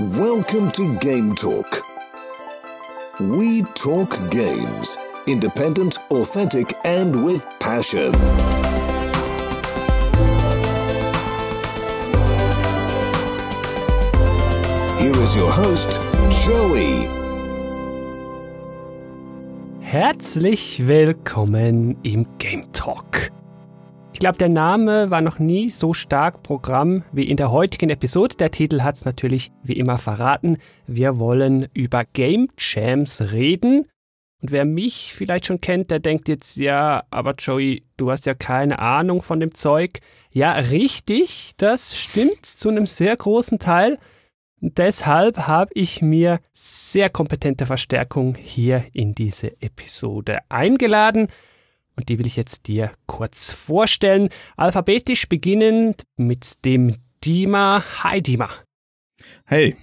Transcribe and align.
Welcome 0.00 0.72
to 0.72 0.96
Game 1.00 1.34
Talk. 1.34 1.84
We 3.20 3.60
talk 3.74 4.08
games. 4.30 4.96
Independent, 5.26 5.98
authentic, 6.10 6.72
and 6.82 7.22
with 7.22 7.44
passion. 7.60 8.14
Here 14.98 15.22
is 15.22 15.36
your 15.36 15.52
host, 15.52 16.00
Joey. 16.42 17.06
Herzlich 19.82 20.88
willkommen 20.88 21.98
im 22.02 22.26
Game 22.38 22.72
Talk. 22.72 23.30
Ich 24.22 24.24
glaube, 24.24 24.38
der 24.38 24.50
Name 24.50 25.10
war 25.10 25.20
noch 25.20 25.40
nie 25.40 25.68
so 25.68 25.94
stark 25.94 26.44
Programm 26.44 27.02
wie 27.10 27.24
in 27.24 27.36
der 27.36 27.50
heutigen 27.50 27.90
Episode. 27.90 28.36
Der 28.36 28.52
Titel 28.52 28.82
hat 28.82 28.94
es 28.94 29.04
natürlich 29.04 29.50
wie 29.64 29.72
immer 29.72 29.98
verraten. 29.98 30.58
Wir 30.86 31.18
wollen 31.18 31.66
über 31.74 32.04
Game 32.04 32.46
Jams 32.56 33.32
reden. 33.32 33.88
Und 34.40 34.52
wer 34.52 34.64
mich 34.64 35.12
vielleicht 35.12 35.46
schon 35.46 35.60
kennt, 35.60 35.90
der 35.90 35.98
denkt 35.98 36.28
jetzt, 36.28 36.56
ja, 36.56 37.02
aber 37.10 37.34
Joey, 37.36 37.82
du 37.96 38.12
hast 38.12 38.24
ja 38.26 38.34
keine 38.34 38.78
Ahnung 38.78 39.22
von 39.22 39.40
dem 39.40 39.56
Zeug. 39.56 39.98
Ja, 40.32 40.52
richtig, 40.52 41.54
das 41.56 41.98
stimmt 41.98 42.46
zu 42.46 42.68
einem 42.68 42.86
sehr 42.86 43.16
großen 43.16 43.58
Teil. 43.58 43.98
Deshalb 44.60 45.48
habe 45.48 45.72
ich 45.74 46.00
mir 46.00 46.38
sehr 46.52 47.10
kompetente 47.10 47.66
Verstärkung 47.66 48.36
hier 48.36 48.84
in 48.92 49.16
diese 49.16 49.60
Episode 49.60 50.38
eingeladen. 50.48 51.26
Und 51.96 52.08
die 52.08 52.18
will 52.18 52.26
ich 52.26 52.36
jetzt 52.36 52.68
dir 52.68 52.92
kurz 53.06 53.52
vorstellen. 53.52 54.28
Alphabetisch 54.56 55.28
beginnend 55.28 56.04
mit 56.16 56.64
dem 56.64 56.96
Dima. 57.24 57.84
Hi 58.02 58.22
Dima. 58.22 58.48
Hey, 59.44 59.76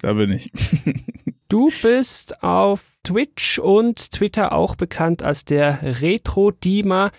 da 0.00 0.14
bin 0.14 0.32
ich. 0.32 0.50
du 1.48 1.70
bist 1.82 2.42
auf 2.42 2.92
Twitch 3.04 3.58
und 3.58 4.12
Twitter 4.12 4.52
auch 4.52 4.76
bekannt 4.76 5.22
als 5.22 5.44
der 5.44 6.00
Retro 6.00 6.50
Dima 6.50 7.10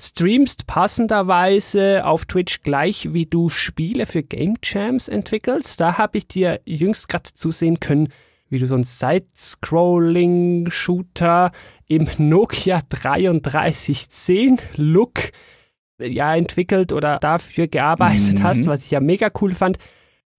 streamst 0.00 0.66
passenderweise 0.66 2.04
auf 2.06 2.24
Twitch 2.24 2.62
gleich 2.62 3.12
wie 3.12 3.26
du 3.26 3.50
Spiele 3.50 4.06
für 4.06 4.22
Game 4.22 4.54
Jams 4.62 5.08
entwickelst. 5.08 5.78
Da 5.80 5.98
habe 5.98 6.16
ich 6.18 6.26
dir 6.26 6.60
jüngst 6.64 7.08
gerade 7.08 7.30
zusehen 7.34 7.80
können, 7.80 8.08
wie 8.48 8.58
du 8.58 8.66
so 8.66 8.76
ein 8.76 8.84
Side-Scrolling-Shooter 8.84 11.52
im 11.90 12.08
Nokia 12.18 12.80
3310 12.88 14.58
Look 14.76 15.32
ja 15.98 16.36
entwickelt 16.36 16.92
oder 16.92 17.18
dafür 17.18 17.66
gearbeitet 17.66 18.38
mhm. 18.38 18.42
hast, 18.44 18.66
was 18.66 18.84
ich 18.84 18.92
ja 18.92 19.00
mega 19.00 19.28
cool 19.40 19.52
fand. 19.52 19.76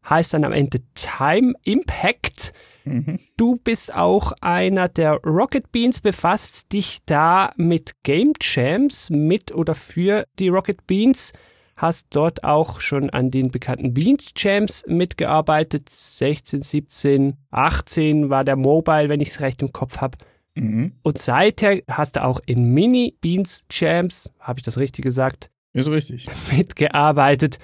Heißt 0.10 0.34
dann 0.34 0.46
am 0.46 0.54
Ende 0.54 0.80
Time 0.96 1.54
Impact. 1.64 2.54
Mhm. 2.86 3.20
Du 3.36 3.58
bist 3.58 3.94
auch 3.94 4.32
einer 4.40 4.88
der 4.88 5.20
Rocket 5.26 5.74
Beans, 5.74 6.00
befasst 6.00 6.72
dich 6.72 7.00
da 7.06 7.52
mit 7.58 8.02
Game 8.04 8.32
Jams 8.40 9.10
mit 9.10 9.54
oder 9.54 9.76
für 9.76 10.26
die 10.40 10.48
Rocket 10.48 10.88
Beans. 10.88 11.34
Hast 11.76 12.08
dort 12.12 12.46
auch 12.46 12.80
schon 12.80 13.10
an 13.10 13.30
den 13.30 13.52
bekannten 13.52 13.94
Beans 13.94 14.32
Jams 14.38 14.86
mitgearbeitet. 14.88 15.90
16, 15.90 16.62
17, 16.62 17.38
18 17.52 18.30
war 18.30 18.46
der 18.46 18.56
Mobile, 18.56 19.10
wenn 19.10 19.20
ich 19.20 19.30
es 19.30 19.42
recht 19.42 19.62
im 19.62 19.74
Kopf 19.74 19.98
habe. 19.98 20.18
Mhm. 20.56 20.94
Und 21.02 21.18
seither 21.18 21.82
hast 21.88 22.16
du 22.16 22.24
auch 22.24 22.40
in 22.46 22.74
Mini 22.74 23.16
Beans 23.22 23.64
Jams, 23.72 24.32
habe 24.40 24.60
ich 24.60 24.64
das 24.64 24.78
richtig 24.78 25.04
gesagt? 25.04 25.50
Ist 25.74 25.90
richtig. 25.90 26.28
Mitgearbeitet. 26.52 27.60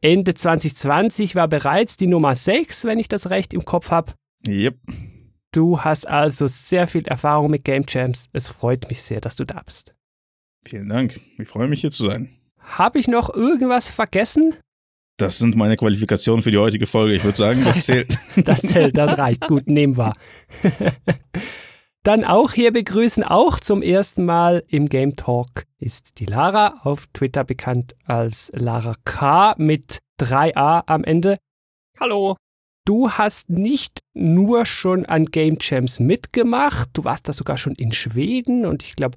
Ende 0.00 0.34
2020 0.34 1.34
war 1.34 1.48
bereits 1.48 1.96
die 1.96 2.06
Nummer 2.06 2.34
6, 2.34 2.84
wenn 2.84 2.98
ich 2.98 3.08
das 3.08 3.30
recht 3.30 3.54
im 3.54 3.64
Kopf 3.64 3.90
habe. 3.90 4.12
Yep. 4.46 4.76
Du 5.52 5.80
hast 5.80 6.06
also 6.06 6.46
sehr 6.46 6.86
viel 6.86 7.06
Erfahrung 7.06 7.50
mit 7.50 7.64
Game 7.64 7.84
Jams. 7.88 8.28
Es 8.32 8.48
freut 8.48 8.88
mich 8.88 9.02
sehr, 9.02 9.20
dass 9.20 9.36
du 9.36 9.44
da 9.44 9.62
bist. 9.64 9.94
Vielen 10.66 10.88
Dank. 10.88 11.20
Ich 11.38 11.48
freue 11.48 11.68
mich 11.68 11.80
hier 11.80 11.90
zu 11.92 12.08
sein. 12.08 12.28
Habe 12.58 12.98
ich 12.98 13.08
noch 13.08 13.32
irgendwas 13.32 13.88
vergessen? 13.88 14.56
Das 15.16 15.38
sind 15.38 15.54
meine 15.54 15.76
Qualifikationen 15.76 16.42
für 16.42 16.50
die 16.50 16.58
heutige 16.58 16.86
Folge. 16.86 17.14
Ich 17.14 17.22
würde 17.22 17.36
sagen, 17.38 17.62
das 17.62 17.82
zählt. 17.86 18.18
das 18.36 18.62
zählt, 18.62 18.96
das 18.96 19.16
reicht. 19.16 19.46
Gut, 19.46 19.68
nehmen 19.68 19.96
wir. 19.96 20.12
Dann 22.04 22.22
auch 22.22 22.52
hier 22.52 22.70
begrüßen, 22.70 23.24
auch 23.24 23.58
zum 23.58 23.80
ersten 23.80 24.26
Mal 24.26 24.62
im 24.68 24.90
Game 24.90 25.16
Talk, 25.16 25.64
ist 25.78 26.20
die 26.20 26.26
Lara, 26.26 26.80
auf 26.82 27.06
Twitter 27.14 27.44
bekannt 27.44 27.94
als 28.04 28.52
Lara 28.54 28.94
K 29.06 29.54
mit 29.56 30.00
3a 30.20 30.82
am 30.84 31.02
Ende. 31.02 31.38
Hallo. 31.98 32.36
Du 32.84 33.12
hast 33.12 33.48
nicht 33.48 34.00
nur 34.12 34.66
schon 34.66 35.06
an 35.06 35.24
Game 35.24 35.56
Jams 35.58 35.98
mitgemacht, 35.98 36.90
du 36.92 37.04
warst 37.04 37.26
da 37.26 37.32
sogar 37.32 37.56
schon 37.56 37.74
in 37.74 37.90
Schweden 37.92 38.66
und 38.66 38.82
ich 38.82 38.96
glaube 38.96 39.16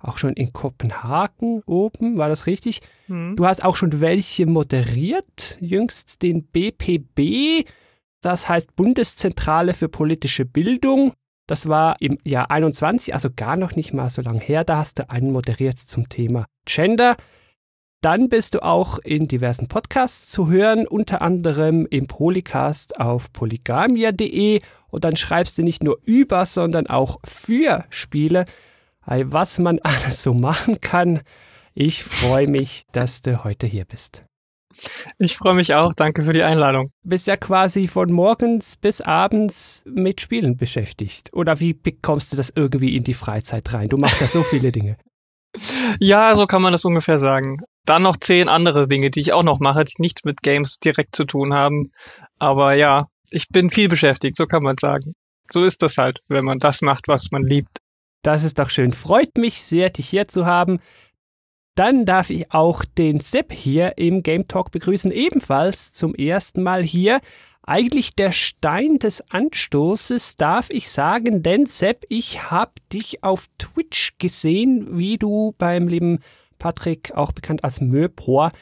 auch 0.00 0.18
schon 0.18 0.32
in 0.32 0.52
Kopenhagen 0.52 1.62
oben, 1.66 2.18
war 2.18 2.28
das 2.28 2.46
richtig? 2.46 2.80
Mhm. 3.06 3.36
Du 3.36 3.46
hast 3.46 3.64
auch 3.64 3.76
schon 3.76 4.00
welche 4.00 4.46
moderiert, 4.46 5.56
jüngst 5.60 6.20
den 6.22 6.42
BPB, 6.48 7.64
das 8.22 8.48
heißt 8.48 8.74
Bundeszentrale 8.74 9.72
für 9.72 9.88
politische 9.88 10.44
Bildung. 10.44 11.12
Das 11.46 11.68
war 11.68 11.96
im 12.00 12.18
Jahr 12.24 12.50
21, 12.50 13.12
also 13.12 13.28
gar 13.34 13.56
noch 13.56 13.76
nicht 13.76 13.92
mal 13.92 14.08
so 14.08 14.22
lange 14.22 14.40
her. 14.40 14.64
Da 14.64 14.78
hast 14.78 14.98
du 14.98 15.10
einen 15.10 15.30
moderiert 15.30 15.78
zum 15.78 16.08
Thema 16.08 16.46
Gender. 16.64 17.16
Dann 18.00 18.28
bist 18.28 18.54
du 18.54 18.62
auch 18.62 18.98
in 18.98 19.28
diversen 19.28 19.66
Podcasts 19.68 20.30
zu 20.30 20.50
hören, 20.50 20.86
unter 20.86 21.22
anderem 21.22 21.86
im 21.86 22.06
Polycast 22.06 23.00
auf 23.00 23.32
polygamia.de 23.32 24.60
und 24.88 25.04
dann 25.04 25.16
schreibst 25.16 25.56
du 25.58 25.62
nicht 25.62 25.82
nur 25.82 25.98
über, 26.04 26.44
sondern 26.46 26.86
auch 26.86 27.18
für 27.24 27.84
Spiele, 27.88 28.44
was 29.06 29.58
man 29.58 29.78
alles 29.82 30.22
so 30.22 30.34
machen 30.34 30.80
kann. 30.80 31.20
Ich 31.74 32.04
freue 32.04 32.46
mich, 32.46 32.84
dass 32.92 33.22
du 33.22 33.42
heute 33.42 33.66
hier 33.66 33.84
bist. 33.84 34.24
Ich 35.18 35.36
freue 35.36 35.54
mich 35.54 35.74
auch. 35.74 35.92
Danke 35.94 36.22
für 36.22 36.32
die 36.32 36.42
Einladung. 36.42 36.90
Bist 37.02 37.26
ja 37.26 37.36
quasi 37.36 37.88
von 37.88 38.12
morgens 38.12 38.76
bis 38.76 39.00
abends 39.00 39.82
mit 39.86 40.20
Spielen 40.20 40.56
beschäftigt. 40.56 41.30
Oder 41.32 41.60
wie 41.60 41.72
bekommst 41.72 42.32
du 42.32 42.36
das 42.36 42.52
irgendwie 42.54 42.96
in 42.96 43.04
die 43.04 43.14
Freizeit 43.14 43.72
rein? 43.72 43.88
Du 43.88 43.96
machst 43.96 44.20
ja 44.20 44.26
so 44.26 44.42
viele 44.42 44.72
Dinge. 44.72 44.96
Ja, 46.00 46.34
so 46.34 46.46
kann 46.46 46.62
man 46.62 46.72
das 46.72 46.84
ungefähr 46.84 47.20
sagen. 47.20 47.58
Dann 47.84 48.02
noch 48.02 48.16
zehn 48.16 48.48
andere 48.48 48.88
Dinge, 48.88 49.10
die 49.10 49.20
ich 49.20 49.32
auch 49.32 49.44
noch 49.44 49.60
mache, 49.60 49.84
die 49.84 49.92
nichts 49.98 50.24
mit 50.24 50.42
Games 50.42 50.78
direkt 50.80 51.14
zu 51.14 51.24
tun 51.24 51.54
haben. 51.54 51.92
Aber 52.40 52.74
ja, 52.74 53.06
ich 53.30 53.48
bin 53.48 53.70
viel 53.70 53.88
beschäftigt, 53.88 54.34
so 54.34 54.46
kann 54.46 54.64
man 54.64 54.76
sagen. 54.78 55.14
So 55.50 55.62
ist 55.62 55.82
das 55.82 55.96
halt, 55.96 56.20
wenn 56.28 56.44
man 56.44 56.58
das 56.58 56.82
macht, 56.82 57.06
was 57.06 57.30
man 57.30 57.44
liebt. 57.44 57.78
Das 58.22 58.42
ist 58.42 58.58
doch 58.58 58.70
schön. 58.70 58.92
Freut 58.92 59.36
mich 59.36 59.60
sehr, 59.60 59.90
dich 59.90 60.08
hier 60.08 60.26
zu 60.26 60.46
haben. 60.46 60.80
Dann 61.74 62.04
darf 62.04 62.30
ich 62.30 62.52
auch 62.52 62.84
den 62.84 63.18
Sepp 63.18 63.52
hier 63.52 63.98
im 63.98 64.22
Game 64.22 64.46
Talk 64.46 64.70
begrüßen, 64.70 65.10
ebenfalls 65.10 65.92
zum 65.92 66.14
ersten 66.14 66.62
Mal 66.62 66.82
hier. 66.82 67.20
Eigentlich 67.66 68.14
der 68.14 68.30
Stein 68.30 68.98
des 68.98 69.22
Anstoßes, 69.30 70.36
darf 70.36 70.70
ich 70.70 70.88
sagen, 70.88 71.42
denn 71.42 71.66
Sepp, 71.66 72.04
ich 72.08 72.50
habe 72.50 72.72
dich 72.92 73.24
auf 73.24 73.48
Twitch 73.58 74.18
gesehen, 74.18 74.98
wie 74.98 75.16
du 75.16 75.54
beim 75.58 75.88
lieben 75.88 76.20
Patrick, 76.58 77.12
auch 77.14 77.32
bekannt 77.32 77.64
als 77.64 77.80
Möpor, 77.80 78.52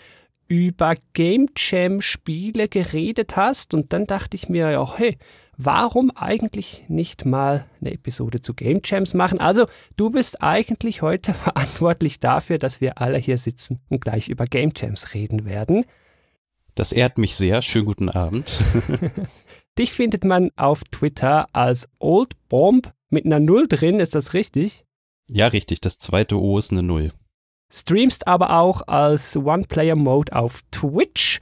über 0.48 0.94
Game 1.14 1.48
Jam 1.56 2.00
Spiele 2.00 2.68
geredet 2.68 3.36
hast 3.36 3.74
und 3.74 3.92
dann 3.92 4.06
dachte 4.06 4.36
ich 4.36 4.48
mir, 4.48 4.70
ja, 4.70 4.96
hey, 4.96 5.18
warum 5.64 6.10
eigentlich 6.10 6.84
nicht 6.88 7.24
mal 7.24 7.66
eine 7.80 7.92
Episode 7.92 8.40
zu 8.40 8.54
Game 8.54 8.80
Jams 8.84 9.14
machen? 9.14 9.40
Also, 9.40 9.66
du 9.96 10.10
bist 10.10 10.42
eigentlich 10.42 11.02
heute 11.02 11.34
verantwortlich 11.34 12.20
dafür, 12.20 12.58
dass 12.58 12.80
wir 12.80 13.00
alle 13.00 13.18
hier 13.18 13.38
sitzen 13.38 13.80
und 13.88 14.00
gleich 14.00 14.28
über 14.28 14.44
Game 14.44 14.72
Jams 14.74 15.14
reden 15.14 15.44
werden. 15.44 15.84
Das 16.74 16.92
ehrt 16.92 17.18
mich 17.18 17.36
sehr. 17.36 17.62
Schönen 17.62 17.86
guten 17.86 18.08
Abend. 18.08 18.58
Dich 19.78 19.92
findet 19.92 20.24
man 20.24 20.50
auf 20.56 20.84
Twitter 20.84 21.46
als 21.52 21.88
Old 21.98 22.34
Bomb 22.48 22.92
mit 23.10 23.26
einer 23.26 23.40
Null 23.40 23.68
drin, 23.68 24.00
ist 24.00 24.14
das 24.14 24.32
richtig? 24.32 24.84
Ja, 25.30 25.46
richtig. 25.48 25.80
Das 25.80 25.98
zweite 25.98 26.38
O 26.40 26.58
ist 26.58 26.72
eine 26.72 26.82
Null 26.82 27.12
streamst 27.72 28.26
aber 28.26 28.58
auch 28.58 28.82
als 28.86 29.36
One-Player-Mode 29.36 30.34
auf 30.34 30.62
Twitch. 30.70 31.40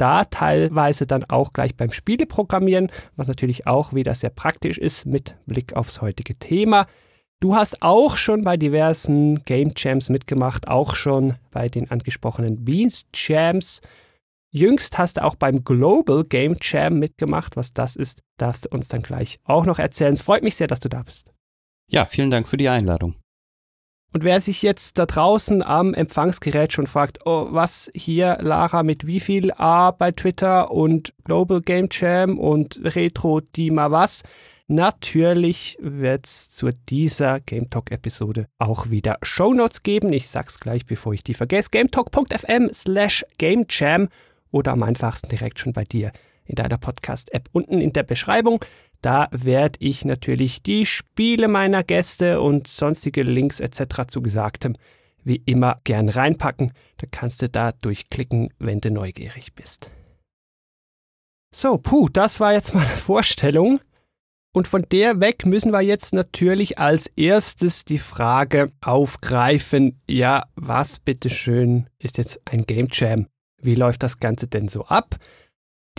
Da 0.00 0.24
teilweise 0.24 1.06
dann 1.06 1.24
auch 1.24 1.52
gleich 1.52 1.76
beim 1.76 1.92
Spieleprogrammieren, 1.92 2.90
was 3.16 3.28
natürlich 3.28 3.66
auch 3.66 3.92
wieder 3.92 4.14
sehr 4.14 4.30
praktisch 4.30 4.78
ist 4.78 5.04
mit 5.04 5.36
Blick 5.44 5.74
aufs 5.74 6.00
heutige 6.00 6.36
Thema. 6.36 6.86
Du 7.38 7.54
hast 7.54 7.82
auch 7.82 8.16
schon 8.16 8.42
bei 8.42 8.56
diversen 8.56 9.44
Game 9.44 9.72
Jams 9.76 10.08
mitgemacht, 10.08 10.68
auch 10.68 10.94
schon 10.94 11.34
bei 11.50 11.68
den 11.68 11.90
angesprochenen 11.90 12.64
Beans 12.64 13.04
Jams. 13.14 13.82
Jüngst 14.50 14.96
hast 14.96 15.18
du 15.18 15.24
auch 15.24 15.34
beim 15.34 15.64
Global 15.64 16.24
Game 16.24 16.56
Jam 16.62 16.98
mitgemacht. 16.98 17.58
Was 17.58 17.74
das 17.74 17.94
ist, 17.94 18.22
darfst 18.38 18.64
du 18.64 18.68
uns 18.70 18.88
dann 18.88 19.02
gleich 19.02 19.38
auch 19.44 19.66
noch 19.66 19.78
erzählen. 19.78 20.14
Es 20.14 20.22
freut 20.22 20.42
mich 20.42 20.56
sehr, 20.56 20.66
dass 20.66 20.80
du 20.80 20.88
da 20.88 21.02
bist. 21.02 21.30
Ja, 21.90 22.06
vielen 22.06 22.30
Dank 22.30 22.48
für 22.48 22.56
die 22.56 22.70
Einladung. 22.70 23.16
Und 24.12 24.24
wer 24.24 24.40
sich 24.40 24.62
jetzt 24.62 24.98
da 24.98 25.06
draußen 25.06 25.62
am 25.64 25.94
Empfangsgerät 25.94 26.72
schon 26.72 26.88
fragt, 26.88 27.26
oh, 27.26 27.46
was 27.50 27.90
hier 27.94 28.38
Lara 28.40 28.82
mit 28.82 29.06
wie 29.06 29.20
viel 29.20 29.52
A 29.52 29.92
bei 29.92 30.10
Twitter 30.10 30.70
und 30.72 31.14
Global 31.24 31.60
Game 31.60 31.88
Jam 31.90 32.38
und 32.38 32.80
Retro 32.82 33.40
Dima 33.40 33.90
was, 33.90 34.22
Natürlich 34.72 35.76
wird 35.80 36.26
es 36.26 36.48
zu 36.50 36.70
dieser 36.88 37.40
Game 37.40 37.70
Talk 37.70 37.90
Episode 37.90 38.46
auch 38.60 38.88
wieder 38.88 39.18
Shownotes 39.20 39.82
geben. 39.82 40.12
Ich 40.12 40.28
sag's 40.28 40.60
gleich, 40.60 40.86
bevor 40.86 41.12
ich 41.12 41.24
die 41.24 41.34
vergesse. 41.34 41.70
gametalk.fm 41.70 42.72
slash 42.72 43.26
gamejam 43.38 44.08
oder 44.52 44.70
am 44.70 44.84
einfachsten 44.84 45.28
direkt 45.28 45.58
schon 45.58 45.72
bei 45.72 45.82
dir 45.82 46.12
in 46.44 46.54
deiner 46.54 46.78
Podcast-App 46.78 47.48
unten 47.50 47.80
in 47.80 47.92
der 47.92 48.04
Beschreibung. 48.04 48.64
Da 49.00 49.28
werde 49.30 49.78
ich 49.80 50.04
natürlich 50.04 50.62
die 50.62 50.84
Spiele 50.84 51.48
meiner 51.48 51.82
Gäste 51.82 52.40
und 52.40 52.68
sonstige 52.68 53.22
Links 53.22 53.60
etc. 53.60 54.06
zu 54.08 54.20
Gesagtem 54.22 54.74
wie 55.24 55.42
immer 55.46 55.80
gern 55.84 56.08
reinpacken. 56.08 56.72
Da 56.98 57.06
kannst 57.10 57.42
du 57.42 57.48
da 57.48 57.72
durchklicken, 57.72 58.52
wenn 58.58 58.80
du 58.80 58.90
neugierig 58.90 59.54
bist. 59.54 59.90
So, 61.54 61.78
puh, 61.78 62.08
das 62.08 62.40
war 62.40 62.52
jetzt 62.52 62.74
mal 62.74 62.84
eine 62.84 62.96
Vorstellung. 62.96 63.80
Und 64.52 64.66
von 64.66 64.82
der 64.90 65.20
weg 65.20 65.46
müssen 65.46 65.72
wir 65.72 65.80
jetzt 65.80 66.12
natürlich 66.12 66.78
als 66.78 67.06
erstes 67.16 67.84
die 67.84 67.98
Frage 67.98 68.72
aufgreifen, 68.80 70.00
ja, 70.08 70.46
was 70.56 70.98
bitteschön 70.98 71.88
ist 71.98 72.18
jetzt 72.18 72.40
ein 72.46 72.66
Game 72.66 72.88
Jam? 72.90 73.26
Wie 73.62 73.76
läuft 73.76 74.02
das 74.02 74.18
Ganze 74.18 74.48
denn 74.48 74.68
so 74.68 74.86
ab? 74.86 75.16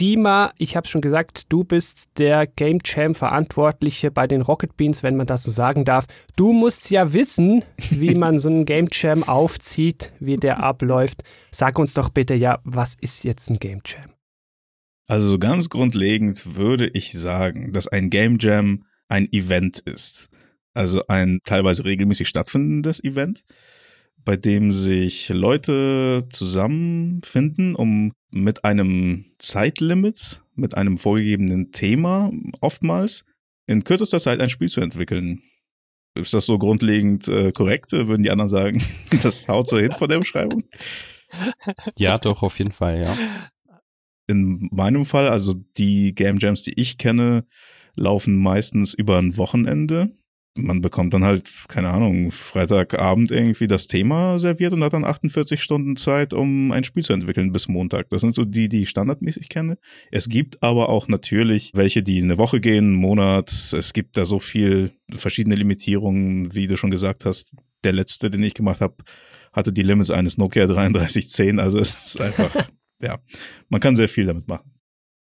Dima, 0.02 0.52
ich 0.58 0.76
habe 0.76 0.88
schon 0.88 1.02
gesagt, 1.02 1.54
du 1.54 1.64
bist 1.64 2.10
der 2.18 2.48
Game 2.48 2.80
Jam 2.84 3.14
Verantwortliche 3.14 4.10
bei 4.10 4.26
den 4.26 4.42
Rocket 4.42 4.76
Beans, 4.76 5.04
wenn 5.04 5.16
man 5.16 5.28
das 5.28 5.44
so 5.44 5.52
sagen 5.52 5.86
darf. 5.86 6.08
Du 6.36 6.54
musst 6.54 6.90
ja 6.90 7.14
wissen, 7.14 7.64
wie 7.92 8.16
man 8.18 8.40
so 8.40 8.50
einen 8.50 8.66
Game 8.66 8.88
Jam 8.92 9.22
aufzieht, 9.22 10.12
wie 10.20 10.38
der 10.38 10.64
abläuft. 10.64 11.22
Sag 11.52 11.78
uns 11.78 11.94
doch 11.94 12.10
bitte, 12.10 12.34
ja, 12.34 12.62
was 12.64 12.96
ist 13.00 13.24
jetzt 13.24 13.52
ein 13.52 13.60
Game 13.60 13.82
Jam? 13.86 14.10
Also 15.08 15.30
so 15.30 15.38
ganz 15.38 15.70
grundlegend 15.70 16.56
würde 16.56 16.88
ich 16.88 17.14
sagen, 17.14 17.72
dass 17.72 17.88
ein 17.88 18.10
Game 18.10 18.38
Jam 18.40 18.86
ein 19.08 19.32
Event 19.32 19.82
ist. 19.82 20.30
Also 20.74 21.06
ein 21.10 21.42
teilweise 21.44 21.86
regelmäßig 21.86 22.28
stattfindendes 22.28 23.04
Event, 23.04 23.44
bei 24.24 24.38
dem 24.38 24.72
sich 24.72 25.30
Leute 25.30 26.28
zusammenfinden, 26.30 27.76
um 27.76 28.14
mit 28.30 28.64
einem 28.64 29.26
Zeitlimit, 29.38 30.42
mit 30.56 30.76
einem 30.76 30.98
vorgegebenen 30.98 31.72
Thema 31.72 32.32
oftmals 32.62 33.26
in 33.68 33.84
kürzester 33.84 34.20
Zeit 34.20 34.40
ein 34.40 34.50
Spiel 34.50 34.70
zu 34.70 34.82
entwickeln. 34.82 35.42
Ist 36.16 36.34
das 36.34 36.46
so 36.46 36.58
grundlegend 36.58 37.28
äh, 37.28 37.52
korrekt? 37.52 37.94
Würden 37.94 38.24
die 38.24 38.32
anderen 38.32 38.50
sagen, 38.50 38.84
das 39.24 39.48
haut 39.48 39.68
so 39.68 39.80
hin 39.80 39.94
von 39.94 40.10
der 40.10 40.20
Beschreibung? 40.20 40.64
Ja, 41.98 42.18
doch, 42.18 42.44
auf 42.44 42.58
jeden 42.58 42.74
Fall, 42.74 43.02
ja 43.02 43.16
in 44.32 44.70
meinem 44.72 45.06
Fall, 45.06 45.28
also 45.28 45.54
die 45.78 46.16
Game 46.16 46.38
Jams, 46.40 46.64
die 46.64 46.80
ich 46.80 46.98
kenne, 46.98 47.46
laufen 47.96 48.36
meistens 48.36 48.94
über 48.94 49.20
ein 49.20 49.38
Wochenende. 49.38 50.18
Man 50.58 50.82
bekommt 50.82 51.14
dann 51.14 51.24
halt, 51.24 51.50
keine 51.70 51.90
Ahnung, 51.90 52.32
Freitagabend 52.32 53.32
irgendwie 53.32 53.68
das 53.68 53.88
Thema 53.88 54.38
serviert 54.38 54.74
und 54.74 54.84
hat 54.84 54.94
dann 54.94 55.06
48 55.06 55.62
Stunden 55.62 55.96
Zeit, 55.96 56.34
um 56.34 56.72
ein 56.72 56.84
Spiel 56.84 57.04
zu 57.04 57.14
entwickeln 57.14 57.54
bis 57.54 57.68
Montag. 57.68 58.10
Das 58.10 58.22
sind 58.22 58.36
so 58.36 58.44
die, 58.44 58.68
die 58.68 58.84
ich 58.84 58.90
standardmäßig 58.90 59.48
kenne. 59.50 59.78
Es 60.12 60.28
gibt 60.28 60.62
aber 60.62 60.90
auch 60.90 61.08
natürlich 61.08 61.72
welche, 61.74 62.04
die 62.04 62.22
eine 62.22 62.38
Woche 62.38 62.60
gehen, 62.60 62.86
einen 62.86 62.96
Monat. 62.96 63.50
Es 63.50 63.94
gibt 63.94 64.18
da 64.18 64.26
so 64.26 64.40
viel 64.40 64.92
verschiedene 65.10 65.56
Limitierungen, 65.56 66.54
wie 66.54 66.68
du 66.68 66.76
schon 66.76 66.92
gesagt 66.92 67.24
hast. 67.26 67.56
Der 67.84 67.94
letzte, 67.94 68.30
den 68.30 68.44
ich 68.44 68.54
gemacht 68.54 68.82
habe, 68.82 68.96
hatte 69.54 69.72
die 69.72 69.84
Limits 69.84 70.12
eines 70.12 70.38
Nokia 70.38 70.68
3310. 70.68 71.60
Also 71.60 71.80
es 71.80 71.96
ist 72.06 72.22
einfach 72.22 72.68
ja, 73.02 73.20
man 73.70 73.82
kann 73.82 73.96
sehr 73.96 74.10
viel 74.10 74.26
damit 74.26 74.48
machen. 74.48 74.71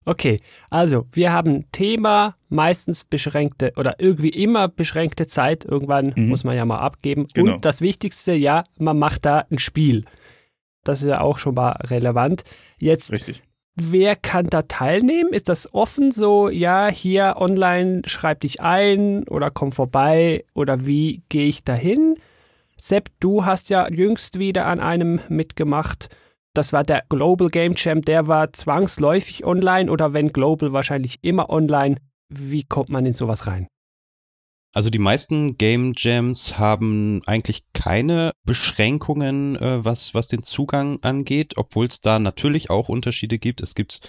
Okay, 0.09 0.41
also 0.71 1.05
wir 1.11 1.31
haben 1.31 1.71
Thema, 1.71 2.35
meistens 2.49 3.03
beschränkte 3.03 3.73
oder 3.75 3.97
irgendwie 3.99 4.29
immer 4.29 4.67
beschränkte 4.67 5.27
Zeit. 5.27 5.65
Irgendwann 5.65 6.13
mhm. 6.15 6.29
muss 6.29 6.43
man 6.43 6.57
ja 6.57 6.65
mal 6.65 6.79
abgeben. 6.79 7.27
Genau. 7.35 7.53
Und 7.53 7.65
das 7.65 7.79
Wichtigste, 7.81 8.33
ja, 8.33 8.63
man 8.79 8.97
macht 8.97 9.23
da 9.25 9.45
ein 9.51 9.59
Spiel. 9.59 10.05
Das 10.83 11.03
ist 11.03 11.09
ja 11.09 11.21
auch 11.21 11.37
schon 11.37 11.53
mal 11.53 11.73
relevant. 11.73 12.43
Jetzt, 12.79 13.11
Richtig. 13.11 13.43
wer 13.75 14.15
kann 14.15 14.47
da 14.47 14.63
teilnehmen? 14.63 15.31
Ist 15.31 15.47
das 15.47 15.75
offen 15.75 16.11
so, 16.11 16.49
ja, 16.49 16.87
hier 16.87 17.35
online 17.37 18.01
schreib 18.05 18.39
dich 18.39 18.61
ein 18.61 19.27
oder 19.27 19.51
komm 19.51 19.71
vorbei 19.71 20.43
oder 20.55 20.87
wie 20.87 21.21
gehe 21.29 21.45
ich 21.45 21.63
da 21.63 21.75
hin? 21.75 22.15
Sepp, 22.77 23.09
du 23.19 23.45
hast 23.45 23.69
ja 23.69 23.87
jüngst 23.91 24.39
wieder 24.39 24.65
an 24.65 24.79
einem 24.79 25.19
mitgemacht. 25.29 26.09
Das 26.59 26.73
war 26.73 26.83
der 26.83 27.05
Global 27.07 27.47
Game 27.47 27.75
Jam, 27.77 28.01
der 28.01 28.27
war 28.27 28.51
zwangsläufig 28.51 29.45
online 29.45 29.89
oder 29.89 30.11
wenn 30.11 30.33
Global 30.33 30.73
wahrscheinlich 30.73 31.19
immer 31.21 31.49
online. 31.49 31.95
Wie 32.27 32.65
kommt 32.65 32.89
man 32.89 33.05
in 33.05 33.13
sowas 33.13 33.47
rein? 33.47 33.69
Also 34.75 34.89
die 34.89 34.99
meisten 34.99 35.57
Game 35.57 35.93
Jams 35.95 36.59
haben 36.59 37.21
eigentlich 37.25 37.63
keine 37.71 38.33
Beschränkungen, 38.43 39.55
äh, 39.55 39.85
was, 39.85 40.13
was 40.13 40.27
den 40.27 40.43
Zugang 40.43 41.01
angeht, 41.01 41.53
obwohl 41.55 41.85
es 41.85 42.01
da 42.01 42.19
natürlich 42.19 42.69
auch 42.69 42.89
Unterschiede 42.89 43.39
gibt. 43.39 43.61
Es 43.61 43.73
gibt 43.73 44.01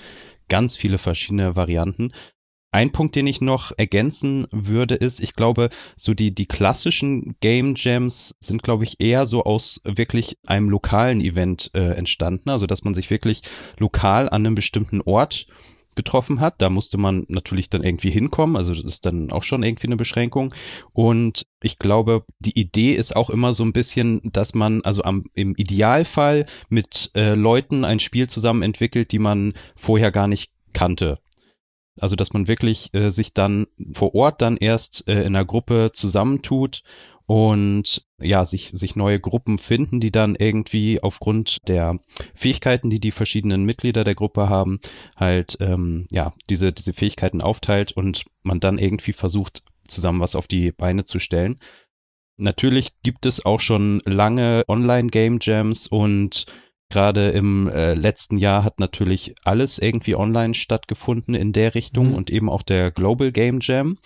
ganz 0.49 0.77
viele 0.77 0.99
verschiedene 0.99 1.55
Varianten. 1.55 2.13
Ein 2.73 2.93
Punkt, 2.93 3.17
den 3.17 3.27
ich 3.27 3.41
noch 3.41 3.73
ergänzen 3.77 4.47
würde, 4.53 4.95
ist, 4.95 5.21
ich 5.21 5.35
glaube, 5.35 5.71
so 5.97 6.15
die, 6.15 6.33
die 6.33 6.47
klassischen 6.47 7.35
Game 7.41 7.75
Jams 7.77 8.37
sind, 8.39 8.63
glaube 8.63 8.85
ich, 8.85 9.01
eher 9.01 9.27
so 9.27 9.45
aus 9.45 9.81
wirklich 9.85 10.39
einem 10.47 10.71
lokalen 10.71 11.21
Event 11.21 11.71
äh, 11.75 11.97
entstanden. 11.97 12.49
Also, 12.49 12.67
dass 12.67 12.85
man 12.85 12.95
sich 12.95 13.11
wirklich 13.11 13.43
lokal 13.79 14.29
an 14.29 14.47
einem 14.47 14.55
bestimmten 14.55 15.01
Ort 15.01 15.47
getroffen 15.97 16.41
hat. 16.41 16.63
Da 16.63 16.71
musste 16.71 16.99
man 16.99 17.27
natürlich 17.29 17.69
dann 17.69 17.83
irgendwie 17.83 18.11
hinkommen. 18.11 18.57
Also 18.57 18.73
das 18.75 18.85
ist 18.85 19.07
dann 19.07 19.33
auch 19.33 19.43
schon 19.43 19.63
irgendwie 19.63 19.89
eine 19.89 19.97
Beschränkung. 19.97 20.55
Und 20.93 21.43
ich 21.63 21.79
glaube, 21.79 22.25
die 22.39 22.59
Idee 22.59 22.95
ist 22.95 23.17
auch 23.17 23.31
immer 23.31 23.53
so 23.53 23.65
ein 23.65 23.73
bisschen, 23.73 24.21
dass 24.25 24.55
man 24.55 24.83
also 24.83 25.03
am, 25.03 25.25
im 25.35 25.55
Idealfall 25.57 26.47
mit 26.69 27.11
äh, 27.15 27.35
Leuten 27.35 27.85
ein 27.85 27.99
Spiel 27.99 28.29
zusammen 28.29 28.63
entwickelt, 28.63 29.13
die 29.13 29.19
man 29.19 29.55
vorher 29.77 30.11
gar 30.11 30.29
nicht 30.29 30.53
kannte. 30.73 31.19
Also, 32.01 32.17
dass 32.17 32.33
man 32.33 32.49
wirklich 32.49 32.93
äh, 32.95 33.11
sich 33.11 33.35
dann 33.35 33.67
vor 33.93 34.15
Ort 34.15 34.43
dann 34.43 34.57
erst 34.57 35.09
äh, 35.09 35.21
in 35.21 35.37
einer 35.37 35.45
Gruppe 35.45 35.91
zusammentut 35.93 36.83
und 37.27 38.05
ja, 38.21 38.45
sich, 38.45 38.71
sich 38.71 38.97
neue 38.97 39.21
Gruppen 39.21 39.57
finden, 39.57 40.01
die 40.01 40.11
dann 40.11 40.35
irgendwie 40.35 41.01
aufgrund 41.01 41.59
der 41.69 42.01
Fähigkeiten, 42.35 42.91
die 42.91 42.99
die 42.99 43.13
verschiedenen 43.13 43.63
Mitglieder 43.63 44.03
der 44.03 44.17
Gruppe 44.17 44.49
haben, 44.49 44.81
halt, 45.15 45.57
ähm, 45.61 46.09
ja, 46.11 46.33
diese, 46.49 46.73
diese 46.73 46.93
Fähigkeiten 46.93 47.41
aufteilt 47.41 47.93
und 47.93 48.25
man 48.43 48.59
dann 48.59 48.79
irgendwie 48.79 49.13
versucht, 49.13 49.63
zusammen 49.87 50.19
was 50.19 50.35
auf 50.35 50.49
die 50.49 50.73
Beine 50.73 51.05
zu 51.05 51.21
stellen. 51.21 51.61
Natürlich 52.37 53.01
gibt 53.05 53.27
es 53.27 53.47
auch 53.47 53.61
schon 53.61 54.03
lange 54.07 54.65
Online-Game 54.67 55.39
Jams 55.41 55.87
und 55.87 56.47
Gerade 56.91 57.31
im 57.31 57.69
äh, 57.69 57.95
letzten 57.95 58.37
Jahr 58.37 58.65
hat 58.65 58.81
natürlich 58.81 59.35
alles 59.45 59.79
irgendwie 59.79 60.17
online 60.17 60.55
stattgefunden 60.55 61.35
in 61.35 61.53
der 61.53 61.77
Richtung 61.77 62.09
mhm. 62.09 62.15
und 62.15 62.31
eben 62.31 62.51
auch 62.51 62.63
der 62.63 62.91
Global 62.91 63.31
Game 63.31 63.61
Jam 63.63 63.97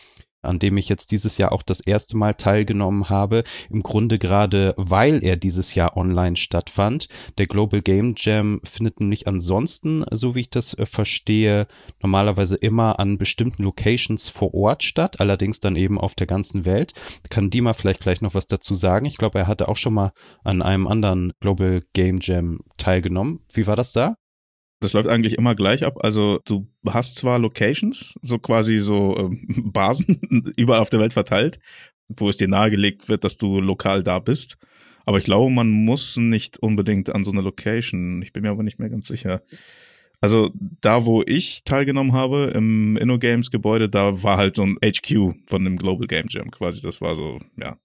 an 0.45 0.59
dem 0.59 0.77
ich 0.77 0.89
jetzt 0.89 1.13
dieses 1.13 1.39
Jahr 1.39 1.53
auch 1.53 1.63
das 1.63 1.81
erste 1.81 2.17
Mal 2.17 2.35
teilgenommen 2.35 3.09
habe. 3.09 3.45
Im 3.71 3.83
Grunde 3.83 4.19
gerade, 4.19 4.75
weil 4.77 5.23
er 5.23 5.37
dieses 5.37 5.75
Jahr 5.75 5.97
online 5.97 6.37
stattfand. 6.37 7.09
Der 7.39 7.47
Global 7.47 7.83
Game 7.83 8.15
Jam 8.17 8.61
findet 8.65 9.01
nämlich 9.01 9.27
ansonsten, 9.27 10.05
so 10.11 10.35
wie 10.35 10.41
ich 10.41 10.51
das 10.51 10.75
äh, 10.75 10.87
verstehe, 10.87 11.67
normalerweise 12.03 12.57
immer 12.57 12.99
an 12.99 13.19
bestimmten 13.19 13.63
Locations 13.63 14.29
vor 14.29 14.55
Ort 14.55 14.83
statt, 14.83 15.21
allerdings 15.21 15.61
dann 15.61 15.77
eben 15.77 15.99
auf 15.99 16.15
der 16.15 16.27
ganzen 16.27 16.65
Welt. 16.65 16.93
Kann 17.31 17.51
Dima 17.51 17.73
vielleicht 17.73 18.01
gleich 18.01 18.21
noch 18.21 18.35
was 18.35 18.47
dazu 18.47 18.75
sagen? 18.75 19.07
Ich 19.07 19.19
glaube, 19.19 19.39
er 19.39 19.47
hatte 19.47 19.69
auch 19.69 19.77
schon 19.77 19.95
mal 19.95 20.13
an 20.43 20.63
einem 20.63 20.87
anderen 20.87 21.33
Global 21.41 21.83
Game 21.93 22.19
Jam 22.21 22.61
teilgenommen. 22.77 23.41
Wie 23.53 23.67
war 23.67 23.77
das 23.77 23.93
da? 23.93 24.17
Das 24.85 24.93
läuft 24.93 25.09
eigentlich 25.09 25.39
immer 25.39 25.55
gleich 25.55 25.85
ab. 25.85 26.05
Also 26.05 26.41
du 26.45 26.69
hast 26.87 27.17
zwar 27.17 27.39
Locations, 27.39 28.19
so 28.21 28.39
quasi 28.39 28.79
so 28.79 29.17
ähm, 29.17 29.41
Basen 29.73 30.53
überall 30.57 30.81
auf 30.81 30.91
der 30.91 31.01
Welt 31.01 31.15
verteilt, 31.15 31.59
wo 32.09 32.29
es 32.29 32.37
dir 32.37 32.49
nahegelegt 32.49 33.09
wird, 33.09 33.25
dass 33.25 33.39
du 33.39 33.61
lokal 33.61 34.03
da 34.03 34.19
bist. 34.19 34.59
Aber 35.07 35.19
ich 35.19 35.25
glaube, 35.25 35.51
man 35.51 35.71
muss 35.71 36.19
nicht 36.19 36.59
unbedingt 36.59 37.15
an 37.15 37.25
so 37.25 37.31
eine 37.31 37.41
Location. 37.41 38.21
Ich 38.23 38.33
bin 38.35 38.43
mir 38.43 38.51
aber 38.51 38.63
nicht 38.63 38.79
mehr 38.79 38.91
ganz 38.91 39.09
sicher. 39.09 39.43
Also 40.21 40.51
da, 40.81 41.07
wo 41.07 41.23
ich 41.27 41.65
teilgenommen 41.65 42.13
habe, 42.13 42.53
im 42.55 42.97
InnoGames 42.99 43.51
Gebäude, 43.51 43.89
da 43.89 44.23
war 44.23 44.37
halt 44.37 44.57
so 44.57 44.65
ein 44.65 44.77
HQ 44.85 45.35
von 45.47 45.65
dem 45.65 45.79
Global 45.79 46.07
Game 46.07 46.27
Jam 46.29 46.51
quasi. 46.51 46.83
Das 46.83 47.01
war 47.01 47.17
so, 47.17 47.41
ja, 47.57 47.79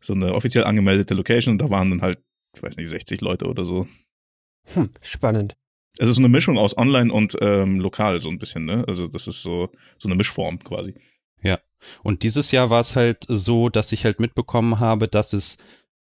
so 0.00 0.12
eine 0.12 0.34
offiziell 0.34 0.64
angemeldete 0.64 1.14
Location 1.14 1.52
und 1.52 1.58
da 1.58 1.70
waren 1.70 1.90
dann 1.90 2.02
halt, 2.02 2.18
ich 2.54 2.62
weiß 2.62 2.76
nicht, 2.76 2.90
60 2.90 3.22
Leute 3.22 3.46
oder 3.46 3.64
so. 3.64 3.86
Hm, 4.74 4.90
spannend. 5.02 5.56
Es 5.98 6.08
ist 6.08 6.18
eine 6.18 6.28
Mischung 6.28 6.58
aus 6.58 6.76
online 6.76 7.12
und 7.12 7.36
ähm, 7.40 7.80
lokal 7.80 8.20
so 8.20 8.30
ein 8.30 8.38
bisschen, 8.38 8.64
ne? 8.64 8.84
Also 8.86 9.08
das 9.08 9.26
ist 9.26 9.42
so 9.42 9.70
so 9.98 10.08
eine 10.08 10.14
Mischform 10.14 10.58
quasi. 10.58 10.94
Ja. 11.42 11.58
Und 12.02 12.22
dieses 12.22 12.50
Jahr 12.50 12.70
war 12.70 12.80
es 12.80 12.96
halt 12.96 13.24
so, 13.28 13.68
dass 13.68 13.92
ich 13.92 14.04
halt 14.04 14.20
mitbekommen 14.20 14.80
habe, 14.80 15.08
dass 15.08 15.32
es 15.32 15.58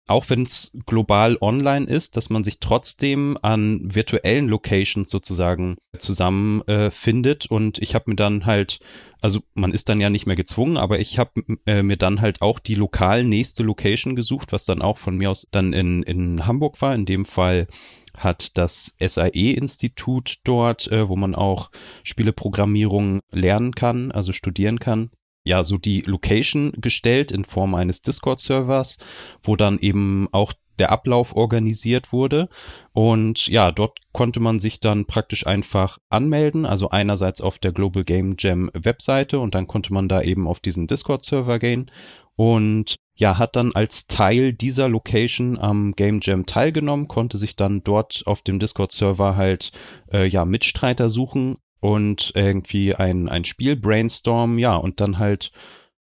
auch 0.08 0.30
wenn 0.30 0.42
es 0.42 0.78
global 0.86 1.38
online 1.40 1.86
ist, 1.86 2.18
dass 2.18 2.30
man 2.30 2.44
sich 2.44 2.60
trotzdem 2.60 3.38
an 3.42 3.80
virtuellen 3.84 4.50
Locations 4.50 5.10
sozusagen 5.10 5.78
zusammenfindet. 5.98 7.46
Äh, 7.46 7.54
und 7.54 7.78
ich 7.80 7.96
habe 7.96 8.10
mir 8.10 8.16
dann 8.18 8.46
halt, 8.46 8.80
also 9.22 9.42
man 9.54 9.72
ist 9.72 9.88
dann 9.88 10.02
ja 10.02 10.10
nicht 10.10 10.26
mehr 10.26 10.36
gezwungen, 10.36 10.76
aber 10.76 11.00
ich 11.00 11.20
habe 11.20 11.44
äh, 11.66 11.84
mir 11.84 11.96
dann 11.96 12.20
halt 12.20 12.42
auch 12.42 12.60
die 12.60 12.76
lokal 12.76 13.24
nächste 13.24 13.64
Location 13.64 14.16
gesucht, 14.16 14.52
was 14.52 14.66
dann 14.66 14.82
auch 14.82 14.98
von 14.98 15.16
mir 15.16 15.32
aus 15.32 15.48
dann 15.52 15.72
in, 15.72 16.04
in 16.04 16.46
Hamburg 16.46 16.82
war. 16.82 16.94
In 16.94 17.06
dem 17.06 17.24
Fall 17.24 17.68
hat 18.18 18.58
das 18.58 18.96
SAE-Institut 19.00 20.38
dort, 20.44 20.92
äh, 20.92 21.08
wo 21.10 21.16
man 21.16 21.36
auch 21.36 21.72
Spieleprogrammierung 22.04 23.22
lernen 23.32 23.74
kann, 23.74 24.12
also 24.12 24.32
studieren 24.32 24.80
kann 24.80 25.10
ja, 25.44 25.64
so 25.64 25.78
die 25.78 26.02
Location 26.02 26.72
gestellt 26.78 27.32
in 27.32 27.44
Form 27.44 27.76
eines 27.76 28.02
Discord-Servers, 28.02 28.98
wo 29.42 29.56
dann 29.56 29.78
eben 29.80 30.28
auch 30.32 30.54
der 30.80 30.92
Ablauf 30.92 31.36
organisiert 31.36 32.12
wurde. 32.12 32.50
Und 32.94 33.48
ja, 33.48 33.72
dort 33.72 34.00
konnte 34.12 34.40
man 34.40 34.60
sich 34.60 34.80
dann 34.80 35.06
praktisch 35.06 35.46
einfach 35.46 36.00
anmelden. 36.10 36.66
Also 36.66 36.90
einerseits 36.90 37.42
auf 37.42 37.60
der 37.60 37.74
Global 37.74 38.04
Game 38.04 38.36
Jam 38.40 38.72
Webseite 38.74 39.40
und 39.40 39.54
dann 39.54 39.68
konnte 39.68 39.94
man 39.94 40.08
da 40.08 40.22
eben 40.22 40.48
auf 40.48 40.60
diesen 40.60 40.88
Discord-Server 40.88 41.60
gehen. 41.60 41.92
Und 42.36 42.96
ja, 43.16 43.38
hat 43.38 43.56
dann 43.56 43.74
als 43.74 44.08
Teil 44.08 44.54
dieser 44.54 44.90
Location 44.90 45.60
am 45.60 45.94
Game 45.94 46.20
Jam 46.22 46.46
teilgenommen, 46.46 47.08
konnte 47.08 47.38
sich 47.38 47.56
dann 47.56 47.84
dort 47.84 48.24
auf 48.26 48.42
dem 48.42 48.60
Discord-Server 48.60 49.36
halt 49.36 49.72
äh, 50.12 50.26
ja 50.28 50.46
Mitstreiter 50.46 51.10
suchen 51.10 51.58
und 51.80 52.32
irgendwie 52.36 52.96
ein, 52.96 53.30
ein 53.30 53.44
Spiel 53.44 53.76
brainstormen, 53.76 54.58
ja, 54.58 54.76
und 54.76 55.00
dann 55.00 55.20
halt 55.20 55.52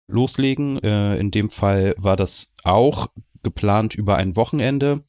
loslegen. 0.08 0.78
Äh, 0.82 1.16
in 1.16 1.30
dem 1.30 1.48
Fall 1.48 1.94
war 1.96 2.16
das 2.16 2.54
auch 2.64 3.06
geplant 3.42 3.94
über 3.94 4.16
ein 4.16 4.36
Wochenende. 4.36 5.04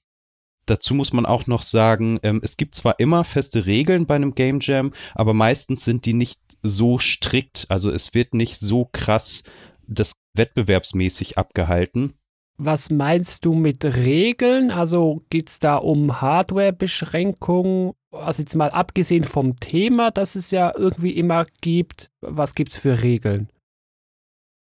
Dazu 0.68 0.94
muss 0.94 1.12
man 1.12 1.26
auch 1.26 1.48
noch 1.48 1.64
sagen, 1.64 2.20
ähm, 2.24 2.40
es 2.44 2.56
gibt 2.56 2.76
zwar 2.76 3.00
immer 3.00 3.24
feste 3.24 3.66
Regeln 3.66 4.06
bei 4.06 4.16
einem 4.16 4.36
Game 4.36 4.60
Jam, 4.62 4.94
aber 5.16 5.34
meistens 5.34 5.84
sind 5.84 6.06
die 6.06 6.14
nicht 6.14 6.40
so 6.62 7.00
strikt. 7.00 7.66
Also 7.70 7.92
es 7.92 8.14
wird 8.14 8.34
nicht 8.34 8.58
so 8.60 8.88
krass 8.92 9.44
das 9.88 10.14
wettbewerbsmäßig 10.36 11.38
abgehalten. 11.38 12.14
Was 12.58 12.90
meinst 12.90 13.46
du 13.46 13.54
mit 13.54 13.84
Regeln? 13.84 14.72
Also 14.72 15.24
geht 15.30 15.50
es 15.50 15.60
da 15.60 15.78
um 15.78 16.22
Hardware-Beschränkungen? 16.22 17.94
Also 18.12 18.44
jetzt 18.44 18.56
mal 18.56 18.70
abgesehen 18.70 19.24
vom 19.24 19.60
Thema, 19.60 20.12
das 20.12 20.36
es 20.36 20.52
ja 20.52 20.74
irgendwie 20.78 21.12
immer 21.12 21.46
gibt, 21.62 22.12
was 22.22 22.54
gibt 22.56 22.72
es 22.72 22.78
für 22.78 23.02
Regeln? 23.02 23.50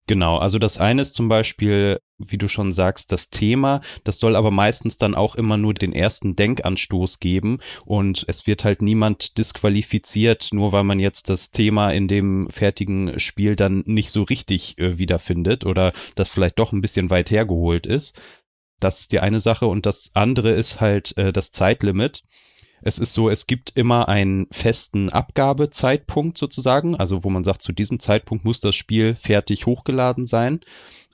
Genau, 0.07 0.38
also 0.38 0.59
das 0.59 0.77
eine 0.77 1.01
ist 1.01 1.15
zum 1.15 1.27
Beispiel, 1.27 2.00
wie 2.19 2.38
du 2.38 2.47
schon 2.47 2.71
sagst, 2.71 3.12
das 3.12 3.29
Thema. 3.29 3.81
Das 4.03 4.19
soll 4.19 4.36
aber 4.36 4.51
meistens 4.51 4.97
dann 4.97 5.15
auch 5.15 5.36
immer 5.36 5.57
nur 5.57 5.74
den 5.74 5.93
ersten 5.93 6.36
Denkanstoß 6.36 7.19
geben 7.19 7.59
und 7.86 8.25
es 8.27 8.47
wird 8.47 8.63
halt 8.63 8.81
niemand 8.81 9.38
disqualifiziert, 9.38 10.50
nur 10.51 10.71
weil 10.71 10.83
man 10.83 11.00
jetzt 11.00 11.29
das 11.29 11.51
Thema 11.51 11.91
in 11.91 12.07
dem 12.07 12.50
fertigen 12.50 13.19
Spiel 13.19 13.55
dann 13.55 13.83
nicht 13.86 14.12
so 14.12 14.24
richtig 14.24 14.77
äh, 14.79 14.97
wiederfindet 14.97 15.65
oder 15.65 15.93
das 16.15 16.29
vielleicht 16.29 16.59
doch 16.59 16.71
ein 16.71 16.81
bisschen 16.81 17.09
weit 17.09 17.31
hergeholt 17.31 17.86
ist. 17.86 18.19
Das 18.79 19.01
ist 19.01 19.12
die 19.12 19.19
eine 19.19 19.39
Sache 19.39 19.67
und 19.67 19.86
das 19.86 20.12
andere 20.13 20.51
ist 20.51 20.81
halt 20.81 21.17
äh, 21.17 21.33
das 21.33 21.51
Zeitlimit. 21.51 22.24
Es 22.88 23.00
ist 23.00 23.13
so, 23.13 23.29
es 23.29 23.48
gibt 23.48 23.74
immer 23.75 24.08
einen 24.08 24.48
festen 24.50 25.10
Abgabezeitpunkt 25.10 26.38
sozusagen, 26.38 26.96
also 26.96 27.25
wo 27.25 27.29
man 27.29 27.44
sagt, 27.44 27.62
zu 27.62 27.74
diesem 27.74 28.00
Zeitpunkt 28.00 28.46
muss 28.46 28.62
das 28.62 28.75
Spiel 28.75 29.13
fertig 29.17 29.65
hochgeladen 29.65 30.25
sein. 30.25 30.62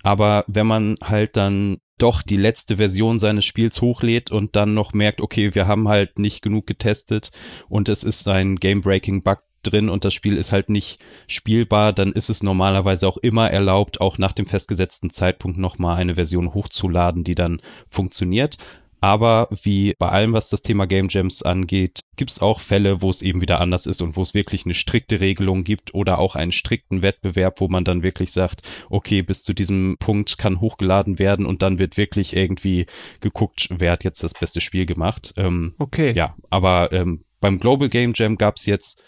Aber 0.04 0.46
wenn 0.46 0.68
man 0.68 0.98
halt 1.04 1.36
dann 1.36 1.78
doch 1.98 2.22
die 2.22 2.38
letzte 2.38 2.78
Version 2.78 3.18
seines 3.18 3.46
Spiels 3.46 3.82
hochlädt 3.82 4.30
und 4.30 4.56
dann 4.56 4.76
noch 4.76 4.94
merkt, 4.94 5.20
okay, 5.20 5.56
wir 5.56 5.66
haben 5.66 5.88
halt 5.88 6.20
nicht 6.20 6.44
genug 6.44 6.68
getestet 6.68 7.32
und 7.70 7.90
es 7.90 8.04
ist 8.04 8.28
ein 8.28 8.58
Game-Breaking-Bug 8.58 9.40
drin 9.64 9.90
und 9.90 10.06
das 10.06 10.14
Spiel 10.14 10.38
ist 10.38 10.52
halt 10.52 10.70
nicht 10.70 11.00
spielbar, 11.26 11.92
dann 11.92 12.12
ist 12.12 12.30
es 12.30 12.44
normalerweise 12.44 13.08
auch 13.08 13.18
immer 13.18 13.50
erlaubt, 13.50 14.00
auch 14.00 14.20
nach 14.20 14.34
dem 14.34 14.46
festgesetzten 14.46 15.10
Zeitpunkt 15.10 15.58
nochmal 15.58 15.96
eine 15.96 16.14
Version 16.14 16.54
hochzuladen, 16.54 17.24
die 17.24 17.36
dann 17.36 17.62
funktioniert. 17.90 18.58
Aber 19.04 19.50
wie 19.52 19.96
bei 20.00 20.08
allem, 20.08 20.32
was 20.32 20.50
das 20.50 20.62
Thema 20.62 20.88
Game 20.88 21.08
Jams 21.10 21.44
angeht, 21.44 22.00
gibt 22.16 22.32
es 22.32 22.40
auch 22.40 22.62
Fälle, 22.62 23.02
wo 23.02 23.10
es 23.10 23.22
eben 23.22 23.42
wieder 23.42 23.60
anders 23.60 23.86
ist 23.86 24.02
und 24.02 24.16
wo 24.16 24.22
es 24.22 24.34
wirklich 24.34 24.64
eine 24.64 24.74
strikte 24.74 25.20
Regelung 25.20 25.66
gibt 25.66 25.94
oder 25.94 26.20
auch 26.20 26.38
einen 26.38 26.54
strikten 26.54 27.02
Wettbewerb, 27.04 27.60
wo 27.60 27.68
man 27.68 27.84
dann 27.84 28.02
wirklich 28.02 28.32
sagt, 28.32 28.62
okay, 28.90 29.22
bis 29.22 29.44
zu 29.44 29.52
diesem 29.52 29.98
Punkt 30.00 30.38
kann 30.38 30.62
hochgeladen 30.62 31.20
werden 31.20 31.46
und 31.46 31.62
dann 31.62 31.80
wird 31.80 31.98
wirklich 31.98 32.34
irgendwie 32.34 32.86
geguckt, 33.20 33.68
wer 33.72 33.92
hat 33.92 34.06
jetzt 34.06 34.24
das 34.24 34.36
beste 34.36 34.62
Spiel 34.62 34.86
gemacht. 34.86 35.34
Ähm, 35.36 35.74
okay. 35.80 36.14
Ja, 36.14 36.38
aber 36.50 36.94
ähm, 36.94 37.26
beim 37.42 37.58
Global 37.58 37.90
Game 37.90 38.14
Jam 38.16 38.38
gab 38.38 38.56
es 38.56 38.66
jetzt 38.66 39.04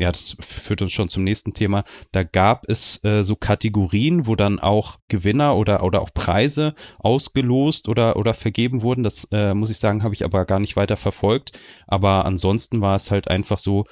ja, 0.00 0.10
das 0.10 0.36
führt 0.40 0.82
uns 0.82 0.92
schon 0.92 1.08
zum 1.08 1.24
nächsten 1.24 1.52
Thema. 1.52 1.84
Da 2.12 2.22
gab 2.22 2.68
es 2.68 3.02
äh, 3.04 3.22
so 3.22 3.36
Kategorien, 3.36 4.26
wo 4.26 4.34
dann 4.34 4.58
auch 4.58 4.98
Gewinner 5.08 5.56
oder, 5.56 5.82
oder 5.82 6.00
auch 6.00 6.12
Preise 6.12 6.74
ausgelost 6.98 7.88
oder, 7.88 8.16
oder 8.16 8.34
vergeben 8.34 8.82
wurden. 8.82 9.02
Das 9.02 9.28
äh, 9.32 9.54
muss 9.54 9.70
ich 9.70 9.78
sagen, 9.78 10.02
habe 10.02 10.14
ich 10.14 10.24
aber 10.24 10.44
gar 10.46 10.58
nicht 10.58 10.76
weiter 10.76 10.96
verfolgt. 10.96 11.58
Aber 11.86 12.24
ansonsten 12.24 12.80
war 12.80 12.96
es 12.96 13.10
halt 13.10 13.28
einfach 13.28 13.58
so, 13.58 13.84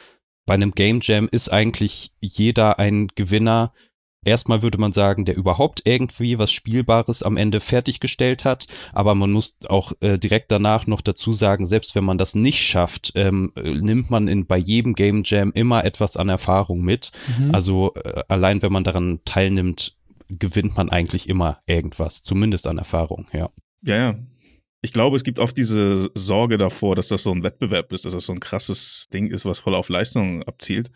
bei 0.47 0.55
einem 0.55 0.73
Game 0.73 1.01
Jam 1.03 1.29
ist 1.31 1.51
eigentlich 1.51 2.13
jeder 2.21 2.79
ein 2.79 3.09
Gewinner, 3.09 3.75
erstmal 4.29 4.63
würde 4.63 4.79
man 4.79 4.93
sagen, 4.93 5.25
der 5.25 5.37
überhaupt 5.37 5.83
irgendwie 5.85 6.39
was 6.39 6.53
Spielbares 6.53 7.23
am 7.23 7.37
Ende 7.37 7.61
fertiggestellt 7.61 8.45
hat. 8.45 8.67
Aber 8.93 9.15
man 9.15 9.33
muss 9.33 9.59
auch 9.69 9.93
äh, 10.01 10.19
direkt 10.19 10.53
danach 10.53 10.87
noch 10.87 11.01
dazu 11.01 11.33
sagen, 11.33 11.67
selbst 11.67 11.95
wenn 11.95 12.05
man 12.05 12.19
das 12.19 12.35
nicht 12.35 12.63
schafft, 12.63 13.13
ähm, 13.17 13.53
äh, 13.57 13.73
nimmt 13.73 14.11
man 14.11 14.29
in, 14.29 14.47
bei 14.47 14.59
jedem 14.59 14.95
Game 14.95 15.23
Jam 15.25 15.53
immer 15.53 15.85
etwas 15.85 16.17
an 16.17 16.29
Erfahrung 16.29 16.83
mit. 16.83 17.13
Mhm. 17.39 17.55
Also 17.55 17.95
äh, 17.95 18.23
allein 18.29 18.63
wenn 18.63 18.73
man 18.73 18.85
daran 18.85 19.21
teilnimmt, 19.25 19.97
gewinnt 20.29 20.77
man 20.77 20.91
eigentlich 20.91 21.29
immer 21.29 21.61
irgendwas, 21.67 22.23
zumindest 22.23 22.67
an 22.67 22.79
Erfahrung, 22.79 23.27
ja. 23.33 23.49
Ja, 23.83 23.97
ja. 23.97 24.19
Ich 24.81 24.93
glaube, 24.93 25.17
es 25.17 25.25
gibt 25.25 25.41
oft 25.41 25.57
diese 25.57 26.09
Sorge 26.15 26.57
davor, 26.57 26.95
dass 26.95 27.09
das 27.09 27.25
so 27.25 27.33
ein 27.33 27.43
Wettbewerb 27.43 27.93
ist, 27.93 28.05
dass 28.05 28.13
das 28.13 28.27
so 28.27 28.33
ein 28.33 28.41
krasses 28.41 29.09
Ding 29.13 29.29
ist, 29.29 29.45
was 29.45 29.59
voll 29.59 29.75
auf 29.75 29.89
Leistung 29.89 30.45
abzielt. 30.45 30.91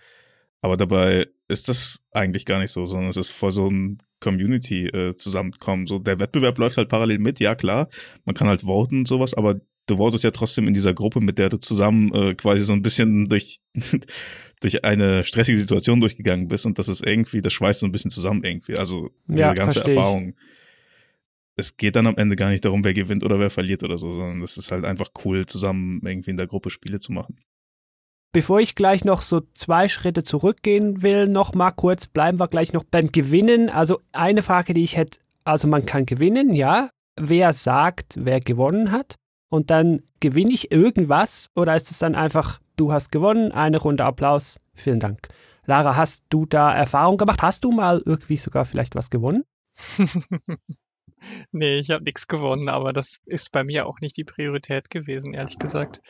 Aber 0.62 0.76
dabei 0.76 1.26
ist 1.49 1.69
das 1.69 2.02
eigentlich 2.12 2.47
gar 2.47 2.61
nicht 2.61 2.71
so, 2.71 2.87
sondern 2.87 3.11
es 3.11 3.16
ist 3.16 3.31
voll 3.31 3.50
so 3.50 3.69
ein 3.69 3.99
Community 4.21 4.87
äh, 4.87 5.14
zusammenkommen. 5.14 5.87
So 5.87 5.99
der 5.99 6.21
Wettbewerb 6.21 6.57
läuft 6.57 6.76
halt 6.76 6.88
parallel 6.88 7.19
mit, 7.19 7.40
ja 7.40 7.54
klar. 7.57 7.88
Man 8.25 8.35
kann 8.35 8.49
halt 8.49 8.62
voten 8.62 9.00
und 9.00 9.09
sowas, 9.09 9.35
aber 9.35 9.61
du 9.87 9.97
votest 9.97 10.23
ja 10.23 10.31
trotzdem 10.31 10.69
in 10.69 10.75
dieser 10.75 10.95
Gruppe, 10.95 11.21
mit 11.21 11.38
der 11.38 11.49
du 11.49 11.59
zusammen 11.59 12.14
äh, 12.14 12.35
quasi 12.35 12.62
so 12.64 12.73
ein 12.73 12.83
bisschen 12.83 13.28
durch 13.28 13.61
durch 14.61 14.85
eine 14.85 15.25
stressige 15.25 15.59
Situation 15.59 16.00
durchgegangen 16.00 16.47
bist 16.47 16.66
und 16.66 16.78
das 16.78 16.88
ist 16.88 17.04
irgendwie, 17.04 17.40
das 17.40 17.52
schweißt 17.52 17.81
so 17.81 17.87
ein 17.87 17.92
bisschen 17.92 18.12
zusammen 18.12 18.45
irgendwie. 18.45 18.76
Also 18.76 19.11
diese 19.26 19.40
ja, 19.40 19.54
ganze 19.54 19.85
Erfahrung. 19.85 20.35
Es 21.57 21.76
geht 21.76 21.97
dann 21.97 22.07
am 22.07 22.16
Ende 22.16 22.37
gar 22.37 22.49
nicht 22.49 22.64
darum, 22.64 22.85
wer 22.85 22.95
gewinnt 22.95 23.25
oder 23.25 23.38
wer 23.38 23.50
verliert 23.50 23.83
oder 23.83 23.99
so, 23.99 24.12
sondern 24.12 24.40
es 24.40 24.57
ist 24.57 24.71
halt 24.71 24.85
einfach 24.85 25.11
cool, 25.25 25.45
zusammen 25.45 26.00
irgendwie 26.07 26.31
in 26.31 26.37
der 26.37 26.47
Gruppe 26.47 26.71
Spiele 26.71 27.00
zu 27.00 27.12
machen. 27.12 27.37
Bevor 28.34 28.60
ich 28.60 28.74
gleich 28.74 29.04
noch 29.04 29.20
so 29.20 29.42
zwei 29.52 29.88
Schritte 29.88 30.22
zurückgehen 30.24 31.02
will, 31.02 31.28
noch 31.28 31.54
mal 31.54 31.70
kurz 31.70 32.06
bleiben 32.06 32.40
wir 32.40 32.48
gleich 32.48 32.72
noch 32.72 32.82
beim 32.84 33.12
Gewinnen. 33.12 33.68
Also 33.68 34.00
eine 34.12 34.40
Frage, 34.40 34.72
die 34.72 34.84
ich 34.84 34.96
hätte, 34.96 35.20
also 35.44 35.68
man 35.68 35.84
kann 35.84 36.06
gewinnen, 36.06 36.54
ja. 36.54 36.88
Wer 37.20 37.52
sagt, 37.52 38.14
wer 38.18 38.40
gewonnen 38.40 38.90
hat? 38.90 39.16
Und 39.50 39.70
dann 39.70 40.02
gewinne 40.20 40.52
ich 40.52 40.72
irgendwas 40.72 41.50
oder 41.54 41.76
ist 41.76 41.90
es 41.90 41.98
dann 41.98 42.14
einfach, 42.14 42.58
du 42.76 42.90
hast 42.90 43.12
gewonnen, 43.12 43.52
eine 43.52 43.76
Runde 43.76 44.04
Applaus, 44.04 44.58
vielen 44.72 44.98
Dank. 44.98 45.28
Lara, 45.66 45.94
hast 45.96 46.24
du 46.30 46.46
da 46.46 46.74
Erfahrung 46.74 47.18
gemacht? 47.18 47.42
Hast 47.42 47.64
du 47.64 47.70
mal 47.70 48.02
irgendwie 48.06 48.38
sogar 48.38 48.64
vielleicht 48.64 48.94
was 48.94 49.10
gewonnen? 49.10 49.44
nee, 51.52 51.79
ich 51.79 51.91
habe 51.91 52.05
nichts 52.05 52.29
gewonnen, 52.29 52.69
aber 52.69 52.93
das 52.93 53.19
ist 53.26 53.52
bei 53.52 53.64
mir 53.64 53.87
auch 53.87 54.00
nicht 54.00 54.17
die 54.17 54.25
Priorität 54.25 54.91
gewesen, 54.91 55.35
ehrlich 55.35 55.59
gesagt. 55.59 56.00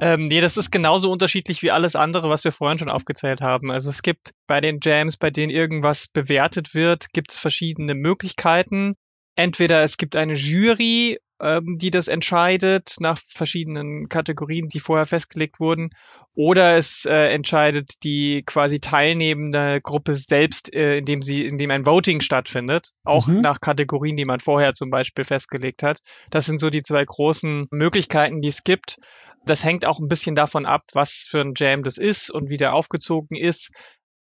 Ähm, 0.00 0.28
nee, 0.28 0.40
das 0.40 0.56
ist 0.56 0.70
genauso 0.70 1.10
unterschiedlich 1.10 1.62
wie 1.62 1.70
alles 1.70 1.96
andere, 1.96 2.28
was 2.28 2.44
wir 2.44 2.52
vorhin 2.52 2.78
schon 2.78 2.90
aufgezählt 2.90 3.40
haben. 3.40 3.70
Also 3.70 3.90
es 3.90 4.02
gibt 4.02 4.32
bei 4.46 4.60
den 4.60 4.80
Jams, 4.82 5.16
bei 5.16 5.30
denen 5.30 5.50
irgendwas 5.50 6.08
bewertet 6.08 6.74
wird, 6.74 7.12
gibt 7.12 7.32
es 7.32 7.38
verschiedene 7.38 7.94
Möglichkeiten. 7.94 8.94
Entweder 9.36 9.82
es 9.82 9.96
gibt 9.96 10.16
eine 10.16 10.34
Jury 10.34 11.18
ähm, 11.40 11.76
die 11.76 11.90
das 11.90 12.08
entscheidet 12.08 12.96
nach 13.00 13.18
verschiedenen 13.18 14.08
Kategorien, 14.08 14.68
die 14.68 14.80
vorher 14.80 15.06
festgelegt 15.06 15.60
wurden, 15.60 15.90
oder 16.34 16.76
es 16.76 17.04
äh, 17.06 17.32
entscheidet 17.32 18.02
die 18.04 18.42
quasi 18.46 18.80
teilnehmende 18.80 19.80
Gruppe 19.82 20.14
selbst, 20.14 20.72
äh, 20.74 20.98
indem 20.98 21.22
sie, 21.22 21.44
indem 21.46 21.70
ein 21.70 21.86
Voting 21.86 22.20
stattfindet, 22.20 22.90
auch 23.04 23.26
mhm. 23.26 23.40
nach 23.40 23.60
Kategorien, 23.60 24.16
die 24.16 24.24
man 24.24 24.40
vorher 24.40 24.74
zum 24.74 24.90
Beispiel 24.90 25.24
festgelegt 25.24 25.82
hat. 25.82 26.00
Das 26.30 26.46
sind 26.46 26.60
so 26.60 26.70
die 26.70 26.82
zwei 26.82 27.04
großen 27.04 27.66
Möglichkeiten, 27.70 28.40
die 28.40 28.48
es 28.48 28.62
gibt. 28.64 28.98
Das 29.46 29.64
hängt 29.64 29.86
auch 29.86 29.98
ein 29.98 30.08
bisschen 30.08 30.34
davon 30.34 30.66
ab, 30.66 30.84
was 30.92 31.26
für 31.28 31.40
ein 31.40 31.54
Jam 31.56 31.82
das 31.82 31.96
ist 31.96 32.30
und 32.30 32.50
wie 32.50 32.58
der 32.58 32.74
aufgezogen 32.74 33.36
ist. 33.36 33.72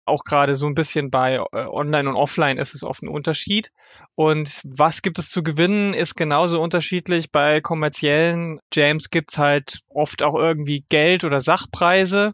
Auch 0.08 0.24
gerade 0.24 0.56
so 0.56 0.66
ein 0.66 0.74
bisschen 0.74 1.10
bei 1.10 1.34
äh, 1.34 1.66
Online 1.66 2.08
und 2.08 2.16
Offline 2.16 2.58
ist 2.58 2.74
es 2.74 2.82
oft 2.82 3.02
ein 3.02 3.08
Unterschied. 3.08 3.70
Und 4.14 4.60
was 4.64 5.02
gibt 5.02 5.18
es 5.18 5.30
zu 5.30 5.42
gewinnen, 5.42 5.94
ist 5.94 6.16
genauso 6.16 6.60
unterschiedlich. 6.60 7.30
Bei 7.30 7.60
kommerziellen 7.60 8.60
Jams 8.72 9.10
gibt's 9.10 9.38
halt 9.38 9.80
oft 9.88 10.22
auch 10.22 10.34
irgendwie 10.34 10.84
Geld 10.88 11.24
oder 11.24 11.40
Sachpreise. 11.40 12.32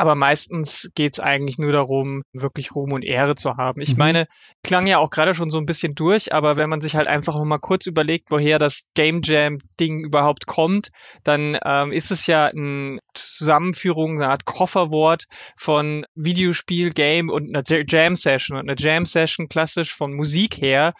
Aber 0.00 0.14
meistens 0.14 0.90
geht's 0.94 1.20
eigentlich 1.20 1.58
nur 1.58 1.72
darum, 1.72 2.22
wirklich 2.32 2.74
Ruhm 2.74 2.92
und 2.92 3.04
Ehre 3.04 3.34
zu 3.34 3.58
haben. 3.58 3.82
Ich 3.82 3.90
Mhm. 3.90 3.98
meine, 3.98 4.26
klang 4.64 4.86
ja 4.86 4.96
auch 4.96 5.10
gerade 5.10 5.34
schon 5.34 5.50
so 5.50 5.58
ein 5.58 5.66
bisschen 5.66 5.94
durch, 5.94 6.32
aber 6.32 6.56
wenn 6.56 6.70
man 6.70 6.80
sich 6.80 6.96
halt 6.96 7.06
einfach 7.06 7.34
noch 7.34 7.44
mal 7.44 7.58
kurz 7.58 7.84
überlegt, 7.84 8.30
woher 8.30 8.58
das 8.58 8.84
Game 8.94 9.20
Jam 9.22 9.58
Ding 9.78 10.02
überhaupt 10.02 10.46
kommt, 10.46 10.88
dann 11.22 11.58
ähm, 11.66 11.92
ist 11.92 12.10
es 12.10 12.26
ja 12.26 12.46
eine 12.46 12.98
Zusammenführung, 13.12 14.16
eine 14.16 14.30
Art 14.30 14.46
Kofferwort 14.46 15.24
von 15.58 16.06
Videospiel, 16.14 16.92
Game 16.92 17.28
und 17.28 17.48
einer 17.54 17.62
J- 17.64 17.84
Jam 17.86 18.16
Session. 18.16 18.56
Und 18.56 18.70
eine 18.70 18.78
Jam 18.78 19.04
Session 19.04 19.48
klassisch 19.48 19.94
von 19.94 20.14
Musik 20.14 20.62
her 20.62 20.94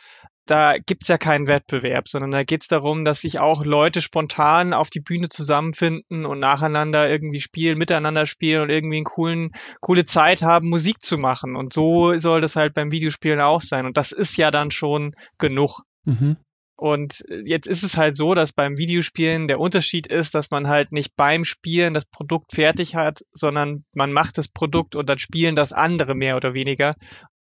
da 0.51 0.79
gibt's 0.79 1.09
ja 1.09 1.19
keinen 1.19 1.47
Wettbewerb, 1.47 2.09
sondern 2.09 2.33
da 2.33 2.43
geht's 2.43 2.69
darum, 2.69 3.05
dass 3.05 3.21
sich 3.21 3.39
auch 3.39 3.65
Leute 3.65 4.01
spontan 4.01 4.73
auf 4.73 4.91
die 4.91 5.01
Bühne 5.01 5.29
zusammenfinden 5.29 6.27
und 6.27 6.41
nacheinander 6.41 7.09
irgendwie 7.09 7.41
spielen, 7.41 7.79
miteinander 7.79 8.27
spielen 8.27 8.63
und 8.63 8.71
irgendwie 8.71 8.97
einen 8.97 9.05
coolen, 9.05 9.51
coole 9.81 10.05
Zeit 10.05 10.43
haben, 10.43 10.69
Musik 10.69 11.01
zu 11.03 11.19
machen. 11.19 11.55
Und 11.55 11.73
so 11.73 12.19
soll 12.19 12.41
das 12.41 12.57
halt 12.57 12.75
beim 12.75 12.91
Videospielen 12.91 13.41
auch 13.41 13.61
sein. 13.61 13.87
Und 13.87 13.97
das 13.97 14.13
ist 14.13 14.37
ja 14.37 14.51
dann 14.51 14.71
schon 14.71 15.15
genug. 15.39 15.83
Mhm. 16.05 16.37
Und 16.81 17.23
jetzt 17.45 17.67
ist 17.67 17.83
es 17.83 17.99
halt 17.99 18.17
so, 18.17 18.33
dass 18.33 18.55
beim 18.55 18.79
Videospielen 18.79 19.49
der 19.49 19.61
Unterschied 19.61 20.07
ist, 20.07 20.35
dass 20.35 20.51
man 20.51 20.67
halt 20.67 20.93
nicht 20.93 21.15
beim 21.15 21.45
Spielen 21.45 21.93
das 21.93 22.07
Produkt 22.07 22.55
fertig 22.55 22.95
hat, 22.95 23.21
sondern 23.33 23.85
man 23.95 24.15
macht 24.15 24.39
das 24.39 24.49
Produkt 24.49 24.97
und 24.97 25.07
dann 25.07 25.19
spielen 25.19 25.57
das 25.57 25.75
andere 25.75 26.15
mehr 26.15 26.37
oder 26.37 26.55
weniger. 26.55 26.95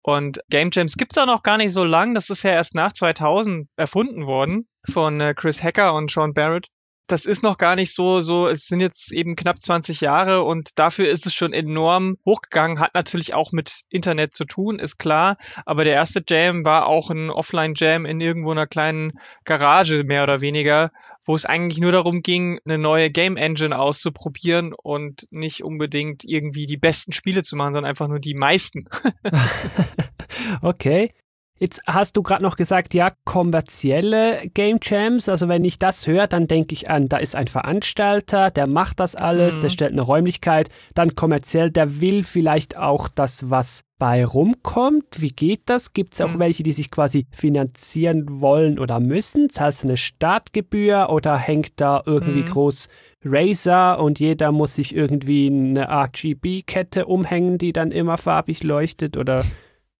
Und 0.07 0.39
Game 0.49 0.69
Jams 0.71 0.95
gibt's 0.95 1.17
auch 1.17 1.25
noch 1.25 1.43
gar 1.43 1.57
nicht 1.57 1.73
so 1.73 1.83
lang. 1.83 2.13
Das 2.13 2.29
ist 2.29 2.43
ja 2.43 2.51
erst 2.51 2.75
nach 2.75 2.93
2000 2.93 3.67
erfunden 3.75 4.25
worden 4.25 4.65
von 4.89 5.19
äh, 5.19 5.33
Chris 5.33 5.61
Hacker 5.61 5.95
und 5.95 6.09
Sean 6.09 6.33
Barrett. 6.33 6.69
Das 7.07 7.25
ist 7.25 7.41
noch 7.41 7.57
gar 7.57 7.75
nicht 7.75 7.93
so, 7.93 8.21
so, 8.21 8.47
es 8.47 8.67
sind 8.67 8.81
jetzt 8.81 9.11
eben 9.11 9.35
knapp 9.35 9.57
20 9.57 10.01
Jahre 10.01 10.43
und 10.43 10.77
dafür 10.77 11.07
ist 11.07 11.25
es 11.25 11.33
schon 11.33 11.53
enorm 11.53 12.17
hochgegangen, 12.25 12.79
hat 12.79 12.93
natürlich 12.95 13.33
auch 13.33 13.51
mit 13.51 13.81
Internet 13.89 14.35
zu 14.35 14.45
tun, 14.45 14.77
ist 14.77 14.97
klar. 14.97 15.37
Aber 15.65 15.83
der 15.83 15.93
erste 15.93 16.21
Jam 16.27 16.65
war 16.65 16.87
auch 16.87 17.09
ein 17.09 17.29
Offline-Jam 17.29 18.05
in 18.05 18.19
irgendwo 18.19 18.51
einer 18.51 18.67
kleinen 18.67 19.13
Garage, 19.45 20.03
mehr 20.03 20.23
oder 20.23 20.41
weniger, 20.41 20.91
wo 21.25 21.35
es 21.35 21.45
eigentlich 21.45 21.79
nur 21.79 21.91
darum 21.91 22.21
ging, 22.21 22.59
eine 22.65 22.77
neue 22.77 23.09
Game 23.09 23.37
Engine 23.37 23.77
auszuprobieren 23.77 24.73
und 24.73 25.27
nicht 25.31 25.63
unbedingt 25.63 26.23
irgendwie 26.25 26.65
die 26.65 26.77
besten 26.77 27.13
Spiele 27.13 27.41
zu 27.41 27.55
machen, 27.55 27.73
sondern 27.73 27.89
einfach 27.89 28.07
nur 28.07 28.19
die 28.19 28.35
meisten. 28.35 28.85
Okay. 30.61 31.13
Jetzt 31.59 31.81
hast 31.87 32.15
du 32.15 32.21
gerade 32.21 32.43
noch 32.43 32.55
gesagt, 32.55 32.93
ja, 32.93 33.11
kommerzielle 33.25 34.47
Game 34.53 34.77
Jams. 34.81 35.27
Also 35.27 35.47
wenn 35.47 35.65
ich 35.65 35.79
das 35.79 36.05
höre, 36.05 36.27
dann 36.27 36.47
denke 36.47 36.73
ich 36.73 36.89
an, 36.89 37.09
da 37.09 37.17
ist 37.17 37.35
ein 37.35 37.47
Veranstalter, 37.47 38.51
der 38.51 38.67
macht 38.67 38.99
das 38.99 39.15
alles, 39.15 39.55
Mhm. 39.57 39.61
der 39.61 39.69
stellt 39.69 39.91
eine 39.93 40.01
Räumlichkeit. 40.03 40.69
Dann 40.93 41.15
kommerziell, 41.15 41.71
der 41.71 41.99
will 41.99 42.23
vielleicht 42.23 42.77
auch 42.77 43.07
das, 43.09 43.49
was 43.49 43.81
bei 43.97 44.23
rumkommt. 44.23 45.19
Wie 45.21 45.29
geht 45.29 45.61
das? 45.65 45.93
Gibt 45.93 46.13
es 46.13 46.21
auch 46.21 46.35
Mhm. 46.35 46.39
welche, 46.39 46.61
die 46.61 46.71
sich 46.71 46.91
quasi 46.91 47.25
finanzieren 47.31 48.39
wollen 48.41 48.77
oder 48.77 48.99
müssen? 48.99 49.49
Zahlst 49.49 49.83
du 49.83 49.87
eine 49.87 49.97
Startgebühr 49.97 51.07
oder 51.09 51.37
hängt 51.37 51.81
da 51.81 52.03
irgendwie 52.05 52.41
Mhm. 52.43 52.45
groß 52.45 52.89
Razer 53.25 53.99
und 53.99 54.19
jeder 54.19 54.51
muss 54.51 54.75
sich 54.75 54.95
irgendwie 54.95 55.47
eine 55.47 55.89
RGB-Kette 55.89 57.07
umhängen, 57.07 57.57
die 57.57 57.73
dann 57.73 57.91
immer 57.91 58.17
farbig 58.17 58.61
leuchtet? 58.63 59.17
Oder 59.17 59.43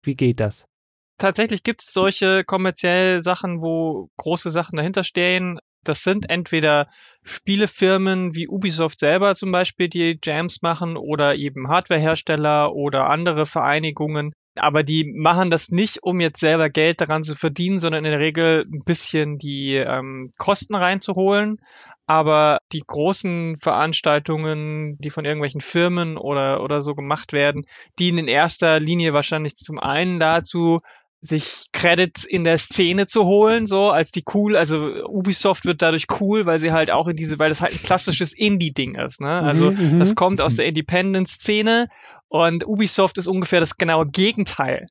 wie 0.04 0.16
geht 0.16 0.40
das? 0.40 0.66
Tatsächlich 1.18 1.64
gibt 1.64 1.82
es 1.82 1.94
solche 1.94 2.44
kommerzielle 2.44 3.24
Sachen, 3.24 3.62
wo 3.62 4.10
große 4.18 4.52
Sachen 4.52 4.78
dahinter 4.78 5.04
stehen. 5.04 5.60
Das 5.84 6.04
sind 6.04 6.30
entweder 6.30 6.88
Spielefirmen 7.24 8.36
wie 8.36 8.48
Ubisoft 8.48 9.00
selber 9.00 9.36
zum 9.36 9.52
Beispiel, 9.52 9.88
die 9.88 10.20
Jams 10.24 10.62
machen, 10.62 10.98
oder 10.98 11.36
eben 11.36 11.70
Hardwarehersteller 11.70 12.74
oder 12.74 13.10
andere 13.10 13.46
Vereinigungen. 13.46 14.34
Aber 14.58 14.84
die 14.84 15.14
machen 15.16 15.50
das 15.50 15.70
nicht, 15.70 16.04
um 16.04 16.20
jetzt 16.20 16.40
selber 16.40 16.70
Geld 16.70 17.00
daran 17.02 17.24
zu 17.24 17.36
verdienen, 17.36 17.80
sondern 17.80 18.06
in 18.06 18.12
der 18.12 18.20
Regel 18.20 18.66
ein 18.66 18.84
bisschen 18.86 19.38
die 19.38 19.76
ähm, 19.76 20.34
Kosten 20.38 20.76
reinzuholen. 20.76 21.58
Aber 22.06 22.60
die 22.72 22.84
großen 22.86 23.58
Veranstaltungen, 23.58 24.98
die 25.00 25.10
von 25.10 25.26
irgendwelchen 25.26 25.62
Firmen 25.62 26.18
oder, 26.18 26.64
oder 26.64 26.82
so 26.82 26.96
gemacht 26.96 27.34
werden, 27.34 27.66
dienen 28.00 28.20
in 28.20 28.28
erster 28.28 28.80
Linie 28.80 29.14
wahrscheinlich 29.14 29.56
zum 29.56 29.78
einen 29.78 30.20
dazu, 30.20 30.80
sich 31.20 31.66
Credits 31.74 32.24
in 32.26 32.44
der 32.44 32.58
Szene 32.60 33.08
zu 33.08 33.26
holen, 33.26 33.66
so 33.66 33.90
als 33.90 34.12
die 34.12 34.24
cool, 34.34 34.56
also 34.56 34.78
Ubisoft 35.08 35.66
wird 35.66 35.82
dadurch 35.82 36.06
cool, 36.20 36.46
weil 36.46 36.60
sie 36.60 36.72
halt 36.72 36.92
auch 36.92 37.08
in 37.08 37.16
diese, 37.16 37.40
weil 37.40 37.50
das 37.50 37.62
halt 37.62 37.74
ein 37.74 37.82
klassisches 37.82 38.34
Indie-Ding 38.34 38.96
ist, 38.96 39.20
ne? 39.22 39.42
Also 39.42 39.72
Mhm, 39.72 39.94
mhm. 39.94 40.00
das 40.00 40.14
kommt 40.16 40.42
aus 40.42 40.56
der 40.56 40.66
Independent-Szene 40.68 41.88
und 42.28 42.68
Ubisoft 42.68 43.18
ist 43.18 43.28
ungefähr 43.28 43.60
das 43.60 43.78
genaue 43.78 44.06
Gegenteil 44.06 44.88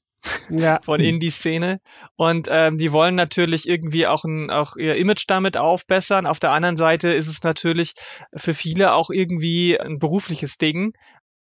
Ja. 0.50 0.80
von 0.82 1.00
Indie-Szene. 1.00 1.80
Und 2.16 2.48
ähm, 2.50 2.76
die 2.76 2.90
wollen 2.90 3.14
natürlich 3.14 3.68
irgendwie 3.68 4.06
auch, 4.08 4.24
ein, 4.24 4.50
auch 4.50 4.76
ihr 4.76 4.96
Image 4.96 5.24
damit 5.28 5.56
aufbessern. 5.56 6.26
Auf 6.26 6.40
der 6.40 6.50
anderen 6.50 6.76
Seite 6.76 7.08
ist 7.10 7.28
es 7.28 7.44
natürlich 7.44 7.94
für 8.34 8.54
viele 8.54 8.94
auch 8.94 9.10
irgendwie 9.10 9.78
ein 9.78 9.98
berufliches 9.98 10.58
Ding. 10.58 10.92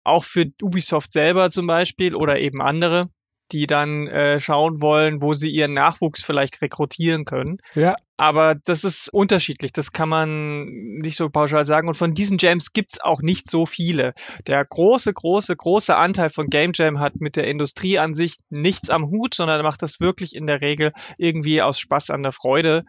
Auch 0.04 0.24
für 0.24 0.46
Ubisoft 0.62 1.12
selber 1.12 1.50
zum 1.50 1.66
Beispiel 1.66 2.14
oder 2.14 2.38
eben 2.38 2.62
andere, 2.62 3.08
die 3.52 3.66
dann 3.66 4.06
äh, 4.06 4.40
schauen 4.40 4.80
wollen, 4.80 5.22
wo 5.22 5.34
sie 5.34 5.50
ihren 5.50 5.72
Nachwuchs 5.72 6.22
vielleicht 6.22 6.62
rekrutieren 6.62 7.24
können. 7.24 7.58
Ja. 7.74 7.96
Aber 8.16 8.54
das 8.54 8.84
ist 8.84 9.12
unterschiedlich, 9.12 9.72
das 9.72 9.90
kann 9.90 10.08
man 10.08 10.64
nicht 10.66 11.16
so 11.16 11.28
pauschal 11.28 11.66
sagen. 11.66 11.88
Und 11.88 11.96
von 11.96 12.14
diesen 12.14 12.38
Jams 12.38 12.72
gibt's 12.72 13.00
auch 13.00 13.20
nicht 13.20 13.50
so 13.50 13.66
viele. 13.66 14.14
Der 14.46 14.64
große, 14.64 15.12
große, 15.12 15.56
große 15.56 15.96
Anteil 15.96 16.30
von 16.30 16.46
Game 16.46 16.70
Jam 16.72 17.00
hat 17.00 17.20
mit 17.20 17.34
der 17.34 17.48
Industrie 17.48 17.98
an 17.98 18.14
sich 18.14 18.36
nichts 18.48 18.90
am 18.90 19.10
Hut, 19.10 19.34
sondern 19.34 19.62
macht 19.62 19.82
das 19.82 19.98
wirklich 19.98 20.36
in 20.36 20.46
der 20.46 20.60
Regel 20.60 20.92
irgendwie 21.18 21.62
aus 21.62 21.80
Spaß 21.80 22.10
an 22.10 22.22
der 22.22 22.32
Freude. 22.32 22.84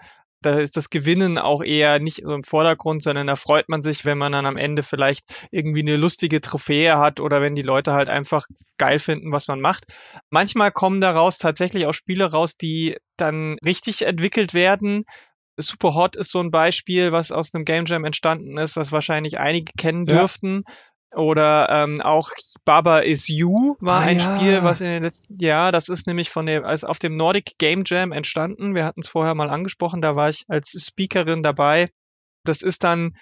Da 0.45 0.59
ist 0.59 0.77
das 0.77 0.89
Gewinnen 0.89 1.37
auch 1.37 1.63
eher 1.63 1.99
nicht 1.99 2.21
so 2.23 2.33
im 2.33 2.43
Vordergrund, 2.43 3.01
sondern 3.01 3.27
da 3.27 3.35
freut 3.35 3.69
man 3.69 3.81
sich, 3.81 4.05
wenn 4.05 4.17
man 4.17 4.31
dann 4.31 4.45
am 4.45 4.57
Ende 4.57 4.83
vielleicht 4.83 5.47
irgendwie 5.51 5.81
eine 5.81 5.97
lustige 5.97 6.41
Trophäe 6.41 6.97
hat 6.97 7.19
oder 7.19 7.41
wenn 7.41 7.55
die 7.55 7.61
Leute 7.63 7.93
halt 7.93 8.09
einfach 8.09 8.45
geil 8.77 8.99
finden, 8.99 9.31
was 9.31 9.47
man 9.47 9.61
macht. 9.61 9.85
Manchmal 10.29 10.71
kommen 10.71 11.01
daraus 11.01 11.37
tatsächlich 11.37 11.85
auch 11.87 11.93
Spiele 11.93 12.31
raus, 12.31 12.57
die 12.57 12.97
dann 13.17 13.57
richtig 13.65 14.03
entwickelt 14.05 14.53
werden. 14.53 15.05
Super 15.57 15.93
Hot 15.95 16.15
ist 16.15 16.31
so 16.31 16.39
ein 16.39 16.51
Beispiel, 16.51 17.11
was 17.11 17.31
aus 17.31 17.53
einem 17.53 17.63
Game 17.65 17.85
Jam 17.85 18.05
entstanden 18.05 18.57
ist, 18.57 18.75
was 18.75 18.91
wahrscheinlich 18.91 19.39
einige 19.39 19.71
kennen 19.77 20.05
Ja. 20.05 20.17
dürften. 20.17 20.63
Oder 21.15 21.69
ähm, 21.69 22.01
auch 22.01 22.29
Baba 22.65 22.99
is 22.99 23.27
You 23.27 23.75
war 23.79 24.01
Ah, 24.01 24.05
ein 24.05 24.19
ja. 24.19 24.35
Spiel, 24.35 24.63
was 24.63 24.81
in 24.81 24.87
den 24.87 25.03
letzten 25.03 25.37
ja, 25.39 25.71
das 25.71 25.89
ist 25.89 26.07
nämlich 26.07 26.29
von 26.29 26.45
dem 26.45 26.65
also 26.65 26.87
auf 26.87 26.99
dem 26.99 27.15
Nordic 27.15 27.57
Game 27.59 27.83
Jam 27.85 28.11
entstanden. 28.11 28.73
Wir 28.73 28.85
hatten 28.85 29.01
es 29.01 29.07
vorher 29.07 29.35
mal 29.35 29.49
angesprochen, 29.49 30.01
da 30.01 30.15
war 30.15 30.29
ich 30.29 30.45
als 30.47 30.71
Speakerin 30.71 31.43
dabei. 31.43 31.89
Das 32.45 32.61
ist 32.61 32.83
dann 32.83 33.15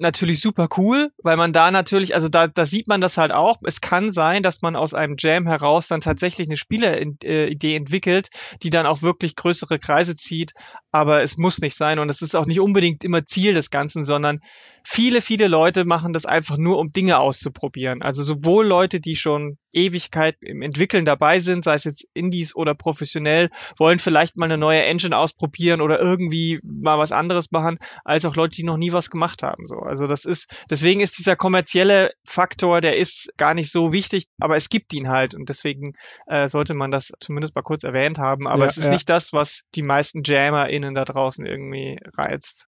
natürlich 0.00 0.40
super 0.40 0.68
cool, 0.76 1.10
weil 1.24 1.36
man 1.36 1.52
da 1.52 1.72
natürlich, 1.72 2.14
also 2.14 2.28
da, 2.28 2.46
da 2.46 2.64
sieht 2.66 2.86
man 2.86 3.00
das 3.00 3.18
halt 3.18 3.32
auch. 3.32 3.56
Es 3.64 3.80
kann 3.80 4.12
sein, 4.12 4.44
dass 4.44 4.62
man 4.62 4.76
aus 4.76 4.94
einem 4.94 5.16
Jam 5.18 5.46
heraus 5.46 5.88
dann 5.88 6.00
tatsächlich 6.00 6.48
eine 6.48 6.56
Spieleridee 6.56 7.74
entwickelt, 7.74 8.28
die 8.62 8.70
dann 8.70 8.86
auch 8.86 9.02
wirklich 9.02 9.34
größere 9.34 9.80
Kreise 9.80 10.14
zieht, 10.14 10.52
aber 10.92 11.22
es 11.24 11.36
muss 11.36 11.58
nicht 11.58 11.74
sein 11.74 11.98
und 11.98 12.08
es 12.10 12.22
ist 12.22 12.36
auch 12.36 12.46
nicht 12.46 12.60
unbedingt 12.60 13.02
immer 13.02 13.24
Ziel 13.26 13.54
des 13.54 13.70
Ganzen, 13.70 14.04
sondern 14.04 14.40
viele, 14.84 15.22
viele 15.22 15.48
Leute 15.48 15.84
machen 15.84 16.12
das 16.12 16.26
einfach 16.26 16.56
nur, 16.56 16.78
um 16.78 16.92
Dinge 16.92 17.18
auszuprobieren. 17.18 18.02
Also 18.02 18.22
sowohl 18.22 18.66
Leute, 18.66 19.00
die 19.00 19.16
schon 19.16 19.58
Ewigkeit 19.72 20.36
im 20.40 20.62
Entwickeln 20.62 21.04
dabei 21.04 21.40
sind, 21.40 21.64
sei 21.64 21.74
es 21.74 21.84
jetzt 21.84 22.06
Indies 22.14 22.54
oder 22.54 22.74
professionell, 22.74 23.50
wollen 23.76 23.98
vielleicht 23.98 24.36
mal 24.36 24.46
eine 24.46 24.58
neue 24.58 24.82
Engine 24.82 25.16
ausprobieren 25.16 25.80
oder 25.80 26.00
irgendwie 26.00 26.58
mal 26.62 26.98
was 26.98 27.12
anderes 27.12 27.50
machen, 27.50 27.78
als 28.04 28.24
auch 28.24 28.34
Leute, 28.34 28.56
die 28.56 28.64
noch 28.64 28.76
nie 28.76 28.92
was 28.92 29.10
gemacht 29.10 29.42
haben. 29.42 29.66
So, 29.66 29.76
also 29.76 30.06
das 30.06 30.24
ist, 30.24 30.64
deswegen 30.70 31.00
ist 31.00 31.18
dieser 31.18 31.36
kommerzielle 31.36 32.12
Faktor, 32.24 32.80
der 32.80 32.96
ist 32.96 33.32
gar 33.36 33.54
nicht 33.54 33.70
so 33.70 33.92
wichtig, 33.92 34.26
aber 34.40 34.56
es 34.56 34.68
gibt 34.68 34.92
ihn 34.94 35.08
halt 35.08 35.34
und 35.34 35.48
deswegen 35.48 35.94
äh, 36.26 36.48
sollte 36.48 36.74
man 36.74 36.90
das 36.90 37.12
zumindest 37.20 37.54
mal 37.54 37.62
kurz 37.62 37.84
erwähnt 37.84 38.18
haben. 38.18 38.46
Aber 38.46 38.64
Ja, 38.64 38.70
es 38.70 38.78
ist 38.78 38.86
ja. 38.86 38.92
nicht 38.92 39.08
das, 39.08 39.32
was 39.32 39.64
die 39.74 39.82
meisten 39.82 40.22
JammerInnen 40.24 40.94
da 40.94 41.04
draußen 41.04 41.44
irgendwie 41.44 41.98
reizt. 42.16 42.67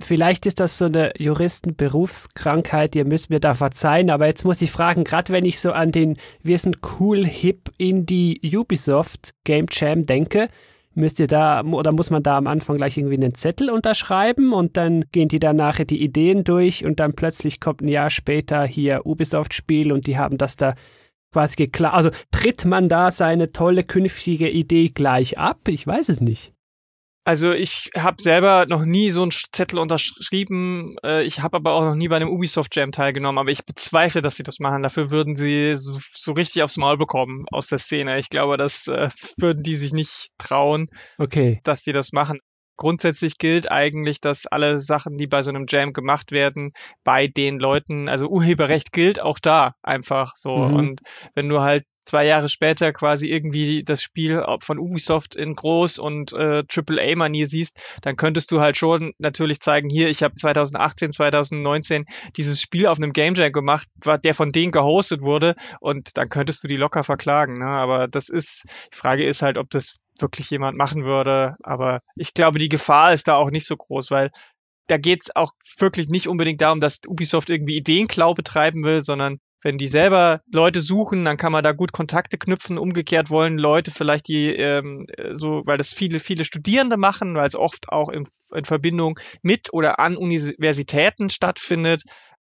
Vielleicht 0.00 0.46
ist 0.46 0.60
das 0.60 0.78
so 0.78 0.84
eine 0.84 1.12
Juristenberufskrankheit, 1.18 2.94
ihr 2.94 3.04
müsst 3.04 3.30
mir 3.30 3.40
da 3.40 3.54
verzeihen, 3.54 4.10
aber 4.10 4.26
jetzt 4.26 4.44
muss 4.44 4.62
ich 4.62 4.70
fragen, 4.70 5.02
gerade 5.02 5.32
wenn 5.32 5.44
ich 5.44 5.58
so 5.58 5.72
an 5.72 5.90
den 5.90 6.18
Wir 6.40 6.58
sind 6.58 6.78
cool, 7.00 7.26
hip, 7.26 7.72
indie 7.78 8.40
Ubisoft 8.56 9.34
Game 9.42 9.66
Jam 9.70 10.06
denke, 10.06 10.50
müsst 10.94 11.18
ihr 11.18 11.26
da 11.26 11.62
oder 11.64 11.90
muss 11.90 12.10
man 12.10 12.22
da 12.22 12.36
am 12.36 12.46
Anfang 12.46 12.76
gleich 12.76 12.96
irgendwie 12.96 13.16
einen 13.16 13.34
Zettel 13.34 13.70
unterschreiben 13.70 14.52
und 14.52 14.76
dann 14.76 15.04
gehen 15.10 15.28
die 15.28 15.40
dann 15.40 15.56
nachher 15.56 15.84
die 15.84 16.02
Ideen 16.02 16.44
durch 16.44 16.84
und 16.84 17.00
dann 17.00 17.14
plötzlich 17.14 17.58
kommt 17.58 17.80
ein 17.80 17.88
Jahr 17.88 18.10
später 18.10 18.64
hier 18.64 19.04
Ubisoft-Spiel 19.04 19.92
und 19.92 20.06
die 20.06 20.16
haben 20.16 20.38
das 20.38 20.56
da 20.56 20.74
quasi 21.32 21.56
geklappt? 21.56 21.94
Also 21.94 22.10
tritt 22.30 22.64
man 22.64 22.88
da 22.88 23.10
seine 23.10 23.50
tolle 23.50 23.82
künftige 23.82 24.48
Idee 24.48 24.88
gleich 24.88 25.38
ab? 25.38 25.66
Ich 25.68 25.86
weiß 25.86 26.08
es 26.08 26.20
nicht. 26.20 26.52
Also 27.28 27.52
ich 27.52 27.90
habe 27.94 28.22
selber 28.22 28.64
noch 28.66 28.86
nie 28.86 29.10
so 29.10 29.20
einen 29.20 29.32
Zettel 29.32 29.78
unterschrieben. 29.78 30.96
Äh, 31.04 31.24
ich 31.24 31.42
habe 31.42 31.58
aber 31.58 31.74
auch 31.74 31.82
noch 31.82 31.94
nie 31.94 32.08
bei 32.08 32.16
einem 32.16 32.30
Ubisoft 32.30 32.74
Jam 32.74 32.90
teilgenommen. 32.90 33.36
Aber 33.36 33.50
ich 33.50 33.66
bezweifle, 33.66 34.22
dass 34.22 34.36
sie 34.36 34.44
das 34.44 34.60
machen. 34.60 34.82
Dafür 34.82 35.10
würden 35.10 35.36
sie 35.36 35.76
so, 35.76 35.98
so 36.00 36.32
richtig 36.32 36.62
aufs 36.62 36.78
Maul 36.78 36.96
bekommen 36.96 37.44
aus 37.52 37.66
der 37.66 37.80
Szene. 37.80 38.18
Ich 38.18 38.30
glaube, 38.30 38.56
das 38.56 38.86
äh, 38.86 39.10
würden 39.36 39.62
die 39.62 39.76
sich 39.76 39.92
nicht 39.92 40.30
trauen, 40.38 40.88
Okay. 41.18 41.60
dass 41.64 41.82
die 41.82 41.92
das 41.92 42.12
machen. 42.12 42.38
Grundsätzlich 42.78 43.36
gilt 43.36 43.70
eigentlich, 43.70 44.22
dass 44.22 44.46
alle 44.46 44.80
Sachen, 44.80 45.18
die 45.18 45.26
bei 45.26 45.42
so 45.42 45.50
einem 45.50 45.66
Jam 45.68 45.92
gemacht 45.92 46.32
werden, 46.32 46.72
bei 47.04 47.26
den 47.26 47.58
Leuten, 47.58 48.08
also 48.08 48.28
Urheberrecht 48.28 48.90
gilt 48.90 49.20
auch 49.20 49.38
da 49.38 49.74
einfach 49.82 50.32
so. 50.34 50.56
Mhm. 50.56 50.74
Und 50.74 51.00
wenn 51.34 51.50
du 51.50 51.60
halt 51.60 51.84
zwei 52.08 52.24
Jahre 52.24 52.48
später 52.48 52.92
quasi 52.92 53.30
irgendwie 53.30 53.82
das 53.82 54.02
Spiel 54.02 54.42
von 54.60 54.78
Ubisoft 54.78 55.36
in 55.36 55.54
groß 55.54 55.98
und 55.98 56.32
äh, 56.32 56.64
AAA-Manier 56.66 57.46
siehst, 57.46 57.78
dann 58.02 58.16
könntest 58.16 58.50
du 58.50 58.60
halt 58.60 58.78
schon 58.78 59.12
natürlich 59.18 59.60
zeigen, 59.60 59.90
hier, 59.90 60.08
ich 60.08 60.22
habe 60.22 60.34
2018, 60.34 61.12
2019 61.12 62.06
dieses 62.36 62.62
Spiel 62.62 62.86
auf 62.86 62.98
einem 62.98 63.12
Game 63.12 63.34
Jam 63.34 63.52
gemacht, 63.52 63.86
der 64.24 64.34
von 64.34 64.50
denen 64.50 64.72
gehostet 64.72 65.20
wurde 65.20 65.54
und 65.80 66.16
dann 66.16 66.30
könntest 66.30 66.64
du 66.64 66.68
die 66.68 66.76
locker 66.76 67.04
verklagen. 67.04 67.58
Ne? 67.58 67.66
Aber 67.66 68.08
das 68.08 68.30
ist, 68.30 68.64
die 68.92 68.96
Frage 68.96 69.24
ist 69.24 69.42
halt, 69.42 69.58
ob 69.58 69.68
das 69.70 69.96
wirklich 70.18 70.50
jemand 70.50 70.78
machen 70.78 71.04
würde. 71.04 71.56
Aber 71.62 72.00
ich 72.16 72.32
glaube, 72.32 72.58
die 72.58 72.70
Gefahr 72.70 73.12
ist 73.12 73.28
da 73.28 73.34
auch 73.34 73.50
nicht 73.50 73.66
so 73.66 73.76
groß, 73.76 74.10
weil 74.10 74.30
da 74.86 74.96
geht's 74.96 75.34
auch 75.36 75.52
wirklich 75.78 76.08
nicht 76.08 76.26
unbedingt 76.26 76.62
darum, 76.62 76.80
dass 76.80 77.00
Ubisoft 77.06 77.50
irgendwie 77.50 77.76
Ideenklau 77.76 78.32
betreiben 78.32 78.82
will, 78.82 79.02
sondern 79.02 79.38
wenn 79.62 79.78
die 79.78 79.88
selber 79.88 80.40
Leute 80.52 80.80
suchen, 80.80 81.24
dann 81.24 81.36
kann 81.36 81.52
man 81.52 81.64
da 81.64 81.72
gut 81.72 81.92
Kontakte 81.92 82.38
knüpfen. 82.38 82.78
Umgekehrt 82.78 83.30
wollen 83.30 83.58
Leute 83.58 83.90
vielleicht 83.90 84.28
die 84.28 84.54
ähm, 84.54 85.06
so, 85.32 85.62
weil 85.66 85.78
das 85.78 85.92
viele 85.92 86.20
viele 86.20 86.44
Studierende 86.44 86.96
machen, 86.96 87.34
weil 87.34 87.48
es 87.48 87.56
oft 87.56 87.88
auch 87.88 88.08
in, 88.08 88.28
in 88.54 88.64
Verbindung 88.64 89.18
mit 89.42 89.72
oder 89.72 89.98
an 89.98 90.16
Universitäten 90.16 91.30
stattfindet, 91.30 92.02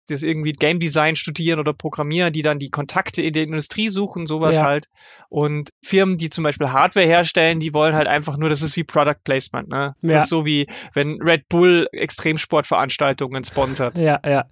das 0.08 0.22
irgendwie 0.22 0.52
Game 0.52 0.78
Design 0.80 1.16
studieren 1.16 1.60
oder 1.60 1.74
Programmieren, 1.74 2.32
die 2.32 2.42
dann 2.42 2.58
die 2.58 2.70
Kontakte 2.70 3.22
in 3.22 3.32
der 3.32 3.42
Industrie 3.42 3.88
suchen, 3.88 4.26
sowas 4.26 4.56
Ja. 4.56 4.62
halt. 4.62 4.86
Und 5.28 5.70
Firmen, 5.82 6.16
die 6.16 6.30
zum 6.30 6.44
Beispiel 6.44 6.70
Hardware 6.70 7.06
herstellen, 7.06 7.60
die 7.60 7.74
wollen 7.74 7.94
halt 7.94 8.08
einfach 8.08 8.36
nur, 8.38 8.48
das 8.48 8.62
ist 8.62 8.76
wie 8.76 8.84
Product 8.84 9.20
Placement, 9.22 9.68
ne? 9.68 9.94
Das 10.00 10.10
Ja. 10.12 10.18
ist 10.22 10.28
so 10.30 10.46
wie, 10.46 10.66
wenn 10.94 11.20
Red 11.20 11.48
Bull 11.48 11.88
Extremsportveranstaltungen 11.92 13.44
sponsert. 13.44 13.98
Ja, 13.98 14.20
ja. 14.24 14.46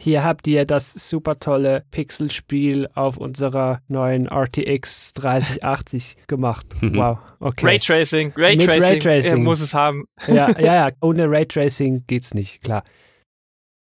Hier 0.00 0.24
habt 0.24 0.46
ihr 0.48 0.64
das 0.64 0.92
super 0.92 1.38
tolle 1.38 1.84
Pixelspiel 1.90 2.88
auf 2.94 3.16
unserer 3.16 3.80
neuen 3.88 4.26
RTX 4.26 5.12
3080 5.14 6.16
gemacht. 6.26 6.66
Mhm. 6.80 6.96
Wow, 6.96 7.18
okay. 7.40 7.66
Raytracing, 7.66 8.32
Raytracing, 8.36 8.82
Raytracing. 8.82 9.32
er 9.32 9.38
muss 9.38 9.60
es 9.60 9.72
haben. 9.72 10.04
Ja, 10.26 10.50
ja, 10.58 10.88
ja, 10.88 10.90
ohne 11.00 11.30
Raytracing 11.30 12.04
geht's 12.06 12.34
nicht, 12.34 12.62
klar. 12.62 12.82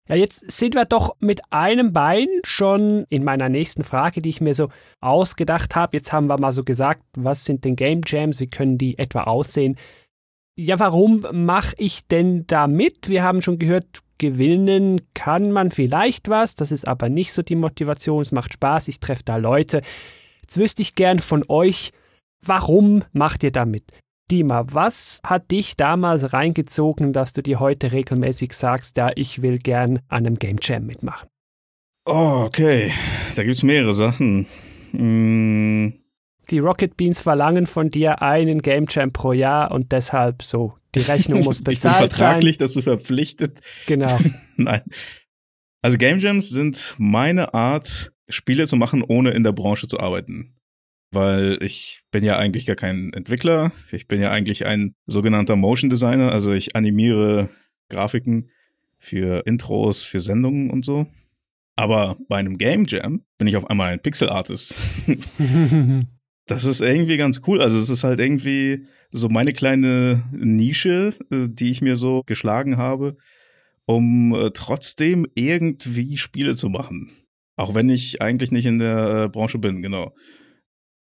Ja, 0.07 0.15
jetzt 0.15 0.51
sind 0.51 0.75
wir 0.75 0.85
doch 0.85 1.15
mit 1.19 1.41
einem 1.51 1.91
Bein 1.91 2.27
schon 2.43 3.05
in 3.09 3.23
meiner 3.23 3.49
nächsten 3.49 3.83
Frage, 3.83 4.21
die 4.21 4.29
ich 4.29 4.39
mir 4.39 4.53
so 4.53 4.69
ausgedacht 5.01 5.75
habe. 5.75 5.97
Jetzt 5.97 6.13
haben 6.13 6.27
wir 6.27 6.37
mal 6.37 6.51
so 6.53 6.63
gesagt, 6.63 7.01
was 7.17 7.45
sind 7.45 7.65
denn 7.65 7.75
Game 7.75 8.01
Jams, 8.05 8.39
wie 8.39 8.47
können 8.47 8.77
die 8.77 8.99
etwa 8.99 9.23
aussehen? 9.23 9.77
Ja, 10.57 10.79
warum 10.79 11.25
mache 11.31 11.73
ich 11.79 12.07
denn 12.07 12.45
da 12.45 12.67
mit? 12.67 13.09
Wir 13.09 13.23
haben 13.23 13.41
schon 13.41 13.57
gehört, 13.57 14.03
gewinnen 14.17 15.01
kann 15.13 15.51
man 15.51 15.71
vielleicht 15.71 16.29
was, 16.29 16.55
das 16.55 16.71
ist 16.71 16.87
aber 16.87 17.09
nicht 17.09 17.33
so 17.33 17.41
die 17.41 17.55
Motivation, 17.55 18.21
es 18.21 18.31
macht 18.31 18.53
Spaß, 18.53 18.87
ich 18.87 18.99
treffe 18.99 19.23
da 19.25 19.37
Leute. 19.37 19.81
Jetzt 20.41 20.57
wüsste 20.57 20.81
ich 20.81 20.95
gern 20.95 21.19
von 21.19 21.43
euch, 21.47 21.91
warum 22.41 23.03
macht 23.11 23.43
ihr 23.43 23.51
da 23.51 23.65
mit? 23.65 23.91
Dima, 24.31 24.65
was 24.71 25.19
hat 25.23 25.51
dich 25.51 25.77
damals 25.77 26.33
reingezogen, 26.33 27.13
dass 27.13 27.33
du 27.33 27.43
dir 27.43 27.59
heute 27.59 27.91
regelmäßig 27.91 28.53
sagst, 28.53 28.97
ja, 28.97 29.11
ich 29.15 29.41
will 29.43 29.59
gern 29.59 29.99
an 30.07 30.25
einem 30.25 30.39
Game 30.39 30.57
Jam 30.61 30.85
mitmachen? 30.87 31.29
Oh, 32.05 32.43
okay. 32.45 32.91
Da 33.35 33.43
gibt's 33.43 33.63
mehrere 33.63 33.93
Sachen. 33.93 34.47
Mm, 34.93 35.93
Die 36.51 36.59
Rocket 36.59 36.97
Beans 36.97 37.19
verlangen 37.19 37.65
von 37.65 37.89
dir 37.89 38.21
einen 38.21 38.61
Game 38.61 38.85
Jam 38.89 39.11
pro 39.11 39.33
Jahr 39.33 39.71
und 39.71 39.91
deshalb 39.91 40.43
so, 40.43 40.73
die 40.93 41.01
Rechnung 41.01 41.43
muss 41.43 41.59
ich 41.59 41.63
bin 41.63 41.73
bezahlt 41.75 41.97
sein. 41.97 42.09
vertraglich 42.09 42.57
dazu 42.57 42.81
verpflichtet. 42.81 43.59
Genau. 43.87 44.17
Nein. 44.57 44.81
Also 45.81 45.97
Game 45.97 46.19
Jams 46.19 46.49
sind 46.49 46.95
meine 46.97 47.53
Art, 47.53 48.11
Spiele 48.27 48.65
zu 48.65 48.75
machen, 48.75 49.03
ohne 49.03 49.31
in 49.31 49.43
der 49.43 49.51
Branche 49.51 49.87
zu 49.87 49.99
arbeiten. 49.99 50.55
Weil 51.11 51.59
ich 51.61 52.01
bin 52.11 52.23
ja 52.23 52.37
eigentlich 52.37 52.65
gar 52.65 52.75
kein 52.75 53.13
Entwickler. 53.13 53.71
Ich 53.91 54.07
bin 54.07 54.19
ja 54.19 54.31
eigentlich 54.31 54.65
ein 54.65 54.95
sogenannter 55.05 55.55
Motion 55.55 55.89
Designer. 55.89 56.31
Also 56.31 56.53
ich 56.53 56.75
animiere 56.75 57.49
Grafiken 57.89 58.49
für 58.97 59.45
Intros, 59.45 60.05
für 60.05 60.19
Sendungen 60.19 60.71
und 60.71 60.83
so. 60.83 61.05
Aber 61.75 62.17
bei 62.29 62.37
einem 62.37 62.57
Game 62.57 62.85
Jam 62.85 63.23
bin 63.37 63.47
ich 63.47 63.57
auf 63.57 63.69
einmal 63.69 63.91
ein 63.91 64.01
Pixel 64.01 64.29
Artist. 64.29 64.75
Das 66.47 66.65
ist 66.65 66.81
irgendwie 66.81 67.17
ganz 67.17 67.41
cool. 67.47 67.61
Also 67.61 67.77
es 67.77 67.89
ist 67.89 68.03
halt 68.03 68.19
irgendwie 68.19 68.87
so 69.11 69.29
meine 69.29 69.53
kleine 69.53 70.23
Nische, 70.31 71.13
äh, 71.31 71.47
die 71.49 71.71
ich 71.71 71.81
mir 71.81 71.95
so 71.95 72.21
geschlagen 72.25 72.77
habe, 72.77 73.17
um 73.85 74.33
äh, 74.33 74.51
trotzdem 74.51 75.25
irgendwie 75.35 76.17
Spiele 76.17 76.55
zu 76.55 76.69
machen. 76.69 77.11
Auch 77.57 77.73
wenn 77.73 77.89
ich 77.89 78.21
eigentlich 78.21 78.51
nicht 78.51 78.65
in 78.65 78.79
der 78.79 79.23
äh, 79.25 79.29
Branche 79.29 79.57
bin, 79.57 79.81
genau. 79.81 80.13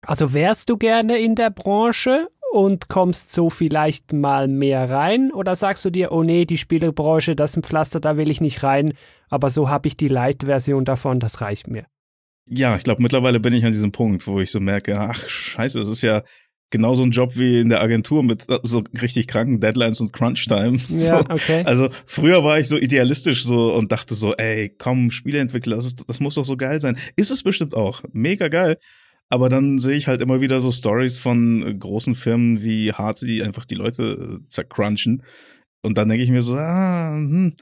Also 0.07 0.35
wärst 0.35 0.69
du 0.69 0.77
gerne 0.77 1.19
in 1.19 1.35
der 1.35 1.51
Branche 1.51 2.29
und 2.53 2.89
kommst 2.89 3.33
so 3.33 3.49
vielleicht 3.51 4.13
mal 4.13 4.49
mehr 4.49 4.91
rein? 4.91 5.33
Oder 5.33 5.57
sagst 5.57 5.85
du 5.85 5.91
dir, 5.91 6.13
oh 6.13 6.23
nee, 6.23 6.45
die 6.45 6.59
Spielebranche, 6.59 7.35
das 7.35 7.53
ist 7.53 7.57
ein 7.59 7.63
Pflaster, 7.63 8.01
da 8.01 8.17
will 8.17 8.31
ich 8.31 8.41
nicht 8.41 8.63
rein, 8.63 8.93
aber 9.31 9.49
so 9.49 9.71
habe 9.71 9.89
ich 9.89 9.97
die 9.97 10.09
Light-Version 10.09 10.85
davon, 10.85 11.21
das 11.21 11.41
reicht 11.41 11.69
mir. 11.69 11.87
Ja, 12.49 12.77
ich 12.77 12.85
glaube, 12.85 13.03
mittlerweile 13.03 13.41
bin 13.41 13.53
ich 13.53 13.65
an 13.65 13.73
diesem 13.73 13.93
Punkt, 13.93 14.27
wo 14.27 14.41
ich 14.41 14.51
so 14.51 14.61
merke, 14.61 14.99
ach 14.99 15.29
scheiße, 15.29 15.79
das 15.79 15.89
ist 15.89 16.03
ja 16.03 16.23
genauso 16.73 17.05
ein 17.05 17.13
Job 17.13 17.37
wie 17.37 17.61
in 17.61 17.69
der 17.69 17.81
Agentur 17.81 18.25
mit 18.25 18.49
äh, 18.49 18.59
so 18.63 18.83
richtig 19.01 19.29
kranken 19.29 19.61
Deadlines 19.61 20.01
und 20.01 20.13
Crunch-Time. 20.13 20.79
So. 20.89 20.99
Ja, 20.99 21.21
okay. 21.31 21.63
Also 21.65 21.91
früher 22.07 22.43
war 22.43 22.59
ich 22.59 22.67
so 22.67 22.77
idealistisch 22.77 23.45
so 23.45 23.75
und 23.75 23.93
dachte 23.93 24.15
so, 24.15 24.35
ey, 24.35 24.75
komm, 24.77 25.11
Spieleentwickler, 25.11 25.77
das, 25.77 25.87
ist, 25.87 26.05
das 26.09 26.21
muss 26.21 26.35
doch 26.35 26.45
so 26.45 26.57
geil 26.57 26.81
sein. 26.81 26.99
Ist 27.17 27.31
es 27.31 27.43
bestimmt 27.43 27.75
auch. 27.75 28.03
Mega 28.13 28.49
geil. 28.49 28.79
Aber 29.29 29.49
dann 29.49 29.79
sehe 29.79 29.97
ich 29.97 30.09
halt 30.09 30.21
immer 30.21 30.41
wieder 30.41 30.61
so 30.61 30.71
Stories 30.71 31.19
von 31.19 31.79
großen 31.79 32.15
Firmen 32.15 32.63
wie 32.63 32.93
hart, 32.93 33.23
die 33.23 33.43
einfach 33.43 33.65
die 33.65 33.77
Leute 33.77 34.41
äh, 34.43 34.49
zercrunchen. 34.49 35.23
Und 35.83 35.97
dann 35.97 36.09
denke 36.09 36.25
ich 36.25 36.31
mir 36.31 36.43
so, 36.43 36.55
ah, 36.57 37.15
hm, 37.15 37.55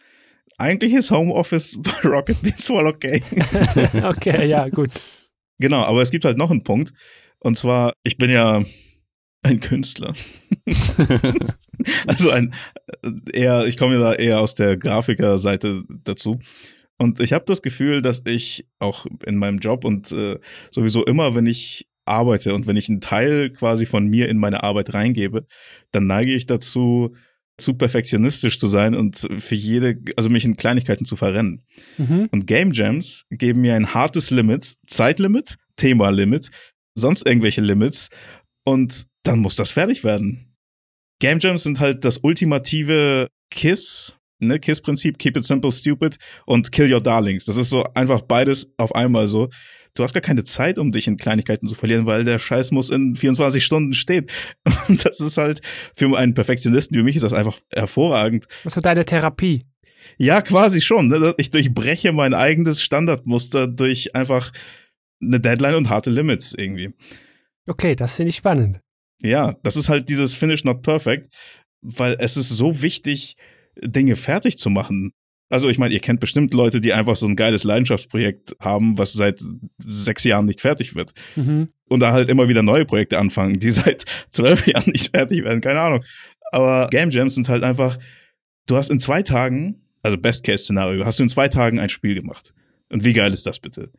eigentlich 0.60 0.94
ist 0.94 1.10
Homeoffice 1.10 1.78
bei 1.82 2.08
Rocket 2.08 2.40
Beans 2.42 2.66
voll 2.66 2.86
okay. 2.86 3.22
okay, 4.02 4.46
ja, 4.46 4.68
gut. 4.68 4.90
Genau, 5.58 5.82
aber 5.82 6.02
es 6.02 6.10
gibt 6.10 6.24
halt 6.24 6.38
noch 6.38 6.50
einen 6.50 6.64
Punkt. 6.64 6.92
Und 7.40 7.56
zwar, 7.56 7.94
ich 8.02 8.18
bin 8.18 8.30
ja 8.30 8.62
ein 9.42 9.60
Künstler. 9.60 10.12
also 12.06 12.30
ein 12.30 12.54
eher, 13.32 13.66
ich 13.66 13.78
komme 13.78 13.94
ja 13.94 14.00
da 14.00 14.14
eher 14.14 14.40
aus 14.40 14.54
der 14.54 14.76
Grafikerseite 14.76 15.84
dazu. 16.04 16.38
Und 16.98 17.20
ich 17.20 17.32
habe 17.32 17.46
das 17.46 17.62
Gefühl, 17.62 18.02
dass 18.02 18.22
ich 18.26 18.66
auch 18.78 19.06
in 19.24 19.36
meinem 19.36 19.58
Job 19.58 19.86
und 19.86 20.12
äh, 20.12 20.38
sowieso 20.70 21.04
immer, 21.06 21.34
wenn 21.34 21.46
ich 21.46 21.88
arbeite 22.04 22.54
und 22.54 22.66
wenn 22.66 22.76
ich 22.76 22.90
einen 22.90 23.00
Teil 23.00 23.50
quasi 23.50 23.86
von 23.86 24.06
mir 24.06 24.28
in 24.28 24.36
meine 24.36 24.62
Arbeit 24.62 24.92
reingebe, 24.92 25.46
dann 25.92 26.06
neige 26.06 26.34
ich 26.34 26.44
dazu, 26.44 27.14
zu 27.60 27.74
perfektionistisch 27.74 28.58
zu 28.58 28.66
sein 28.66 28.94
und 28.94 29.26
für 29.38 29.54
jede, 29.54 29.98
also 30.16 30.30
mich 30.30 30.44
in 30.44 30.56
Kleinigkeiten 30.56 31.04
zu 31.04 31.16
verrennen. 31.16 31.62
Mhm. 31.98 32.28
Und 32.30 32.46
Game 32.46 32.72
Jams 32.72 33.26
geben 33.30 33.60
mir 33.60 33.74
ein 33.74 33.94
hartes 33.94 34.30
Limit, 34.30 34.76
Zeitlimit, 34.86 35.56
Thema-Limit, 35.76 36.50
sonst 36.94 37.26
irgendwelche 37.26 37.60
Limits 37.60 38.08
und 38.64 39.06
dann 39.22 39.38
muss 39.40 39.56
das 39.56 39.70
fertig 39.70 40.04
werden. 40.04 40.56
Game 41.20 41.38
Jams 41.38 41.62
sind 41.62 41.80
halt 41.80 42.04
das 42.04 42.18
ultimative 42.18 43.28
KISS, 43.50 44.16
ne, 44.38 44.58
KISS-Prinzip, 44.58 45.18
Keep 45.18 45.36
it 45.36 45.44
simple, 45.44 45.70
stupid 45.70 46.16
und 46.46 46.72
Kill 46.72 46.92
your 46.92 47.00
darlings. 47.00 47.44
Das 47.44 47.56
ist 47.56 47.70
so 47.70 47.84
einfach 47.94 48.22
beides 48.22 48.72
auf 48.78 48.94
einmal 48.94 49.26
so. 49.26 49.48
Du 49.94 50.02
hast 50.02 50.14
gar 50.14 50.20
keine 50.20 50.44
Zeit, 50.44 50.78
um 50.78 50.92
dich 50.92 51.06
in 51.06 51.16
Kleinigkeiten 51.16 51.66
zu 51.66 51.74
verlieren, 51.74 52.06
weil 52.06 52.24
der 52.24 52.38
Scheiß 52.38 52.70
muss 52.70 52.90
in 52.90 53.16
24 53.16 53.64
Stunden 53.64 53.94
stehen. 53.94 54.26
Und 54.88 55.04
das 55.04 55.20
ist 55.20 55.36
halt, 55.36 55.60
für 55.94 56.16
einen 56.16 56.34
Perfektionisten 56.34 56.96
wie 56.96 57.02
mich 57.02 57.16
ist 57.16 57.22
das 57.22 57.32
einfach 57.32 57.58
hervorragend. 57.72 58.46
Also 58.64 58.80
deine 58.80 59.04
Therapie. 59.04 59.66
Ja, 60.16 60.42
quasi 60.42 60.80
schon. 60.80 61.08
ne? 61.08 61.34
Ich 61.38 61.50
durchbreche 61.50 62.12
mein 62.12 62.34
eigenes 62.34 62.82
Standardmuster 62.82 63.66
durch 63.66 64.14
einfach 64.14 64.52
eine 65.22 65.40
Deadline 65.40 65.74
und 65.74 65.90
harte 65.90 66.10
Limits 66.10 66.54
irgendwie. 66.54 66.94
Okay, 67.66 67.94
das 67.94 68.16
finde 68.16 68.30
ich 68.30 68.36
spannend. 68.36 68.80
Ja, 69.22 69.56
das 69.62 69.76
ist 69.76 69.88
halt 69.88 70.08
dieses 70.08 70.34
Finish 70.34 70.64
not 70.64 70.82
perfect, 70.82 71.32
weil 71.82 72.16
es 72.18 72.36
ist 72.36 72.48
so 72.48 72.82
wichtig, 72.82 73.36
Dinge 73.80 74.16
fertig 74.16 74.58
zu 74.58 74.70
machen. 74.70 75.12
Also 75.50 75.68
ich 75.68 75.78
meine, 75.78 75.92
ihr 75.92 76.00
kennt 76.00 76.20
bestimmt 76.20 76.54
Leute, 76.54 76.80
die 76.80 76.92
einfach 76.92 77.16
so 77.16 77.26
ein 77.26 77.34
geiles 77.34 77.64
Leidenschaftsprojekt 77.64 78.54
haben, 78.60 78.96
was 78.96 79.12
seit 79.12 79.40
sechs 79.78 80.22
Jahren 80.22 80.46
nicht 80.46 80.60
fertig 80.60 80.94
wird. 80.94 81.12
Mhm. 81.34 81.68
Und 81.88 82.00
da 82.00 82.12
halt 82.12 82.28
immer 82.28 82.48
wieder 82.48 82.62
neue 82.62 82.84
Projekte 82.84 83.18
anfangen, 83.18 83.58
die 83.58 83.70
seit 83.70 84.04
zwölf 84.30 84.66
Jahren 84.68 84.92
nicht 84.92 85.10
fertig 85.10 85.42
werden, 85.42 85.60
keine 85.60 85.80
Ahnung. 85.80 86.04
Aber 86.52 86.86
Game 86.88 87.10
Jams 87.10 87.34
sind 87.34 87.48
halt 87.48 87.64
einfach, 87.64 87.98
du 88.66 88.76
hast 88.76 88.90
in 88.90 89.00
zwei 89.00 89.22
Tagen, 89.22 89.82
also 90.02 90.16
Best-Case-Szenario, 90.16 91.04
hast 91.04 91.18
du 91.18 91.24
in 91.24 91.28
zwei 91.28 91.48
Tagen 91.48 91.80
ein 91.80 91.88
Spiel 91.88 92.14
gemacht. 92.14 92.54
Und 92.88 93.04
wie 93.04 93.12
geil 93.12 93.32
ist 93.32 93.44
das 93.44 93.58
bitte? 93.58 93.90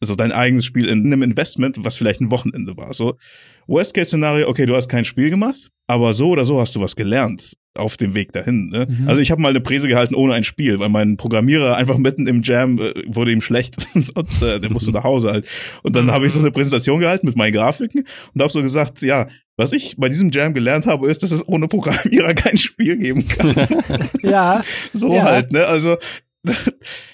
Also 0.00 0.14
dein 0.14 0.32
eigenes 0.32 0.64
Spiel 0.64 0.88
in 0.88 1.04
einem 1.04 1.22
Investment, 1.22 1.76
was 1.80 1.98
vielleicht 1.98 2.22
ein 2.22 2.30
Wochenende 2.30 2.78
war. 2.78 2.94
So 2.94 3.18
Worst-Case-Szenario, 3.66 4.48
okay, 4.48 4.64
du 4.64 4.74
hast 4.74 4.88
kein 4.88 5.04
Spiel 5.04 5.28
gemacht, 5.28 5.70
aber 5.86 6.14
so 6.14 6.30
oder 6.30 6.46
so 6.46 6.60
hast 6.60 6.74
du 6.74 6.80
was 6.80 6.96
gelernt 6.96 7.52
auf 7.76 7.96
dem 7.96 8.14
Weg 8.14 8.32
dahin. 8.32 8.68
Ne? 8.68 8.86
Mhm. 8.88 9.08
Also 9.08 9.20
ich 9.20 9.30
habe 9.30 9.40
mal 9.42 9.48
eine 9.48 9.60
Präse 9.60 9.88
gehalten 9.88 10.14
ohne 10.14 10.34
ein 10.34 10.44
Spiel, 10.44 10.78
weil 10.78 10.88
mein 10.88 11.16
Programmierer 11.16 11.76
einfach 11.76 11.98
mitten 11.98 12.26
im 12.26 12.42
Jam 12.42 12.78
äh, 12.78 12.92
wurde 13.06 13.32
ihm 13.32 13.40
schlecht 13.40 13.76
und 14.14 14.42
äh, 14.42 14.60
der 14.60 14.70
musste 14.72 14.92
nach 14.92 15.04
Hause 15.04 15.30
halt. 15.32 15.48
Und 15.82 15.96
dann 15.96 16.10
habe 16.10 16.26
ich 16.26 16.32
so 16.32 16.38
eine 16.40 16.50
Präsentation 16.50 17.00
gehalten 17.00 17.26
mit 17.26 17.36
meinen 17.36 17.52
Grafiken 17.52 18.06
und 18.34 18.40
habe 18.40 18.52
so 18.52 18.62
gesagt, 18.62 19.02
ja, 19.02 19.26
was 19.56 19.72
ich 19.72 19.96
bei 19.98 20.08
diesem 20.08 20.30
Jam 20.30 20.52
gelernt 20.54 20.86
habe, 20.86 21.08
ist, 21.08 21.22
dass 21.22 21.30
es 21.30 21.46
ohne 21.46 21.68
Programmierer 21.68 22.34
kein 22.34 22.56
Spiel 22.56 22.96
geben 22.98 23.26
kann. 23.28 23.54
Ja, 24.22 24.62
so 24.92 25.14
Ja. 25.14 25.24
halt, 25.24 25.52
ne? 25.52 25.66
Also 25.66 25.96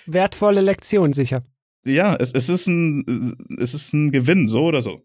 wertvolle 0.06 0.60
Lektion 0.60 1.12
sicher. 1.12 1.42
ja, 1.86 2.16
es, 2.16 2.32
es 2.32 2.48
ist 2.48 2.66
ein 2.66 3.36
es 3.58 3.74
ist 3.74 3.92
ein 3.92 4.10
Gewinn, 4.10 4.46
so 4.46 4.64
oder 4.64 4.82
so. 4.82 5.02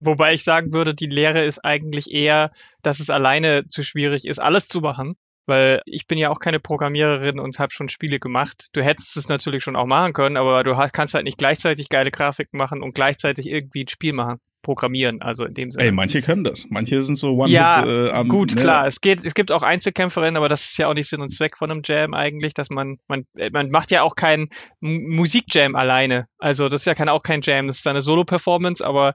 Wobei 0.00 0.32
ich 0.32 0.44
sagen 0.44 0.72
würde, 0.72 0.94
die 0.94 1.06
Lehre 1.06 1.44
ist 1.44 1.64
eigentlich 1.64 2.10
eher, 2.10 2.50
dass 2.82 3.00
es 3.00 3.10
alleine 3.10 3.68
zu 3.68 3.82
schwierig 3.82 4.26
ist, 4.26 4.40
alles 4.40 4.66
zu 4.66 4.80
machen. 4.80 5.16
Weil 5.46 5.80
ich 5.84 6.06
bin 6.06 6.18
ja 6.18 6.30
auch 6.30 6.38
keine 6.38 6.60
Programmiererin 6.60 7.40
und 7.40 7.58
habe 7.58 7.72
schon 7.72 7.88
Spiele 7.88 8.20
gemacht. 8.20 8.68
Du 8.72 8.82
hättest 8.82 9.16
es 9.16 9.28
natürlich 9.28 9.64
schon 9.64 9.74
auch 9.74 9.86
machen 9.86 10.12
können, 10.12 10.36
aber 10.36 10.62
du 10.62 10.76
hast, 10.76 10.92
kannst 10.92 11.14
halt 11.14 11.24
nicht 11.24 11.38
gleichzeitig 11.38 11.88
geile 11.88 12.10
Grafiken 12.10 12.56
machen 12.56 12.82
und 12.82 12.94
gleichzeitig 12.94 13.48
irgendwie 13.48 13.84
ein 13.84 13.88
Spiel 13.88 14.12
machen. 14.12 14.38
Programmieren, 14.62 15.22
also 15.22 15.46
in 15.46 15.54
dem 15.54 15.70
Sinne. 15.70 15.84
Ey, 15.86 15.90
manche 15.90 16.20
können 16.20 16.44
das. 16.44 16.66
Manche 16.68 17.00
sind 17.00 17.16
so 17.16 17.32
one 17.32 17.50
ja, 17.50 17.80
hit, 17.80 17.88
äh, 17.88 18.10
am, 18.10 18.28
gut, 18.28 18.54
ne? 18.54 18.60
klar. 18.60 18.86
Es 18.86 19.00
geht, 19.00 19.24
es 19.24 19.32
gibt 19.32 19.52
auch 19.52 19.62
Einzelkämpferinnen, 19.62 20.36
aber 20.36 20.50
das 20.50 20.66
ist 20.66 20.76
ja 20.76 20.86
auch 20.86 20.92
nicht 20.92 21.08
Sinn 21.08 21.22
und 21.22 21.30
Zweck 21.30 21.56
von 21.56 21.70
einem 21.70 21.80
Jam 21.82 22.12
eigentlich, 22.12 22.52
dass 22.52 22.68
man, 22.68 22.98
man, 23.08 23.24
äh, 23.36 23.48
man 23.50 23.70
macht 23.70 23.90
ja 23.90 24.02
auch 24.02 24.16
keinen 24.16 24.50
Musikjam 24.80 25.74
alleine. 25.74 26.26
Also 26.38 26.68
das 26.68 26.82
ist 26.82 26.84
ja 26.84 26.94
kein, 26.94 27.08
auch 27.08 27.22
kein 27.22 27.40
Jam, 27.40 27.66
das 27.68 27.78
ist 27.78 27.86
eine 27.86 28.02
Solo-Performance, 28.02 28.86
aber 28.86 29.14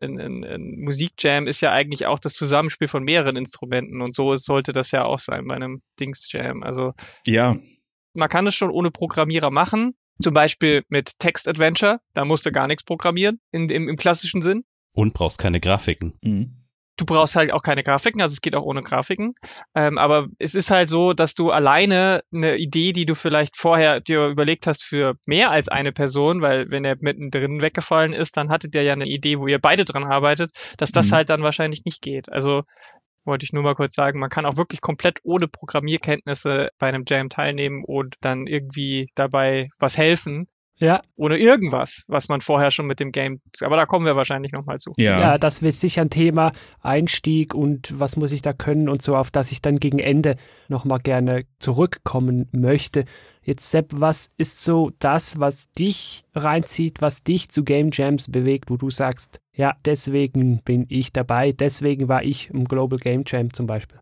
ein, 0.00 0.18
ein, 0.18 0.44
ein 0.44 0.80
Musikjam 0.80 1.46
ist 1.46 1.60
ja 1.60 1.72
eigentlich 1.72 2.06
auch 2.06 2.18
das 2.18 2.34
Zusammenspiel 2.34 2.88
von 2.88 3.02
mehreren 3.02 3.36
Instrumenten 3.36 4.02
und 4.02 4.14
so 4.14 4.36
sollte 4.36 4.72
das 4.72 4.90
ja 4.90 5.04
auch 5.04 5.18
sein 5.18 5.46
bei 5.46 5.54
einem 5.54 5.82
Dingsjam. 5.98 6.62
Also 6.62 6.92
Ja, 7.26 7.56
man 8.14 8.28
kann 8.28 8.46
es 8.46 8.54
schon 8.54 8.70
ohne 8.70 8.90
Programmierer 8.90 9.50
machen. 9.50 9.94
Zum 10.18 10.32
Beispiel 10.32 10.82
mit 10.88 11.18
Text 11.18 11.46
Adventure, 11.46 12.00
da 12.14 12.24
musst 12.24 12.46
du 12.46 12.52
gar 12.52 12.66
nichts 12.66 12.84
programmieren 12.84 13.38
in, 13.52 13.68
im, 13.68 13.88
im 13.88 13.96
klassischen 13.96 14.40
Sinn. 14.40 14.64
Und 14.92 15.12
brauchst 15.12 15.38
keine 15.38 15.60
Grafiken. 15.60 16.14
mhm. 16.22 16.65
Du 16.96 17.04
brauchst 17.04 17.36
halt 17.36 17.52
auch 17.52 17.62
keine 17.62 17.82
Grafiken, 17.82 18.22
also 18.22 18.32
es 18.32 18.40
geht 18.40 18.56
auch 18.56 18.64
ohne 18.64 18.80
Grafiken. 18.82 19.34
Ähm, 19.74 19.98
aber 19.98 20.28
es 20.38 20.54
ist 20.54 20.70
halt 20.70 20.88
so, 20.88 21.12
dass 21.12 21.34
du 21.34 21.50
alleine 21.50 22.22
eine 22.32 22.56
Idee, 22.56 22.92
die 22.92 23.06
du 23.06 23.14
vielleicht 23.14 23.56
vorher 23.56 24.00
dir 24.00 24.26
überlegt 24.28 24.66
hast 24.66 24.82
für 24.82 25.14
mehr 25.26 25.50
als 25.50 25.68
eine 25.68 25.92
Person, 25.92 26.40
weil 26.42 26.70
wenn 26.70 26.84
er 26.84 26.96
mittendrin 27.00 27.60
weggefallen 27.62 28.12
ist, 28.12 28.36
dann 28.36 28.50
hattet 28.50 28.74
ihr 28.74 28.82
ja 28.82 28.94
eine 28.94 29.06
Idee, 29.06 29.38
wo 29.38 29.46
ihr 29.46 29.58
beide 29.58 29.84
dran 29.84 30.04
arbeitet, 30.04 30.50
dass 30.78 30.92
das 30.92 31.10
Mhm. 31.10 31.14
halt 31.14 31.28
dann 31.30 31.42
wahrscheinlich 31.42 31.84
nicht 31.84 32.02
geht. 32.02 32.30
Also 32.32 32.62
wollte 33.24 33.44
ich 33.44 33.52
nur 33.52 33.62
mal 33.64 33.74
kurz 33.74 33.94
sagen, 33.94 34.20
man 34.20 34.30
kann 34.30 34.46
auch 34.46 34.56
wirklich 34.56 34.80
komplett 34.80 35.18
ohne 35.24 35.48
Programmierkenntnisse 35.48 36.70
bei 36.78 36.88
einem 36.88 37.04
Jam 37.06 37.28
teilnehmen 37.28 37.82
und 37.84 38.14
dann 38.20 38.46
irgendwie 38.46 39.08
dabei 39.14 39.68
was 39.78 39.98
helfen. 39.98 40.46
Ja, 40.78 41.00
Ohne 41.16 41.38
irgendwas, 41.38 42.04
was 42.08 42.28
man 42.28 42.42
vorher 42.42 42.70
schon 42.70 42.86
mit 42.86 43.00
dem 43.00 43.10
Game, 43.10 43.40
aber 43.62 43.76
da 43.76 43.86
kommen 43.86 44.04
wir 44.04 44.14
wahrscheinlich 44.14 44.52
nochmal 44.52 44.78
zu. 44.78 44.92
ja. 44.98 45.18
ja, 45.18 45.38
das 45.38 45.62
wird 45.62 45.74
sicher 45.74 46.02
ein 46.02 46.10
Thema, 46.10 46.52
Einstieg 46.82 47.54
und 47.54 47.98
was 47.98 48.16
muss 48.16 48.32
ich 48.32 48.42
da 48.42 48.52
können 48.52 48.88
und 48.90 49.00
so, 49.00 49.16
auf 49.16 49.30
das 49.30 49.52
ich 49.52 49.62
dann 49.62 49.78
gegen 49.78 49.98
Ende 49.98 50.36
nochmal 50.68 50.98
gerne 50.98 51.44
zurückkommen 51.58 52.48
möchte. 52.52 53.06
Jetzt, 53.42 53.70
Sepp, 53.70 53.90
was 53.92 54.32
ist 54.36 54.62
so 54.62 54.90
das, 54.98 55.38
was 55.38 55.70
dich 55.72 56.24
reinzieht, 56.34 57.00
was 57.00 57.22
dich 57.22 57.48
zu 57.48 57.64
Game 57.64 57.90
Jams 57.92 58.30
bewegt, 58.30 58.70
wo 58.70 58.76
du 58.76 58.90
sagst, 58.90 59.40
ja, 59.54 59.76
deswegen 59.84 60.62
bin 60.62 60.84
ich 60.88 61.12
dabei, 61.12 61.52
deswegen 61.52 62.08
war 62.08 62.22
ich 62.22 62.50
im 62.50 62.64
Global 62.66 62.98
Game 62.98 63.22
Jam 63.24 63.52
zum 63.52 63.66
Beispiel. 63.66 63.98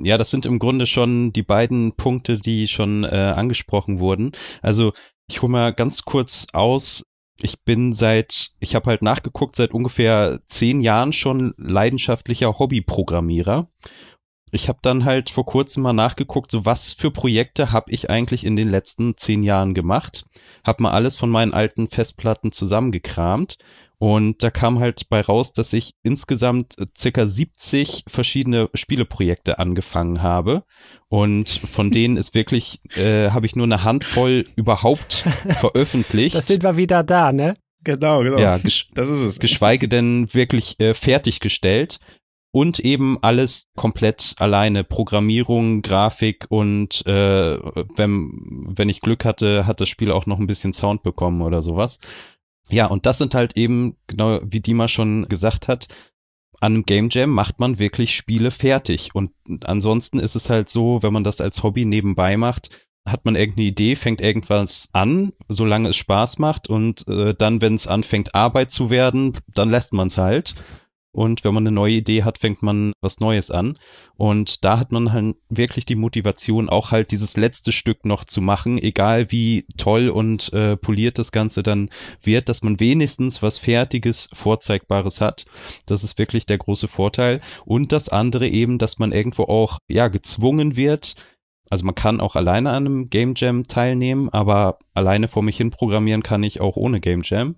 Ja, 0.00 0.18
das 0.18 0.30
sind 0.30 0.46
im 0.46 0.58
Grunde 0.58 0.86
schon 0.86 1.32
die 1.32 1.42
beiden 1.42 1.92
Punkte, 1.92 2.38
die 2.38 2.68
schon 2.68 3.04
äh, 3.04 3.08
angesprochen 3.08 3.98
wurden. 3.98 4.32
Also 4.62 4.92
ich 5.28 5.42
hole 5.42 5.52
mal 5.52 5.72
ganz 5.72 6.02
kurz 6.02 6.46
aus. 6.52 7.04
Ich 7.40 7.62
bin 7.62 7.92
seit, 7.92 8.50
ich 8.58 8.74
habe 8.74 8.90
halt 8.90 9.02
nachgeguckt, 9.02 9.54
seit 9.54 9.72
ungefähr 9.72 10.40
zehn 10.46 10.80
Jahren 10.80 11.12
schon 11.12 11.54
leidenschaftlicher 11.56 12.58
Hobbyprogrammierer. 12.58 13.68
Ich 14.50 14.68
habe 14.68 14.78
dann 14.82 15.04
halt 15.04 15.30
vor 15.30 15.44
kurzem 15.44 15.82
mal 15.82 15.92
nachgeguckt, 15.92 16.50
so 16.50 16.64
was 16.64 16.94
für 16.94 17.10
Projekte 17.10 17.70
habe 17.70 17.92
ich 17.92 18.08
eigentlich 18.08 18.44
in 18.44 18.56
den 18.56 18.70
letzten 18.70 19.16
zehn 19.16 19.42
Jahren 19.42 19.74
gemacht. 19.74 20.24
Hab 20.64 20.80
mal 20.80 20.90
alles 20.90 21.16
von 21.16 21.30
meinen 21.30 21.52
alten 21.52 21.88
Festplatten 21.88 22.50
zusammengekramt 22.50 23.58
und 23.98 24.44
da 24.44 24.50
kam 24.50 24.78
halt 24.78 25.08
bei 25.08 25.20
raus, 25.20 25.52
dass 25.52 25.72
ich 25.72 25.94
insgesamt 26.04 26.78
äh, 26.78 26.86
circa 26.96 27.26
70 27.26 28.04
verschiedene 28.06 28.70
Spieleprojekte 28.72 29.58
angefangen 29.58 30.22
habe. 30.22 30.62
Und 31.08 31.48
von 31.48 31.90
denen 31.90 32.16
ist 32.16 32.34
wirklich, 32.34 32.80
äh, 32.96 33.30
habe 33.30 33.46
ich 33.46 33.56
nur 33.56 33.66
eine 33.66 33.82
Handvoll 33.82 34.46
überhaupt 34.54 35.12
veröffentlicht. 35.48 36.36
Das 36.36 36.46
sind 36.46 36.62
wir 36.62 36.76
wieder 36.76 37.02
da, 37.02 37.32
ne? 37.32 37.54
Genau, 37.82 38.22
genau. 38.22 38.38
ja, 38.38 38.58
das 38.94 39.10
ist 39.10 39.20
es. 39.20 39.40
geschweige 39.40 39.88
denn 39.88 40.32
wirklich 40.32 40.78
äh, 40.78 40.94
fertiggestellt. 40.94 41.98
Und 42.50 42.78
eben 42.78 43.18
alles 43.20 43.68
komplett 43.76 44.34
alleine. 44.38 44.82
Programmierung, 44.82 45.82
Grafik 45.82 46.46
und 46.48 47.06
äh, 47.06 47.58
wenn, 47.94 48.30
wenn 48.74 48.88
ich 48.88 49.02
Glück 49.02 49.26
hatte, 49.26 49.66
hat 49.66 49.82
das 49.82 49.90
Spiel 49.90 50.10
auch 50.10 50.24
noch 50.24 50.38
ein 50.38 50.46
bisschen 50.46 50.72
Sound 50.72 51.02
bekommen 51.02 51.42
oder 51.42 51.60
sowas. 51.60 51.98
Ja, 52.70 52.86
und 52.86 53.06
das 53.06 53.18
sind 53.18 53.34
halt 53.34 53.56
eben, 53.56 53.96
genau 54.06 54.40
wie 54.44 54.60
Dima 54.60 54.88
schon 54.88 55.28
gesagt 55.28 55.68
hat, 55.68 55.88
an 56.60 56.74
einem 56.74 56.84
Game 56.84 57.08
Jam 57.10 57.30
macht 57.30 57.60
man 57.60 57.78
wirklich 57.78 58.14
Spiele 58.14 58.50
fertig. 58.50 59.14
Und 59.14 59.32
ansonsten 59.64 60.18
ist 60.18 60.34
es 60.34 60.50
halt 60.50 60.68
so, 60.68 61.02
wenn 61.02 61.12
man 61.12 61.24
das 61.24 61.40
als 61.40 61.62
Hobby 61.62 61.84
nebenbei 61.84 62.36
macht, 62.36 62.70
hat 63.06 63.24
man 63.24 63.36
irgendeine 63.36 63.68
Idee, 63.68 63.96
fängt 63.96 64.20
irgendwas 64.20 64.90
an, 64.92 65.32
solange 65.48 65.90
es 65.90 65.96
Spaß 65.96 66.38
macht 66.38 66.68
und 66.68 67.06
äh, 67.08 67.34
dann, 67.34 67.60
wenn 67.60 67.74
es 67.74 67.86
anfängt 67.86 68.34
Arbeit 68.34 68.70
zu 68.70 68.90
werden, 68.90 69.38
dann 69.54 69.70
lässt 69.70 69.92
man 69.92 70.08
es 70.08 70.18
halt. 70.18 70.54
Und 71.12 71.42
wenn 71.42 71.54
man 71.54 71.66
eine 71.66 71.74
neue 71.74 71.94
Idee 71.94 72.22
hat, 72.22 72.38
fängt 72.38 72.62
man 72.62 72.92
was 73.00 73.18
Neues 73.18 73.50
an. 73.50 73.78
Und 74.16 74.64
da 74.64 74.78
hat 74.78 74.92
man 74.92 75.12
halt 75.12 75.36
wirklich 75.48 75.86
die 75.86 75.94
Motivation, 75.94 76.68
auch 76.68 76.90
halt 76.90 77.10
dieses 77.10 77.36
letzte 77.36 77.72
Stück 77.72 78.04
noch 78.04 78.24
zu 78.24 78.40
machen, 78.40 78.78
egal 78.78 79.32
wie 79.32 79.64
toll 79.76 80.10
und 80.10 80.52
äh, 80.52 80.76
poliert 80.76 81.18
das 81.18 81.32
Ganze 81.32 81.62
dann 81.62 81.88
wird, 82.22 82.48
dass 82.48 82.62
man 82.62 82.78
wenigstens 82.78 83.42
was 83.42 83.58
Fertiges, 83.58 84.28
Vorzeigbares 84.32 85.20
hat. 85.20 85.46
Das 85.86 86.04
ist 86.04 86.18
wirklich 86.18 86.46
der 86.46 86.58
große 86.58 86.88
Vorteil. 86.88 87.40
Und 87.64 87.92
das 87.92 88.08
andere 88.08 88.46
eben, 88.46 88.78
dass 88.78 88.98
man 88.98 89.12
irgendwo 89.12 89.44
auch, 89.44 89.78
ja, 89.88 90.08
gezwungen 90.08 90.76
wird, 90.76 91.14
also 91.70 91.84
man 91.84 91.94
kann 91.94 92.20
auch 92.20 92.34
alleine 92.36 92.70
an 92.70 92.86
einem 92.86 93.10
Game 93.10 93.34
Jam 93.36 93.64
teilnehmen, 93.64 94.28
aber 94.30 94.78
alleine 94.94 95.28
vor 95.28 95.42
mich 95.42 95.56
hin 95.56 95.70
programmieren 95.70 96.22
kann 96.22 96.42
ich 96.42 96.60
auch 96.60 96.76
ohne 96.76 97.00
Game 97.00 97.22
Jam. 97.24 97.56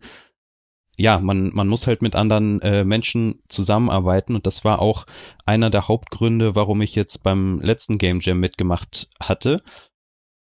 Ja, 1.00 1.18
man, 1.18 1.48
man 1.54 1.66
muss 1.66 1.86
halt 1.86 2.02
mit 2.02 2.14
anderen 2.14 2.60
äh, 2.60 2.84
Menschen 2.84 3.42
zusammenarbeiten 3.48 4.34
und 4.34 4.46
das 4.46 4.66
war 4.66 4.82
auch 4.82 5.06
einer 5.46 5.70
der 5.70 5.88
Hauptgründe, 5.88 6.54
warum 6.54 6.82
ich 6.82 6.94
jetzt 6.94 7.22
beim 7.22 7.58
letzten 7.60 7.96
Game 7.96 8.20
Jam 8.20 8.38
mitgemacht 8.38 9.08
hatte. 9.18 9.62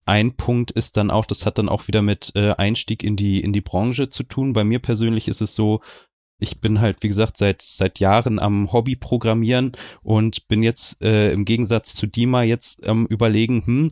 Ein 0.05 0.35
Punkt 0.35 0.71
ist 0.71 0.97
dann 0.97 1.11
auch, 1.11 1.23
das 1.23 1.45
hat 1.45 1.59
dann 1.59 1.69
auch 1.69 1.87
wieder 1.87 2.01
mit 2.01 2.33
äh, 2.35 2.51
Einstieg 2.57 3.03
in 3.03 3.15
die, 3.15 3.39
in 3.39 3.53
die 3.53 3.61
Branche 3.61 4.09
zu 4.09 4.23
tun. 4.23 4.51
Bei 4.51 4.65
mir 4.65 4.79
persönlich 4.79 5.29
ist 5.29 5.39
es 5.39 5.55
so, 5.55 5.79
ich 6.41 6.59
bin 6.59 6.81
halt, 6.81 7.03
wie 7.03 7.07
gesagt, 7.07 7.37
seit, 7.37 7.61
seit 7.61 7.99
Jahren 7.99 8.37
am 8.37 8.73
Hobby 8.73 8.97
programmieren 8.97 9.71
und 10.03 10.49
bin 10.49 10.61
jetzt 10.61 11.01
äh, 11.01 11.31
im 11.31 11.45
Gegensatz 11.45 11.93
zu 11.93 12.05
Dima 12.05 12.43
jetzt 12.43 12.85
am 12.85 13.05
überlegen, 13.05 13.65
hm, 13.65 13.91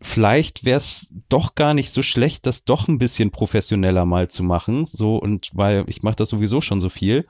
vielleicht 0.00 0.64
wäre 0.64 0.78
es 0.78 1.14
doch 1.28 1.54
gar 1.54 1.74
nicht 1.74 1.90
so 1.90 2.02
schlecht, 2.02 2.46
das 2.46 2.64
doch 2.64 2.88
ein 2.88 2.98
bisschen 2.98 3.30
professioneller 3.30 4.04
mal 4.04 4.28
zu 4.28 4.42
machen. 4.42 4.86
So, 4.86 5.16
und 5.16 5.50
weil 5.54 5.84
ich 5.88 6.02
mache 6.02 6.16
das 6.16 6.30
sowieso 6.30 6.60
schon 6.60 6.80
so 6.80 6.88
viel. 6.88 7.26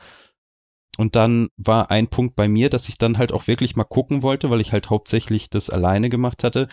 Und 0.98 1.14
dann 1.16 1.48
war 1.56 1.90
ein 1.90 2.08
Punkt 2.08 2.36
bei 2.36 2.48
mir, 2.48 2.70
dass 2.70 2.88
ich 2.88 2.98
dann 2.98 3.18
halt 3.18 3.32
auch 3.32 3.46
wirklich 3.46 3.76
mal 3.76 3.84
gucken 3.84 4.22
wollte, 4.22 4.50
weil 4.50 4.60
ich 4.60 4.72
halt 4.72 4.90
hauptsächlich 4.90 5.50
das 5.50 5.70
alleine 5.70 6.08
gemacht 6.08 6.42
hatte. 6.42 6.68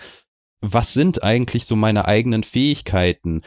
Was 0.61 0.93
sind 0.93 1.23
eigentlich 1.23 1.65
so 1.65 1.75
meine 1.75 2.05
eigenen 2.05 2.43
Fähigkeiten? 2.43 3.41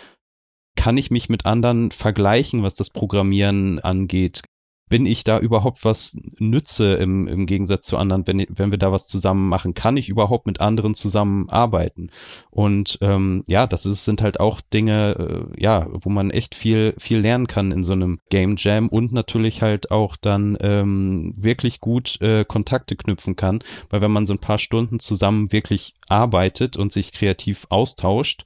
Kann 0.76 0.98
ich 0.98 1.10
mich 1.10 1.30
mit 1.30 1.46
anderen 1.46 1.90
vergleichen, 1.90 2.62
was 2.62 2.74
das 2.74 2.90
Programmieren 2.90 3.78
angeht? 3.78 4.42
Bin 4.88 5.04
ich 5.04 5.24
da 5.24 5.38
überhaupt 5.38 5.84
was 5.84 6.16
nütze 6.38 6.94
im, 6.94 7.26
im 7.26 7.46
Gegensatz 7.46 7.86
zu 7.86 7.96
anderen, 7.96 8.26
wenn, 8.26 8.46
wenn 8.48 8.70
wir 8.70 8.78
da 8.78 8.92
was 8.92 9.06
zusammen 9.06 9.48
machen? 9.48 9.74
Kann 9.74 9.96
ich 9.96 10.08
überhaupt 10.08 10.46
mit 10.46 10.60
anderen 10.60 10.94
zusammenarbeiten? 10.94 12.10
Und 12.50 12.98
ähm, 13.00 13.42
ja, 13.48 13.66
das 13.66 13.84
ist, 13.84 14.04
sind 14.04 14.22
halt 14.22 14.38
auch 14.38 14.60
Dinge, 14.60 15.48
äh, 15.56 15.60
ja, 15.60 15.88
wo 15.90 16.08
man 16.08 16.30
echt 16.30 16.54
viel, 16.54 16.94
viel 16.98 17.18
lernen 17.18 17.48
kann 17.48 17.72
in 17.72 17.82
so 17.82 17.94
einem 17.94 18.20
Game 18.30 18.54
Jam 18.56 18.88
und 18.88 19.12
natürlich 19.12 19.60
halt 19.60 19.90
auch 19.90 20.16
dann 20.16 20.56
ähm, 20.60 21.32
wirklich 21.36 21.80
gut 21.80 22.20
äh, 22.20 22.44
Kontakte 22.44 22.94
knüpfen 22.94 23.34
kann, 23.34 23.64
weil 23.90 24.00
wenn 24.02 24.12
man 24.12 24.26
so 24.26 24.34
ein 24.34 24.40
paar 24.40 24.58
Stunden 24.58 25.00
zusammen 25.00 25.50
wirklich 25.50 25.94
arbeitet 26.08 26.76
und 26.76 26.92
sich 26.92 27.12
kreativ 27.12 27.66
austauscht, 27.70 28.44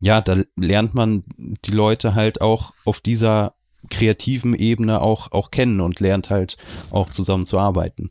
ja, 0.00 0.22
da 0.22 0.42
lernt 0.56 0.94
man 0.94 1.24
die 1.36 1.72
Leute 1.72 2.14
halt 2.14 2.40
auch 2.40 2.72
auf 2.86 3.00
dieser 3.00 3.54
kreativen 3.90 4.54
Ebene 4.54 5.00
auch, 5.00 5.32
auch 5.32 5.50
kennen 5.50 5.80
und 5.80 6.00
lernt 6.00 6.30
halt 6.30 6.56
auch 6.90 7.10
zusammen 7.10 7.46
zu 7.46 7.58
arbeiten. 7.58 8.10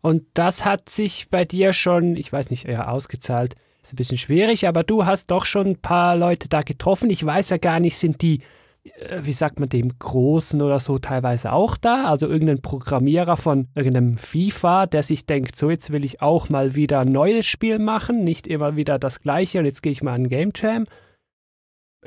Und 0.00 0.24
das 0.34 0.64
hat 0.64 0.88
sich 0.88 1.30
bei 1.30 1.44
dir 1.44 1.72
schon, 1.72 2.16
ich 2.16 2.32
weiß 2.32 2.50
nicht, 2.50 2.64
eher 2.64 2.90
ausgezahlt. 2.90 3.54
Ist 3.82 3.92
ein 3.92 3.96
bisschen 3.96 4.18
schwierig, 4.18 4.66
aber 4.66 4.82
du 4.82 5.06
hast 5.06 5.30
doch 5.30 5.44
schon 5.44 5.68
ein 5.68 5.80
paar 5.80 6.16
Leute 6.16 6.48
da 6.48 6.62
getroffen. 6.62 7.10
Ich 7.10 7.24
weiß 7.24 7.50
ja 7.50 7.58
gar 7.58 7.78
nicht, 7.80 7.96
sind 7.96 8.22
die 8.22 8.42
äh, 8.84 9.20
wie 9.22 9.32
sagt 9.32 9.60
man 9.60 9.68
dem, 9.68 9.98
Großen 9.98 10.60
oder 10.60 10.80
so 10.80 10.98
teilweise 10.98 11.52
auch 11.52 11.76
da. 11.76 12.06
Also 12.06 12.28
irgendein 12.28 12.62
Programmierer 12.62 13.36
von 13.36 13.68
irgendeinem 13.74 14.18
FIFA, 14.18 14.86
der 14.86 15.02
sich 15.02 15.26
denkt, 15.26 15.56
so 15.56 15.70
jetzt 15.70 15.92
will 15.92 16.04
ich 16.04 16.20
auch 16.20 16.48
mal 16.48 16.74
wieder 16.74 17.00
ein 17.00 17.12
neues 17.12 17.46
Spiel 17.46 17.78
machen, 17.78 18.24
nicht 18.24 18.46
immer 18.46 18.76
wieder 18.76 18.98
das 18.98 19.20
gleiche 19.20 19.60
und 19.60 19.66
jetzt 19.66 19.82
gehe 19.82 19.92
ich 19.92 20.02
mal 20.02 20.14
an 20.14 20.28
Game 20.28 20.52
Jam. 20.54 20.86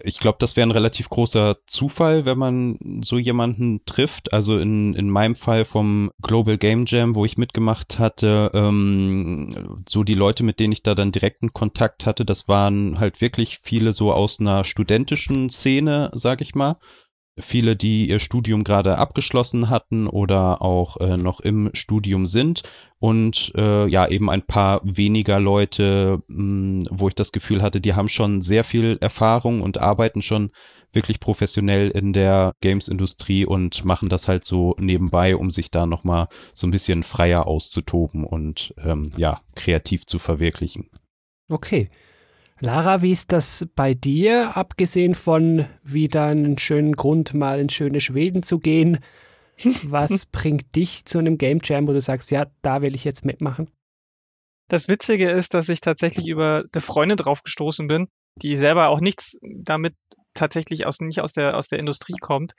Ich 0.04 0.20
glaube, 0.20 0.38
das 0.40 0.58
wäre 0.58 0.68
ein 0.68 0.72
relativ 0.72 1.10
großer 1.10 1.58
Zufall, 1.68 2.26
wenn 2.26 2.38
man 2.38 3.02
so 3.02 3.18
jemanden 3.18 3.86
trifft. 3.86 4.34
Also 4.34 4.58
in, 4.58 4.94
in 4.94 5.10
meinem 5.10 5.36
Fall 5.36 5.64
vom 5.64 6.12
Global 6.22 6.58
Game 6.58 6.84
Jam, 6.86 7.16
wo 7.16 7.24
ich 7.24 7.38
mitgemacht 7.38 7.98
hatte, 7.98 8.52
ähm, 8.54 9.84
so 9.88 10.04
die 10.04 10.14
Leute, 10.14 10.44
mit 10.44 10.60
denen 10.60 10.74
ich 10.74 10.84
da 10.84 10.96
dann 10.96 11.14
direkten 11.14 11.54
Kontakt 11.54 12.06
hatte, 12.06 12.26
das 12.26 12.50
waren 12.50 13.00
halt 13.00 13.22
wirklich 13.22 13.60
viele 13.60 13.94
so 13.94 14.12
aus 14.12 14.40
einer 14.42 14.66
studentischen 14.66 15.50
Szene, 15.50 16.12
sag 16.14 16.42
ich 16.42 16.56
mal 16.56 16.76
viele, 17.38 17.76
die 17.76 18.08
ihr 18.08 18.20
Studium 18.20 18.64
gerade 18.64 18.98
abgeschlossen 18.98 19.70
hatten 19.70 20.08
oder 20.08 20.62
auch 20.62 20.98
äh, 20.98 21.18
noch 21.18 21.42
im 21.42 21.70
Studium 21.74 22.26
sind 22.28 22.64
und 23.00 23.52
äh, 23.56 23.88
ja 23.88 24.08
eben 24.08 24.30
ein 24.30 24.44
paar 24.44 24.82
weniger 24.84 25.40
Leute, 25.40 26.22
mh, 26.28 26.38
hm, 26.38 26.88
wo 26.92 27.08
ich 27.08 27.16
das 27.16 27.32
Gefühl 27.32 27.62
hatte, 27.62 27.82
die 27.82 27.94
haben 27.94 28.08
schon 28.08 28.42
sehr 28.42 28.64
viel 28.64 28.98
Erfahrung 29.02 29.62
und 29.62 29.80
arbeiten 29.80 30.22
schon 30.22 30.52
wirklich 30.94 31.20
professionell 31.20 31.90
in 31.90 32.14
der 32.14 32.54
Games-Industrie 32.62 33.46
und 33.46 33.84
machen 33.84 34.08
das 34.08 34.30
halt 34.30 34.46
so 34.46 34.76
nebenbei, 34.80 35.36
um 35.36 35.52
sich 35.52 35.70
da 35.70 35.86
nochmal 35.86 36.28
so 36.54 36.66
ein 36.68 36.72
bisschen 36.72 37.04
freier 37.04 37.48
auszutoben 37.48 38.24
und 38.24 38.74
ähm, 38.78 39.12
ja 39.18 39.42
kreativ 39.56 40.06
zu 40.06 40.20
verwirklichen. 40.20 40.90
Okay. 41.50 41.90
Lara, 42.62 43.02
wie 43.02 43.12
ist 43.12 43.32
das 43.34 43.68
bei 43.76 43.94
dir, 43.94 44.56
abgesehen 44.56 45.14
von 45.14 45.68
wieder 45.84 46.28
einen 46.28 46.58
schönen 46.58 46.94
Grund, 46.94 47.34
mal 47.34 47.60
ins 47.60 47.74
schöne 47.74 48.00
Schweden 48.00 48.44
zu 48.44 48.60
gehen? 48.60 49.00
Was 49.84 50.26
bringt 50.26 50.76
dich 50.76 51.06
zu 51.06 51.18
einem 51.18 51.38
Game 51.38 51.60
Jam, 51.64 51.88
wo 51.88 51.94
du 51.94 52.02
sagst, 52.02 52.32
ja, 52.32 52.46
da 52.62 52.82
will 52.82 52.96
ich 52.96 53.04
jetzt 53.04 53.26
mitmachen? 53.26 53.70
Das 54.70 54.88
Witzige 54.88 55.30
ist, 55.30 55.54
dass 55.54 55.70
ich 55.70 55.82
tatsächlich 55.82 56.28
über 56.28 56.64
eine 56.72 56.82
Freundin 56.82 57.18
drauf 57.18 57.44
gestoßen 57.44 57.88
bin, 57.88 58.08
die 58.38 58.56
selber 58.56 58.88
auch 58.88 59.00
nichts 59.00 59.38
damit 59.42 59.96
tatsächlich 60.34 60.86
aus, 60.86 61.00
nicht 61.02 61.22
aus 61.22 61.34
der, 61.34 61.58
aus 61.58 61.68
der 61.68 61.80
Industrie 61.80 62.18
kommt. 62.20 62.54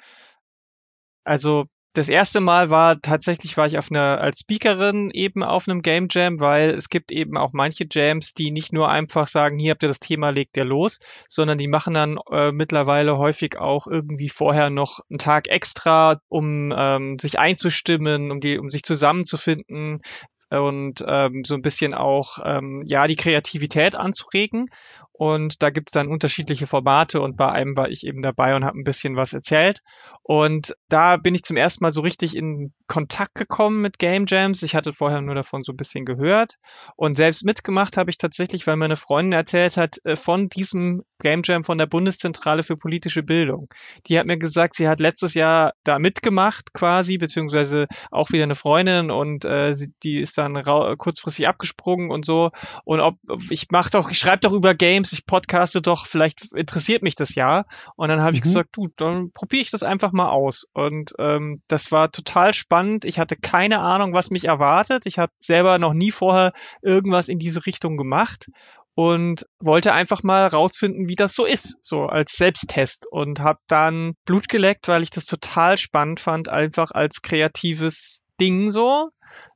Also 1.25 1.67
das 1.97 2.11
erste 2.11 2.41
Mal 2.41 2.69
war 2.69 3.01
tatsächlich 3.01 3.57
war 3.57 3.67
ich 3.67 3.79
auf 3.79 3.91
einer 3.91 4.21
als 4.21 4.41
Speakerin 4.41 5.11
eben 5.11 5.43
auf 5.43 5.67
einem 5.67 5.81
Game 5.81 6.09
Jam, 6.11 6.41
weil 6.41 6.71
es 6.71 6.91
gibt 6.91 7.11
eben 7.11 7.39
auch 7.39 7.55
manche 7.55 7.87
Jams, 7.91 8.35
die 8.35 8.51
nicht 8.51 8.73
nur 8.73 8.91
einfach 8.91 9.29
sagen, 9.29 9.59
hier 9.59 9.71
habt 9.71 9.83
ihr 9.83 9.89
das 9.89 10.01
Thema, 10.01 10.29
legt 10.29 10.57
ihr 10.59 10.67
los, 10.67 10.99
sondern 11.27 11.57
die 11.57 11.69
machen 11.69 11.95
dann 11.95 12.19
äh, 12.31 12.53
mittlerweile 12.53 13.17
häufig 13.17 13.57
auch 13.59 13.87
irgendwie 13.87 14.29
vorher 14.29 14.69
noch 14.69 15.01
einen 15.09 15.19
Tag 15.19 15.49
extra, 15.49 16.21
um 16.29 16.75
ähm, 16.77 17.19
sich 17.19 17.39
einzustimmen, 17.39 18.31
um 18.31 18.41
die, 18.41 18.59
um 18.59 18.71
sich 18.71 18.83
zusammenzufinden 18.83 20.03
und 20.51 21.05
ähm, 21.07 21.43
so 21.45 21.55
ein 21.55 21.63
bisschen 21.63 21.95
auch 21.95 22.39
ähm, 22.45 22.85
ja 22.87 23.07
die 23.07 23.17
Kreativität 23.17 23.95
anzuregen. 23.95 24.67
Und 25.13 25.63
da 25.63 25.71
gibt's 25.71 25.93
dann 25.93 26.09
unterschiedliche 26.09 26.67
Formate 26.67 27.21
und 27.21 27.37
bei 27.37 27.51
einem 27.51 27.77
war 27.77 27.89
ich 27.89 28.07
eben 28.07 28.21
dabei 28.21 28.55
und 28.55 28.65
habe 28.65 28.79
ein 28.79 28.85
bisschen 28.85 29.17
was 29.17 29.33
erzählt. 29.33 29.81
Und 30.23 30.77
da 30.89 31.17
bin 31.17 31.35
ich 31.35 31.43
zum 31.43 31.57
ersten 31.57 31.83
Mal 31.83 31.93
so 31.93 32.03
richtig 32.03 32.37
in 32.37 32.73
Kontakt 32.87 33.35
gekommen 33.35 33.81
mit 33.81 33.99
Game 33.99 34.25
Jams. 34.27 34.63
Ich 34.63 34.75
hatte 34.75 34.93
vorher 34.93 35.21
nur 35.21 35.35
davon 35.35 35.63
so 35.63 35.73
ein 35.73 35.77
bisschen 35.77 36.05
gehört. 36.05 36.55
Und 36.97 37.17
selbst 37.17 37.45
mitgemacht 37.45 37.97
habe 37.97 38.11
ich 38.11 38.19
tatsächlich, 38.19 38.67
weil 38.67 38.77
meine 38.77 38.97
Freundin 38.97 39.33
erzählt 39.33 39.77
hat, 39.77 39.97
äh, 40.05 40.17
von 40.17 40.49
diesem 40.49 41.03
Game 41.21 41.43
Jam 41.45 41.65
von 41.65 41.79
der 41.79 41.87
Bundeszentrale 41.87 42.63
für 42.63 42.77
politische 42.77 43.23
Bildung. 43.23 43.69
Die 44.07 44.19
hat 44.19 44.27
mir 44.27 44.39
gesagt, 44.39 44.75
sie 44.75 44.89
hat 44.89 45.01
letztes 45.01 45.35
Jahr 45.35 45.73
da 45.85 45.99
mitgemacht 45.99 46.73
quasi, 46.75 47.17
beziehungsweise 47.17 47.87
auch 48.11 48.31
wieder 48.31 48.45
eine 48.45 48.55
Freundin 48.55 49.11
und 49.11 49.45
äh, 49.45 49.73
sie, 49.73 49.93
die 50.03 50.19
ist 50.19 50.37
dann 50.37 50.63
kurzfristig 50.99 51.49
abgesprungen 51.49 52.11
und 52.11 52.25
so. 52.25 52.51
Und 52.85 53.01
ob 53.01 53.17
ich 53.51 53.67
mach 53.71 53.89
doch, 53.91 54.11
ich 54.11 54.19
schreibe 54.19 54.41
doch 54.41 54.53
über 54.53 54.75
Games 54.75 54.97
Games, 54.97 55.13
ich 55.13 55.27
podcaste 55.27 55.83
doch, 55.83 56.07
vielleicht 56.07 56.53
interessiert 56.53 57.03
mich 57.03 57.17
das 57.17 57.35
ja. 57.35 57.65
Und 57.97 58.09
dann 58.09 58.21
habe 58.21 58.33
mhm. 58.33 58.37
ich 58.37 58.43
gesagt, 58.43 58.71
du, 58.73 58.89
dann 58.97 59.31
probiere 59.33 59.63
ich 59.63 59.71
das 59.71 59.83
einfach 59.83 60.13
mal 60.13 60.31
aus. 60.31 60.67
Und 60.73 61.13
ähm, 61.19 61.61
das 61.69 61.93
war 61.93 62.11
total 62.11 62.55
spannend. 62.55 62.76
Ich 63.05 63.19
hatte 63.19 63.37
keine 63.37 63.81
Ahnung, 63.81 64.13
was 64.13 64.31
mich 64.31 64.45
erwartet. 64.45 65.07
Ich 65.07 65.19
habe 65.19 65.33
selber 65.39 65.79
noch 65.79 65.93
nie 65.93 66.11
vorher 66.11 66.53
irgendwas 66.83 67.29
in 67.29 67.39
diese 67.39 67.67
Richtung 67.67 67.97
gemacht 67.97 68.47
und 68.95 69.45
wollte 69.61 69.93
einfach 69.93 70.23
mal 70.23 70.47
rausfinden, 70.47 71.09
wie 71.09 71.17
das 71.17 71.35
so 71.35 71.45
ist, 71.45 71.79
so 71.83 72.03
als 72.03 72.33
Selbsttest 72.33 73.07
und 73.11 73.41
habe 73.41 73.61
dann 73.67 74.15
Blut 74.25 74.49
geleckt, 74.49 74.89
weil 74.89 75.03
ich 75.03 75.11
das 75.11 75.27
total 75.27 75.77
spannend 75.77 76.19
fand, 76.19 76.49
einfach 76.49 76.91
als 76.93 77.23
kreatives 77.23 78.23
Ding 78.41 78.71
so 78.71 79.11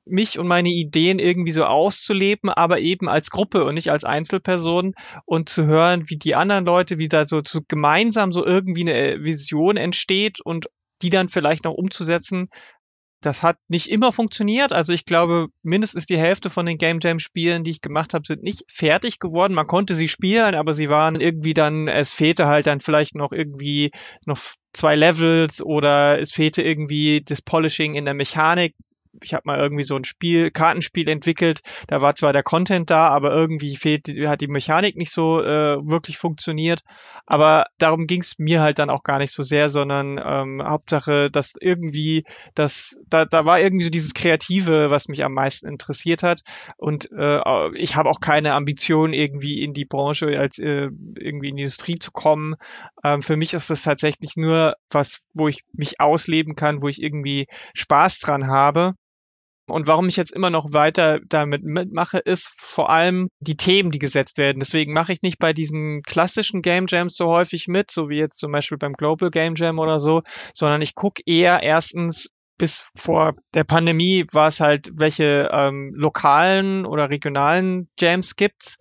mich 0.05 0.39
und 0.39 0.49
meine 0.49 0.69
Ideen 0.69 1.19
irgendwie 1.19 1.53
so 1.53 1.65
auszuleben, 1.65 2.51
aber 2.51 2.81
eben 2.81 3.09
als 3.09 3.31
Gruppe 3.31 3.65
und 3.65 3.75
nicht 3.75 3.91
als 3.91 4.05
Einzelperson 4.05 4.95
und 5.25 5.49
zu 5.49 5.65
hören, 5.67 6.09
wie 6.09 6.17
die 6.17 6.35
anderen 6.35 6.65
Leute, 6.65 6.99
wie 6.99 7.09
da 7.09 7.25
so, 7.25 7.41
so 7.47 7.61
gemeinsam 7.67 8.33
so 8.33 8.45
irgendwie 8.45 8.89
eine 8.89 9.25
Vision 9.25 9.77
entsteht 9.77 10.41
und 10.41 10.67
die 11.03 11.11
dann 11.11 11.29
vielleicht 11.29 11.65
noch 11.65 11.75
umzusetzen. 11.75 12.49
Das 13.21 13.43
hat 13.43 13.59
nicht 13.69 13.89
immer 13.91 14.13
funktioniert. 14.13 14.73
Also 14.73 14.93
ich 14.93 15.05
glaube, 15.05 15.49
mindestens 15.63 16.07
die 16.07 16.17
Hälfte 16.17 16.49
von 16.49 16.65
den 16.65 16.79
Game 16.79 17.01
Jam 17.03 17.19
Spielen, 17.19 17.65
die 17.65 17.71
ich 17.71 17.83
gemacht 17.83 18.15
habe, 18.15 18.27
sind 18.27 18.43
nicht 18.43 18.65
fertig 18.69 19.19
geworden. 19.19 19.55
Man 19.55 19.67
konnte 19.67 19.95
sie 19.95 20.09
spielen, 20.09 20.55
aber 20.55 20.73
sie 20.73 20.89
waren 20.89 21.21
irgendwie 21.21 21.53
dann, 21.53 21.87
es 21.87 22.13
fehlte 22.13 22.47
halt 22.47 22.67
dann 22.67 22.81
vielleicht 22.81 23.15
noch 23.15 23.33
irgendwie 23.33 23.91
noch 24.25 24.39
zwei 24.73 24.97
Levels 24.97 25.61
oder 25.63 26.19
es 26.19 26.33
fehlte 26.33 26.63
irgendwie 26.63 27.21
das 27.23 27.43
Polishing 27.43 27.95
in 27.95 28.07
der 28.07 28.15
Mechanik 28.15 28.75
ich 29.23 29.35
habe 29.35 29.43
mal 29.47 29.59
irgendwie 29.59 29.85
so 29.85 29.97
ein 29.97 30.05
Spiel, 30.05 30.51
Kartenspiel 30.51 31.09
entwickelt. 31.09 31.61
Da 31.89 32.01
war 32.01 32.15
zwar 32.15 32.33
der 32.33 32.43
Content 32.43 32.91
da, 32.91 33.09
aber 33.09 33.33
irgendwie 33.33 33.77
fehlt, 33.77 34.09
hat 34.27 34.41
die 34.41 34.49
Mechanik 34.49 34.97
nicht 34.97 35.13
so 35.13 35.43
äh, 35.43 35.77
wirklich 35.83 36.19
funktioniert. 36.19 36.83
Aber 37.27 37.67
darum 37.79 38.07
ging 38.07 38.21
es 38.21 38.39
mir 38.39 38.61
halt 38.61 38.79
dann 38.79 38.91
auch 38.91 39.03
gar 39.03 39.19
nicht 39.19 39.33
so 39.33 39.43
sehr, 39.43 39.69
sondern 39.69 40.21
ähm, 40.25 40.63
Hauptsache, 40.65 41.31
dass 41.31 41.55
irgendwie, 41.61 42.25
das, 42.55 42.99
da, 43.09 43.25
da 43.25 43.45
war 43.45 43.61
irgendwie 43.61 43.85
so 43.85 43.91
dieses 43.91 44.15
Kreative, 44.15 44.91
was 44.91 45.09
mich 45.09 45.25
am 45.25 45.35
meisten 45.35 45.67
interessiert 45.67 46.23
hat. 46.23 46.43
Und 46.77 47.11
äh, 47.13 47.71
ich 47.77 47.97
habe 47.97 48.09
auch 48.11 48.21
keine 48.21 48.55
Ambition, 48.55 49.13
irgendwie 49.13 49.63
in 49.63 49.73
die 49.73 49.85
Branche 49.85 50.39
als 50.39 50.59
äh, 50.59 50.89
irgendwie 51.19 51.49
in 51.49 51.57
die 51.57 51.63
Industrie 51.63 51.99
zu 51.99 52.13
kommen. 52.13 52.55
Ähm, 53.05 53.23
für 53.23 53.37
mich 53.37 53.55
ist 53.55 53.71
das 53.71 53.83
tatsächlich 53.83 54.37
nur 54.37 54.77
was, 54.91 55.23
wo 55.35 55.49
ich 55.49 55.65
mich 55.73 56.01
ausleben 56.01 56.55
kann, 56.55 56.83
wo 56.83 56.89
ich 56.89 57.03
irgendwie 57.03 57.47
Spaß 57.75 58.19
dran 58.21 58.47
habe. 58.47 58.95
Und 59.71 59.87
warum 59.87 60.09
ich 60.09 60.17
jetzt 60.17 60.33
immer 60.33 60.51
noch 60.51 60.73
weiter 60.73 61.21
damit 61.29 61.63
mitmache, 61.63 62.19
ist 62.19 62.53
vor 62.57 62.91
allem 62.91 63.29
die 63.41 63.57
Themen, 63.57 63.91
die 63.91 63.99
gesetzt 63.99 64.39
werden. 64.39 64.61
Deswegen 64.61 64.93
mache 64.93 65.13
ich 65.13 65.23
nicht 65.23 65.39
bei 65.39 65.53
diesen 65.53 66.03
klassischen 66.03 66.63
Game 66.63 66.87
Jams 66.89 67.17
so 67.17 67.27
häufig 67.27 67.69
mit, 67.69 67.91
so 67.91 68.09
wie 68.09 68.19
jetzt 68.19 68.39
zum 68.39 68.53
Beispiel 68.53 68.79
beim 68.79 68.95
Global 68.95 69.31
Game 69.31 69.55
Jam 69.55 69.79
oder 69.79 70.01
so, 70.01 70.23
sondern 70.55 70.83
ich 70.83 70.95
gucke 70.95 71.23
eher 71.25 71.63
erstens, 71.63 72.31
bis 72.59 72.91
vor 72.95 73.35
der 73.55 73.65
Pandemie 73.65 74.27
war 74.33 74.49
es 74.49 74.61
halt, 74.61 74.91
welche 74.95 75.49
ähm, 75.51 75.93
lokalen 75.95 76.85
oder 76.85 77.09
regionalen 77.09 77.89
Jams 77.99 78.37
gibt's 78.37 78.79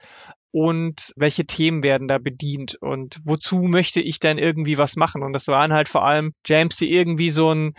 und 0.52 1.14
welche 1.16 1.46
Themen 1.46 1.84
werden 1.84 2.08
da 2.08 2.18
bedient 2.18 2.76
und 2.82 3.20
wozu 3.24 3.60
möchte 3.62 4.02
ich 4.02 4.20
denn 4.20 4.38
irgendwie 4.38 4.78
was 4.78 4.96
machen. 4.96 5.24
Und 5.24 5.34
das 5.34 5.48
waren 5.48 5.74
halt 5.74 5.88
vor 5.88 6.04
allem 6.04 6.34
Jams, 6.46 6.76
die 6.76 6.92
irgendwie 6.92 7.30
so 7.30 7.54
ein 7.54 7.74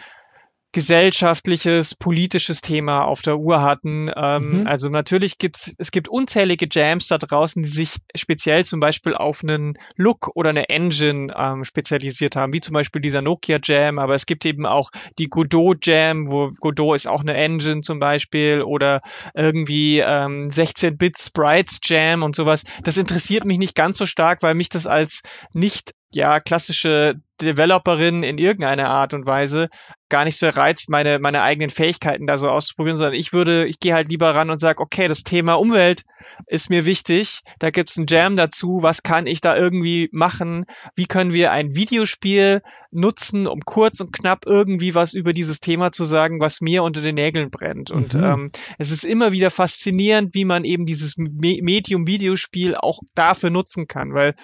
gesellschaftliches, 0.72 1.94
politisches 1.94 2.60
Thema 2.60 3.04
auf 3.04 3.22
der 3.22 3.38
Uhr 3.38 3.62
hatten. 3.62 4.10
Ähm, 4.16 4.50
Mhm. 4.50 4.66
Also 4.66 4.88
natürlich 4.88 5.38
gibt's 5.38 5.74
es 5.78 5.90
gibt 5.90 6.08
unzählige 6.08 6.66
Jams 6.70 7.08
da 7.08 7.18
draußen, 7.18 7.62
die 7.62 7.68
sich 7.68 7.96
speziell 8.14 8.64
zum 8.64 8.80
Beispiel 8.80 9.14
auf 9.14 9.42
einen 9.42 9.74
Look 9.96 10.30
oder 10.34 10.50
eine 10.50 10.68
Engine 10.68 11.32
ähm, 11.36 11.64
spezialisiert 11.64 12.36
haben, 12.36 12.52
wie 12.52 12.60
zum 12.60 12.74
Beispiel 12.74 13.02
dieser 13.02 13.22
Nokia 13.22 13.58
Jam, 13.62 13.98
aber 13.98 14.14
es 14.14 14.26
gibt 14.26 14.44
eben 14.44 14.66
auch 14.66 14.90
die 15.18 15.28
Godot 15.28 15.86
Jam, 15.86 16.30
wo 16.30 16.50
Godot 16.60 16.96
ist 16.96 17.06
auch 17.06 17.20
eine 17.20 17.34
Engine 17.34 17.82
zum 17.82 17.98
Beispiel 17.98 18.62
oder 18.62 19.02
irgendwie 19.34 20.00
ähm, 20.00 20.48
16-Bit 20.48 21.18
Sprites 21.18 21.80
Jam 21.84 22.22
und 22.22 22.34
sowas. 22.36 22.64
Das 22.84 22.96
interessiert 22.96 23.44
mich 23.44 23.58
nicht 23.58 23.74
ganz 23.74 23.98
so 23.98 24.06
stark, 24.06 24.42
weil 24.42 24.54
mich 24.54 24.68
das 24.68 24.86
als 24.86 25.22
nicht 25.52 25.92
ja 26.14 26.40
klassische 26.40 27.14
Developerin 27.40 28.22
in 28.22 28.36
irgendeiner 28.36 28.90
Art 28.90 29.14
und 29.14 29.26
Weise 29.26 29.68
gar 30.10 30.24
nicht 30.24 30.36
so 30.36 30.48
reizt, 30.48 30.90
meine 30.90 31.18
meine 31.20 31.42
eigenen 31.42 31.70
Fähigkeiten 31.70 32.26
da 32.26 32.36
so 32.36 32.50
auszuprobieren, 32.50 32.98
sondern 32.98 33.14
ich 33.14 33.32
würde, 33.32 33.66
ich 33.66 33.78
gehe 33.78 33.94
halt 33.94 34.08
lieber 34.08 34.34
ran 34.34 34.50
und 34.50 34.58
sage, 34.58 34.80
okay, 34.82 35.08
das 35.08 35.22
Thema 35.22 35.54
Umwelt 35.54 36.02
ist 36.46 36.68
mir 36.68 36.84
wichtig, 36.84 37.40
da 37.60 37.70
gibt's 37.70 37.96
ein 37.96 38.06
Jam 38.08 38.36
dazu, 38.36 38.80
was 38.82 39.02
kann 39.02 39.26
ich 39.26 39.40
da 39.40 39.56
irgendwie 39.56 40.10
machen, 40.12 40.66
wie 40.96 41.06
können 41.06 41.32
wir 41.32 41.52
ein 41.52 41.74
Videospiel 41.74 42.60
nutzen, 42.90 43.46
um 43.46 43.60
kurz 43.60 44.00
und 44.00 44.12
knapp 44.12 44.44
irgendwie 44.46 44.94
was 44.94 45.14
über 45.14 45.32
dieses 45.32 45.60
Thema 45.60 45.92
zu 45.92 46.04
sagen, 46.04 46.40
was 46.40 46.60
mir 46.60 46.82
unter 46.82 47.00
den 47.00 47.14
Nägeln 47.14 47.50
brennt. 47.50 47.90
Und 47.90 48.14
Mhm. 48.14 48.24
ähm, 48.24 48.50
es 48.78 48.90
ist 48.90 49.04
immer 49.04 49.32
wieder 49.32 49.50
faszinierend, 49.50 50.34
wie 50.34 50.44
man 50.44 50.64
eben 50.64 50.84
dieses 50.84 51.16
Me 51.16 51.58
Medium 51.62 52.06
Videospiel 52.06 52.74
auch 52.74 52.98
dafür 53.14 53.50
nutzen 53.50 53.86
kann, 53.86 54.12
weil 54.12 54.34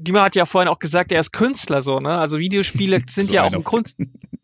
Dima 0.00 0.22
hat 0.22 0.36
ja 0.36 0.46
vorhin 0.46 0.68
auch 0.68 0.78
gesagt, 0.78 1.10
er 1.12 1.20
ist 1.20 1.32
Künstler 1.32 1.82
so, 1.82 1.98
ne? 1.98 2.16
Also 2.16 2.38
Videospiele 2.38 3.00
sind 3.08 3.28
So 3.28 3.34
ja 3.34 3.42
auch 3.42 3.52
ein 3.52 3.56
auf- 3.56 3.64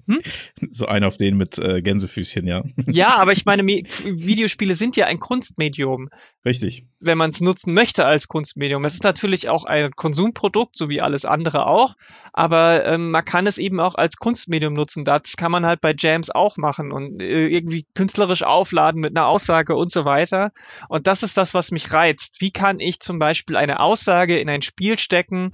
Kunst. 0.05 0.25
So 0.71 0.87
einer 0.87 1.09
auf 1.09 1.17
den 1.17 1.37
mit 1.37 1.59
äh, 1.59 1.83
Gänsefüßchen, 1.83 2.47
ja. 2.47 2.63
Ja, 2.89 3.17
aber 3.17 3.33
ich 3.33 3.45
meine, 3.45 3.63
Me 3.63 3.83
Videospiele 4.05 4.75
sind 4.75 4.97
ja 4.97 5.07
ein 5.07 5.19
Kunstmedium, 5.19 6.09
Richtig. 6.45 6.87
wenn 7.01 7.19
man 7.19 7.31
es 7.31 7.41
nutzen 7.41 7.75
möchte 7.75 8.05
als 8.05 8.29
Kunstmedium. 8.29 8.85
Es 8.85 8.95
ist 8.95 9.05
natürlich 9.05 9.49
auch 9.49 9.65
ein 9.65 9.93
Konsumprodukt, 9.93 10.77
so 10.77 10.89
wie 10.89 11.01
alles 11.01 11.25
andere 11.25 11.67
auch, 11.67 11.95
aber 12.33 12.87
ähm, 12.87 13.11
man 13.11 13.25
kann 13.25 13.47
es 13.47 13.59
eben 13.59 13.81
auch 13.81 13.95
als 13.95 14.17
Kunstmedium 14.17 14.75
nutzen. 14.75 15.05
Das 15.05 15.37
kann 15.37 15.53
man 15.53 15.67
halt 15.67 15.81
bei 15.81 15.95
Jams 15.97 16.31
auch 16.31 16.57
machen 16.57 16.93
und 16.93 17.23
äh, 17.23 17.49
irgendwie 17.49 17.87
künstlerisch 17.95 18.43
aufladen 18.43 19.01
mit 19.01 19.17
einer 19.17 19.27
Aussage 19.27 19.75
und 19.75 19.93
so 19.93 20.05
weiter. 20.05 20.53
Und 20.89 21.07
das 21.07 21.23
ist 21.23 21.37
das, 21.37 21.55
was 21.55 21.71
mich 21.71 21.93
reizt. 21.93 22.41
Wie 22.41 22.51
kann 22.51 22.81
ich 22.81 23.01
zum 23.01 23.19
Beispiel 23.19 23.57
eine 23.57 23.81
Aussage 23.81 24.39
in 24.39 24.49
ein 24.49 24.63
Spiel 24.63 24.99
stecken, 24.99 25.51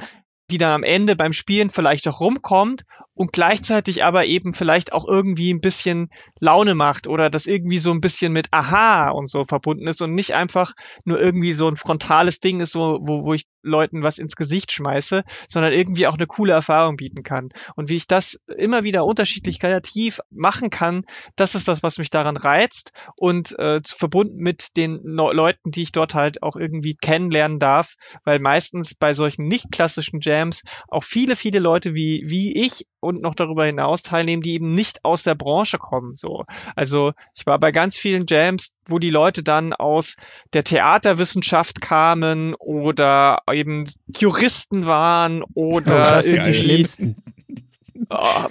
die 0.51 0.59
dann 0.59 0.73
am 0.73 0.83
Ende 0.83 1.17
beim 1.17 1.33
Spielen 1.33 1.71
vielleicht 1.71 2.09
auch 2.09 2.21
rumkommt 2.21 2.83
und 3.21 3.35
gleichzeitig 3.35 4.03
aber 4.03 4.25
eben 4.25 4.55
vielleicht 4.55 4.95
auch 4.95 5.07
irgendwie 5.07 5.53
ein 5.53 5.61
bisschen 5.61 6.09
Laune 6.41 6.75
macht 6.75 7.07
oder 7.07 7.29
das 7.29 7.45
irgendwie 7.45 7.79
so 7.79 7.91
ein 7.91 8.01
bisschen 8.01 8.33
mit 8.33 8.47
Aha 8.51 9.11
und 9.11 9.29
so 9.29 9.45
verbunden 9.45 9.87
ist 9.89 10.01
und 10.01 10.15
nicht 10.15 10.33
einfach 10.33 10.73
nur 11.05 11.21
irgendwie 11.21 11.53
so 11.53 11.69
ein 11.69 11.77
frontales 11.77 12.41
Ding 12.41 12.61
ist, 12.61 12.73
so, 12.73 12.99
wo, 13.03 13.27
wo 13.27 13.35
ich 13.35 13.45
Leuten 13.63 14.03
was 14.03 14.19
ins 14.19 14.37
Gesicht 14.37 14.73
schmeiße, 14.73 15.23
sondern 15.51 15.75
irgendwie 15.75 16.07
auch 16.07 16.15
eine 16.15 16.27
coole 16.27 16.55
Erfahrung 16.55 16.97
bieten 16.97 17.23
kann. 17.23 17.51
Und 17.77 17.91
wie 17.91 17.97
ich 17.97 18.07
das 18.07 18.41
immer 18.57 18.85
wieder 18.85 19.05
unterschiedlich 19.05 19.61
kreativ 19.61 20.21
machen 20.31 20.71
kann, 20.71 21.05
das 21.37 21.55
ist 21.55 21.69
das, 21.69 21.83
was 21.83 21.99
mich 21.99 22.09
daran 22.09 22.39
reizt 22.39 22.93
und 23.17 23.53
äh, 23.59 23.83
verbunden 23.85 24.39
mit 24.39 24.79
den 24.79 24.99
no 25.05 25.31
Leuten, 25.31 25.73
die 25.73 25.83
ich 25.83 25.93
dort 25.93 26.15
halt 26.15 26.43
auch 26.43 26.57
irgendwie 26.57 26.95
kennenlernen 26.95 27.59
darf, 27.59 27.97
weil 28.25 28.39
meistens 28.39 28.95
bei 28.95 29.13
solchen 29.13 29.47
nicht 29.47 29.71
klassischen 29.71 30.21
Jams 30.23 30.63
auch 30.89 31.05
viele, 31.05 31.37
viele 31.37 31.59
Leute 31.59 31.95
wie, 31.95 32.23
wie 32.25 32.65
ich 32.65 32.87
und 33.01 33.23
noch 33.23 33.35
darüber 33.35 33.65
hinaus 33.65 34.03
teilnehmen, 34.03 34.43
die 34.43 34.55
eben 34.55 34.75
nicht 34.75 35.05
aus 35.05 35.23
der 35.23 35.35
Branche 35.35 35.79
kommen. 35.79 36.17
So, 36.17 36.45
also 36.77 37.13
ich 37.35 37.47
war 37.47 37.59
bei 37.59 37.73
ganz 37.73 37.97
vielen 37.97 38.27
Jams, 38.29 38.75
wo 38.87 38.99
die 38.99 39.11
Leute 39.11 39.43
dann 39.43 39.73
aus 39.73 40.17
der 40.53 40.65
Theaterwissenschaft 40.65 41.81
kamen 41.81 42.55
oder 42.55 43.39
eben 43.51 43.85
Juristen 44.07 44.87
waren 44.87 45.43
oder 45.55 46.13
Oh, 46.13 46.17
das 46.17 46.27
sind 46.27 46.47
die 46.47 46.55
schlimmsten. 46.55 47.17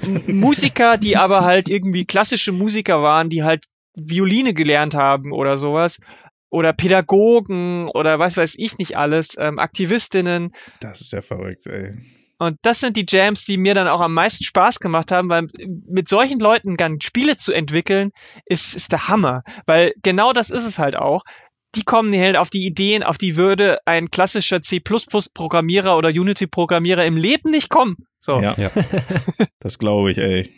M- 0.03 0.23
Musiker, 0.27 0.97
die 0.97 1.17
aber 1.17 1.43
halt 1.43 1.69
irgendwie 1.69 2.05
klassische 2.05 2.51
Musiker 2.51 3.01
waren, 3.01 3.29
die 3.29 3.43
halt 3.43 3.65
Violine 3.95 4.53
gelernt 4.53 4.95
haben 4.95 5.31
oder 5.31 5.57
sowas. 5.57 5.99
Oder 6.51 6.73
Pädagogen 6.73 7.89
oder 7.89 8.17
was 8.17 8.35
weiß 8.35 8.55
ich 8.57 8.79
nicht 8.79 8.97
alles, 8.97 9.35
ähm, 9.37 9.59
Aktivistinnen. 9.59 10.51
Das 10.79 11.01
ist 11.01 11.11
ja 11.13 11.21
verrückt, 11.21 11.67
ey. 11.67 11.93
Und 12.39 12.57
das 12.61 12.79
sind 12.79 12.95
die 12.95 13.05
Jams, 13.07 13.43
die 13.45 13.57
mir 13.57 13.75
dann 13.75 13.89
auch 13.89 13.99
am 13.99 14.13
meisten 14.13 14.45
Spaß 14.45 14.79
gemacht 14.79 15.11
haben, 15.11 15.29
weil 15.29 15.47
mit 15.87 16.07
solchen 16.07 16.39
Leuten 16.39 16.77
dann 16.77 17.01
Spiele 17.01 17.35
zu 17.35 17.51
entwickeln, 17.51 18.11
ist, 18.45 18.75
ist 18.75 18.93
der 18.93 19.09
Hammer. 19.09 19.43
Weil 19.65 19.93
genau 20.01 20.31
das 20.31 20.49
ist 20.49 20.65
es 20.65 20.79
halt 20.79 20.95
auch. 20.95 21.23
Die 21.75 21.83
kommen 21.83 22.17
halt 22.17 22.37
auf 22.37 22.49
die 22.49 22.65
Ideen, 22.65 23.03
auf 23.03 23.17
die 23.17 23.35
würde 23.35 23.77
ein 23.85 24.09
klassischer 24.09 24.61
C++-Programmierer 24.61 25.97
oder 25.97 26.09
Unity-Programmierer 26.09 27.05
im 27.05 27.17
Leben 27.17 27.51
nicht 27.51 27.69
kommen. 27.69 27.97
So. 28.19 28.41
Ja, 28.41 28.55
Ja. 28.57 28.71
das 29.59 29.77
glaube 29.77 30.11
ich, 30.11 30.17
ey. 30.17 30.49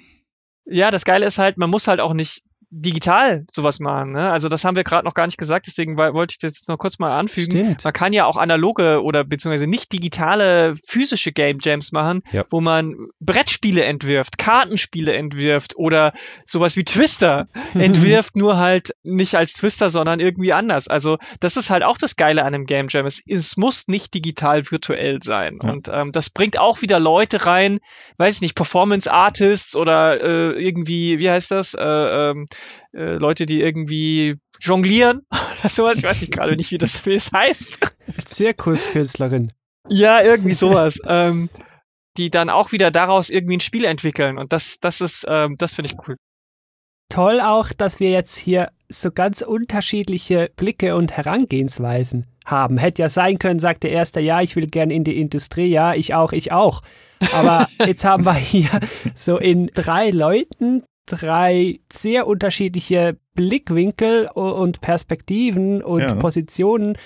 Ja, 0.66 0.92
das 0.92 1.04
Geile 1.04 1.26
ist 1.26 1.40
halt, 1.40 1.58
man 1.58 1.70
muss 1.70 1.88
halt 1.88 2.00
auch 2.00 2.14
nicht 2.14 2.44
digital 2.74 3.45
sowas 3.51 3.80
machen. 3.82 4.11
Ne? 4.13 4.32
Also 4.32 4.47
das 4.47 4.63
haben 4.63 4.76
wir 4.78 4.86
gerade 4.86 5.05
noch 5.05 5.13
gar 5.13 5.26
nicht 5.26 5.38
gesagt, 5.38 5.67
deswegen 5.67 5.97
wollte 5.97 6.32
ich 6.34 6.38
das 6.38 6.57
jetzt 6.57 6.69
noch 6.69 6.78
kurz 6.78 6.99
mal 6.99 7.17
anfügen. 7.17 7.51
Stimmt. 7.51 7.84
Man 7.84 7.93
kann 7.93 8.13
ja 8.13 8.26
auch 8.26 8.38
analoge 8.38 9.03
oder 9.03 9.26
beziehungsweise 9.26 9.67
nicht 9.67 9.91
digitale 9.91 10.76
physische 10.88 11.34
Game 11.34 11.57
Jams 11.61 11.91
machen, 11.91 12.24
Ja. 12.32 12.45
wo 12.49 12.61
man 12.61 12.95
Brettspiele 13.19 13.84
entwirft, 13.84 14.38
Kartenspiele 14.38 15.13
entwirft 15.13 15.76
oder 15.76 16.13
sowas 16.45 16.78
wie 16.78 16.86
Twister 16.86 17.49
entwirft, 17.74 18.38
nur 18.38 18.57
halt 18.57 18.95
nicht 19.03 19.36
als 19.36 19.53
Twister, 19.53 19.89
sondern 19.89 20.22
irgendwie 20.22 20.53
anders. 20.53 20.88
Also 20.88 21.17
das 21.41 21.57
ist 21.57 21.69
halt 21.69 21.84
auch 21.84 21.97
das 21.97 22.15
Geile 22.15 22.43
an 22.43 22.53
einem 22.55 22.65
Game 22.65 22.88
Jam. 22.89 23.05
Es, 23.05 23.22
es 23.28 23.57
muss 23.57 23.89
nicht 23.89 24.13
digital 24.13 24.63
virtuell 24.72 25.22
sein. 25.22 25.59
Ja. 25.61 25.72
Und 25.72 25.89
ähm, 25.93 26.13
das 26.13 26.30
bringt 26.30 26.57
auch 26.57 26.82
wieder 26.82 27.01
Leute 27.01 27.45
rein, 27.45 27.80
weiß 28.17 28.36
ich 28.36 28.41
nicht, 28.41 28.55
Performance 28.55 29.11
Artists 29.11 29.76
oder 29.76 30.22
äh, 30.22 30.51
irgendwie, 30.63 31.19
wie 31.19 31.30
heißt 31.30 31.51
das? 31.51 31.74
Äh, 31.74 31.82
ähm, 31.84 32.45
äh, 32.93 33.16
Leute, 33.16 33.45
die 33.45 33.62
irgendwie 33.62 34.36
jonglieren 34.59 35.22
oder 35.59 35.70
sowas. 35.70 35.99
Ich 35.99 36.03
weiß 36.03 36.22
nicht 36.22 36.34
gerade 36.34 36.55
nicht, 36.55 36.72
wie 36.72 36.78
das, 36.78 37.05
wie 37.05 37.14
das 37.14 37.32
heißt. 37.32 37.80
Zirkuskünstlerin. 38.26 39.51
Ja, 39.89 40.22
irgendwie 40.22 40.53
sowas. 40.53 40.99
ähm, 41.07 41.49
die 42.18 42.30
dann 42.30 42.49
auch 42.49 42.72
wieder 42.72 42.91
daraus 42.91 43.30
irgendwie 43.30 43.57
ein 43.57 43.62
Spiel 43.62 43.86
entwickeln. 43.86 44.38
Und 44.38 44.53
das, 44.53 44.80
das 44.80 45.01
ist, 45.01 45.26
ähm, 45.30 45.55
das 45.57 45.74
finde 45.74 45.91
ich 45.91 46.07
cool. 46.07 46.18
Toll 47.09 47.41
auch, 47.41 47.74
dass 47.74 47.99
wir 47.99 48.09
jetzt 48.09 48.38
hier 48.38 48.72
so 48.89 49.12
ganz 49.12 49.41
unterschiedliche 49.41 50.49
Blicke 50.55 50.95
und 50.95 51.12
Herangehensweisen 51.12 52.28
haben. 52.45 52.78
Hätte 52.78 53.01
ja 53.01 53.09
sein 53.09 53.38
können, 53.39 53.59
sagt 53.59 53.84
der 53.84 53.91
Erste, 53.91 54.20
ja, 54.20 54.41
ich 54.41 54.55
will 54.55 54.68
gerne 54.68 54.93
in 54.93 55.03
die 55.03 55.20
Industrie, 55.20 55.68
ja, 55.68 55.93
ich 55.93 56.14
auch, 56.14 56.32
ich 56.32 56.51
auch. 56.51 56.82
Aber 57.34 57.68
jetzt 57.86 58.03
haben 58.05 58.26
wir 58.26 58.34
hier 58.34 58.70
so 59.14 59.38
in 59.38 59.68
drei 59.68 60.09
Leuten 60.09 60.84
drei 61.16 61.80
sehr 61.91 62.28
unterschiedliche 62.28 63.18
Blickwinkel 63.36 64.28
und 64.28 64.82
Perspektiven 64.82 65.82
und 65.84 66.01
Ja. 66.01 66.16
Positionen. 66.16 66.97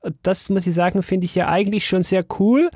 Und 0.00 0.16
das 0.22 0.48
muss 0.48 0.66
ich 0.66 0.74
sagen, 0.74 1.02
finde 1.02 1.24
ich 1.26 1.34
ja 1.34 1.48
eigentlich 1.48 1.86
schon 1.86 2.02
sehr 2.02 2.24
cool. 2.38 2.70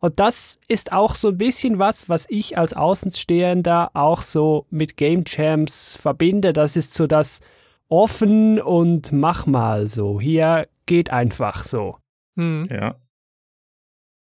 Und 0.00 0.20
das 0.20 0.60
ist 0.68 0.92
auch 0.92 1.14
so 1.16 1.28
ein 1.28 1.38
bisschen 1.38 1.78
was, 1.78 2.08
was 2.08 2.26
ich 2.28 2.56
als 2.56 2.72
Außenstehender 2.72 3.90
auch 3.94 4.22
so 4.22 4.66
mit 4.70 4.96
Game 4.96 5.24
Jams 5.26 5.96
verbinde. 5.96 6.52
Das 6.52 6.76
ist 6.76 6.94
so 6.94 7.06
das 7.06 7.40
offen 7.88 8.60
und 8.60 9.10
mach 9.12 9.46
mal 9.46 9.88
so. 9.88 10.20
Hier 10.20 10.68
geht 10.86 11.10
einfach 11.10 11.64
so. 11.64 11.96
Hm. 12.36 12.66
Ja. 12.70 12.96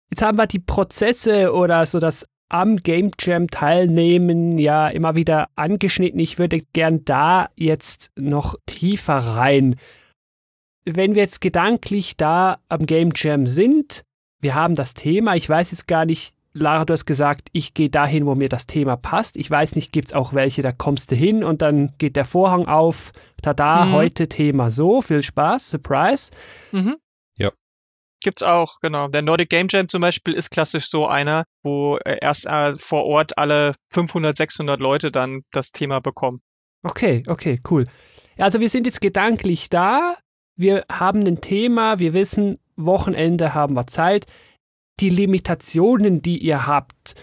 Jetzt 0.10 0.22
haben 0.22 0.38
wir 0.38 0.48
die 0.48 0.60
Prozesse 0.60 1.54
oder 1.54 1.86
so 1.86 2.00
das 2.00 2.26
am 2.50 2.78
Game 2.78 3.12
Jam 3.20 3.50
teilnehmen 3.50 4.58
ja 4.58 4.88
immer 4.88 5.16
wieder 5.16 5.50
angeschnitten. 5.56 6.20
Ich 6.20 6.40
würde 6.40 6.62
gern 6.74 7.04
da 7.06 7.50
jetzt 7.56 8.12
noch 8.16 8.56
tiefer 8.66 9.18
rein. 9.18 9.76
Wenn 10.86 11.16
wir 11.16 11.24
jetzt 11.24 11.42
gedanklich 11.42 12.16
da 12.16 12.60
am 12.70 12.86
Game 12.86 13.12
Jam 13.16 13.46
sind, 13.48 14.04
wir 14.40 14.56
haben 14.56 14.76
das 14.76 14.94
Thema, 14.94 15.36
ich 15.36 15.50
weiß 15.50 15.72
jetzt 15.72 15.88
gar 15.88 16.06
nicht, 16.06 16.34
Lara, 16.54 16.86
du 16.86 16.94
hast 16.94 17.06
gesagt, 17.06 17.50
ich 17.52 17.74
gehe 17.76 17.90
dahin, 17.90 18.26
wo 18.26 18.34
mir 18.34 18.50
das 18.50 18.66
Thema 18.66 18.96
passt. 18.96 19.38
Ich 19.38 19.52
weiß 19.52 19.76
nicht, 19.76 19.92
gibt 19.92 20.08
es 20.08 20.14
auch 20.14 20.34
welche, 20.34 20.62
da 20.64 20.72
kommst 20.72 21.12
du 21.12 21.16
hin 21.16 21.44
und 21.44 21.62
dann 21.62 21.94
geht 22.00 22.16
der 22.16 22.26
Vorhang 22.26 22.68
auf. 22.68 23.12
Tada, 23.44 23.86
Mhm. 23.86 23.92
heute 23.92 24.28
Thema 24.28 24.70
so, 24.72 25.02
viel 25.04 25.22
Spaß, 25.22 25.70
Surprise. 25.70 26.32
Mhm. 26.72 26.96
Gibt's 28.28 28.44
auch, 28.44 28.82
genau. 28.82 29.08
Der 29.08 29.22
Nordic 29.22 29.50
Game 29.50 29.68
Jam 29.70 29.88
zum 29.88 30.02
Beispiel 30.02 30.34
ist 30.34 30.50
klassisch 30.50 30.90
so 30.90 31.08
einer, 31.08 31.46
wo 31.64 31.96
äh, 32.04 32.18
erst 32.20 32.46
äh, 32.46 32.76
vor 32.76 33.06
Ort 33.06 33.38
alle 33.38 33.74
500, 33.94 34.36
600 34.36 34.82
Leute 34.82 35.14
dann 35.14 35.44
das 35.54 35.72
Thema 35.72 36.02
bekommen. 36.02 36.42
Okay, 36.84 37.24
okay, 37.28 37.58
cool. 37.72 37.88
Also 38.38 38.60
wir 38.60 38.68
sind 38.68 38.86
jetzt 38.86 39.00
gedanklich 39.00 39.70
da. 39.70 40.18
Wir 40.58 40.84
haben 40.92 41.26
ein 41.26 41.40
Thema, 41.40 42.00
wir 42.00 42.14
wissen, 42.14 42.58
Wochenende 42.76 43.54
haben 43.54 43.76
wir 43.76 43.88
Zeit. 43.88 44.26
Die 45.00 45.10
Limitationen, 45.10 46.22
die 46.22 46.40
ihr 46.40 46.68
habt, 46.68 47.16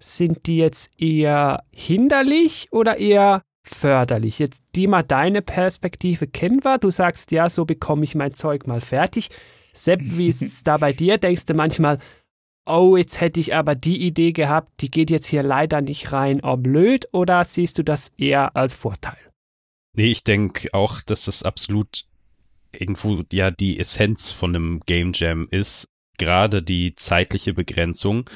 sind 0.00 0.48
die 0.48 0.56
jetzt 0.56 1.00
eher 1.00 1.62
hinderlich 1.70 2.66
oder 2.72 2.96
eher 2.96 3.42
förderlich? 3.62 4.40
Jetzt 4.40 4.60
die 4.74 4.88
mal 4.88 5.04
deine 5.04 5.40
Perspektive 5.40 6.26
kennen 6.26 6.64
wir. 6.64 6.78
Du 6.78 6.90
sagst, 6.90 7.30
ja, 7.30 7.48
so 7.48 7.64
bekomme 7.64 8.02
ich 8.02 8.16
mein 8.16 8.34
Zeug 8.34 8.66
mal 8.66 8.80
fertig. 8.80 9.30
Sepp, 9.78 10.00
wie 10.02 10.28
ist 10.28 10.42
es 10.42 10.64
da 10.64 10.76
bei 10.76 10.92
dir? 10.92 11.18
Denkst 11.18 11.46
du 11.46 11.54
manchmal, 11.54 11.98
oh, 12.66 12.96
jetzt 12.96 13.20
hätte 13.20 13.40
ich 13.40 13.54
aber 13.54 13.74
die 13.74 14.02
Idee 14.02 14.32
gehabt, 14.32 14.70
die 14.80 14.90
geht 14.90 15.10
jetzt 15.10 15.26
hier 15.26 15.42
leider 15.42 15.80
nicht 15.80 16.12
rein, 16.12 16.40
oh 16.42 16.56
blöd, 16.56 17.08
oder 17.12 17.44
siehst 17.44 17.78
du 17.78 17.84
das 17.84 18.12
eher 18.18 18.56
als 18.56 18.74
Vorteil? 18.74 19.16
Nee, 19.96 20.10
ich 20.10 20.24
denke 20.24 20.74
auch, 20.74 21.00
dass 21.02 21.24
das 21.24 21.42
absolut 21.42 22.04
irgendwo 22.72 23.22
ja 23.32 23.50
die 23.50 23.78
Essenz 23.78 24.30
von 24.30 24.54
einem 24.54 24.80
Game 24.80 25.12
Jam 25.14 25.48
ist, 25.50 25.88
gerade 26.18 26.62
die 26.62 26.94
zeitliche 26.94 27.54
Begrenzung. 27.54 28.28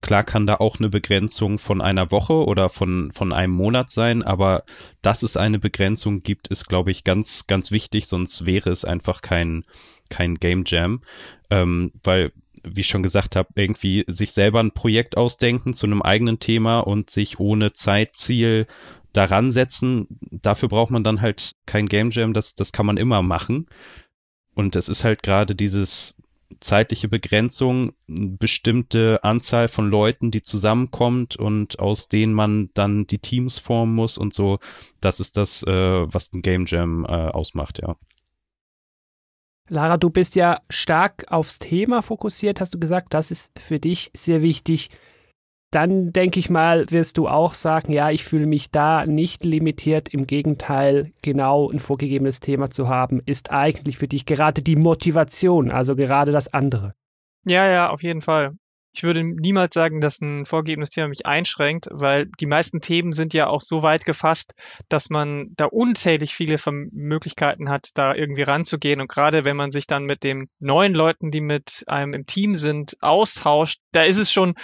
Klar 0.00 0.22
kann 0.22 0.46
da 0.46 0.56
auch 0.56 0.78
eine 0.78 0.90
Begrenzung 0.90 1.58
von 1.58 1.80
einer 1.80 2.10
Woche 2.12 2.44
oder 2.44 2.68
von, 2.68 3.10
von 3.12 3.32
einem 3.32 3.52
Monat 3.52 3.90
sein, 3.90 4.22
aber 4.22 4.64
dass 5.02 5.22
es 5.22 5.36
eine 5.36 5.58
Begrenzung 5.58 6.22
gibt, 6.22 6.48
ist, 6.48 6.66
glaube 6.66 6.92
ich, 6.92 7.04
ganz, 7.04 7.46
ganz 7.46 7.72
wichtig, 7.72 8.06
sonst 8.06 8.46
wäre 8.46 8.70
es 8.70 8.84
einfach 8.84 9.22
kein, 9.22 9.64
kein 10.08 10.36
Game 10.36 10.64
Jam. 10.66 11.02
Ähm, 11.50 11.92
weil, 12.02 12.32
wie 12.62 12.80
ich 12.80 12.88
schon 12.88 13.02
gesagt 13.02 13.36
habe, 13.36 13.48
irgendwie 13.54 14.04
sich 14.06 14.32
selber 14.32 14.60
ein 14.60 14.72
Projekt 14.72 15.16
ausdenken 15.16 15.74
zu 15.74 15.86
einem 15.86 16.02
eigenen 16.02 16.40
Thema 16.40 16.80
und 16.80 17.10
sich 17.10 17.38
ohne 17.40 17.72
Zeitziel 17.72 18.66
daran 19.12 19.52
setzen, 19.52 20.06
dafür 20.30 20.68
braucht 20.68 20.90
man 20.90 21.04
dann 21.04 21.20
halt 21.20 21.52
kein 21.66 21.86
Game 21.86 22.10
Jam, 22.10 22.32
das, 22.32 22.54
das 22.54 22.72
kann 22.72 22.86
man 22.86 22.96
immer 22.96 23.22
machen. 23.22 23.66
Und 24.54 24.76
es 24.76 24.88
ist 24.88 25.04
halt 25.04 25.22
gerade 25.22 25.54
dieses 25.54 26.16
zeitliche 26.60 27.08
Begrenzung, 27.08 27.92
bestimmte 28.06 29.22
Anzahl 29.22 29.68
von 29.68 29.90
Leuten, 29.90 30.30
die 30.30 30.42
zusammenkommt 30.42 31.36
und 31.36 31.78
aus 31.78 32.08
denen 32.08 32.32
man 32.32 32.70
dann 32.74 33.06
die 33.06 33.18
Teams 33.18 33.58
formen 33.58 33.94
muss 33.94 34.18
und 34.18 34.34
so. 34.34 34.58
Das 35.00 35.20
ist 35.20 35.36
das, 35.36 35.62
äh, 35.62 36.12
was 36.12 36.32
ein 36.32 36.42
Game 36.42 36.64
Jam 36.66 37.04
äh, 37.04 37.08
ausmacht, 37.08 37.80
ja. 37.80 37.96
Lara, 39.68 39.96
du 39.96 40.10
bist 40.10 40.34
ja 40.34 40.60
stark 40.70 41.24
aufs 41.28 41.58
Thema 41.58 42.02
fokussiert, 42.02 42.60
hast 42.60 42.74
du 42.74 42.78
gesagt. 42.78 43.14
Das 43.14 43.30
ist 43.30 43.52
für 43.58 43.78
dich 43.78 44.10
sehr 44.14 44.42
wichtig 44.42 44.90
dann 45.70 46.12
denke 46.12 46.40
ich 46.40 46.48
mal, 46.48 46.90
wirst 46.90 47.18
du 47.18 47.28
auch 47.28 47.52
sagen, 47.52 47.92
ja, 47.92 48.10
ich 48.10 48.24
fühle 48.24 48.46
mich 48.46 48.70
da 48.70 49.04
nicht 49.04 49.44
limitiert. 49.44 50.08
Im 50.08 50.26
Gegenteil, 50.26 51.12
genau 51.20 51.70
ein 51.70 51.78
vorgegebenes 51.78 52.40
Thema 52.40 52.70
zu 52.70 52.88
haben, 52.88 53.20
ist 53.26 53.50
eigentlich 53.50 53.98
für 53.98 54.08
dich 54.08 54.24
gerade 54.24 54.62
die 54.62 54.76
Motivation, 54.76 55.70
also 55.70 55.94
gerade 55.94 56.32
das 56.32 56.52
andere. 56.54 56.94
Ja, 57.46 57.66
ja, 57.66 57.90
auf 57.90 58.02
jeden 58.02 58.22
Fall 58.22 58.56
ich 58.92 59.02
würde 59.02 59.22
niemals 59.22 59.74
sagen, 59.74 60.00
dass 60.00 60.20
ein 60.20 60.44
vorgegebenes 60.44 60.90
Thema 60.90 61.08
mich 61.08 61.26
einschränkt, 61.26 61.88
weil 61.90 62.26
die 62.40 62.46
meisten 62.46 62.80
Themen 62.80 63.12
sind 63.12 63.34
ja 63.34 63.46
auch 63.46 63.60
so 63.60 63.82
weit 63.82 64.04
gefasst, 64.04 64.54
dass 64.88 65.10
man 65.10 65.52
da 65.56 65.66
unzählig 65.66 66.34
viele 66.34 66.56
Möglichkeiten 66.92 67.68
hat, 67.68 67.90
da 67.94 68.14
irgendwie 68.14 68.42
ranzugehen. 68.42 69.00
Und 69.00 69.08
gerade 69.08 69.44
wenn 69.44 69.56
man 69.56 69.70
sich 69.70 69.86
dann 69.86 70.04
mit 70.04 70.24
den 70.24 70.48
neuen 70.58 70.94
Leuten, 70.94 71.30
die 71.30 71.40
mit 71.40 71.84
einem 71.86 72.12
im 72.12 72.26
Team 72.26 72.56
sind, 72.56 72.96
austauscht, 73.00 73.80
da 73.92 74.02
ist 74.02 74.18
es 74.18 74.32
schon 74.32 74.54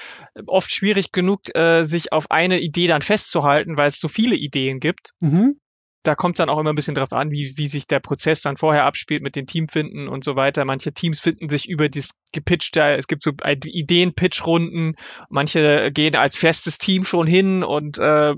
oft 0.47 0.73
schwierig 0.73 1.13
genug, 1.13 1.55
äh, 1.55 1.85
sich 1.85 2.13
auf 2.13 2.31
eine 2.31 2.61
Idee 2.61 2.87
dann 2.87 3.03
festzuhalten, 3.03 3.77
weil 3.77 3.89
es 3.89 4.01
so 4.01 4.09
viele 4.09 4.37
Ideen 4.37 4.81
gibt. 4.81 5.11
Mhm 5.21 5.61
da 6.05 6.15
kommt 6.15 6.37
es 6.37 6.39
dann 6.39 6.51
auch 6.51 6.59
immer 6.59 6.73
ein 6.73 6.77
bisschen 6.77 6.95
drauf 6.95 7.13
an, 7.13 7.31
wie, 7.31 7.57
wie 7.57 7.67
sich 7.67 7.87
der 7.87 7.99
Prozess 7.99 8.43
dann 8.43 8.57
vorher 8.57 8.85
abspielt 8.85 9.23
mit 9.23 9.37
den 9.37 9.47
Teamfinden 9.47 10.07
und 10.07 10.23
so 10.23 10.37
weiter. 10.37 10.65
Manche 10.65 10.93
Teams 10.93 11.19
finden 11.19 11.49
sich 11.49 11.69
über 11.69 11.89
das 11.89 12.11
gepitchte, 12.33 12.83
es 12.83 13.07
gibt 13.07 13.23
so 13.23 13.31
Ideen-Pitch-Runden, 13.31 14.97
manche 15.31 15.91
gehen 15.93 16.15
als 16.17 16.37
festes 16.37 16.79
Team 16.79 17.05
schon 17.05 17.27
hin 17.27 17.65
und 17.65 17.99
äh, 17.99 18.35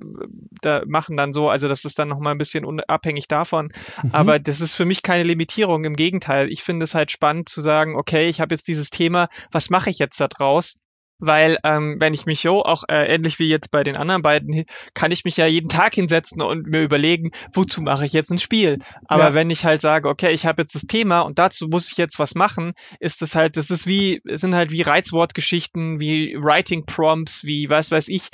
da 0.63 0.83
machen 0.87 1.17
dann 1.17 1.33
so, 1.33 1.49
also 1.49 1.67
das 1.67 1.85
ist 1.85 1.99
dann 1.99 2.09
nochmal 2.09 2.35
ein 2.35 2.39
bisschen 2.39 2.65
unabhängig 2.65 3.27
davon. 3.27 3.73
Mhm. 4.03 4.11
Aber 4.13 4.39
das 4.39 4.61
ist 4.61 4.75
für 4.75 4.85
mich 4.85 5.03
keine 5.03 5.25
Limitierung, 5.25 5.85
im 5.85 5.95
Gegenteil. 5.95 6.51
Ich 6.51 6.63
finde 6.63 6.85
es 6.85 6.95
halt 6.95 7.11
spannend 7.11 7.49
zu 7.49 7.61
sagen, 7.61 7.97
okay, 7.97 8.29
ich 8.29 8.41
habe 8.41 8.55
jetzt 8.55 8.69
dieses 8.69 8.91
Thema, 8.91 9.29
was 9.51 9.71
mache 9.71 9.91
ich 9.91 9.99
jetzt 9.99 10.21
da 10.21 10.29
draus? 10.29 10.77
Weil 11.19 11.59
ähm, 11.65 11.97
wenn 11.99 12.15
ich 12.15 12.27
mich 12.27 12.41
so 12.41 12.65
auch 12.65 12.85
äh, 12.89 13.15
ähnlich 13.15 13.39
wie 13.39 13.49
jetzt 13.49 13.71
bei 13.71 13.83
den 13.83 13.97
anderen 13.97 14.23
beiden 14.23 14.65
kann 14.95 15.13
ich 15.13 15.25
mich 15.25 15.37
ja 15.37 15.47
jeden 15.47 15.69
Tag 15.69 15.95
hinsetzen 15.95 16.43
und 16.43 16.67
mir 16.67 16.83
überlegen, 16.83 17.31
wozu 17.53 17.81
mache 17.83 18.05
ich 18.07 18.13
jetzt 18.13 18.31
ein 18.31 18.39
Spiel. 18.39 18.79
Aber 19.07 19.29
ja. 19.29 19.35
wenn 19.35 19.51
ich 19.51 19.65
halt 19.65 19.81
sage, 19.81 20.09
okay, 20.09 20.33
ich 20.33 20.47
habe 20.47 20.63
jetzt 20.63 20.75
das 20.75 20.87
Thema 20.87 21.21
und 21.21 21.39
dazu 21.39 21.69
muss 21.69 21.91
ich 21.91 21.97
jetzt 21.97 22.19
was 22.19 22.35
machen, 22.35 22.73
ist 23.01 23.23
es 23.23 23.35
halt, 23.35 23.57
das 23.57 23.71
ist 23.71 23.87
wie, 23.87 24.21
es 24.27 24.41
sind 24.41 24.55
halt 24.55 24.71
wie 24.71 24.83
Reizwortgeschichten, 24.83 26.01
wie 26.01 26.37
Writing 26.39 26.85
Prompts, 26.87 27.45
wie 27.45 27.69
was 27.69 27.91
weiß 27.91 28.09
ich. 28.09 28.29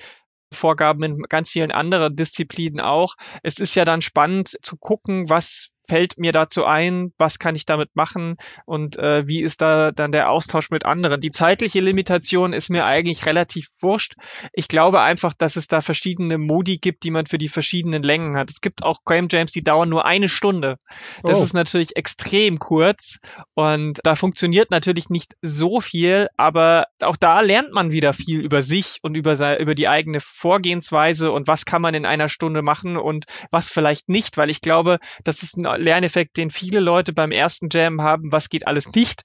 Vorgaben 0.54 1.02
in 1.02 1.22
ganz 1.22 1.50
vielen 1.50 1.70
anderen 1.70 2.14
Disziplinen 2.14 2.80
auch. 2.80 3.14
Es 3.42 3.58
ist 3.58 3.74
ja 3.74 3.86
dann 3.86 4.02
spannend 4.02 4.58
zu 4.62 4.76
gucken, 4.76 5.30
was 5.30 5.71
fällt 5.86 6.18
mir 6.18 6.32
dazu 6.32 6.64
ein, 6.64 7.12
was 7.18 7.38
kann 7.38 7.56
ich 7.56 7.66
damit 7.66 7.90
machen 7.94 8.36
und 8.66 8.96
äh, 8.96 9.26
wie 9.26 9.40
ist 9.40 9.60
da 9.60 9.90
dann 9.90 10.12
der 10.12 10.30
Austausch 10.30 10.70
mit 10.70 10.86
anderen. 10.86 11.20
Die 11.20 11.30
zeitliche 11.30 11.80
Limitation 11.80 12.52
ist 12.52 12.70
mir 12.70 12.84
eigentlich 12.84 13.26
relativ 13.26 13.68
wurscht. 13.80 14.14
Ich 14.52 14.68
glaube 14.68 15.00
einfach, 15.00 15.34
dass 15.34 15.56
es 15.56 15.68
da 15.68 15.80
verschiedene 15.80 16.38
Modi 16.38 16.78
gibt, 16.78 17.04
die 17.04 17.10
man 17.10 17.26
für 17.26 17.38
die 17.38 17.48
verschiedenen 17.48 18.02
Längen 18.02 18.36
hat. 18.36 18.50
Es 18.50 18.60
gibt 18.60 18.82
auch 18.82 19.04
Game 19.04 19.28
Jams, 19.30 19.52
die 19.52 19.64
dauern 19.64 19.88
nur 19.88 20.04
eine 20.06 20.28
Stunde. 20.28 20.76
Das 21.22 21.38
oh. 21.38 21.44
ist 21.44 21.54
natürlich 21.54 21.96
extrem 21.96 22.58
kurz 22.58 23.18
und 23.54 23.98
da 24.04 24.16
funktioniert 24.16 24.70
natürlich 24.70 25.10
nicht 25.10 25.34
so 25.42 25.80
viel, 25.80 26.28
aber 26.36 26.86
auch 27.02 27.16
da 27.16 27.40
lernt 27.40 27.72
man 27.72 27.90
wieder 27.92 28.12
viel 28.12 28.40
über 28.40 28.62
sich 28.62 28.98
und 29.02 29.14
über, 29.14 29.58
über 29.58 29.74
die 29.74 29.88
eigene 29.88 30.20
Vorgehensweise 30.20 31.32
und 31.32 31.48
was 31.48 31.64
kann 31.64 31.82
man 31.82 31.94
in 31.94 32.06
einer 32.06 32.28
Stunde 32.28 32.62
machen 32.62 32.96
und 32.96 33.24
was 33.50 33.68
vielleicht 33.68 34.08
nicht, 34.08 34.36
weil 34.36 34.50
ich 34.50 34.60
glaube, 34.60 34.98
das 35.24 35.42
ist 35.42 35.56
ein 35.56 35.66
Lerneffekt, 35.78 36.36
den 36.36 36.50
viele 36.50 36.80
Leute 36.80 37.12
beim 37.12 37.32
ersten 37.32 37.68
Jam 37.70 38.02
haben, 38.02 38.32
was 38.32 38.48
geht 38.48 38.66
alles 38.66 38.92
nicht. 38.92 39.22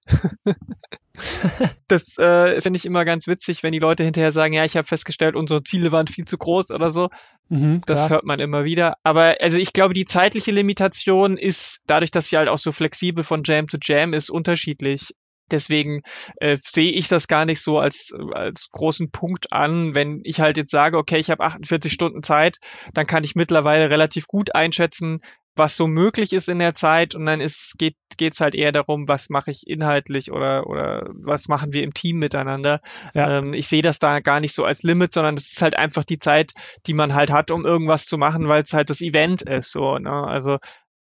das 1.87 2.17
äh, 2.17 2.61
finde 2.61 2.77
ich 2.77 2.85
immer 2.85 3.05
ganz 3.05 3.27
witzig, 3.27 3.63
wenn 3.63 3.71
die 3.71 3.79
Leute 3.79 4.03
hinterher 4.03 4.31
sagen, 4.31 4.53
ja, 4.53 4.65
ich 4.65 4.77
habe 4.77 4.87
festgestellt, 4.87 5.35
unsere 5.35 5.63
Ziele 5.63 5.91
waren 5.91 6.07
viel 6.07 6.25
zu 6.25 6.37
groß 6.37 6.71
oder 6.71 6.91
so. 6.91 7.09
Mhm, 7.49 7.81
das 7.85 8.09
hört 8.09 8.25
man 8.25 8.39
immer 8.39 8.65
wieder. 8.65 8.97
Aber 9.03 9.35
also 9.41 9.57
ich 9.57 9.73
glaube, 9.73 9.93
die 9.93 10.05
zeitliche 10.05 10.51
Limitation 10.51 11.37
ist 11.37 11.81
dadurch, 11.87 12.11
dass 12.11 12.29
sie 12.29 12.37
halt 12.37 12.49
auch 12.49 12.57
so 12.57 12.71
flexibel 12.71 13.23
von 13.23 13.43
Jam 13.45 13.67
zu 13.67 13.77
Jam 13.81 14.13
ist, 14.13 14.29
unterschiedlich. 14.29 15.13
Deswegen 15.49 16.01
äh, 16.37 16.57
sehe 16.61 16.91
ich 16.91 17.07
das 17.07 17.27
gar 17.27 17.45
nicht 17.45 17.61
so 17.61 17.79
als, 17.79 18.13
als 18.33 18.69
großen 18.71 19.11
Punkt 19.11 19.53
an. 19.53 19.95
Wenn 19.95 20.21
ich 20.23 20.41
halt 20.41 20.57
jetzt 20.57 20.71
sage, 20.71 20.97
okay, 20.97 21.17
ich 21.17 21.29
habe 21.29 21.43
48 21.43 21.91
Stunden 21.91 22.21
Zeit, 22.21 22.57
dann 22.93 23.07
kann 23.07 23.23
ich 23.23 23.35
mittlerweile 23.35 23.89
relativ 23.89 24.27
gut 24.27 24.55
einschätzen, 24.55 25.21
was 25.57 25.77
so 25.77 25.87
möglich 25.87 26.33
ist 26.33 26.49
in 26.49 26.59
der 26.59 26.73
Zeit 26.73 27.15
und 27.15 27.25
dann 27.25 27.41
ist 27.41 27.75
geht 27.77 27.95
geht's 28.17 28.41
halt 28.41 28.55
eher 28.55 28.71
darum, 28.71 29.07
was 29.07 29.29
mache 29.29 29.51
ich 29.51 29.67
inhaltlich 29.67 30.31
oder 30.31 30.67
oder 30.67 31.07
was 31.13 31.47
machen 31.47 31.73
wir 31.73 31.83
im 31.83 31.93
Team 31.93 32.17
miteinander. 32.17 32.81
Ja. 33.13 33.39
Ähm, 33.39 33.53
ich 33.53 33.67
sehe 33.67 33.81
das 33.81 33.99
da 33.99 34.19
gar 34.19 34.39
nicht 34.39 34.55
so 34.55 34.65
als 34.65 34.83
Limit, 34.83 35.13
sondern 35.13 35.35
es 35.35 35.51
ist 35.51 35.61
halt 35.61 35.77
einfach 35.77 36.03
die 36.03 36.17
Zeit, 36.17 36.53
die 36.87 36.93
man 36.93 37.13
halt 37.13 37.31
hat, 37.31 37.51
um 37.51 37.65
irgendwas 37.65 38.05
zu 38.05 38.17
machen, 38.17 38.47
weil 38.47 38.63
es 38.63 38.73
halt 38.73 38.89
das 38.89 39.01
Event 39.01 39.43
ist. 39.43 39.71
So, 39.71 39.97
ne? 39.97 40.11
Also 40.11 40.57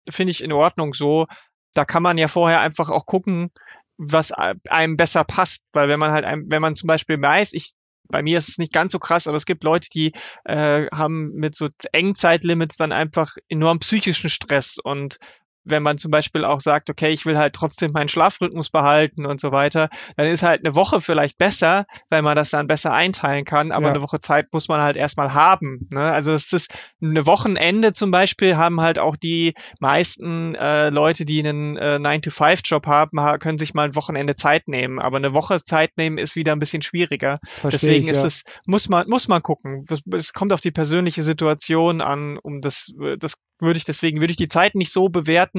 finde 0.09 0.30
ich 0.30 0.42
in 0.42 0.53
Ordnung 0.53 0.94
so. 0.94 1.26
Da 1.74 1.84
kann 1.84 2.03
man 2.03 2.18
ja 2.18 2.28
vorher 2.28 2.61
einfach 2.61 2.90
auch 2.90 3.07
gucken, 3.07 3.50
was 3.96 4.32
einem 4.32 4.96
besser 4.96 5.24
passt, 5.24 5.64
weil 5.72 5.88
wenn 5.88 6.00
man 6.00 6.12
halt, 6.12 6.26
wenn 6.46 6.62
man 6.62 6.74
zum 6.74 6.86
Beispiel 6.86 7.20
weiß, 7.20 7.53
ich 7.53 7.74
bei 8.13 8.23
mir 8.23 8.39
ist 8.39 8.49
es 8.49 8.59
nicht 8.59 8.73
ganz 8.73 8.93
so 8.93 9.01
krass, 9.01 9.27
aber 9.27 9.37
es 9.37 9.47
gibt 9.47 9.65
Leute, 9.65 9.89
die 9.93 10.13
äh, 10.45 10.87
haben 10.95 11.33
mit 11.33 11.57
so 11.57 11.69
engen 11.91 12.15
Zeitlimits 12.15 12.77
dann 12.77 12.93
einfach 12.93 13.37
enorm 13.49 13.81
psychischen 13.81 14.31
Stress 14.31 14.79
und 14.79 15.19
wenn 15.65 15.83
man 15.83 15.99
zum 15.99 16.11
Beispiel 16.11 16.45
auch 16.45 16.61
sagt, 16.61 16.91
okay, 16.91 17.11
ich 17.11 17.27
will 17.27 17.39
halt 17.39 17.55
trotzdem 17.55 17.93
meinen 17.93 18.09
Schlafrhythmus 18.09 18.71
behalten 18.71 19.27
und 19.27 19.41
so 19.41 19.53
weiter, 19.53 19.89
dann 20.17 20.27
ist 20.27 20.43
halt 20.43 20.65
eine 20.65 20.75
Woche 20.75 21.01
vielleicht 21.01 21.39
besser, 21.39 21.87
weil 22.09 22.23
man 22.23 22.37
das 22.37 22.51
dann 22.51 22.67
besser 22.67 22.93
einteilen 22.93 23.45
kann, 23.45 23.73
aber 23.73 23.87
ja. 23.87 23.91
eine 23.93 24.03
Woche 24.03 24.21
Zeit 24.21 24.53
muss 24.53 24.69
man 24.69 24.81
halt 24.81 24.97
erstmal 24.97 25.35
haben. 25.35 25.89
Ne? 25.93 26.01
Also 26.01 26.33
es 26.33 26.53
ist 26.53 26.75
eine 27.03 27.27
Wochenende 27.27 27.93
zum 27.93 28.11
Beispiel 28.11 28.57
haben 28.57 28.81
halt 28.81 28.99
auch 28.99 29.17
die 29.17 29.55
meisten 29.81 30.55
äh, 30.55 30.91
Leute, 30.91 31.25
die 31.25 31.41
einen 31.41 31.77
äh, 31.77 31.99
9-to-5-Job 32.01 32.87
haben, 32.87 33.19
können 33.39 33.59
sich 33.59 33.75
mal 33.75 33.85
ein 33.85 33.95
Wochenende 33.95 34.35
Zeit 34.35 34.69
nehmen, 34.69 34.99
aber 34.99 35.17
eine 35.17 35.35
Woche 35.35 35.63
Zeit 35.63 35.91
nehmen 35.97 36.19
ist 36.19 36.37
wieder 36.37 36.53
ein 36.53 36.59
bisschen 36.59 36.83
schwieriger. 36.83 37.39
Versteh 37.43 37.87
Deswegen 37.87 38.05
ich, 38.05 38.13
ist 38.13 38.25
es, 38.25 38.45
muss 38.67 38.89
man, 38.89 39.09
muss 39.09 39.29
man 39.29 39.43
gucken. 39.43 39.87
Es 40.13 40.33
kommt 40.33 40.53
auf 40.53 40.61
die 40.61 40.71
persönliche 40.71 41.23
Situation 41.23 42.01
an, 42.01 42.39
um 42.39 42.61
das, 42.61 42.93
das 43.19 43.37
würde 43.61 43.79
ich, 43.79 43.85
deswegen 43.85 44.21
würde 44.21 44.33
ich 44.33 44.37
die 44.37 44.49
Zeit 44.49 44.75
nicht 44.75 44.93
so 44.93 45.09
bewerten, 45.09 45.51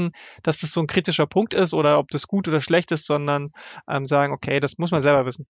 dass 0.44 0.60
das 0.60 0.72
so 0.72 0.82
ein 0.82 0.88
kritischer 0.88 1.28
Punkt 1.28 1.54
ist 1.54 1.74
oder 1.74 2.00
ob 2.00 2.10
das 2.10 2.28
gut 2.28 2.48
oder 2.48 2.62
schlecht 2.62 2.92
ist, 2.92 3.06
sondern 3.06 3.52
ähm, 3.88 4.08
sagen, 4.08 4.34
okay, 4.34 4.60
das 4.60 4.78
muss 4.78 4.92
man 4.92 5.02
selber 5.02 5.26
wissen. 5.26 5.46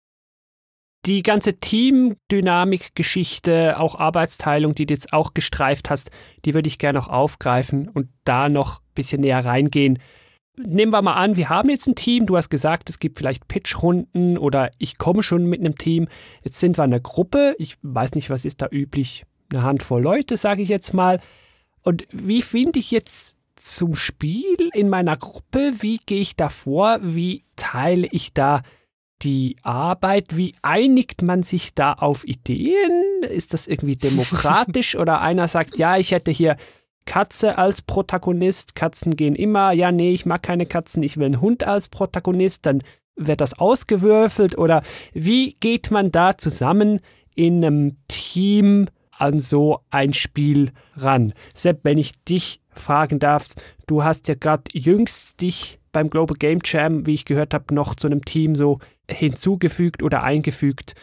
Die 1.07 1.23
ganze 1.23 1.61
Teamdynamik-Geschichte, 1.61 3.79
auch 3.79 3.95
Arbeitsteilung, 3.95 4.75
die 4.75 4.85
du 4.85 4.95
jetzt 4.95 5.13
auch 5.13 5.33
gestreift 5.33 5.91
hast, 5.91 6.11
die 6.45 6.55
würde 6.55 6.67
ich 6.69 6.79
gerne 6.79 6.99
noch 6.99 7.07
aufgreifen 7.09 7.89
und 7.89 8.09
da 8.25 8.49
noch 8.49 8.81
ein 8.81 8.95
bisschen 8.95 9.21
näher 9.21 9.45
reingehen. 9.45 10.01
Nehmen 10.57 10.93
wir 10.93 11.03
mal 11.03 11.15
an, 11.15 11.37
wir 11.37 11.51
haben 11.51 11.71
jetzt 11.71 11.87
ein 11.87 11.95
Team, 11.95 12.27
du 12.27 12.37
hast 12.37 12.49
gesagt, 12.49 12.91
es 12.91 12.99
gibt 12.99 13.19
vielleicht 13.19 13.47
Pitchrunden 13.47 14.37
oder 14.37 14.73
ich 14.79 14.99
komme 14.99 15.23
schon 15.23 15.47
mit 15.47 15.61
einem 15.61 15.79
Team. 15.79 16.09
Jetzt 16.43 16.59
sind 16.59 16.77
wir 16.77 16.83
eine 16.83 17.01
Gruppe, 17.01 17.55
ich 17.59 17.77
weiß 17.83 18.17
nicht, 18.17 18.29
was 18.29 18.45
ist 18.45 18.61
da 18.61 18.67
üblich, 18.69 19.25
eine 19.53 19.63
Handvoll 19.63 20.03
Leute, 20.03 20.37
sage 20.37 20.63
ich 20.63 20.69
jetzt 20.69 20.95
mal. 20.95 21.21
Und 21.83 22.09
wie 22.11 22.43
finde 22.43 22.81
ich 22.81 22.91
jetzt 22.91 23.38
zum 23.61 23.95
Spiel 23.95 24.71
in 24.75 24.89
meiner 24.89 25.17
Gruppe? 25.17 25.73
Wie 25.81 25.99
gehe 25.99 26.21
ich 26.21 26.37
da 26.37 26.49
vor? 26.49 26.99
Wie 27.03 27.45
teile 27.57 28.09
ich 28.11 28.33
da 28.33 28.63
die 29.23 29.57
Arbeit? 29.63 30.37
Wie 30.37 30.55
einigt 30.63 31.23
man 31.23 31.43
sich 31.43 31.75
da 31.75 31.93
auf 31.95 32.27
Ideen? 32.27 33.23
Ist 33.23 33.55
das 33.55 33.67
irgendwie 33.67 33.97
demokratisch 34.03 34.97
oder 34.97 35.21
einer 35.21 35.49
sagt, 35.49 35.79
ja, 35.79 35.97
ich 35.97 36.13
hätte 36.13 36.31
hier 36.31 36.57
Katze 37.07 37.57
als 37.57 37.81
Protagonist, 37.81 38.75
Katzen 38.75 39.17
gehen 39.17 39.35
immer, 39.35 39.73
ja, 39.73 39.91
nee, 39.93 40.13
ich 40.13 40.27
mag 40.27 40.43
keine 40.43 40.67
Katzen, 40.67 41.03
ich 41.03 41.17
will 41.17 41.25
einen 41.25 41.41
Hund 41.41 41.65
als 41.65 41.89
Protagonist, 41.89 42.67
dann 42.67 42.83
wird 43.17 43.41
das 43.41 43.59
ausgewürfelt 43.59 44.59
oder 44.59 44.83
wie 45.15 45.55
geht 45.55 45.91
man 45.91 46.13
da 46.13 46.37
zusammen 46.37 47.01
in 47.35 47.65
einem 47.65 47.97
Team 48.09 48.89
an 49.11 49.41
so 49.41 49.81
ein 49.91 50.13
Spiel 50.13 50.73
ran? 50.97 51.33
Sepp, 51.55 51.81
wenn 51.83 51.97
ich 51.97 52.13
dich 52.25 52.61
fragen 52.79 53.19
darf, 53.19 53.49
du 53.87 54.05
hast 54.05 54.29
ja 54.29 54.35
gerade 54.35 54.65
jüngst 54.73 55.41
dich 55.41 55.79
beim 55.93 56.11
Global 56.11 56.37
Game 56.39 56.61
Jam, 56.65 57.07
wie 57.07 57.15
ich 57.15 57.25
gehört 57.25 57.55
habe, 57.55 57.75
noch 57.75 57.95
zu 57.95 58.07
einem 58.07 58.25
Team 58.25 58.55
so 58.55 58.79
hinzugefügt 59.11 60.03
oder 60.03 60.23
eingefügt. 60.23 60.95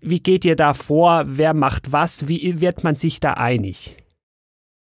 Wie 0.00 0.20
geht 0.20 0.44
ihr 0.44 0.56
da 0.56 0.74
vor? 0.74 1.24
Wer 1.26 1.54
macht 1.54 1.92
was? 1.92 2.26
Wie 2.28 2.60
wird 2.60 2.82
man 2.82 2.96
sich 2.96 3.20
da 3.20 3.34
einig? 3.34 3.96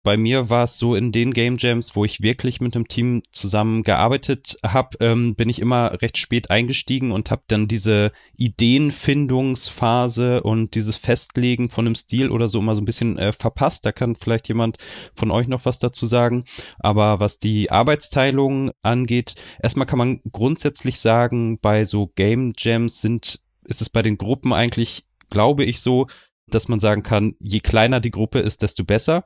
Bei 0.03 0.17
mir 0.17 0.49
war 0.49 0.65
es 0.65 0.77
so 0.77 0.95
in 0.95 1.13
den 1.13 1.31
Game 1.31 1.55
Jams, 1.57 1.95
wo 1.95 2.03
ich 2.03 2.21
wirklich 2.21 2.59
mit 2.59 2.75
einem 2.75 2.89
Team 2.89 3.23
zusammengearbeitet 3.31 4.57
habe, 4.61 4.97
ähm, 4.99 5.35
bin 5.35 5.47
ich 5.47 5.59
immer 5.59 6.01
recht 6.01 6.17
spät 6.17 6.51
eingestiegen 6.51 7.13
und 7.13 7.31
habe 7.31 7.43
dann 7.47 7.69
diese 7.69 8.11
Ideenfindungsphase 8.35 10.43
und 10.43 10.75
dieses 10.75 10.97
Festlegen 10.97 11.69
von 11.69 11.85
einem 11.85 11.95
Stil 11.95 12.31
oder 12.31 12.49
so 12.49 12.59
immer 12.59 12.75
so 12.75 12.81
ein 12.81 12.85
bisschen 12.85 13.17
äh, 13.17 13.31
verpasst. 13.31 13.85
Da 13.85 13.93
kann 13.93 14.17
vielleicht 14.17 14.49
jemand 14.49 14.77
von 15.15 15.31
euch 15.31 15.47
noch 15.47 15.63
was 15.63 15.79
dazu 15.79 16.05
sagen. 16.05 16.43
Aber 16.79 17.21
was 17.21 17.39
die 17.39 17.71
Arbeitsteilung 17.71 18.71
angeht, 18.81 19.35
erstmal 19.61 19.87
kann 19.87 19.99
man 19.99 20.19
grundsätzlich 20.33 20.99
sagen, 20.99 21.59
bei 21.59 21.85
so 21.85 22.07
Game 22.07 22.51
Jams 22.57 22.99
sind, 22.99 23.39
ist 23.63 23.81
es 23.81 23.89
bei 23.89 24.01
den 24.01 24.17
Gruppen 24.17 24.51
eigentlich, 24.51 25.05
glaube 25.29 25.63
ich, 25.63 25.79
so, 25.79 26.07
dass 26.47 26.67
man 26.67 26.81
sagen 26.81 27.03
kann, 27.03 27.35
je 27.39 27.61
kleiner 27.61 28.01
die 28.01 28.11
Gruppe 28.11 28.39
ist, 28.39 28.63
desto 28.63 28.83
besser 28.83 29.23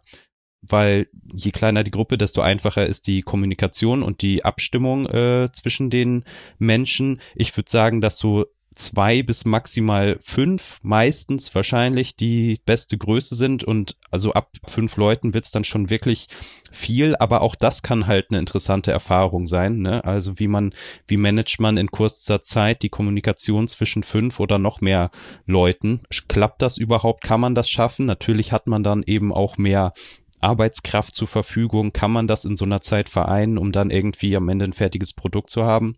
weil 0.67 1.07
je 1.33 1.51
kleiner 1.51 1.83
die 1.83 1.91
Gruppe, 1.91 2.17
desto 2.17 2.41
einfacher 2.41 2.85
ist 2.85 3.07
die 3.07 3.21
Kommunikation 3.21 4.03
und 4.03 4.21
die 4.21 4.45
Abstimmung 4.45 5.07
äh, 5.07 5.49
zwischen 5.51 5.89
den 5.89 6.23
Menschen. 6.59 7.21
Ich 7.35 7.55
würde 7.55 7.69
sagen, 7.69 8.01
dass 8.01 8.17
so 8.17 8.45
zwei 8.77 9.23
bis 9.23 9.45
maximal 9.45 10.17
fünf 10.21 10.79
meistens 10.83 11.53
wahrscheinlich 11.53 12.15
die 12.15 12.57
beste 12.65 12.97
Größe 12.97 13.35
sind 13.35 13.63
und 13.63 13.97
also 14.11 14.33
ab 14.33 14.51
fünf 14.65 14.97
Leuten 14.97 15.33
wird's 15.33 15.51
dann 15.51 15.63
schon 15.63 15.89
wirklich 15.89 16.27
viel, 16.71 17.15
aber 17.15 17.41
auch 17.41 17.55
das 17.55 17.81
kann 17.81 18.07
halt 18.07 18.27
eine 18.29 18.39
interessante 18.39 18.91
Erfahrung 18.91 19.45
sein. 19.45 19.79
Ne? 19.79 20.03
Also 20.05 20.39
wie 20.39 20.47
man, 20.47 20.73
wie 21.07 21.17
managt 21.17 21.59
man 21.59 21.77
in 21.77 21.91
kurzer 21.91 22.41
Zeit 22.41 22.83
die 22.83 22.89
Kommunikation 22.89 23.67
zwischen 23.67 24.03
fünf 24.03 24.39
oder 24.39 24.57
noch 24.59 24.81
mehr 24.81 25.11
Leuten? 25.45 26.01
Klappt 26.27 26.61
das 26.61 26.77
überhaupt? 26.77 27.23
Kann 27.23 27.41
man 27.41 27.55
das 27.55 27.69
schaffen? 27.69 28.05
Natürlich 28.05 28.51
hat 28.51 28.67
man 28.67 28.83
dann 28.83 29.03
eben 29.03 29.33
auch 29.33 29.57
mehr 29.57 29.93
Arbeitskraft 30.39 31.15
zur 31.15 31.27
Verfügung? 31.27 31.93
Kann 31.93 32.11
man 32.11 32.27
das 32.27 32.45
in 32.45 32.57
so 32.57 32.65
einer 32.65 32.81
Zeit 32.81 33.09
vereinen, 33.09 33.57
um 33.57 33.71
dann 33.71 33.89
irgendwie 33.89 34.35
am 34.35 34.49
Ende 34.49 34.65
ein 34.65 34.73
fertiges 34.73 35.13
Produkt 35.13 35.49
zu 35.49 35.63
haben? 35.63 35.97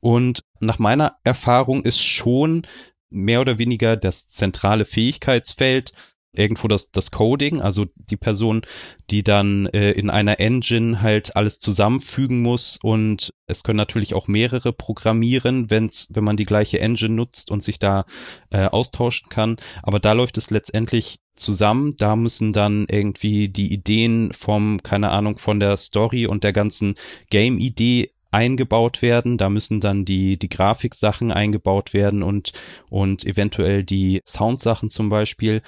Und 0.00 0.44
nach 0.60 0.78
meiner 0.78 1.16
Erfahrung 1.24 1.82
ist 1.84 2.02
schon 2.02 2.66
mehr 3.10 3.40
oder 3.40 3.58
weniger 3.58 3.96
das 3.96 4.28
zentrale 4.28 4.84
Fähigkeitsfeld 4.84 5.92
irgendwo 6.38 6.68
das, 6.68 6.90
das 6.90 7.10
Coding, 7.10 7.60
also 7.60 7.86
die 7.96 8.16
Person, 8.16 8.62
die 9.10 9.22
dann 9.22 9.66
äh, 9.66 9.92
in 9.92 10.10
einer 10.10 10.40
Engine 10.40 11.02
halt 11.02 11.36
alles 11.36 11.58
zusammenfügen 11.58 12.40
muss 12.42 12.78
und 12.82 13.32
es 13.46 13.64
können 13.64 13.78
natürlich 13.78 14.14
auch 14.14 14.28
mehrere 14.28 14.72
programmieren, 14.72 15.70
wenn's, 15.70 16.08
wenn 16.12 16.24
man 16.24 16.36
die 16.36 16.46
gleiche 16.46 16.80
Engine 16.80 17.14
nutzt 17.14 17.50
und 17.50 17.62
sich 17.62 17.78
da 17.78 18.04
äh, 18.50 18.66
austauschen 18.66 19.28
kann. 19.30 19.56
Aber 19.82 20.00
da 20.00 20.12
läuft 20.12 20.36
es 20.36 20.50
letztendlich 20.50 21.20
zusammen. 21.34 21.94
Da 21.96 22.16
müssen 22.16 22.52
dann 22.52 22.86
irgendwie 22.90 23.48
die 23.48 23.72
Ideen 23.72 24.32
vom, 24.32 24.82
keine 24.82 25.10
Ahnung, 25.10 25.38
von 25.38 25.60
der 25.60 25.76
Story 25.76 26.26
und 26.26 26.44
der 26.44 26.52
ganzen 26.52 26.94
Game-Idee 27.30 28.10
eingebaut 28.30 29.02
werden. 29.02 29.38
Da 29.38 29.48
müssen 29.48 29.80
dann 29.80 30.04
die, 30.04 30.38
die 30.38 30.48
Grafiksachen 30.48 31.32
eingebaut 31.32 31.94
werden 31.94 32.22
und, 32.22 32.52
und 32.90 33.24
eventuell 33.24 33.84
die 33.84 34.20
Soundsachen 34.26 34.90
zum 34.90 35.08
Beispiel. 35.08 35.62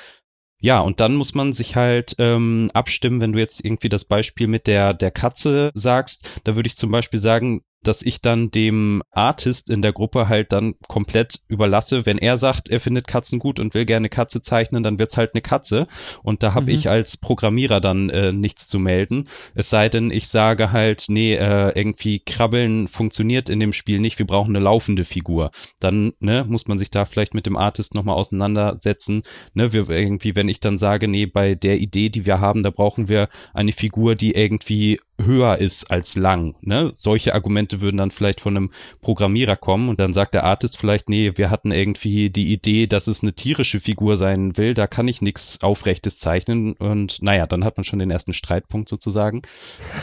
Ja, 0.60 0.80
und 0.80 1.00
dann 1.00 1.14
muss 1.14 1.34
man 1.34 1.54
sich 1.54 1.74
halt 1.74 2.16
ähm, 2.18 2.70
abstimmen, 2.74 3.20
wenn 3.20 3.32
du 3.32 3.38
jetzt 3.38 3.64
irgendwie 3.64 3.88
das 3.88 4.04
Beispiel 4.04 4.46
mit 4.46 4.66
der, 4.66 4.92
der 4.92 5.10
Katze 5.10 5.70
sagst, 5.74 6.28
da 6.44 6.54
würde 6.54 6.66
ich 6.66 6.76
zum 6.76 6.90
Beispiel 6.90 7.18
sagen, 7.18 7.62
dass 7.82 8.02
ich 8.02 8.20
dann 8.20 8.50
dem 8.50 9.02
Artist 9.10 9.70
in 9.70 9.82
der 9.82 9.92
Gruppe 9.92 10.28
halt 10.28 10.52
dann 10.52 10.74
komplett 10.86 11.40
überlasse. 11.48 12.04
Wenn 12.04 12.18
er 12.18 12.36
sagt, 12.36 12.68
er 12.68 12.80
findet 12.80 13.06
Katzen 13.06 13.38
gut 13.38 13.58
und 13.58 13.74
will 13.74 13.86
gerne 13.86 14.08
Katze 14.08 14.42
zeichnen, 14.42 14.82
dann 14.82 14.98
wird's 14.98 15.16
halt 15.16 15.34
eine 15.34 15.40
Katze. 15.40 15.86
Und 16.22 16.42
da 16.42 16.54
habe 16.54 16.66
mhm. 16.66 16.76
ich 16.76 16.90
als 16.90 17.16
Programmierer 17.16 17.80
dann 17.80 18.10
äh, 18.10 18.32
nichts 18.32 18.68
zu 18.68 18.78
melden. 18.78 19.28
Es 19.54 19.70
sei 19.70 19.88
denn, 19.88 20.10
ich 20.10 20.28
sage 20.28 20.72
halt, 20.72 21.06
nee, 21.08 21.34
äh, 21.34 21.72
irgendwie 21.74 22.20
Krabbeln 22.20 22.88
funktioniert 22.88 23.48
in 23.48 23.60
dem 23.60 23.72
Spiel 23.72 24.00
nicht, 24.00 24.18
wir 24.18 24.26
brauchen 24.26 24.54
eine 24.54 24.64
laufende 24.64 25.04
Figur. 25.04 25.50
Dann 25.78 26.12
ne, 26.20 26.44
muss 26.46 26.68
man 26.68 26.78
sich 26.78 26.90
da 26.90 27.04
vielleicht 27.04 27.34
mit 27.34 27.46
dem 27.46 27.56
Artist 27.56 27.94
nochmal 27.94 28.16
auseinandersetzen. 28.16 29.22
Ne, 29.54 29.72
wir 29.72 29.88
irgendwie, 29.88 30.36
wenn 30.36 30.48
ich 30.48 30.60
dann 30.60 30.78
sage, 30.78 31.08
nee, 31.08 31.26
bei 31.26 31.54
der 31.54 31.78
Idee, 31.78 32.10
die 32.10 32.26
wir 32.26 32.40
haben, 32.40 32.62
da 32.62 32.70
brauchen 32.70 33.08
wir 33.08 33.28
eine 33.54 33.72
Figur, 33.72 34.14
die 34.14 34.34
irgendwie 34.34 35.00
höher 35.24 35.58
ist 35.58 35.90
als 35.90 36.16
lang. 36.16 36.54
Ne? 36.60 36.90
Solche 36.92 37.34
Argumente 37.34 37.80
würden 37.80 37.96
dann 37.96 38.10
vielleicht 38.10 38.40
von 38.40 38.56
einem 38.56 38.70
Programmierer 39.00 39.56
kommen 39.56 39.88
und 39.88 40.00
dann 40.00 40.12
sagt 40.12 40.34
der 40.34 40.44
Artist 40.44 40.76
vielleicht, 40.76 41.08
nee, 41.08 41.32
wir 41.36 41.50
hatten 41.50 41.72
irgendwie 41.72 42.30
die 42.30 42.52
Idee, 42.52 42.86
dass 42.86 43.06
es 43.06 43.22
eine 43.22 43.32
tierische 43.32 43.80
Figur 43.80 44.16
sein 44.16 44.56
will, 44.56 44.74
da 44.74 44.86
kann 44.86 45.08
ich 45.08 45.22
nichts 45.22 45.62
Aufrechtes 45.62 46.18
zeichnen 46.18 46.74
und 46.74 47.22
naja, 47.22 47.46
dann 47.46 47.64
hat 47.64 47.76
man 47.76 47.84
schon 47.84 47.98
den 47.98 48.10
ersten 48.10 48.32
Streitpunkt 48.32 48.88
sozusagen. 48.88 49.42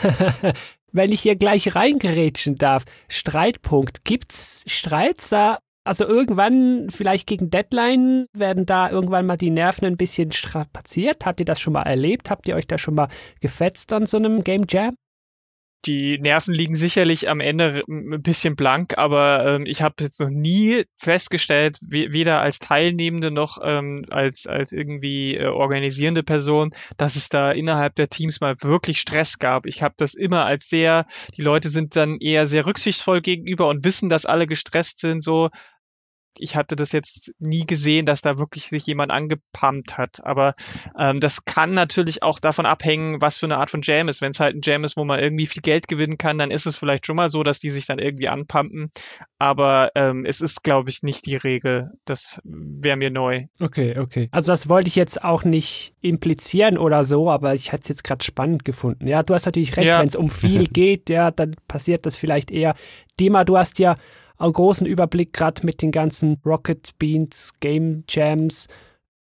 Wenn 0.92 1.12
ich 1.12 1.20
hier 1.20 1.36
gleich 1.36 1.74
reingerätschen 1.74 2.56
darf, 2.56 2.84
Streitpunkt, 3.08 4.04
gibt's 4.04 4.64
Streits 4.66 5.28
da 5.28 5.58
also 5.88 6.06
irgendwann, 6.06 6.90
vielleicht 6.90 7.26
gegen 7.26 7.48
Deadline, 7.48 8.26
werden 8.34 8.66
da 8.66 8.90
irgendwann 8.90 9.24
mal 9.24 9.38
die 9.38 9.48
Nerven 9.48 9.86
ein 9.86 9.96
bisschen 9.96 10.32
strapaziert. 10.32 11.24
Habt 11.24 11.40
ihr 11.40 11.46
das 11.46 11.60
schon 11.60 11.72
mal 11.72 11.84
erlebt? 11.84 12.28
Habt 12.28 12.46
ihr 12.46 12.56
euch 12.56 12.66
da 12.66 12.76
schon 12.76 12.94
mal 12.94 13.08
gefetzt 13.40 13.94
an 13.94 14.04
so 14.04 14.18
einem 14.18 14.44
Game 14.44 14.66
Jam? 14.68 14.94
Die 15.86 16.18
Nerven 16.18 16.52
liegen 16.52 16.74
sicherlich 16.74 17.28
am 17.28 17.40
Ende 17.40 17.82
ein 17.88 18.22
bisschen 18.22 18.56
blank, 18.56 18.98
aber 18.98 19.44
ähm, 19.46 19.66
ich 19.66 19.82
habe 19.82 19.94
jetzt 20.00 20.20
noch 20.20 20.30
nie 20.30 20.84
festgestellt, 20.96 21.78
weder 21.88 22.40
als 22.40 22.58
Teilnehmende 22.58 23.30
noch 23.30 23.58
ähm, 23.62 24.04
als, 24.10 24.46
als 24.46 24.72
irgendwie 24.72 25.36
äh, 25.36 25.46
organisierende 25.46 26.22
Person, 26.22 26.70
dass 26.96 27.16
es 27.16 27.28
da 27.28 27.52
innerhalb 27.52 27.94
der 27.94 28.08
Teams 28.08 28.40
mal 28.40 28.56
wirklich 28.62 29.00
Stress 29.00 29.38
gab. 29.38 29.66
Ich 29.66 29.82
habe 29.82 29.94
das 29.96 30.14
immer 30.14 30.44
als 30.44 30.68
sehr, 30.68 31.06
die 31.36 31.42
Leute 31.42 31.68
sind 31.68 31.94
dann 31.96 32.18
eher 32.18 32.46
sehr 32.46 32.66
rücksichtsvoll 32.66 33.20
gegenüber 33.20 33.68
und 33.68 33.84
wissen, 33.84 34.08
dass 34.08 34.26
alle 34.26 34.46
gestresst 34.46 34.98
sind, 34.98 35.22
so 35.22 35.48
ich 36.40 36.56
hatte 36.56 36.76
das 36.76 36.92
jetzt 36.92 37.32
nie 37.38 37.66
gesehen, 37.66 38.06
dass 38.06 38.20
da 38.20 38.38
wirklich 38.38 38.66
sich 38.68 38.86
jemand 38.86 39.12
angepumpt 39.12 39.98
hat. 39.98 40.24
Aber 40.24 40.54
ähm, 40.98 41.20
das 41.20 41.44
kann 41.44 41.74
natürlich 41.74 42.22
auch 42.22 42.38
davon 42.38 42.66
abhängen, 42.66 43.20
was 43.20 43.38
für 43.38 43.46
eine 43.46 43.58
Art 43.58 43.70
von 43.70 43.82
Jam 43.82 44.08
ist. 44.08 44.20
Wenn 44.20 44.32
es 44.32 44.40
halt 44.40 44.56
ein 44.56 44.60
Jam 44.62 44.84
ist, 44.84 44.96
wo 44.96 45.04
man 45.04 45.18
irgendwie 45.18 45.46
viel 45.46 45.62
Geld 45.62 45.88
gewinnen 45.88 46.18
kann, 46.18 46.38
dann 46.38 46.50
ist 46.50 46.66
es 46.66 46.76
vielleicht 46.76 47.06
schon 47.06 47.16
mal 47.16 47.30
so, 47.30 47.42
dass 47.42 47.60
die 47.60 47.70
sich 47.70 47.86
dann 47.86 47.98
irgendwie 47.98 48.28
anpumpen. 48.28 48.88
Aber 49.38 49.90
ähm, 49.94 50.24
es 50.24 50.40
ist, 50.40 50.62
glaube 50.62 50.90
ich, 50.90 51.02
nicht 51.02 51.26
die 51.26 51.36
Regel. 51.36 51.92
Das 52.04 52.40
wäre 52.44 52.96
mir 52.96 53.10
neu. 53.10 53.46
Okay, 53.60 53.98
okay. 53.98 54.28
Also 54.32 54.52
das 54.52 54.68
wollte 54.68 54.88
ich 54.88 54.96
jetzt 54.96 55.22
auch 55.22 55.44
nicht 55.44 55.94
implizieren 56.00 56.78
oder 56.78 57.04
so, 57.04 57.30
aber 57.30 57.54
ich 57.54 57.72
hätte 57.72 57.82
es 57.82 57.88
jetzt 57.88 58.04
gerade 58.04 58.24
spannend 58.24 58.64
gefunden. 58.64 59.06
Ja, 59.06 59.22
du 59.22 59.34
hast 59.34 59.46
natürlich 59.46 59.76
recht, 59.76 59.88
ja. 59.88 60.00
wenn 60.00 60.08
es 60.08 60.16
um 60.16 60.30
viel 60.30 60.66
geht, 60.72 61.10
ja, 61.10 61.30
dann 61.30 61.54
passiert 61.66 62.06
das 62.06 62.16
vielleicht 62.16 62.50
eher. 62.50 62.74
Dima, 63.20 63.44
du 63.44 63.56
hast 63.56 63.78
ja 63.78 63.96
einen 64.38 64.52
großen 64.52 64.86
Überblick, 64.86 65.32
gerade 65.32 65.64
mit 65.64 65.82
den 65.82 65.90
ganzen 65.90 66.40
Rocket 66.44 66.96
Beans, 66.98 67.54
Game 67.60 68.04
Jams. 68.08 68.68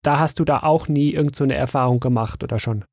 Da 0.03 0.19
hast 0.19 0.39
du 0.39 0.45
da 0.45 0.59
auch 0.59 0.87
nie 0.87 1.11
irgend 1.11 1.35
so 1.35 1.43
eine 1.43 1.55
Erfahrung 1.55 1.99
gemacht 1.99 2.43
oder 2.43 2.59
schon? 2.59 2.85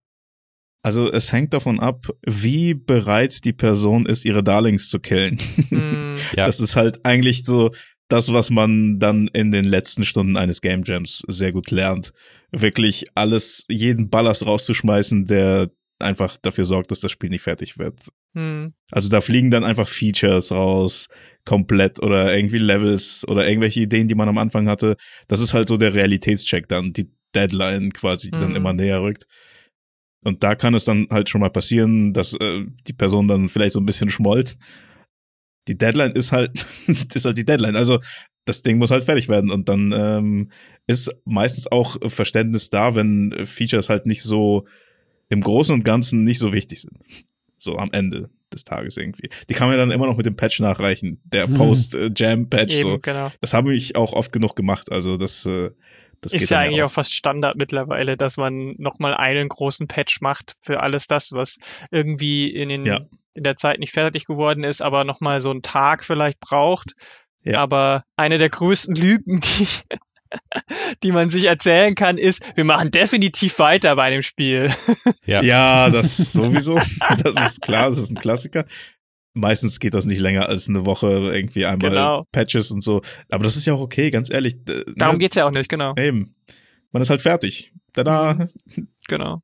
Also 0.83 1.11
es 1.11 1.33
hängt 1.33 1.55
davon 1.55 1.81
ab, 1.81 2.09
wie 2.27 2.75
bereit 2.75 3.45
die 3.45 3.55
Person 3.55 4.05
ist, 4.05 4.27
ihre 4.27 4.45
Darlings 4.45 4.91
zu 4.91 5.01
killen. 5.01 5.39
Mm, 5.70 6.16
ja. 6.37 6.45
Das 6.45 6.61
ist 6.61 6.77
halt 6.77 7.07
eigentlich 7.07 7.43
so 7.45 7.70
das, 8.09 8.33
was 8.33 8.51
man 8.51 8.99
dann 8.99 9.29
in 9.29 9.51
den 9.51 9.64
letzten 9.64 10.05
Stunden 10.05 10.37
eines 10.37 10.61
Game 10.61 10.83
Jams 10.85 11.25
sehr 11.27 11.53
gut 11.53 11.70
lernt. 11.70 12.12
Wirklich 12.53 13.07
alles, 13.14 13.64
jeden 13.68 14.11
Ballast 14.11 14.45
rauszuschmeißen, 14.45 15.25
der 15.25 15.70
einfach 15.99 16.37
dafür 16.37 16.66
sorgt, 16.66 16.91
dass 16.91 17.01
das 17.01 17.12
Spiel 17.12 17.31
nicht 17.31 17.43
fertig 17.43 17.79
wird. 17.79 17.95
Hm. 18.35 18.74
Also 18.91 19.09
da 19.09 19.20
fliegen 19.20 19.51
dann 19.51 19.64
einfach 19.64 19.89
Features 19.89 20.53
raus, 20.53 21.09
komplett 21.45 22.03
oder 22.03 22.35
irgendwie 22.35 22.59
Levels 22.59 23.24
oder 23.28 23.49
irgendwelche 23.49 23.80
Ideen, 23.80 24.09
die 24.09 24.14
man 24.14 24.28
am 24.28 24.39
Anfang 24.39 24.68
hatte. 24.68 24.97
Das 25.28 25.41
ist 25.41 25.55
halt 25.55 25.68
so 25.68 25.76
der 25.76 25.95
Realitätscheck 25.95 26.68
dann, 26.68 26.93
die 26.93 27.11
Deadline 27.35 27.93
quasi, 27.93 28.30
die 28.30 28.39
hm. 28.39 28.43
dann 28.45 28.57
immer 28.57 28.72
näher 28.72 29.03
rückt. 29.03 29.26
Und 30.24 30.43
da 30.43 30.55
kann 30.55 30.74
es 30.74 30.85
dann 30.85 31.07
halt 31.11 31.28
schon 31.28 31.43
mal 31.43 31.51
passieren, 31.51 32.12
dass 32.12 32.35
äh, 32.35 32.64
die 32.87 32.95
Person 32.95 33.28
dann 33.28 33.49
vielleicht 33.49 33.72
so 33.72 33.80
ein 33.80 33.87
bisschen 33.87 34.11
schmollt. 34.11 34.57
Die 35.68 35.76
Deadline 35.76 36.12
ist 36.12 36.32
halt, 36.32 36.64
ist 37.14 37.24
halt 37.24 37.37
die 37.37 37.45
Deadline. 37.45 37.76
Also 37.76 38.01
das 38.47 38.62
Ding 38.62 38.78
muss 38.78 38.91
halt 38.91 39.05
fertig 39.05 39.28
werden. 39.28 39.51
Und 39.51 39.68
dann 39.68 39.93
ähm, 39.95 40.51
ist 40.87 41.14
meistens 41.24 41.70
auch 41.70 41.97
Verständnis 42.11 42.70
da, 42.70 42.95
wenn 42.95 43.32
Features 43.47 43.91
halt 43.91 44.07
nicht 44.07 44.22
so 44.22 44.66
im 45.28 45.43
Großen 45.43 45.74
und 45.74 45.85
Ganzen 45.85 46.24
nicht 46.24 46.39
so 46.39 46.53
wichtig 46.53 46.80
sind. 46.82 46.99
So 47.64 47.76
am 47.78 47.90
Ende 47.92 48.30
des 48.52 48.64
Tages 48.64 48.96
irgendwie. 48.96 49.30
Die 49.48 49.54
kann 49.54 49.68
man 49.68 49.78
dann 49.78 49.90
immer 49.90 50.06
noch 50.06 50.16
mit 50.16 50.26
dem 50.26 50.36
Patch 50.36 50.60
nachreichen. 50.60 51.20
Der 51.24 51.48
Mhm. 51.48 51.54
Post-Jam-Patch. 51.54 52.82
So. 52.82 52.92
Eben, 52.94 53.02
genau. 53.02 53.32
Das 53.40 53.54
habe 53.54 53.74
ich 53.74 53.96
auch 53.96 54.12
oft 54.12 54.32
genug 54.32 54.54
gemacht. 54.54 54.92
Also 54.92 55.16
das, 55.16 55.44
äh, 55.46 55.70
das 56.20 56.32
ist 56.32 56.50
ja 56.50 56.60
eigentlich 56.60 56.82
auch 56.82 56.90
fast 56.90 57.14
Standard 57.14 57.56
mittlerweile, 57.56 58.16
dass 58.16 58.36
man 58.36 58.74
nochmal 58.78 59.14
einen 59.14 59.48
großen 59.48 59.88
Patch 59.88 60.20
macht 60.20 60.54
für 60.60 60.80
alles 60.80 61.06
das, 61.06 61.32
was 61.32 61.58
irgendwie 61.90 62.48
in, 62.50 62.68
den, 62.68 62.86
Ja. 62.86 63.00
in 63.34 63.44
der 63.44 63.56
Zeit 63.56 63.78
nicht 63.80 63.92
fertig 63.92 64.26
geworden 64.26 64.62
ist, 64.62 64.80
aber 64.82 65.04
nochmal 65.04 65.40
so 65.40 65.50
einen 65.50 65.62
Tag 65.62 66.04
vielleicht 66.04 66.38
braucht. 66.40 66.92
Ja. 67.42 67.58
Aber 67.60 68.04
eine 68.16 68.38
der 68.38 68.48
größten 68.50 68.94
Lügen, 68.94 69.40
die, 69.58 69.66
die 71.03 71.12
man 71.12 71.30
sich 71.30 71.45
erzählen 71.45 71.95
kann, 71.95 72.18
ist, 72.18 72.43
wir 72.57 72.64
machen 72.64 72.91
definitiv 72.91 73.59
weiter 73.59 73.97
bei 73.97 74.11
dem 74.11 74.22
Spiel. 74.22 74.70
Ja. 75.26 75.43
Ja, 75.43 75.89
das 75.89 76.32
sowieso. 76.32 76.78
das 77.22 77.41
ist 77.41 77.62
klar, 77.62 77.89
das 77.89 77.97
ist 77.97 78.11
ein 78.11 78.16
Klassiker. 78.16 78.66
Meistens 79.32 79.80
geht 79.80 79.95
das 79.95 80.05
nicht 80.05 80.18
länger 80.18 80.51
als 80.51 80.68
eine 80.68 80.85
Woche 80.85 81.09
irgendwie 81.32 81.64
einmal 81.64 81.91
Genau. 81.91 82.26
Patches 82.30 82.70
und 82.70 82.82
so. 82.82 83.01
Aber 83.30 83.43
das 83.43 83.57
ist 83.57 83.64
ja 83.64 83.72
auch 83.72 83.80
okay, 83.80 84.11
ganz 84.11 84.30
ehrlich. 84.30 84.57
Darum 84.97 85.14
ne? 85.14 85.18
geht's 85.18 85.37
ja 85.37 85.47
auch 85.47 85.51
nicht, 85.51 85.70
genau. 85.70 85.95
Eben. 85.97 86.35
Man 86.93 87.01
ist 87.01 87.09
halt 87.09 87.22
fertig. 87.22 87.72
Tada. 87.95 88.49
Genau. 89.09 89.41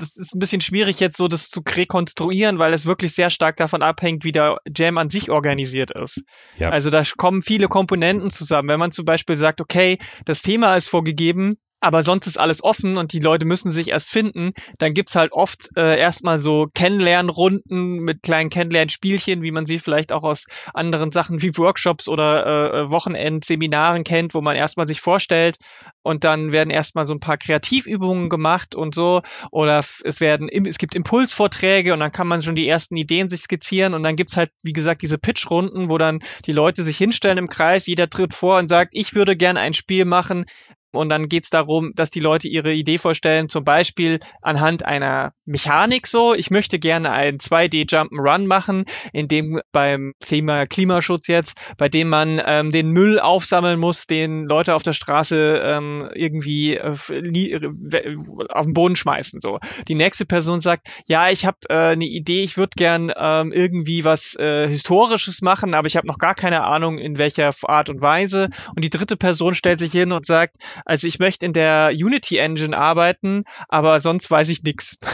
Das 0.00 0.16
ist 0.16 0.34
ein 0.34 0.38
bisschen 0.38 0.60
schwierig 0.60 0.98
jetzt 1.00 1.16
so 1.16 1.28
das 1.28 1.50
zu 1.50 1.62
rekonstruieren, 1.66 2.58
weil 2.58 2.72
es 2.72 2.86
wirklich 2.86 3.12
sehr 3.12 3.30
stark 3.30 3.56
davon 3.56 3.82
abhängt, 3.82 4.24
wie 4.24 4.32
der 4.32 4.58
Jam 4.74 4.98
an 4.98 5.10
sich 5.10 5.30
organisiert 5.30 5.90
ist. 5.90 6.24
Ja. 6.58 6.70
Also 6.70 6.90
da 6.90 7.02
kommen 7.16 7.42
viele 7.42 7.68
Komponenten 7.68 8.30
zusammen. 8.30 8.68
Wenn 8.68 8.80
man 8.80 8.92
zum 8.92 9.04
Beispiel 9.04 9.36
sagt, 9.36 9.60
okay, 9.60 9.98
das 10.24 10.42
Thema 10.42 10.74
ist 10.74 10.88
vorgegeben, 10.88 11.56
aber 11.80 12.02
sonst 12.02 12.26
ist 12.26 12.38
alles 12.38 12.62
offen 12.62 12.96
und 12.96 13.12
die 13.12 13.18
Leute 13.18 13.46
müssen 13.46 13.70
sich 13.70 13.88
erst 13.88 14.10
finden, 14.10 14.52
dann 14.78 14.94
gibt's 14.94 15.16
halt 15.16 15.32
oft 15.32 15.70
äh, 15.76 15.98
erstmal 15.98 16.38
so 16.38 16.68
Kennenlernrunden 16.74 18.00
mit 18.00 18.22
kleinen 18.22 18.50
Kennenlernspielchen, 18.50 19.42
wie 19.42 19.50
man 19.50 19.66
sie 19.66 19.78
vielleicht 19.78 20.12
auch 20.12 20.22
aus 20.22 20.46
anderen 20.74 21.10
Sachen 21.10 21.42
wie 21.42 21.56
Workshops 21.56 22.08
oder 22.08 22.74
äh, 22.74 22.90
Wochenendseminaren 22.90 24.04
kennt, 24.04 24.34
wo 24.34 24.40
man 24.40 24.56
erstmal 24.56 24.86
sich 24.86 25.00
vorstellt. 25.00 25.56
Und 26.02 26.24
dann 26.24 26.52
werden 26.52 26.70
erstmal 26.70 27.06
so 27.06 27.14
ein 27.14 27.20
paar 27.20 27.36
Kreativübungen 27.36 28.28
gemacht 28.28 28.74
und 28.74 28.94
so. 28.94 29.22
Oder 29.50 29.78
es 29.78 30.20
werden 30.20 30.48
es 30.48 30.78
gibt 30.78 30.94
Impulsvorträge 30.94 31.92
und 31.92 32.00
dann 32.00 32.12
kann 32.12 32.26
man 32.26 32.42
schon 32.42 32.54
die 32.54 32.68
ersten 32.68 32.96
Ideen 32.96 33.28
sich 33.30 33.40
skizzieren. 33.40 33.94
Und 33.94 34.02
dann 34.02 34.16
gibt's 34.16 34.36
halt 34.36 34.50
wie 34.62 34.72
gesagt 34.72 35.02
diese 35.02 35.18
Pitchrunden, 35.18 35.88
wo 35.88 35.98
dann 35.98 36.20
die 36.46 36.52
Leute 36.52 36.82
sich 36.82 36.96
hinstellen 36.96 37.38
im 37.38 37.48
Kreis, 37.48 37.86
jeder 37.86 38.08
tritt 38.08 38.34
vor 38.34 38.58
und 38.58 38.68
sagt, 38.68 38.92
ich 38.94 39.14
würde 39.14 39.36
gerne 39.36 39.60
ein 39.60 39.74
Spiel 39.74 40.04
machen, 40.04 40.44
und 40.92 41.08
dann 41.08 41.28
geht's 41.28 41.50
darum, 41.50 41.92
dass 41.94 42.10
die 42.10 42.20
Leute 42.20 42.48
ihre 42.48 42.72
Idee 42.72 42.98
vorstellen, 42.98 43.48
zum 43.48 43.64
Beispiel 43.64 44.18
anhand 44.42 44.84
einer 44.84 45.32
Mechanik 45.44 46.06
so. 46.06 46.34
Ich 46.34 46.50
möchte 46.50 46.78
gerne 46.78 47.10
ein 47.10 47.38
2D 47.38 47.88
Jump'n'Run 47.88 48.46
machen, 48.46 48.84
in 49.12 49.28
dem 49.28 49.60
beim 49.72 50.14
Thema 50.20 50.66
Klimaschutz 50.66 51.28
jetzt, 51.28 51.56
bei 51.78 51.88
dem 51.88 52.08
man 52.08 52.40
ähm, 52.44 52.70
den 52.70 52.90
Müll 52.90 53.20
aufsammeln 53.20 53.78
muss, 53.78 54.06
den 54.06 54.44
Leute 54.44 54.74
auf 54.74 54.82
der 54.82 54.92
Straße 54.92 55.62
ähm, 55.64 56.08
irgendwie 56.14 56.76
äh, 56.76 56.94
äh, 57.10 58.16
auf 58.48 58.64
den 58.64 58.74
Boden 58.74 58.96
schmeißen. 58.96 59.40
So. 59.40 59.58
Die 59.88 59.94
nächste 59.94 60.26
Person 60.26 60.60
sagt, 60.60 60.88
ja, 61.06 61.30
ich 61.30 61.46
habe 61.46 61.58
äh, 61.68 61.92
eine 61.92 62.06
Idee, 62.06 62.42
ich 62.42 62.56
würde 62.56 62.72
gern 62.76 63.12
ähm, 63.16 63.52
irgendwie 63.52 64.04
was 64.04 64.34
äh, 64.36 64.68
Historisches 64.68 65.40
machen, 65.42 65.74
aber 65.74 65.86
ich 65.86 65.96
habe 65.96 66.06
noch 66.06 66.18
gar 66.18 66.34
keine 66.34 66.64
Ahnung, 66.64 66.98
in 66.98 67.18
welcher 67.18 67.52
Art 67.64 67.90
und 67.90 68.00
Weise. 68.00 68.48
Und 68.74 68.84
die 68.84 68.90
dritte 68.90 69.16
Person 69.16 69.54
stellt 69.54 69.78
sich 69.78 69.92
hin 69.92 70.12
und 70.12 70.26
sagt, 70.26 70.56
also 70.84 71.06
ich 71.06 71.18
möchte 71.18 71.46
in 71.46 71.52
der 71.52 71.90
Unity 71.92 72.38
Engine 72.38 72.76
arbeiten, 72.76 73.44
aber 73.68 74.00
sonst 74.00 74.30
weiß 74.30 74.48
ich 74.48 74.62
nix. 74.62 74.98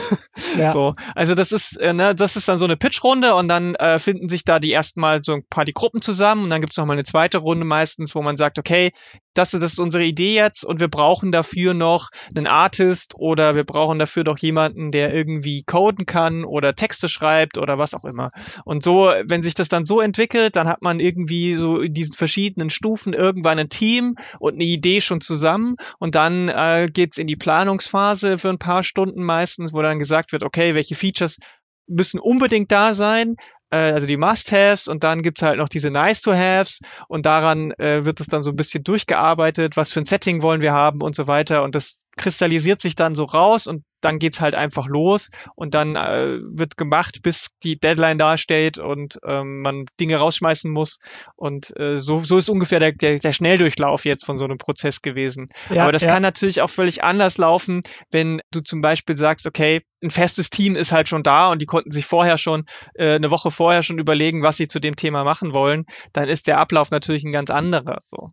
Ja. 0.56 0.72
So, 0.72 0.94
also 1.14 1.34
das 1.34 1.52
ist, 1.52 1.76
äh, 1.78 1.92
ne, 1.92 2.14
das 2.14 2.36
ist 2.36 2.48
dann 2.48 2.58
so 2.58 2.64
eine 2.64 2.76
Pitchrunde 2.76 3.34
und 3.34 3.48
dann 3.48 3.74
äh, 3.74 3.98
finden 3.98 4.28
sich 4.28 4.44
da 4.44 4.58
die 4.58 4.72
ersten 4.72 5.00
Mal 5.00 5.22
so 5.22 5.32
ein 5.32 5.44
paar 5.48 5.64
die 5.64 5.72
Gruppen 5.72 6.02
zusammen 6.02 6.44
und 6.44 6.50
dann 6.50 6.60
gibt's 6.60 6.76
noch 6.76 6.86
mal 6.86 6.92
eine 6.92 7.04
zweite 7.04 7.38
Runde 7.38 7.64
meistens, 7.64 8.14
wo 8.14 8.22
man 8.22 8.36
sagt, 8.36 8.58
okay, 8.58 8.92
das, 9.34 9.50
das 9.50 9.62
ist 9.62 9.80
unsere 9.80 10.04
Idee 10.04 10.34
jetzt 10.34 10.64
und 10.64 10.80
wir 10.80 10.88
brauchen 10.88 11.32
dafür 11.32 11.74
noch 11.74 12.08
einen 12.34 12.46
Artist 12.46 13.14
oder 13.16 13.54
wir 13.54 13.64
brauchen 13.64 13.98
dafür 13.98 14.24
doch 14.24 14.38
jemanden, 14.38 14.90
der 14.92 15.14
irgendwie 15.14 15.62
coden 15.62 16.06
kann 16.06 16.44
oder 16.44 16.74
Texte 16.74 17.08
schreibt 17.08 17.58
oder 17.58 17.78
was 17.78 17.94
auch 17.94 18.04
immer. 18.04 18.30
Und 18.64 18.82
so, 18.82 19.12
wenn 19.24 19.42
sich 19.42 19.54
das 19.54 19.68
dann 19.68 19.84
so 19.84 20.00
entwickelt, 20.00 20.56
dann 20.56 20.68
hat 20.68 20.82
man 20.82 21.00
irgendwie 21.00 21.54
so 21.54 21.80
in 21.80 21.92
diesen 21.92 22.14
verschiedenen 22.14 22.70
Stufen 22.70 23.12
irgendwann 23.12 23.58
ein 23.58 23.68
Team 23.68 24.16
und 24.38 24.54
eine 24.54 24.64
Idee 24.64 25.00
schon 25.00 25.20
zusammen 25.20 25.55
und 25.98 26.14
dann 26.14 26.48
äh, 26.48 26.88
geht's 26.92 27.18
in 27.18 27.26
die 27.26 27.36
Planungsphase 27.36 28.38
für 28.38 28.50
ein 28.50 28.59
paar 28.59 28.82
Stunden 28.82 29.22
meistens, 29.22 29.72
wo 29.72 29.82
dann 29.82 29.98
gesagt 29.98 30.32
wird, 30.32 30.42
okay, 30.42 30.74
welche 30.74 30.94
Features 30.94 31.38
müssen 31.86 32.18
unbedingt 32.18 32.72
da 32.72 32.94
sein, 32.94 33.36
äh, 33.70 33.92
also 33.92 34.07
die 34.07 34.16
Must-Haves 34.16 34.88
und 34.88 35.04
dann 35.04 35.22
gibt's 35.22 35.42
halt 35.42 35.59
noch 35.59 35.68
diese 35.68 35.90
Nice-to-Haves 35.90 36.80
und 37.09 37.26
daran 37.26 37.72
äh, 37.72 38.04
wird 38.04 38.20
es 38.20 38.26
dann 38.26 38.42
so 38.42 38.50
ein 38.50 38.57
bisschen 38.57 38.84
durchgearbeitet, 38.84 39.76
was 39.76 39.92
für 39.92 40.00
ein 40.00 40.04
Setting 40.04 40.42
wollen 40.42 40.61
wir 40.61 40.72
haben 40.72 41.00
und 41.00 41.14
so 41.14 41.26
weiter 41.26 41.62
und 41.62 41.74
das 41.74 42.04
kristallisiert 42.16 42.80
sich 42.80 42.94
dann 42.94 43.14
so 43.14 43.24
raus 43.24 43.66
und 43.66 43.84
dann 44.07 44.18
geht's 44.18 44.40
halt 44.40 44.54
einfach 44.54 44.86
los 44.86 45.30
und 45.54 45.74
dann 45.74 45.96
äh, 45.96 46.38
wird 46.42 46.76
gemacht, 46.76 47.20
bis 47.22 47.48
die 47.62 47.78
Deadline 47.78 48.18
dasteht 48.18 48.78
und 48.78 49.18
ähm, 49.26 49.62
man 49.62 49.86
Dinge 50.00 50.16
rausschmeißen 50.16 50.70
muss 50.70 50.98
und 51.34 51.78
äh, 51.78 51.98
so, 51.98 52.18
so 52.18 52.38
ist 52.38 52.48
ungefähr 52.48 52.80
der, 52.80 52.92
der, 52.92 53.18
der 53.18 53.32
Schnelldurchlauf 53.32 54.04
jetzt 54.04 54.24
von 54.24 54.38
so 54.38 54.44
einem 54.44 54.59
Prozess 54.59 55.02
gewesen. 55.02 55.48
Ja, 55.70 55.82
Aber 55.82 55.92
das 55.92 56.02
ja. 56.02 56.12
kann 56.12 56.22
natürlich 56.22 56.62
auch 56.62 56.70
völlig 56.70 57.02
anders 57.02 57.38
laufen, 57.38 57.80
wenn 58.11 58.40
du 58.50 58.61
zum 58.61 58.80
Beispiel 58.80 59.16
sagst, 59.16 59.46
okay, 59.46 59.82
ein 60.02 60.11
festes 60.11 60.50
Team 60.50 60.76
ist 60.76 60.92
halt 60.92 61.09
schon 61.09 61.22
da 61.22 61.50
und 61.50 61.61
die 61.61 61.66
konnten 61.66 61.90
sich 61.90 62.07
vorher 62.07 62.38
schon, 62.38 62.64
äh, 62.94 63.16
eine 63.16 63.30
Woche 63.30 63.50
vorher 63.50 63.82
schon 63.82 63.98
überlegen, 63.98 64.42
was 64.42 64.57
sie 64.57 64.68
zu 64.68 64.80
dem 64.80 64.96
Thema 64.96 65.24
machen 65.24 65.52
wollen, 65.52 65.84
dann 66.12 66.28
ist 66.28 66.46
der 66.46 66.59
Ablauf 66.59 66.90
natürlich 66.90 67.24
ein 67.24 67.32
ganz 67.32 67.50
anderer. 67.50 67.98
So. 68.00 68.28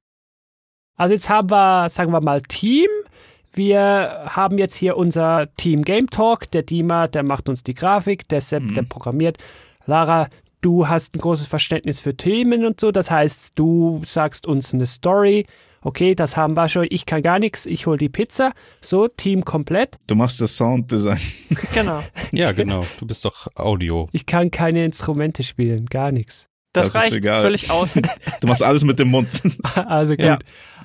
Also 0.95 1.15
jetzt 1.15 1.29
haben 1.29 1.49
wir, 1.49 1.89
sagen 1.89 2.11
wir 2.11 2.21
mal, 2.21 2.41
Team. 2.41 2.89
Wir 3.55 4.23
haben 4.27 4.57
jetzt 4.57 4.75
hier 4.75 4.97
unser 4.97 5.47
Team 5.57 5.83
Game 5.83 6.09
Talk. 6.09 6.49
Der 6.51 6.63
Dima, 6.63 7.07
der 7.07 7.23
macht 7.23 7.49
uns 7.49 7.63
die 7.63 7.73
Grafik, 7.75 8.27
der 8.27 8.41
Sepp, 8.41 8.63
Mhm. 8.63 8.73
der 8.73 8.83
programmiert. 8.83 9.37
Lara, 9.85 10.27
du 10.61 10.87
hast 10.87 11.15
ein 11.15 11.19
großes 11.19 11.47
Verständnis 11.47 11.99
für 11.99 12.15
Themen 12.17 12.65
und 12.65 12.79
so. 12.79 12.91
Das 12.91 13.11
heißt, 13.11 13.57
du 13.59 14.01
sagst 14.05 14.47
uns 14.47 14.73
eine 14.73 14.85
Story. 14.85 15.45
Okay, 15.85 16.15
das 16.15 16.37
haben 16.37 16.55
wir 16.55 16.69
schon. 16.69 16.87
Ich 16.89 17.05
kann 17.05 17.21
gar 17.21 17.39
nichts. 17.39 17.65
Ich 17.65 17.85
hol 17.87 17.97
die 17.97 18.07
Pizza. 18.07 18.53
So, 18.79 19.07
Team 19.09 19.43
komplett. 19.43 19.97
Du 20.07 20.15
machst 20.15 20.39
das 20.39 20.55
Sounddesign. 20.55 21.19
Genau. 21.73 22.01
Ja, 22.31 22.53
genau. 22.53 22.85
Du 22.99 23.05
bist 23.05 23.23
doch 23.25 23.47
Audio. 23.55 24.07
Ich 24.13 24.25
kann 24.25 24.49
keine 24.49 24.85
Instrumente 24.85 25.43
spielen. 25.43 25.85
Gar 25.87 26.11
nichts. 26.13 26.47
Das, 26.73 26.87
Das 26.91 26.95
ist 26.95 27.01
reicht 27.11 27.17
egal. 27.17 27.41
völlig 27.41 27.69
aus. 27.71 27.93
Du 28.41 28.47
machst 28.47 28.63
alles 28.63 28.83
mit 28.83 28.99
dem 28.99 29.09
Mund. 29.09 29.29
Also 29.75 30.15
gut. 30.15 30.25
Ja. 30.25 30.39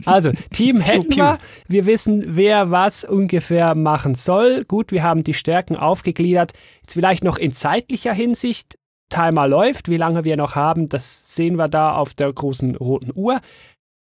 Also, 0.04 0.30
Team 0.52 0.80
hätten 0.80 1.14
wir. 1.16 1.38
Wir 1.66 1.86
wissen, 1.86 2.36
wer 2.36 2.70
was 2.70 3.04
ungefähr 3.04 3.74
machen 3.74 4.14
soll. 4.14 4.64
Gut, 4.64 4.92
wir 4.92 5.02
haben 5.02 5.24
die 5.24 5.34
Stärken 5.34 5.74
aufgegliedert. 5.74 6.52
Jetzt 6.82 6.92
vielleicht 6.92 7.24
noch 7.24 7.36
in 7.38 7.52
zeitlicher 7.52 8.12
Hinsicht. 8.12 8.78
Timer 9.08 9.48
läuft. 9.48 9.88
Wie 9.88 9.96
lange 9.96 10.24
wir 10.24 10.36
noch 10.36 10.54
haben, 10.54 10.88
das 10.88 11.34
sehen 11.34 11.56
wir 11.56 11.68
da 11.68 11.92
auf 11.94 12.14
der 12.14 12.32
großen 12.32 12.76
roten 12.76 13.10
Uhr. 13.14 13.40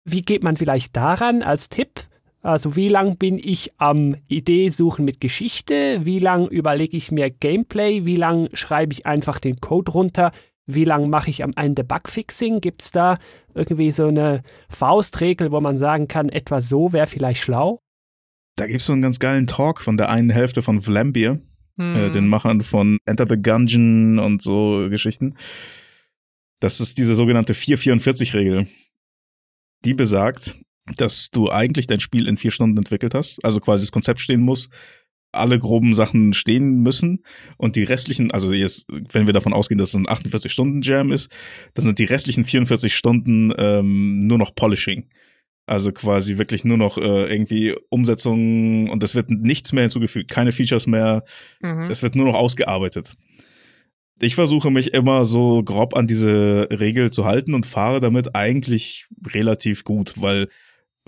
Wie 0.06 0.22
geht 0.22 0.44
man 0.44 0.56
vielleicht 0.56 0.96
daran 0.96 1.42
als 1.42 1.68
Tipp? 1.70 2.02
Also 2.44 2.76
wie 2.76 2.90
lang 2.90 3.18
bin 3.18 3.40
ich 3.40 3.72
am 3.78 4.16
Idee 4.28 4.70
suchen 4.70 5.06
mit 5.06 5.20
Geschichte? 5.22 6.02
Wie 6.04 6.20
lang 6.20 6.48
überlege 6.48 6.98
ich 6.98 7.10
mir 7.12 7.30
Gameplay? 7.30 8.06
Wie 8.06 8.18
lang 8.18 8.50
schreibe 8.54 8.94
ich 8.94 9.06
einfach 9.06 9.40
den 9.40 9.62
Code 9.62 9.92
runter? 9.94 10.32
Wie 10.66 10.86
lang 10.86 11.10
mache 11.10 11.30
ich 11.30 11.44
am 11.44 11.54
Ende 11.56 11.84
Bugfixing? 11.84 12.62
Gibt 12.62 12.82
es 12.82 12.92
da 12.92 13.18
irgendwie 13.54 13.92
so 13.92 14.08
eine 14.08 14.44
Faustregel, 14.70 15.52
wo 15.52 15.60
man 15.60 15.78
sagen 15.78 16.08
kann, 16.08 16.30
etwa 16.30 16.62
so 16.62 16.94
wäre 16.94 17.08
vielleicht 17.08 17.42
schlau? 17.42 17.80
Da 18.56 18.68
gibt's 18.68 18.86
so 18.86 18.94
einen 18.94 19.02
ganz 19.02 19.20
geilen 19.20 19.48
Talk 19.48 19.82
von 19.82 19.98
der 19.98 20.10
einen 20.10 20.30
Hälfte 20.30 20.62
von 20.62 20.82
Vlambeer, 20.82 21.40
Hm. 21.78 21.96
äh, 21.96 22.12
den 22.12 22.28
Machern 22.28 22.62
von 22.62 23.00
Enter 23.06 23.26
the 23.28 23.42
Gungeon 23.42 24.20
und 24.20 24.42
so 24.44 24.88
Geschichten. 24.90 25.36
Das 26.60 26.80
ist 26.80 26.98
diese 27.00 27.16
sogenannte 27.16 27.54
444-Regel. 27.54 28.68
Die 29.84 29.94
besagt, 29.94 30.58
dass 30.98 31.30
du 31.32 31.50
eigentlich 31.50 31.88
dein 31.88 32.00
Spiel 32.00 32.28
in 32.28 32.38
vier 32.38 32.52
Stunden 32.52 32.78
entwickelt 32.78 33.16
hast, 33.16 33.44
also 33.44 33.60
quasi 33.60 33.84
das 33.84 33.92
Konzept 33.92 34.20
stehen 34.20 34.42
muss, 34.42 34.70
alle 35.34 35.60
groben 35.60 35.94
Sachen 35.94 36.34
stehen 36.34 36.82
müssen 36.82 37.24
und 37.58 37.76
die 37.76 37.84
restlichen, 37.84 38.32
also 38.32 38.52
jetzt, 38.52 38.88
wenn 39.12 39.26
wir 39.26 39.34
davon 39.34 39.54
ausgehen, 39.54 39.78
dass 39.78 39.90
es 39.90 39.96
ein 39.96 40.08
48-Stunden-Jam 40.08 41.12
ist, 41.12 41.30
dann 41.74 41.86
sind 41.86 42.00
die 42.00 42.06
restlichen 42.06 42.44
44 42.44 42.96
Stunden 42.96 43.54
ähm, 43.58 44.20
nur 44.20 44.38
noch 44.38 44.56
Polishing. 44.56 45.10
Also 45.66 45.94
quasi 45.94 46.38
wirklich 46.38 46.66
nur 46.66 46.78
noch 46.78 46.98
äh, 46.98 47.34
irgendwie 47.34 47.74
Umsetzungen 47.90 48.90
und 48.90 49.02
es 49.02 49.16
wird 49.16 49.30
nichts 49.30 49.72
mehr 49.72 49.84
hinzugefügt, 49.84 50.30
keine 50.30 50.52
Features 50.52 50.88
mehr. 50.88 51.24
Mhm. 51.62 51.88
Es 51.90 52.04
wird 52.04 52.16
nur 52.16 52.26
noch 52.26 52.36
ausgearbeitet. 52.36 53.14
Ich 54.22 54.36
versuche 54.36 54.72
mich 54.72 54.94
immer 54.94 55.26
so 55.26 55.64
grob 55.64 55.96
an 55.96 56.06
diese 56.06 56.68
Regel 56.70 57.12
zu 57.12 57.26
halten 57.26 57.54
und 57.54 57.66
fahre 57.66 58.02
damit 58.02 58.36
eigentlich 58.36 59.08
relativ 59.34 59.84
gut, 59.84 60.14
weil 60.18 60.48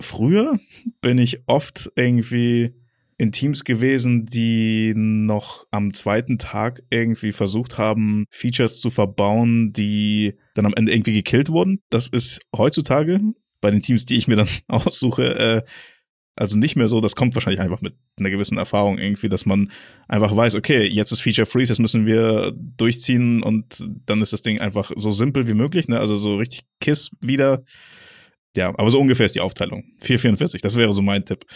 früher 0.00 0.58
bin 1.00 1.18
ich 1.18 1.40
oft 1.46 1.92
irgendwie 1.94 2.74
in 3.18 3.32
Teams 3.32 3.64
gewesen, 3.64 4.26
die 4.26 4.92
noch 4.94 5.66
am 5.70 5.94
zweiten 5.94 6.38
Tag 6.38 6.82
irgendwie 6.90 7.32
versucht 7.32 7.78
haben, 7.78 8.26
Features 8.30 8.80
zu 8.80 8.90
verbauen, 8.90 9.72
die 9.72 10.34
dann 10.54 10.66
am 10.66 10.74
Ende 10.74 10.92
irgendwie 10.92 11.14
gekillt 11.14 11.48
wurden. 11.48 11.80
Das 11.88 12.08
ist 12.08 12.40
heutzutage 12.54 13.20
bei 13.60 13.70
den 13.70 13.80
Teams, 13.80 14.04
die 14.04 14.16
ich 14.16 14.28
mir 14.28 14.36
dann 14.36 14.48
aussuche, 14.68 15.34
äh, 15.38 15.62
also 16.38 16.58
nicht 16.58 16.76
mehr 16.76 16.88
so, 16.88 17.00
das 17.00 17.16
kommt 17.16 17.34
wahrscheinlich 17.34 17.62
einfach 17.62 17.80
mit 17.80 17.94
einer 18.18 18.28
gewissen 18.28 18.58
Erfahrung 18.58 18.98
irgendwie, 18.98 19.30
dass 19.30 19.46
man 19.46 19.72
einfach 20.06 20.36
weiß, 20.36 20.54
okay, 20.56 20.84
jetzt 20.84 21.10
ist 21.10 21.22
Feature 21.22 21.46
Freeze, 21.46 21.72
jetzt 21.72 21.78
müssen 21.78 22.04
wir 22.04 22.52
durchziehen 22.54 23.42
und 23.42 23.88
dann 24.04 24.20
ist 24.20 24.34
das 24.34 24.42
Ding 24.42 24.60
einfach 24.60 24.92
so 24.96 25.12
simpel 25.12 25.48
wie 25.48 25.54
möglich, 25.54 25.88
ne? 25.88 25.98
Also 25.98 26.16
so 26.16 26.36
richtig 26.36 26.66
Kiss 26.80 27.10
wieder. 27.22 27.64
Ja, 28.54 28.68
aber 28.68 28.90
so 28.90 29.00
ungefähr 29.00 29.26
ist 29.26 29.34
die 29.34 29.40
Aufteilung. 29.40 29.84
444, 30.00 30.60
das 30.60 30.76
wäre 30.76 30.92
so 30.92 31.00
mein 31.00 31.24
Tipp. 31.24 31.46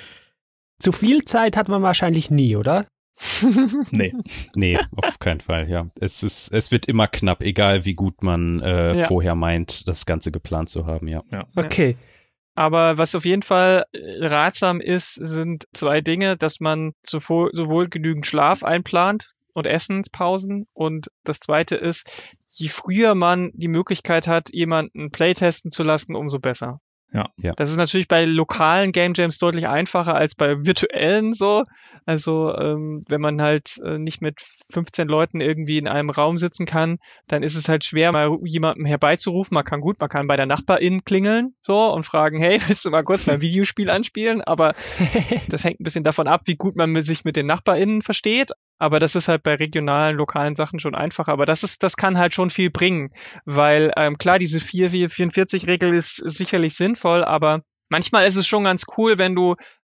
Zu 0.80 0.92
viel 0.92 1.24
Zeit 1.24 1.56
hat 1.56 1.68
man 1.68 1.82
wahrscheinlich 1.82 2.30
nie, 2.30 2.56
oder? 2.56 2.86
Nee. 3.90 4.14
Nee, 4.54 4.78
auf 4.96 5.18
keinen 5.18 5.40
Fall, 5.40 5.68
ja. 5.68 5.90
Es 6.00 6.22
ist, 6.22 6.48
es 6.52 6.72
wird 6.72 6.86
immer 6.86 7.06
knapp, 7.06 7.42
egal 7.42 7.84
wie 7.84 7.94
gut 7.94 8.22
man 8.22 8.60
äh, 8.60 8.96
Ja. 8.96 9.06
vorher 9.08 9.34
meint, 9.34 9.86
das 9.88 10.06
Ganze 10.06 10.32
geplant 10.32 10.70
zu 10.70 10.86
haben, 10.86 11.06
ja. 11.06 11.22
Okay. 11.54 11.96
Aber 12.54 12.98
was 12.98 13.14
auf 13.14 13.24
jeden 13.24 13.42
Fall 13.42 13.84
äh, 13.92 14.26
ratsam 14.26 14.80
ist, 14.80 15.14
sind 15.14 15.66
zwei 15.72 16.00
Dinge, 16.00 16.36
dass 16.36 16.60
man 16.60 16.92
sowohl, 17.02 17.50
sowohl 17.52 17.88
genügend 17.88 18.26
Schlaf 18.26 18.64
einplant 18.64 19.34
und 19.52 19.66
Essenspausen. 19.66 20.66
Und 20.72 21.08
das 21.24 21.40
zweite 21.40 21.76
ist, 21.76 22.36
je 22.46 22.68
früher 22.68 23.14
man 23.14 23.50
die 23.54 23.68
Möglichkeit 23.68 24.28
hat, 24.28 24.48
jemanden 24.52 25.10
playtesten 25.10 25.70
zu 25.70 25.82
lassen, 25.82 26.14
umso 26.16 26.38
besser. 26.38 26.80
Ja. 27.12 27.28
Ja. 27.36 27.52
Das 27.56 27.70
ist 27.70 27.76
natürlich 27.76 28.08
bei 28.08 28.24
lokalen 28.24 28.92
Game 28.92 29.14
Jams 29.14 29.38
deutlich 29.38 29.68
einfacher 29.68 30.14
als 30.14 30.34
bei 30.34 30.64
virtuellen 30.64 31.32
so. 31.32 31.64
Also 32.06 32.54
ähm, 32.56 33.04
wenn 33.08 33.20
man 33.20 33.42
halt 33.42 33.78
äh, 33.84 33.98
nicht 33.98 34.22
mit 34.22 34.40
15 34.70 35.08
Leuten 35.08 35.40
irgendwie 35.40 35.78
in 35.78 35.88
einem 35.88 36.10
Raum 36.10 36.38
sitzen 36.38 36.66
kann, 36.66 36.98
dann 37.26 37.42
ist 37.42 37.56
es 37.56 37.68
halt 37.68 37.84
schwer, 37.84 38.12
mal 38.12 38.38
jemanden 38.44 38.84
herbeizurufen. 38.84 39.54
Man 39.54 39.64
kann 39.64 39.80
gut, 39.80 39.98
man 40.00 40.08
kann 40.08 40.28
bei 40.28 40.36
der 40.36 40.46
Nachbarin 40.46 41.04
klingeln 41.04 41.54
so 41.62 41.92
und 41.92 42.04
fragen, 42.04 42.40
hey, 42.40 42.60
willst 42.66 42.84
du 42.84 42.90
mal 42.90 43.02
kurz 43.02 43.26
mein 43.26 43.40
Videospiel 43.40 43.90
anspielen? 43.90 44.40
Aber 44.42 44.74
das 45.48 45.64
hängt 45.64 45.80
ein 45.80 45.84
bisschen 45.84 46.04
davon 46.04 46.28
ab, 46.28 46.42
wie 46.44 46.56
gut 46.56 46.76
man 46.76 47.02
sich 47.02 47.24
mit 47.24 47.36
den 47.36 47.46
NachbarInnen 47.46 48.02
versteht. 48.02 48.52
Aber 48.80 48.98
das 48.98 49.14
ist 49.14 49.28
halt 49.28 49.42
bei 49.42 49.54
regionalen, 49.54 50.16
lokalen 50.16 50.56
Sachen 50.56 50.80
schon 50.80 50.94
einfacher. 50.94 51.32
Aber 51.32 51.46
das 51.46 51.62
ist, 51.62 51.82
das 51.82 51.96
kann 51.96 52.18
halt 52.18 52.34
schon 52.34 52.50
viel 52.50 52.70
bringen. 52.70 53.12
Weil, 53.44 53.92
ähm, 53.96 54.16
klar, 54.16 54.38
diese 54.38 54.58
4-4-44-Regel 54.58 55.94
ist 55.94 56.16
sicherlich 56.16 56.74
sinnvoll, 56.74 57.22
aber 57.22 57.62
manchmal 57.90 58.26
ist 58.26 58.36
es 58.36 58.46
schon 58.46 58.64
ganz 58.64 58.86
cool, 58.96 59.18
wenn 59.18 59.34
du 59.34 59.54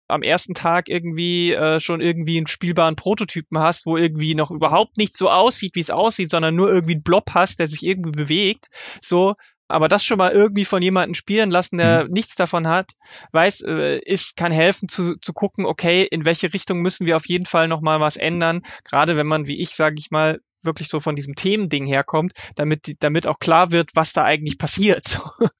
am 0.07 0.23
ersten 0.23 0.55
Tag 0.55 0.89
irgendwie 0.89 1.53
äh, 1.53 1.79
schon 1.79 2.01
irgendwie 2.01 2.37
einen 2.37 2.47
spielbaren 2.47 2.95
Prototypen 2.95 3.59
hast, 3.59 3.85
wo 3.85 3.97
irgendwie 3.97 4.35
noch 4.35 4.51
überhaupt 4.51 4.97
nicht 4.97 5.15
so 5.15 5.29
aussieht, 5.29 5.75
wie 5.75 5.79
es 5.79 5.91
aussieht, 5.91 6.31
sondern 6.31 6.55
nur 6.55 6.69
irgendwie 6.69 6.95
einen 6.95 7.03
Blob 7.03 7.31
hast, 7.33 7.59
der 7.59 7.67
sich 7.67 7.85
irgendwie 7.85 8.11
bewegt. 8.11 8.67
So, 9.01 9.35
aber 9.71 9.87
das 9.87 10.03
schon 10.05 10.17
mal 10.17 10.31
irgendwie 10.31 10.65
von 10.65 10.81
jemandem 10.81 11.13
spielen 11.15 11.49
lassen, 11.51 11.77
der 11.77 12.07
nichts 12.09 12.35
davon 12.35 12.67
hat, 12.67 12.91
weiß, 13.31 13.61
äh, 13.61 13.99
ist, 13.99 14.35
kann 14.37 14.51
helfen 14.51 14.87
zu, 14.89 15.15
zu 15.17 15.33
gucken, 15.33 15.65
okay, 15.65 16.03
in 16.09 16.25
welche 16.25 16.53
Richtung 16.53 16.81
müssen 16.81 17.05
wir 17.05 17.17
auf 17.17 17.27
jeden 17.27 17.45
Fall 17.45 17.67
noch 17.67 17.81
mal 17.81 17.99
was 17.99 18.17
ändern, 18.17 18.61
gerade 18.83 19.17
wenn 19.17 19.27
man, 19.27 19.47
wie 19.47 19.61
ich, 19.61 19.71
sage 19.75 19.95
ich 19.99 20.11
mal, 20.11 20.39
wirklich 20.63 20.89
so 20.89 20.99
von 20.99 21.15
diesem 21.15 21.33
Themending 21.33 21.87
herkommt, 21.87 22.33
damit 22.55 22.85
die- 22.85 22.95
damit 22.95 23.25
auch 23.25 23.39
klar 23.39 23.71
wird, 23.71 23.89
was 23.95 24.13
da 24.13 24.23
eigentlich 24.23 24.57
passiert. 24.59 25.19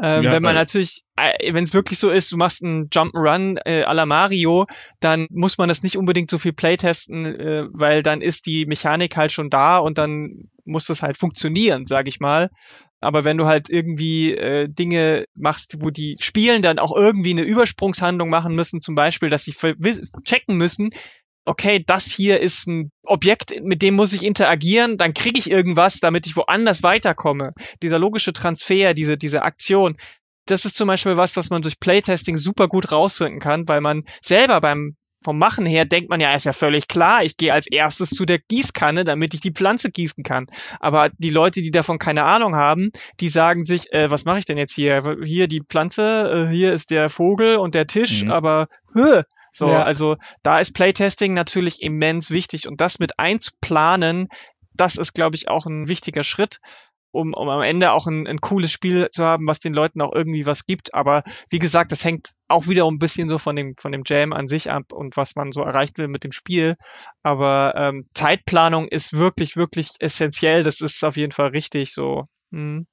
Ähm, 0.00 0.24
Ja, 0.24 0.32
wenn 0.32 0.42
man 0.42 0.54
natürlich, 0.54 1.02
äh, 1.16 1.52
wenn 1.54 1.64
es 1.64 1.74
wirklich 1.74 1.98
so 1.98 2.10
ist, 2.10 2.30
du 2.30 2.36
machst 2.36 2.62
einen 2.62 2.88
Jump'n'Run 2.90 3.58
äh, 3.64 3.82
à 3.84 3.92
la 3.94 4.06
Mario, 4.06 4.66
dann 5.00 5.26
muss 5.30 5.58
man 5.58 5.68
das 5.68 5.82
nicht 5.82 5.96
unbedingt 5.96 6.30
so 6.30 6.38
viel 6.38 6.52
playtesten, 6.52 7.24
äh, 7.26 7.66
weil 7.72 8.02
dann 8.02 8.20
ist 8.20 8.46
die 8.46 8.66
Mechanik 8.66 9.16
halt 9.16 9.32
schon 9.32 9.50
da 9.50 9.78
und 9.78 9.98
dann 9.98 10.50
muss 10.64 10.84
das 10.86 11.02
halt 11.02 11.16
funktionieren, 11.16 11.86
sag 11.86 12.06
ich 12.08 12.20
mal. 12.20 12.50
Aber 13.00 13.24
wenn 13.24 13.36
du 13.36 13.46
halt 13.46 13.68
irgendwie 13.70 14.34
äh, 14.34 14.68
Dinge 14.68 15.24
machst, 15.36 15.76
wo 15.80 15.90
die 15.90 16.16
Spielen 16.20 16.62
dann 16.62 16.78
auch 16.78 16.94
irgendwie 16.96 17.30
eine 17.30 17.42
Übersprungshandlung 17.42 18.28
machen 18.28 18.54
müssen, 18.54 18.80
zum 18.80 18.94
Beispiel, 18.94 19.30
dass 19.30 19.44
sie 19.44 19.54
checken 20.24 20.56
müssen, 20.56 20.90
okay, 21.44 21.82
das 21.84 22.06
hier 22.06 22.40
ist 22.40 22.66
ein 22.66 22.90
Objekt, 23.04 23.54
mit 23.62 23.82
dem 23.82 23.94
muss 23.94 24.12
ich 24.12 24.22
interagieren, 24.22 24.98
dann 24.98 25.14
kriege 25.14 25.38
ich 25.38 25.50
irgendwas, 25.50 26.00
damit 26.00 26.26
ich 26.26 26.36
woanders 26.36 26.82
weiterkomme. 26.82 27.54
Dieser 27.82 27.98
logische 27.98 28.32
Transfer, 28.32 28.94
diese, 28.94 29.16
diese 29.16 29.42
Aktion, 29.42 29.96
das 30.46 30.64
ist 30.64 30.76
zum 30.76 30.88
Beispiel 30.88 31.16
was, 31.16 31.36
was 31.36 31.50
man 31.50 31.62
durch 31.62 31.80
Playtesting 31.80 32.36
super 32.36 32.68
gut 32.68 32.90
rausfinden 32.92 33.40
kann, 33.40 33.68
weil 33.68 33.80
man 33.80 34.04
selber 34.22 34.60
beim 34.60 34.96
vom 35.22 35.38
Machen 35.38 35.66
her 35.66 35.84
denkt 35.84 36.10
man 36.10 36.20
ja, 36.20 36.32
ist 36.34 36.46
ja 36.46 36.52
völlig 36.52 36.86
klar, 36.88 37.24
ich 37.24 37.36
gehe 37.36 37.52
als 37.52 37.66
erstes 37.66 38.10
zu 38.10 38.24
der 38.24 38.38
Gießkanne, 38.38 39.04
damit 39.04 39.34
ich 39.34 39.40
die 39.40 39.50
Pflanze 39.52 39.90
gießen 39.90 40.22
kann. 40.22 40.46
Aber 40.80 41.10
die 41.18 41.30
Leute, 41.30 41.60
die 41.60 41.70
davon 41.72 41.98
keine 41.98 42.22
Ahnung 42.24 42.54
haben, 42.54 42.90
die 43.20 43.28
sagen 43.28 43.64
sich, 43.64 43.92
äh, 43.92 44.10
was 44.10 44.24
mache 44.24 44.38
ich 44.38 44.44
denn 44.44 44.58
jetzt 44.58 44.72
hier? 44.74 45.16
Hier 45.24 45.48
die 45.48 45.62
Pflanze, 45.62 46.46
äh, 46.48 46.52
hier 46.54 46.72
ist 46.72 46.90
der 46.90 47.10
Vogel 47.10 47.56
und 47.56 47.74
der 47.74 47.86
Tisch, 47.86 48.22
Mhm. 48.22 48.30
aber 48.30 48.68
hö, 48.94 49.22
so, 49.50 49.70
Ja. 49.70 49.82
also 49.82 50.16
da 50.42 50.60
ist 50.60 50.72
Playtesting 50.72 51.34
natürlich 51.34 51.82
immens 51.82 52.30
wichtig 52.30 52.68
und 52.68 52.80
das 52.80 52.98
mit 53.00 53.18
einzuplanen, 53.18 54.28
das 54.74 54.96
ist, 54.96 55.12
glaube 55.14 55.34
ich, 55.34 55.48
auch 55.48 55.66
ein 55.66 55.88
wichtiger 55.88 56.22
Schritt, 56.22 56.58
um, 57.10 57.34
um 57.34 57.48
am 57.48 57.62
Ende 57.62 57.92
auch 57.92 58.06
ein, 58.06 58.26
ein 58.26 58.40
cooles 58.40 58.70
Spiel 58.70 59.08
zu 59.10 59.24
haben, 59.24 59.46
was 59.46 59.60
den 59.60 59.74
Leuten 59.74 60.00
auch 60.00 60.12
irgendwie 60.14 60.46
was 60.46 60.66
gibt. 60.66 60.94
Aber 60.94 61.22
wie 61.50 61.58
gesagt, 61.58 61.92
das 61.92 62.04
hängt 62.04 62.32
auch 62.48 62.66
wieder 62.66 62.86
ein 62.86 62.98
bisschen 62.98 63.28
so 63.28 63.38
von 63.38 63.56
dem, 63.56 63.74
von 63.78 63.92
dem 63.92 64.02
Jam 64.04 64.32
an 64.32 64.48
sich 64.48 64.70
ab 64.70 64.92
und 64.92 65.16
was 65.16 65.36
man 65.36 65.52
so 65.52 65.62
erreichen 65.62 65.96
will 65.96 66.08
mit 66.08 66.24
dem 66.24 66.32
Spiel. 66.32 66.76
Aber 67.22 67.74
ähm, 67.76 68.06
Zeitplanung 68.14 68.88
ist 68.88 69.12
wirklich, 69.12 69.56
wirklich 69.56 69.90
essentiell. 70.00 70.62
Das 70.62 70.80
ist 70.80 71.02
auf 71.04 71.16
jeden 71.16 71.32
Fall 71.32 71.48
richtig 71.48 71.92
so. 71.92 72.24
Mhm. 72.50 72.86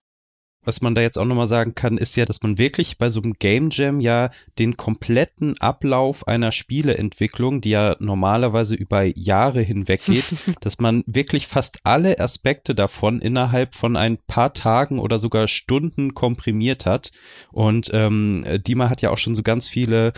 Was 0.66 0.82
man 0.82 0.96
da 0.96 1.02
jetzt 1.02 1.18
auch 1.18 1.26
nochmal 1.26 1.48
sagen 1.48 1.76
kann, 1.76 1.98
ist 1.98 2.16
ja, 2.16 2.26
dass 2.26 2.42
man 2.42 2.58
wirklich 2.58 2.98
bei 2.98 3.10
so 3.10 3.22
einem 3.22 3.34
Game 3.34 3.70
Jam 3.72 4.00
ja 4.00 4.32
den 4.60 4.78
kompletten 4.78 5.58
Ablauf 5.60 6.28
einer 6.28 6.52
Spieleentwicklung, 6.52 7.62
die 7.62 7.70
ja 7.70 7.96
normalerweise 8.00 8.76
über 8.76 9.04
Jahre 9.04 9.62
hinweg 9.62 10.04
geht, 10.06 10.34
dass 10.62 10.80
man 10.80 11.04
wirklich 11.08 11.48
fast 11.48 11.80
alle 11.84 12.20
Aspekte 12.20 12.76
davon 12.76 13.22
innerhalb 13.22 13.76
von 13.76 13.96
ein 13.96 14.18
paar 14.18 14.54
Tagen 14.54 15.00
oder 15.00 15.20
sogar 15.20 15.48
Stunden 15.48 16.14
komprimiert 16.14 16.86
hat. 16.86 17.12
Und 17.52 17.90
ähm, 17.94 18.44
Dima 18.66 18.90
hat 18.90 19.02
ja 19.02 19.12
auch 19.12 19.18
schon 19.18 19.36
so 19.36 19.44
ganz 19.44 19.68
viele 19.68 20.14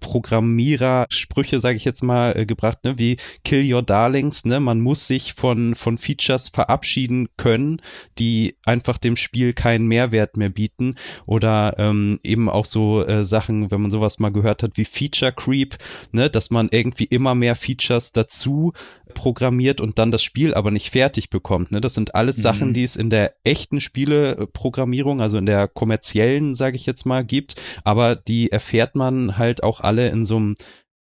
Programmierer-Sprüche, 0.00 1.60
sage 1.60 1.76
ich 1.76 1.84
jetzt 1.84 2.02
mal, 2.02 2.36
äh, 2.36 2.46
gebracht, 2.46 2.84
ne, 2.84 2.98
wie 2.98 3.16
Kill 3.44 3.72
Your 3.72 3.82
Darlings, 3.82 4.44
ne, 4.44 4.60
man 4.60 4.80
muss 4.80 5.06
sich 5.06 5.34
von, 5.34 5.74
von 5.74 5.98
Features 5.98 6.48
verabschieden 6.48 7.28
können, 7.36 7.80
die 8.18 8.56
einfach 8.64 8.98
dem 8.98 9.16
Spiel 9.16 9.52
keinen 9.52 9.86
Mehrwert 9.86 10.36
mehr 10.36 10.50
bieten. 10.50 10.96
Oder 11.26 11.74
ähm, 11.78 12.18
eben 12.22 12.48
auch 12.48 12.64
so 12.64 13.04
äh, 13.04 13.24
Sachen, 13.24 13.70
wenn 13.70 13.80
man 13.80 13.90
sowas 13.90 14.18
mal 14.18 14.32
gehört 14.32 14.62
hat 14.62 14.76
wie 14.76 14.84
Feature 14.84 15.32
Creep, 15.32 15.76
ne, 16.12 16.30
dass 16.30 16.50
man 16.50 16.68
irgendwie 16.70 17.04
immer 17.04 17.34
mehr 17.34 17.56
Features 17.56 18.12
dazu 18.12 18.72
programmiert 19.18 19.80
und 19.80 19.98
dann 19.98 20.12
das 20.12 20.22
Spiel 20.22 20.54
aber 20.54 20.70
nicht 20.70 20.90
fertig 20.90 21.28
bekommt. 21.28 21.72
Ne? 21.72 21.80
Das 21.80 21.94
sind 21.94 22.14
alles 22.14 22.38
Mhm. 22.38 22.42
Sachen, 22.42 22.72
die 22.72 22.84
es 22.84 22.94
in 22.94 23.10
der 23.10 23.34
echten 23.42 23.80
Spieleprogrammierung, 23.80 25.20
also 25.20 25.38
in 25.38 25.46
der 25.46 25.66
kommerziellen, 25.66 26.54
sage 26.54 26.76
ich 26.76 26.86
jetzt 26.86 27.04
mal, 27.04 27.24
gibt, 27.24 27.56
aber 27.82 28.14
die 28.14 28.52
erfährt 28.52 28.94
man 28.94 29.36
halt 29.36 29.64
auch 29.64 29.80
alle 29.80 30.08
in 30.08 30.24
so 30.24 30.36
einem 30.36 30.54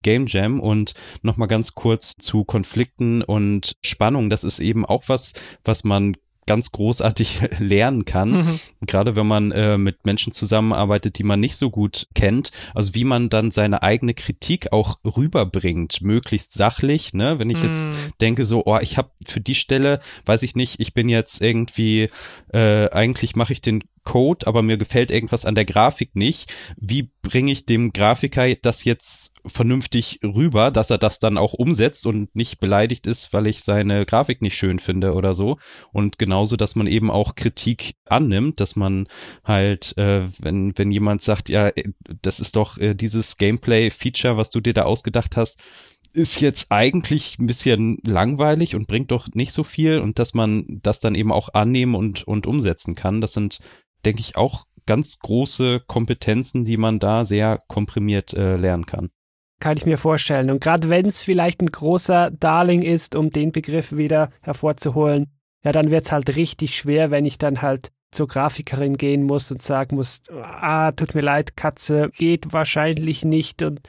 Game 0.02 0.28
Jam 0.28 0.62
und 0.62 0.94
nochmal 1.24 1.50
ganz 1.50 1.74
kurz 1.74 2.16
zu 2.16 2.46
Konflikten 2.46 3.22
und 3.22 3.76
Spannung. 3.84 4.30
Das 4.30 4.46
ist 4.46 4.60
eben 4.60 4.86
auch 4.86 5.04
was, 5.08 5.34
was 5.66 5.84
man 5.84 6.16
ganz 6.48 6.72
großartig 6.72 7.42
lernen 7.60 8.06
kann, 8.06 8.32
Mhm. 8.32 8.60
gerade 8.86 9.16
wenn 9.16 9.28
man 9.28 9.52
äh, 9.52 9.78
mit 9.78 10.06
Menschen 10.06 10.32
zusammenarbeitet, 10.34 11.18
die 11.18 11.24
man 11.24 11.40
nicht 11.40 11.56
so 11.56 11.70
gut 11.70 12.08
kennt, 12.16 12.52
also 12.74 12.94
wie 12.96 13.04
man 13.04 13.30
dann 13.30 13.52
seine 13.52 13.82
eigene 13.84 14.14
Kritik 14.14 14.72
auch 14.72 15.00
rüberbringt, 15.04 16.02
möglichst 16.02 16.54
sachlich, 16.54 17.14
ne? 17.14 17.40
Wenn 17.40 17.50
ich 17.50 17.62
jetzt 17.62 17.92
Mhm. 17.92 18.14
denke 18.22 18.46
so, 18.46 18.64
oh, 18.66 18.78
ich 18.82 18.98
habe 18.98 19.10
für 19.26 19.42
die 19.42 19.56
Stelle, 19.56 20.00
weiß 20.26 20.44
ich 20.44 20.56
nicht, 20.56 20.80
ich 20.80 20.94
bin 20.94 21.10
jetzt 21.10 21.42
irgendwie, 21.42 22.10
äh, 22.54 22.90
eigentlich 22.90 23.36
mache 23.36 23.54
ich 23.54 23.62
den 23.62 23.84
Code, 24.06 24.48
aber 24.48 24.62
mir 24.62 24.78
gefällt 24.78 25.12
irgendwas 25.12 25.46
an 25.46 25.56
der 25.56 25.66
Grafik 25.66 26.16
nicht. 26.16 26.54
Wie 26.78 27.12
bringe 27.22 27.52
ich 27.52 27.66
dem 27.66 27.92
Grafiker 27.92 28.56
das 28.56 28.86
jetzt 28.86 29.34
vernünftig 29.46 30.20
rüber, 30.24 30.72
dass 30.72 30.90
er 30.90 30.98
das 30.98 31.20
dann 31.20 31.38
auch 31.38 31.54
umsetzt 31.54 32.06
und 32.06 32.34
nicht 32.36 32.60
beleidigt 32.60 33.08
ist, 33.08 33.34
weil 33.34 33.48
ich 33.48 33.64
seine 33.64 34.06
Grafik 34.06 34.42
nicht 34.42 34.56
schön 34.56 34.80
finde 34.80 35.14
oder 35.14 35.34
so. 35.34 35.58
Und 35.92 36.18
genauso, 36.18 36.56
dass 36.56 36.76
man 36.76 36.88
eben 36.88 37.12
auch 37.12 37.36
Kritik 37.36 37.96
annimmt, 38.06 38.60
dass 38.60 38.76
man 38.76 39.08
halt, 39.44 39.98
äh, 39.98 40.28
wenn, 40.40 40.78
wenn 40.78 40.92
jemand 40.92 41.22
sagt, 41.22 41.50
ja, 41.50 41.68
äh, 41.70 41.84
das 42.22 42.40
ist 42.40 42.56
doch 42.56 42.78
äh, 42.78 42.94
dieses 42.94 43.38
Gameplay-Feature, 43.38 44.38
was 44.38 44.50
du 44.50 44.62
dir 44.62 44.74
da 44.74 44.84
ausgedacht 44.84 45.36
hast, 45.36 45.60
ist 46.16 46.40
jetzt 46.40 46.72
eigentlich 46.72 47.38
ein 47.40 47.48
bisschen 47.48 48.00
langweilig 48.06 48.76
und 48.76 48.88
bringt 48.88 49.12
doch 49.12 49.28
nicht 49.34 49.52
so 49.52 49.64
viel 49.64 50.00
und 50.00 50.18
dass 50.18 50.34
man 50.34 50.80
das 50.82 51.00
dann 51.02 51.14
eben 51.14 51.32
auch 51.32 51.54
annehmen 51.54 51.94
und, 51.94 52.24
und 52.26 52.48
umsetzen 52.48 52.96
kann. 52.96 53.22
Das 53.22 53.34
sind, 53.34 53.60
denke 54.06 54.22
ich, 54.22 54.36
auch 54.36 54.66
ganz 54.86 55.20
große 55.20 55.82
Kompetenzen, 55.88 56.64
die 56.64 56.78
man 56.78 57.00
da 57.00 57.26
sehr 57.26 57.60
komprimiert 57.68 58.34
äh, 58.34 58.56
lernen 58.56 58.86
kann. 58.86 59.10
Kann 59.60 59.78
ich 59.78 59.86
mir 59.86 59.98
vorstellen. 59.98 60.52
Und 60.52 60.62
gerade 60.62 60.90
wenn 60.90 61.06
es 61.06 61.24
vielleicht 61.24 61.62
ein 61.62 61.72
großer 61.72 62.32
Darling 62.32 62.82
ist, 62.82 63.16
um 63.16 63.32
den 63.32 63.52
Begriff 63.52 63.94
wieder 63.94 64.30
hervorzuholen, 64.42 65.28
ja, 65.64 65.72
dann 65.72 65.90
wird 65.90 66.06
es 66.06 66.12
halt 66.12 66.36
richtig 66.36 66.76
schwer, 66.76 67.10
wenn 67.10 67.26
ich 67.26 67.38
dann 67.38 67.62
halt 67.62 67.92
zur 68.12 68.28
Grafikerin 68.28 68.98
gehen 68.98 69.24
muss 69.24 69.52
und 69.52 69.62
sagen 69.62 69.96
muss, 69.96 70.22
ah, 70.32 70.92
tut 70.92 71.16
mir 71.16 71.22
leid, 71.22 71.58
Katze, 71.58 72.12
geht 72.16 72.54
wahrscheinlich 72.54 73.26
nicht 73.26 73.62
und 73.62 73.82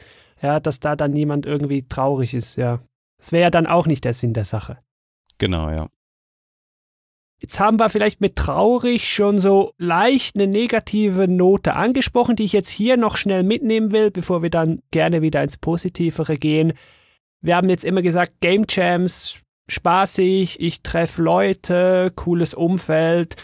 ja, 0.42 0.60
dass 0.60 0.80
da 0.80 0.96
dann 0.96 1.12
niemand 1.12 1.46
irgendwie 1.46 1.86
traurig 1.86 2.34
ist, 2.34 2.56
ja. 2.56 2.80
Das 3.18 3.32
wäre 3.32 3.44
ja 3.44 3.50
dann 3.50 3.66
auch 3.66 3.86
nicht 3.86 4.04
der 4.04 4.12
Sinn 4.12 4.34
der 4.34 4.44
Sache. 4.44 4.78
Genau, 5.38 5.70
ja. 5.70 5.88
Jetzt 7.38 7.60
haben 7.60 7.78
wir 7.78 7.90
vielleicht 7.90 8.20
mit 8.20 8.36
traurig 8.36 9.08
schon 9.08 9.38
so 9.38 9.72
leicht 9.76 10.36
eine 10.36 10.46
negative 10.46 11.28
Note 11.28 11.74
angesprochen, 11.74 12.34
die 12.34 12.44
ich 12.44 12.52
jetzt 12.52 12.70
hier 12.70 12.96
noch 12.96 13.16
schnell 13.18 13.42
mitnehmen 13.42 13.92
will, 13.92 14.10
bevor 14.10 14.42
wir 14.42 14.50
dann 14.50 14.82
gerne 14.90 15.20
wieder 15.20 15.42
ins 15.42 15.58
Positivere 15.58 16.38
gehen. 16.38 16.72
Wir 17.42 17.56
haben 17.56 17.68
jetzt 17.68 17.84
immer 17.84 18.00
gesagt, 18.00 18.40
Game 18.40 18.64
Jams, 18.68 19.42
spaßig, 19.68 20.60
ich 20.60 20.82
treffe 20.82 21.20
Leute, 21.20 22.10
cooles 22.16 22.54
Umfeld, 22.54 23.36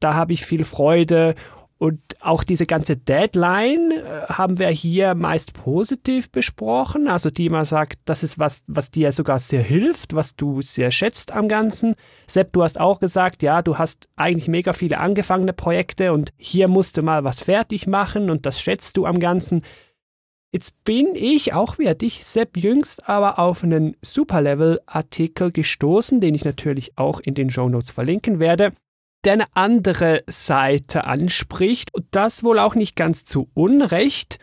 da 0.00 0.14
habe 0.14 0.32
ich 0.32 0.44
viel 0.44 0.64
Freude 0.64 1.34
und 1.76 2.00
auch 2.20 2.44
diese 2.44 2.66
ganze 2.66 2.96
Deadline 2.96 3.90
äh, 3.90 4.26
haben 4.28 4.58
wir 4.58 4.68
hier 4.68 5.14
meist 5.14 5.54
positiv 5.54 6.30
besprochen. 6.30 7.08
Also 7.08 7.30
die 7.30 7.46
immer 7.46 7.64
sagt, 7.64 7.98
das 8.04 8.22
ist 8.22 8.38
was, 8.38 8.64
was 8.68 8.90
dir 8.90 9.10
sogar 9.12 9.38
sehr 9.38 9.62
hilft, 9.62 10.14
was 10.14 10.36
du 10.36 10.62
sehr 10.62 10.90
schätzt 10.90 11.32
am 11.32 11.48
Ganzen. 11.48 11.96
Sepp, 12.26 12.52
du 12.52 12.62
hast 12.62 12.78
auch 12.80 13.00
gesagt, 13.00 13.42
ja, 13.42 13.60
du 13.60 13.76
hast 13.76 14.08
eigentlich 14.14 14.48
mega 14.48 14.72
viele 14.72 14.98
angefangene 14.98 15.52
Projekte 15.52 16.12
und 16.12 16.32
hier 16.38 16.68
musst 16.68 16.96
du 16.96 17.02
mal 17.02 17.24
was 17.24 17.40
fertig 17.40 17.86
machen 17.86 18.30
und 18.30 18.46
das 18.46 18.60
schätzt 18.60 18.96
du 18.96 19.04
am 19.04 19.18
Ganzen. 19.18 19.62
Jetzt 20.52 20.84
bin 20.84 21.16
ich 21.16 21.52
auch 21.52 21.78
wie 21.78 21.92
dich, 21.96 22.24
Sepp, 22.24 22.56
jüngst 22.56 23.08
aber 23.08 23.40
auf 23.40 23.64
einen 23.64 23.96
Superlevel-Artikel 24.02 25.50
gestoßen, 25.50 26.20
den 26.20 26.36
ich 26.36 26.44
natürlich 26.44 26.96
auch 26.96 27.18
in 27.18 27.34
den 27.34 27.50
Show 27.50 27.68
Notes 27.68 27.90
verlinken 27.90 28.38
werde 28.38 28.72
eine 29.32 29.46
andere 29.54 30.22
Seite 30.26 31.04
anspricht 31.04 31.94
und 31.94 32.06
das 32.10 32.44
wohl 32.44 32.58
auch 32.58 32.74
nicht 32.74 32.96
ganz 32.96 33.24
zu 33.24 33.48
Unrecht. 33.54 34.38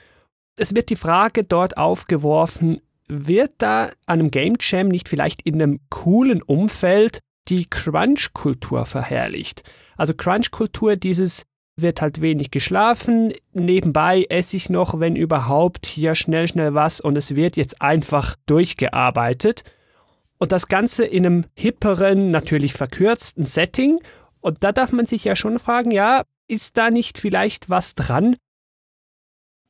Es 0.56 0.76
wird 0.76 0.90
die 0.90 0.96
Frage 0.96 1.44
dort 1.44 1.78
aufgeworfen, 1.78 2.82
wird 3.08 3.54
da 3.58 3.92
an 4.06 4.20
einem 4.20 4.32
Game 4.32 4.56
Jam 4.60 4.88
nicht 4.88 5.10
vielleicht 5.10 5.42
in 5.42 5.62
einem 5.62 5.80
coolen 5.90 6.42
Umfeld 6.42 7.20
die 7.48 7.70
Crunch-Kultur 7.70 8.86
verherrlicht? 8.86 9.64
Also 9.98 10.14
Crunch-Kultur, 10.14 10.96
dieses 10.96 11.44
wird 11.76 12.02
halt 12.02 12.22
wenig 12.22 12.52
geschlafen, 12.52 13.34
nebenbei 13.54 14.26
esse 14.30 14.58
ich 14.58 14.70
noch, 14.70 15.00
wenn 15.00 15.16
überhaupt, 15.16 15.86
hier 15.86 16.16
schnell, 16.16 16.48
schnell 16.48 16.74
was 16.74 17.02
und 17.02 17.18
es 17.18 17.36
wird 17.36 17.58
jetzt 17.58 17.82
einfach 17.82 18.36
durchgearbeitet. 18.46 19.64
Und 20.38 20.52
das 20.52 20.68
Ganze 20.68 21.06
in 21.06 21.26
einem 21.26 21.46
hipperen, 21.54 22.32
natürlich 22.32 22.74
verkürzten 22.74 23.46
Setting 23.46 24.00
und 24.42 24.64
da 24.64 24.72
darf 24.72 24.92
man 24.92 25.06
sich 25.06 25.24
ja 25.24 25.36
schon 25.36 25.60
fragen, 25.60 25.92
ja, 25.92 26.24
ist 26.48 26.78
da 26.78 26.92
nicht 26.92 27.18
vielleicht 27.18 27.70
was 27.70 27.96
dran? 27.96 28.36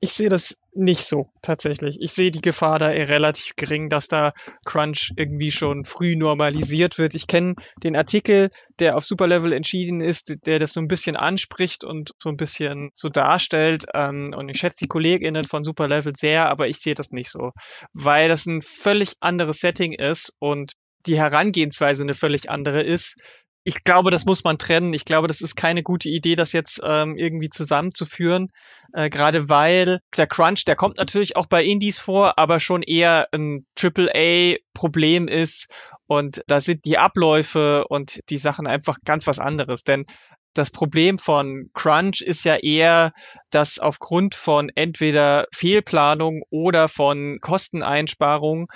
Ich 0.03 0.13
sehe 0.13 0.29
das 0.29 0.57
nicht 0.73 1.05
so 1.05 1.29
tatsächlich. 1.43 2.01
Ich 2.01 2.11
sehe 2.13 2.31
die 2.31 2.41
Gefahr 2.41 2.79
da 2.79 2.91
eher 2.91 3.09
relativ 3.09 3.55
gering, 3.55 3.87
dass 3.87 4.07
da 4.07 4.33
Crunch 4.65 5.13
irgendwie 5.15 5.51
schon 5.51 5.85
früh 5.85 6.15
normalisiert 6.15 6.97
wird. 6.97 7.13
Ich 7.13 7.27
kenne 7.27 7.53
den 7.83 7.95
Artikel, 7.95 8.49
der 8.79 8.97
auf 8.97 9.05
Superlevel 9.05 9.53
entschieden 9.53 10.01
ist, 10.01 10.33
der 10.47 10.57
das 10.57 10.73
so 10.73 10.79
ein 10.79 10.87
bisschen 10.87 11.15
anspricht 11.15 11.83
und 11.83 12.13
so 12.17 12.29
ein 12.29 12.37
bisschen 12.37 12.89
so 12.95 13.09
darstellt. 13.09 13.85
Ähm, 13.93 14.33
und 14.35 14.49
ich 14.49 14.57
schätze 14.57 14.79
die 14.85 14.87
KollegInnen 14.87 15.43
von 15.43 15.63
Superlevel 15.63 16.15
sehr, 16.15 16.49
aber 16.49 16.67
ich 16.67 16.77
sehe 16.79 16.95
das 16.95 17.11
nicht 17.11 17.29
so, 17.29 17.51
weil 17.93 18.27
das 18.27 18.47
ein 18.47 18.63
völlig 18.63 19.13
anderes 19.19 19.59
Setting 19.59 19.93
ist 19.93 20.33
und 20.39 20.73
die 21.05 21.19
Herangehensweise 21.19 22.01
eine 22.01 22.15
völlig 22.15 22.49
andere 22.49 22.81
ist 22.81 23.17
ich 23.63 23.83
glaube, 23.83 24.09
das 24.09 24.25
muss 24.25 24.43
man 24.43 24.57
trennen. 24.57 24.93
Ich 24.93 25.05
glaube, 25.05 25.27
das 25.27 25.41
ist 25.41 25.55
keine 25.55 25.83
gute 25.83 26.09
Idee, 26.09 26.35
das 26.35 26.51
jetzt 26.51 26.81
ähm, 26.83 27.15
irgendwie 27.15 27.49
zusammenzuführen. 27.49 28.51
Äh, 28.93 29.09
Gerade 29.09 29.49
weil 29.49 29.99
der 30.17 30.27
Crunch, 30.27 30.65
der 30.65 30.75
kommt 30.75 30.97
natürlich 30.97 31.35
auch 31.35 31.45
bei 31.45 31.63
Indies 31.63 31.99
vor, 31.99 32.39
aber 32.39 32.59
schon 32.59 32.81
eher 32.81 33.27
ein 33.31 33.65
AAA-Problem 33.79 35.27
ist. 35.27 35.73
Und 36.07 36.41
da 36.47 36.59
sind 36.59 36.85
die 36.85 36.97
Abläufe 36.97 37.85
und 37.87 38.19
die 38.29 38.37
Sachen 38.37 38.65
einfach 38.67 38.97
ganz 39.05 39.27
was 39.27 39.39
anderes. 39.39 39.83
Denn 39.83 40.05
das 40.53 40.71
Problem 40.71 41.17
von 41.17 41.69
Crunch 41.73 42.21
ist 42.21 42.43
ja 42.43 42.57
eher, 42.57 43.13
dass 43.51 43.79
aufgrund 43.79 44.35
von 44.35 44.69
entweder 44.75 45.47
Fehlplanung 45.53 46.43
oder 46.49 46.89
von 46.89 47.37
Kosteneinsparungen 47.39 48.67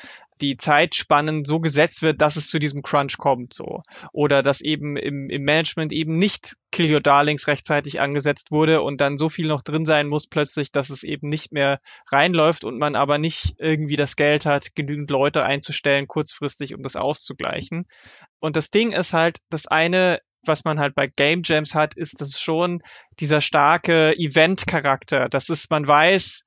die 0.42 0.58
Zeitspannen 0.58 1.46
so 1.46 1.60
gesetzt 1.60 2.02
wird, 2.02 2.22
dass 2.22 2.36
es 2.36 2.48
zu 2.48 2.60
diesem 2.60 2.82
Crunch 2.82 3.18
kommt, 3.18 3.54
so. 3.54 3.84
Oder 4.12 4.44
dass 4.44 4.62
eben 4.62 4.98
im, 4.98 5.30
im 5.30 5.44
Management 5.44 5.94
eben 5.94 6.18
nicht 6.18 6.56
Kill 6.72 6.94
Your 6.94 7.02
Darlings 7.02 7.48
rechtzeitig 7.48 8.02
angesetzt 8.02 8.52
wurde 8.52 8.82
und 8.82 9.00
dann 9.00 9.18
so 9.18 9.30
viel 9.30 9.48
noch 9.48 9.62
drin 9.62 9.86
sein 9.86 10.08
muss 10.08 10.28
plötzlich, 10.28 10.72
dass 10.72 10.90
es 10.90 11.04
eben 11.04 11.30
nicht 11.30 11.52
mehr 11.54 11.80
reinläuft 12.08 12.66
und 12.66 12.78
man 12.78 12.96
aber 12.96 13.18
nicht 13.18 13.56
irgendwie 13.60 13.96
das 13.96 14.16
Geld 14.16 14.46
hat, 14.46 14.76
genügend 14.76 15.10
Leute 15.10 15.46
einzustellen 15.46 16.08
kurzfristig, 16.08 16.76
um 16.76 16.84
das 16.84 16.96
auszugleichen. 16.96 17.88
Und 18.40 18.56
das 18.56 18.72
Ding 18.72 18.92
ist 18.92 19.14
halt, 19.14 19.40
das 19.50 19.68
eine 19.68 20.20
was 20.48 20.64
man 20.64 20.80
halt 20.80 20.94
bei 20.94 21.08
Game 21.08 21.42
Jams 21.44 21.74
hat, 21.74 21.96
ist 21.96 22.22
das 22.22 22.40
schon 22.40 22.84
dieser 23.20 23.42
starke 23.42 24.14
Event-Charakter. 24.16 25.28
Das 25.28 25.50
ist, 25.50 25.72
man 25.72 25.88
weiß, 25.88 26.46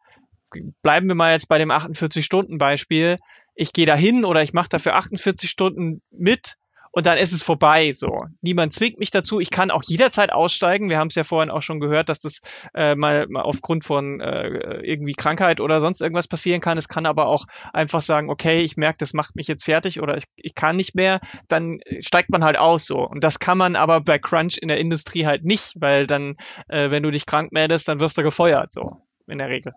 bleiben 0.83 1.09
wir 1.09 1.15
mal 1.15 1.33
jetzt 1.33 1.49
bei 1.49 1.59
dem 1.59 1.71
48-Stunden-Beispiel, 1.71 3.19
ich 3.55 3.73
gehe 3.73 3.87
da 3.87 3.95
hin 3.95 4.25
oder 4.25 4.43
ich 4.43 4.53
mache 4.53 4.69
dafür 4.69 4.95
48 4.95 5.51
Stunden 5.51 6.01
mit 6.11 6.57
und 6.91 7.07
dann 7.07 7.19
ist 7.19 7.33
es 7.33 7.43
vorbei 7.43 7.93
so. 7.93 8.25
Niemand 8.41 8.73
zwingt 8.73 8.99
mich 8.99 9.11
dazu. 9.11 9.41
Ich 9.41 9.51
kann 9.51 9.71
auch 9.71 9.83
jederzeit 9.85 10.33
aussteigen. 10.33 10.89
Wir 10.89 10.99
haben 10.99 11.09
es 11.09 11.15
ja 11.15 11.25
vorhin 11.25 11.51
auch 11.51 11.63
schon 11.63 11.81
gehört, 11.81 12.09
dass 12.09 12.19
das 12.19 12.41
äh, 12.75 12.95
mal, 12.95 13.27
mal 13.29 13.43
aufgrund 13.43 13.85
von 13.85 14.21
äh, 14.21 14.81
irgendwie 14.83 15.13
Krankheit 15.13 15.61
oder 15.61 15.81
sonst 15.81 16.01
irgendwas 16.01 16.29
passieren 16.29 16.61
kann. 16.61 16.79
Es 16.79 16.89
kann 16.89 17.07
aber 17.07 17.27
auch 17.27 17.47
einfach 17.73 18.01
sagen, 18.01 18.31
okay, 18.31 18.63
ich 18.63 18.77
merke, 18.77 18.99
das 18.99 19.13
macht 19.13 19.37
mich 19.37 19.49
jetzt 19.49 19.65
fertig 19.65 20.01
oder 20.01 20.17
ich, 20.17 20.25
ich 20.37 20.55
kann 20.55 20.77
nicht 20.77 20.95
mehr. 20.95 21.21
Dann 21.49 21.81
steigt 22.01 22.31
man 22.31 22.45
halt 22.45 22.59
aus 22.59 22.87
so. 22.87 23.07
Und 23.07 23.23
das 23.23 23.39
kann 23.39 23.59
man 23.59 23.77
aber 23.77 24.01
bei 24.01 24.19
Crunch 24.19 24.59
in 24.59 24.69
der 24.69 24.79
Industrie 24.79 25.27
halt 25.27 25.45
nicht, 25.45 25.75
weil 25.77 26.07
dann, 26.07 26.37
äh, 26.69 26.91
wenn 26.91 27.03
du 27.03 27.11
dich 27.11 27.27
krank 27.27 27.53
meldest, 27.53 27.89
dann 27.89 28.01
wirst 28.01 28.19
du 28.19 28.23
gefeuert 28.23 28.73
so 28.73 28.97
in 29.27 29.39
der 29.39 29.49
Regel 29.49 29.73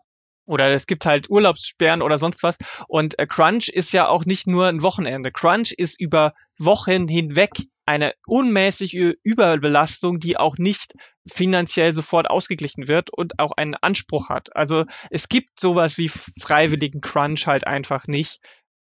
oder 0.45 0.71
es 0.71 0.87
gibt 0.87 1.05
halt 1.05 1.29
Urlaubssperren 1.29 2.01
oder 2.01 2.17
sonst 2.17 2.43
was. 2.43 2.57
Und 2.87 3.19
äh, 3.19 3.27
Crunch 3.27 3.69
ist 3.69 3.93
ja 3.93 4.07
auch 4.07 4.25
nicht 4.25 4.47
nur 4.47 4.67
ein 4.67 4.81
Wochenende. 4.81 5.31
Crunch 5.31 5.71
ist 5.71 5.99
über 5.99 6.33
Wochen 6.59 7.07
hinweg 7.07 7.51
eine 7.85 8.13
unmäßige 8.25 9.15
Überbelastung, 9.23 10.19
die 10.19 10.37
auch 10.37 10.57
nicht 10.57 10.93
finanziell 11.29 11.93
sofort 11.93 12.29
ausgeglichen 12.29 12.87
wird 12.87 13.09
und 13.11 13.39
auch 13.39 13.51
einen 13.51 13.75
Anspruch 13.75 14.29
hat. 14.29 14.55
Also 14.55 14.85
es 15.09 15.29
gibt 15.29 15.59
sowas 15.59 15.97
wie 15.97 16.09
freiwilligen 16.09 17.01
Crunch 17.01 17.47
halt 17.47 17.67
einfach 17.67 18.07
nicht 18.07 18.39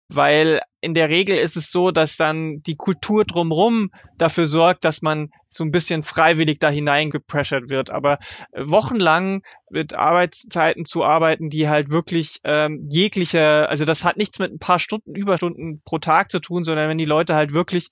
weil 0.09 0.61
in 0.81 0.95
der 0.95 1.11
Regel 1.11 1.37
ist 1.37 1.57
es 1.57 1.73
so, 1.73 1.91
dass 1.91 2.17
dann 2.17 2.63
die 2.63 2.77
Kultur 2.77 3.25
drumrum 3.25 3.91
dafür 4.19 4.47
sorgt, 4.47 4.85
dass 4.85 5.03
man 5.03 5.31
so 5.49 5.65
ein 5.65 5.73
bisschen 5.73 6.03
freiwillig 6.03 6.61
da 6.61 6.69
hineingepressured 6.69 7.71
wird. 7.71 7.91
Aber 7.91 8.19
wochenlang 8.55 9.43
mit 9.69 9.95
Arbeitszeiten 9.95 10.85
zu 10.85 11.03
arbeiten, 11.03 11.51
die 11.51 11.69
halt 11.69 11.91
wirklich 11.91 12.39
ähm, 12.45 12.83
jegliche, 12.89 13.69
also 13.69 13.85
das 13.85 14.05
hat 14.05 14.17
nichts 14.17 14.39
mit 14.39 14.53
ein 14.53 14.61
paar 14.61 14.79
Stunden, 14.79 15.15
Überstunden 15.15 15.83
pro 15.85 15.99
Tag 15.99 16.31
zu 16.31 16.39
tun, 16.39 16.63
sondern 16.63 16.89
wenn 16.89 16.99
die 16.99 17.05
Leute 17.05 17.35
halt 17.35 17.53
wirklich 17.53 17.89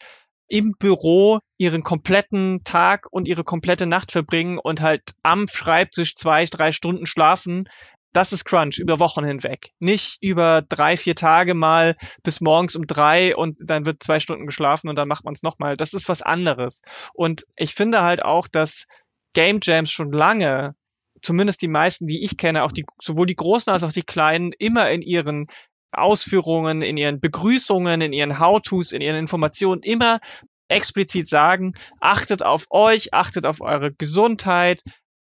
im 0.47 0.75
Büro 0.79 1.41
ihren 1.59 1.83
kompletten 1.83 2.63
Tag 2.65 3.07
und 3.11 3.27
ihre 3.27 3.45
komplette 3.45 3.87
Nacht 3.87 4.13
verbringen 4.13 4.59
und 4.59 4.83
halt 4.83 5.03
am 5.23 5.49
Schreibtisch 5.49 6.15
zwei, 6.15 6.45
drei 6.45 6.71
Stunden 6.71 7.07
schlafen, 7.07 7.69
das 8.15 8.33
ist 8.33 8.45
Crunch 8.45 8.79
über 8.79 9.01
Wochen 9.01 9.25
hinweg. 9.25 9.73
Nicht 9.81 10.23
über 10.23 10.63
drei, 10.63 10.97
vier 10.97 11.17
Tage 11.17 11.53
mal 11.53 11.97
bis 12.23 12.41
morgens 12.41 12.77
um 12.77 12.87
drei 12.87 13.37
und 13.37 13.59
dann 13.61 13.85
wird 13.85 14.03
zwei 14.03 14.21
Stunden 14.21 14.47
geschlafen 14.47 14.89
und 14.89 14.97
dann 14.97 15.09
macht 15.09 15.25
man 15.25 15.35
es 15.35 15.43
nochmal. 15.43 15.77
Das 15.77 15.93
ist 15.93 16.09
was 16.09 16.23
anderes. 16.23 16.81
Und 17.13 17.45
ich 17.57 17.75
finde 17.75 18.03
halt 18.03 18.25
auch, 18.25 18.47
dass 18.47 18.87
Game 19.35 19.59
Jams 19.61 19.91
schon 19.91 20.13
lange, 20.13 20.75
zumindest 21.23 21.61
die 21.61 21.69
meisten, 21.69 22.07
die 22.07 22.25
ich 22.25 22.37
kenne, 22.37 22.63
auch 22.63 22.73
die, 22.73 22.87
sowohl 23.03 23.27
die 23.27 23.37
großen 23.37 23.73
als 23.73 23.83
auch 23.83 23.93
die 23.93 24.03
kleinen, 24.03 24.53
immer 24.59 24.91
in 24.91 25.03
ihren 25.03 25.49
Ausführungen, 25.91 26.83
in 26.83 26.97
ihren 26.97 27.21
Begrüßungen, 27.21 28.01
in 28.01 28.13
ihren 28.13 28.39
How-Tos, 28.39 28.93
in 28.93 29.01
ihren 29.01 29.17
Informationen 29.17 29.83
immer 29.83 30.21
explizit 30.69 31.29
sagen, 31.29 31.75
achtet 32.01 32.43
auf 32.43 32.67
euch, 32.71 33.13
achtet 33.13 33.45
auf 33.45 33.61
eure 33.61 33.93
Gesundheit, 33.93 34.83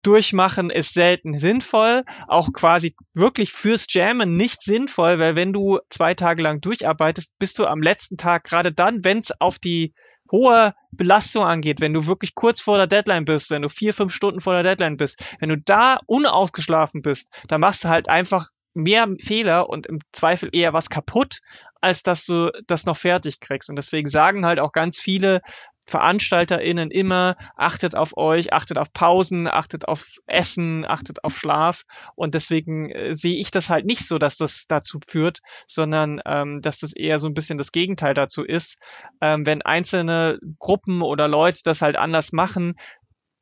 durchmachen 0.05 0.69
ist 0.69 0.93
selten 0.93 1.33
sinnvoll, 1.33 2.03
auch 2.27 2.53
quasi 2.53 2.95
wirklich 3.13 3.51
fürs 3.51 3.87
Jammen 3.89 4.37
nicht 4.37 4.61
sinnvoll, 4.61 5.19
weil 5.19 5.35
wenn 5.35 5.53
du 5.53 5.79
zwei 5.89 6.13
Tage 6.13 6.41
lang 6.41 6.61
durcharbeitest, 6.61 7.37
bist 7.39 7.59
du 7.59 7.65
am 7.65 7.81
letzten 7.81 8.17
Tag 8.17 8.43
gerade 8.43 8.71
dann, 8.71 9.03
wenn 9.03 9.19
es 9.19 9.39
auf 9.39 9.57
die 9.59 9.93
hohe 10.31 10.73
Belastung 10.91 11.43
angeht, 11.43 11.81
wenn 11.81 11.93
du 11.93 12.05
wirklich 12.07 12.35
kurz 12.35 12.61
vor 12.61 12.77
der 12.77 12.87
Deadline 12.87 13.25
bist, 13.25 13.51
wenn 13.51 13.61
du 13.61 13.69
vier, 13.69 13.93
fünf 13.93 14.13
Stunden 14.13 14.41
vor 14.41 14.53
der 14.53 14.63
Deadline 14.63 14.97
bist, 14.97 15.23
wenn 15.39 15.49
du 15.49 15.57
da 15.57 15.99
unausgeschlafen 16.05 17.01
bist, 17.01 17.29
dann 17.47 17.61
machst 17.61 17.83
du 17.83 17.89
halt 17.89 18.09
einfach 18.09 18.49
mehr 18.73 19.07
Fehler 19.19 19.69
und 19.69 19.87
im 19.87 19.99
Zweifel 20.11 20.49
eher 20.51 20.73
was 20.73 20.89
kaputt, 20.89 21.39
als 21.81 22.03
dass 22.03 22.25
du 22.25 22.51
das 22.67 22.85
noch 22.85 22.97
fertig 22.97 23.39
kriegst. 23.39 23.69
Und 23.69 23.75
deswegen 23.75 24.09
sagen 24.09 24.45
halt 24.45 24.59
auch 24.59 24.71
ganz 24.71 24.99
viele, 24.99 25.41
VeranstalterInnen 25.85 26.91
immer, 26.91 27.35
achtet 27.55 27.95
auf 27.95 28.17
euch, 28.17 28.53
achtet 28.53 28.77
auf 28.77 28.91
Pausen, 28.91 29.47
achtet 29.47 29.87
auf 29.87 30.17
Essen, 30.25 30.85
achtet 30.85 31.23
auf 31.23 31.37
Schlaf. 31.37 31.83
Und 32.15 32.33
deswegen 32.33 32.89
äh, 32.89 33.13
sehe 33.13 33.39
ich 33.39 33.51
das 33.51 33.69
halt 33.69 33.85
nicht 33.85 34.07
so, 34.07 34.17
dass 34.17 34.37
das 34.37 34.65
dazu 34.67 34.99
führt, 35.05 35.39
sondern 35.67 36.21
ähm, 36.25 36.61
dass 36.61 36.79
das 36.79 36.93
eher 36.93 37.19
so 37.19 37.27
ein 37.27 37.33
bisschen 37.33 37.57
das 37.57 37.71
Gegenteil 37.71 38.13
dazu 38.13 38.43
ist. 38.43 38.79
Ähm, 39.21 39.45
wenn 39.45 39.61
einzelne 39.61 40.39
Gruppen 40.59 41.01
oder 41.01 41.27
Leute 41.27 41.61
das 41.63 41.81
halt 41.81 41.97
anders 41.97 42.31
machen, 42.31 42.75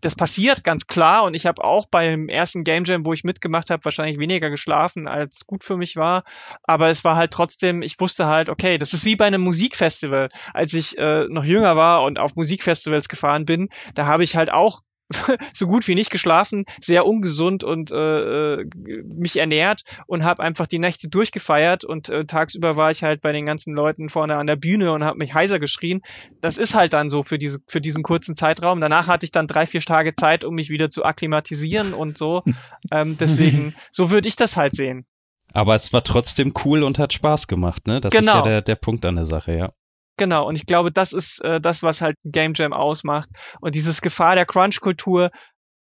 das 0.03 0.15
passiert 0.15 0.63
ganz 0.63 0.87
klar 0.87 1.23
und 1.23 1.33
ich 1.33 1.45
habe 1.45 1.63
auch 1.63 1.85
beim 1.89 2.27
ersten 2.27 2.63
Game 2.63 2.83
Jam, 2.83 3.05
wo 3.05 3.13
ich 3.13 3.23
mitgemacht 3.23 3.69
habe, 3.69 3.85
wahrscheinlich 3.85 4.19
weniger 4.19 4.49
geschlafen, 4.49 5.07
als 5.07 5.45
gut 5.45 5.63
für 5.63 5.77
mich 5.77 5.95
war. 5.95 6.23
Aber 6.63 6.89
es 6.89 7.03
war 7.03 7.15
halt 7.15 7.31
trotzdem, 7.31 7.81
ich 7.81 7.99
wusste 7.99 8.27
halt, 8.27 8.49
okay, 8.49 8.77
das 8.77 8.93
ist 8.93 9.05
wie 9.05 9.15
bei 9.15 9.25
einem 9.25 9.41
Musikfestival. 9.41 10.29
Als 10.53 10.73
ich 10.73 10.97
äh, 10.97 11.25
noch 11.29 11.45
jünger 11.45 11.75
war 11.77 12.03
und 12.03 12.19
auf 12.19 12.35
Musikfestivals 12.35 13.07
gefahren 13.07 13.45
bin, 13.45 13.69
da 13.95 14.05
habe 14.05 14.23
ich 14.23 14.35
halt 14.35 14.51
auch 14.51 14.81
so 15.53 15.67
gut 15.67 15.87
wie 15.87 15.95
nicht 15.95 16.11
geschlafen, 16.11 16.65
sehr 16.81 17.05
ungesund 17.05 17.63
und 17.63 17.91
äh, 17.91 18.55
äh 18.55 18.65
mich 19.03 19.37
ernährt 19.37 19.81
und 20.07 20.23
habe 20.23 20.43
einfach 20.43 20.67
die 20.67 20.79
Nächte 20.79 21.09
durchgefeiert 21.09 21.85
und 21.85 22.09
äh, 22.09 22.25
tagsüber 22.25 22.75
war 22.75 22.91
ich 22.91 23.03
halt 23.03 23.21
bei 23.21 23.31
den 23.31 23.45
ganzen 23.45 23.73
Leuten 23.73 24.09
vorne 24.09 24.35
an 24.35 24.47
der 24.47 24.55
Bühne 24.55 24.91
und 24.91 25.03
habe 25.03 25.17
mich 25.17 25.33
heiser 25.33 25.59
geschrien. 25.59 26.01
Das 26.41 26.57
ist 26.57 26.75
halt 26.75 26.93
dann 26.93 27.09
so 27.09 27.23
für 27.23 27.37
diese 27.37 27.59
für 27.67 27.81
diesen 27.81 28.03
kurzen 28.03 28.35
Zeitraum. 28.35 28.81
Danach 28.81 29.07
hatte 29.07 29.25
ich 29.25 29.31
dann 29.31 29.47
drei 29.47 29.65
vier 29.65 29.81
Tage 29.81 30.15
Zeit, 30.15 30.45
um 30.45 30.55
mich 30.55 30.69
wieder 30.69 30.89
zu 30.89 31.03
akklimatisieren 31.05 31.93
und 31.93 32.17
so. 32.17 32.43
Ähm, 32.91 33.17
deswegen 33.17 33.73
so 33.91 34.11
würde 34.11 34.27
ich 34.27 34.35
das 34.35 34.57
halt 34.57 34.75
sehen. 34.75 35.05
Aber 35.53 35.75
es 35.75 35.93
war 35.93 36.03
trotzdem 36.03 36.53
cool 36.65 36.83
und 36.83 36.99
hat 36.99 37.13
Spaß 37.13 37.47
gemacht, 37.47 37.87
ne? 37.87 38.01
Das 38.01 38.11
genau. 38.11 38.21
ist 38.21 38.27
ja 38.27 38.33
genau. 38.33 38.43
der, 38.43 38.61
der 38.61 38.75
Punkt 38.75 39.05
an 39.05 39.15
der 39.15 39.25
Sache, 39.25 39.55
ja. 39.55 39.73
Genau, 40.17 40.47
und 40.47 40.55
ich 40.55 40.65
glaube, 40.65 40.91
das 40.91 41.11
ist 41.13 41.39
äh, 41.41 41.59
das, 41.59 41.81
was 41.81 42.01
halt 42.01 42.17
Game 42.23 42.53
Jam 42.55 42.73
ausmacht. 42.73 43.29
Und 43.61 43.75
dieses 43.75 44.01
Gefahr 44.01 44.35
der 44.35 44.45
Crunch-Kultur 44.45 45.31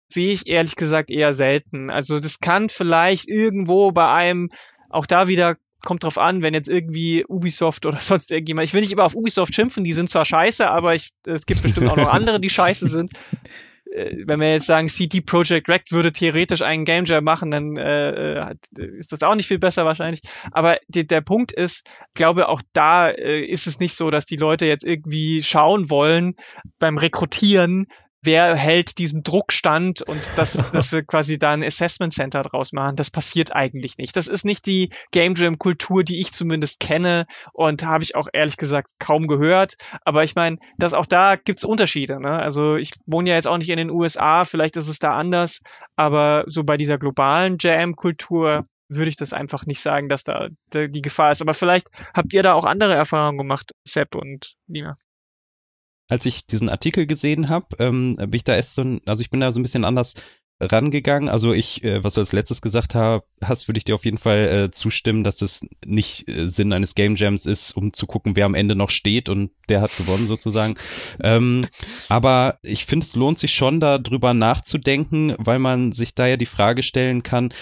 sehe 0.09 0.33
ich 0.33 0.47
ehrlich 0.47 0.77
gesagt 0.77 1.11
eher 1.11 1.35
selten. 1.35 1.91
Also 1.91 2.21
das 2.21 2.39
kann 2.39 2.69
vielleicht 2.69 3.29
irgendwo 3.29 3.93
bei 3.93 4.11
einem, 4.11 4.51
auch 4.89 5.07
da 5.07 5.29
wieder 5.29 5.57
kommt 5.85 6.05
drauf 6.05 6.17
an, 6.19 6.43
wenn 6.43 6.55
jetzt 6.55 6.69
irgendwie 6.69 7.25
Ubisoft 7.27 7.85
oder 7.87 7.99
sonst 8.01 8.31
irgendjemand, 8.31 8.67
ich 8.67 8.75
will 8.75 8.81
nicht 8.81 8.93
immer 8.93 9.05
auf 9.05 9.15
Ubisoft 9.15 9.55
schimpfen, 9.55 9.85
die 9.85 9.93
sind 9.93 10.11
zwar 10.11 10.25
scheiße, 10.25 10.69
aber 10.69 10.95
ich, 10.95 11.11
es 11.27 11.47
gibt 11.47 11.63
bestimmt 11.63 11.91
auch 11.91 11.97
noch 11.97 12.13
andere, 12.13 12.41
die 12.41 12.51
scheiße 12.51 12.89
sind. 12.89 13.13
Äh, 13.95 14.25
wenn 14.27 14.41
wir 14.41 14.53
jetzt 14.53 14.67
sagen, 14.67 14.89
CD 14.89 15.21
Projekt 15.21 15.69
Rect 15.69 15.93
würde 15.93 16.13
theoretisch 16.13 16.63
einen 16.63 16.85
Game 16.85 17.05
Jam 17.05 17.25
machen, 17.25 17.51
dann 17.51 17.77
äh, 17.77 18.41
äh, 18.41 18.55
ist 18.97 19.13
das 19.13 19.23
auch 19.23 19.35
nicht 19.35 19.47
viel 19.47 19.59
besser 19.59 19.85
wahrscheinlich. 19.85 20.21
Aber 20.51 20.79
die, 20.89 21.07
der 21.07 21.21
Punkt 21.21 21.53
ist, 21.53 21.87
glaube 22.15 22.49
auch 22.49 22.63
da 22.73 23.09
äh, 23.09 23.41
ist 23.41 23.67
es 23.67 23.81
nicht 23.81 23.95
so, 23.95 24.11
dass 24.11 24.27
die 24.27 24.37
Leute 24.37 24.67
jetzt 24.67 24.85
irgendwie 24.85 25.43
schauen 25.43 25.91
wollen 25.91 26.35
beim 26.79 26.99
Rekrutieren, 26.99 27.87
wer 28.25 28.57
hält 28.57 28.99
diesem 28.99 29.23
Druck 29.23 29.53
stand 29.53 30.03
und 30.03 30.31
dass, 30.37 30.53
dass 30.73 30.93
wir 30.93 31.03
quasi 31.05 31.39
da 31.39 31.53
ein 31.53 31.63
Assessment 31.63 32.13
Center 32.13 32.43
draus 32.43 32.73
machen. 32.73 32.97
Das 32.97 33.11
passiert 33.11 33.55
eigentlich 33.55 33.99
nicht. 33.99 34.17
Das 34.17 34.27
ist 34.27 34.45
nicht 34.45 34.67
die 34.67 34.91
Game 35.11 35.35
Jam 35.35 35.59
Kultur, 35.59 36.05
die 36.05 36.21
ich 36.21 36.33
zumindest 36.33 36.81
kenne 36.81 37.27
und 37.53 37.85
habe 37.85 38.05
ich 38.05 38.17
auch 38.17 38.29
ehrlich 38.33 38.57
gesagt 38.57 38.93
kaum 38.99 39.27
gehört. 39.27 39.75
Aber 40.05 40.25
ich 40.25 40.35
meine, 40.35 40.59
dass 40.79 40.95
auch 40.95 41.07
da 41.07 41.37
gibt's 41.37 41.65
Unterschiede. 41.65 42.21
Ne? 42.21 42.39
Also 42.39 42.77
ich 42.77 42.93
wohne 43.07 43.31
ja 43.31 43.37
jetzt 43.37 43.47
auch 43.47 43.59
nicht 43.59 43.71
in 43.71 43.79
den 43.79 43.91
USA, 43.91 44.45
vielleicht 44.45 44.77
ist 44.77 44.89
es 44.89 44.99
da 44.99 45.15
anders, 45.17 45.61
aber 45.97 46.45
so 46.47 46.65
bei 46.65 46.77
dieser 46.77 46.99
globalen 46.99 47.57
Jam 47.61 47.97
Kultur 47.97 48.67
würde 48.89 49.09
ich 49.09 49.17
das 49.17 49.33
einfach 49.33 49.67
nicht 49.67 49.81
sagen, 49.81 50.09
dass 50.09 50.25
da 50.25 50.49
die 50.73 51.03
Gefahr 51.03 51.33
ist. 51.33 51.43
Aber 51.43 51.55
vielleicht 51.55 51.89
habt 52.15 52.33
ihr 52.33 52.43
da 52.43 52.55
auch 52.55 52.65
andere 52.65 52.95
Erfahrungen 52.95 53.39
gemacht, 53.39 53.73
Sepp 53.85 54.15
und 54.15 54.55
Lina 54.67 54.95
als 56.09 56.27
ich 56.27 56.47
diesen 56.47 56.69
Artikel 56.69 57.07
gesehen 57.07 57.49
habe, 57.49 57.77
ähm, 57.79 58.17
bin 58.17 58.35
ich 58.35 58.45
da 58.45 58.55
erst 58.55 58.75
so, 58.75 58.83
ein, 58.83 59.01
also 59.07 59.23
ich 59.23 59.31
bin 59.31 59.41
da 59.41 59.51
so 59.51 59.61
ein 59.61 59.63
bisschen 59.63 59.85
anders 59.85 60.15
rangegangen. 60.61 61.29
Also 61.29 61.53
ich, 61.53 61.83
äh, 61.85 62.03
was 62.05 62.15
du 62.15 62.21
als 62.21 62.33
letztes 62.33 62.63
gesagt 62.63 62.95
hab, 62.95 63.27
hast, 63.43 63.69
würde 63.69 63.79
ich 63.79 63.85
dir 63.85 63.95
auf 63.95 64.05
jeden 64.05 64.19
Fall 64.19 64.49
äh, 64.49 64.71
zustimmen, 64.71 65.25
dass 65.25 65.43
es 65.43 65.67
nicht 65.85 66.29
äh, 66.29 66.49
Sinn 66.49 66.73
eines 66.73 66.95
Game 66.95 67.17
Jams 67.17 67.47
ist, 67.47 67.73
um 67.73 67.93
zu 67.93 68.07
gucken, 68.07 68.37
wer 68.37 68.47
am 68.47 68.55
Ende 68.55 68.77
noch 68.77 68.91
steht 68.91 69.29
und 69.29 69.51
der 69.69 69.81
hat 69.81 69.97
gewonnen 69.97 70.27
sozusagen. 70.27 70.77
ähm, 71.23 71.67
aber 72.09 72.59
ich 72.63 72.87
finde, 72.87 73.05
es 73.05 73.17
lohnt 73.17 73.39
sich 73.39 73.53
schon, 73.55 73.81
da 73.81 73.99
drüber 73.99 74.35
nachzudenken, 74.35 75.35
weil 75.39 75.59
man 75.59 75.93
sich 75.93 76.15
da 76.15 76.27
ja 76.27 76.37
die 76.37 76.47
Frage 76.47 76.83
stellen 76.83 77.23
kann, 77.23 77.53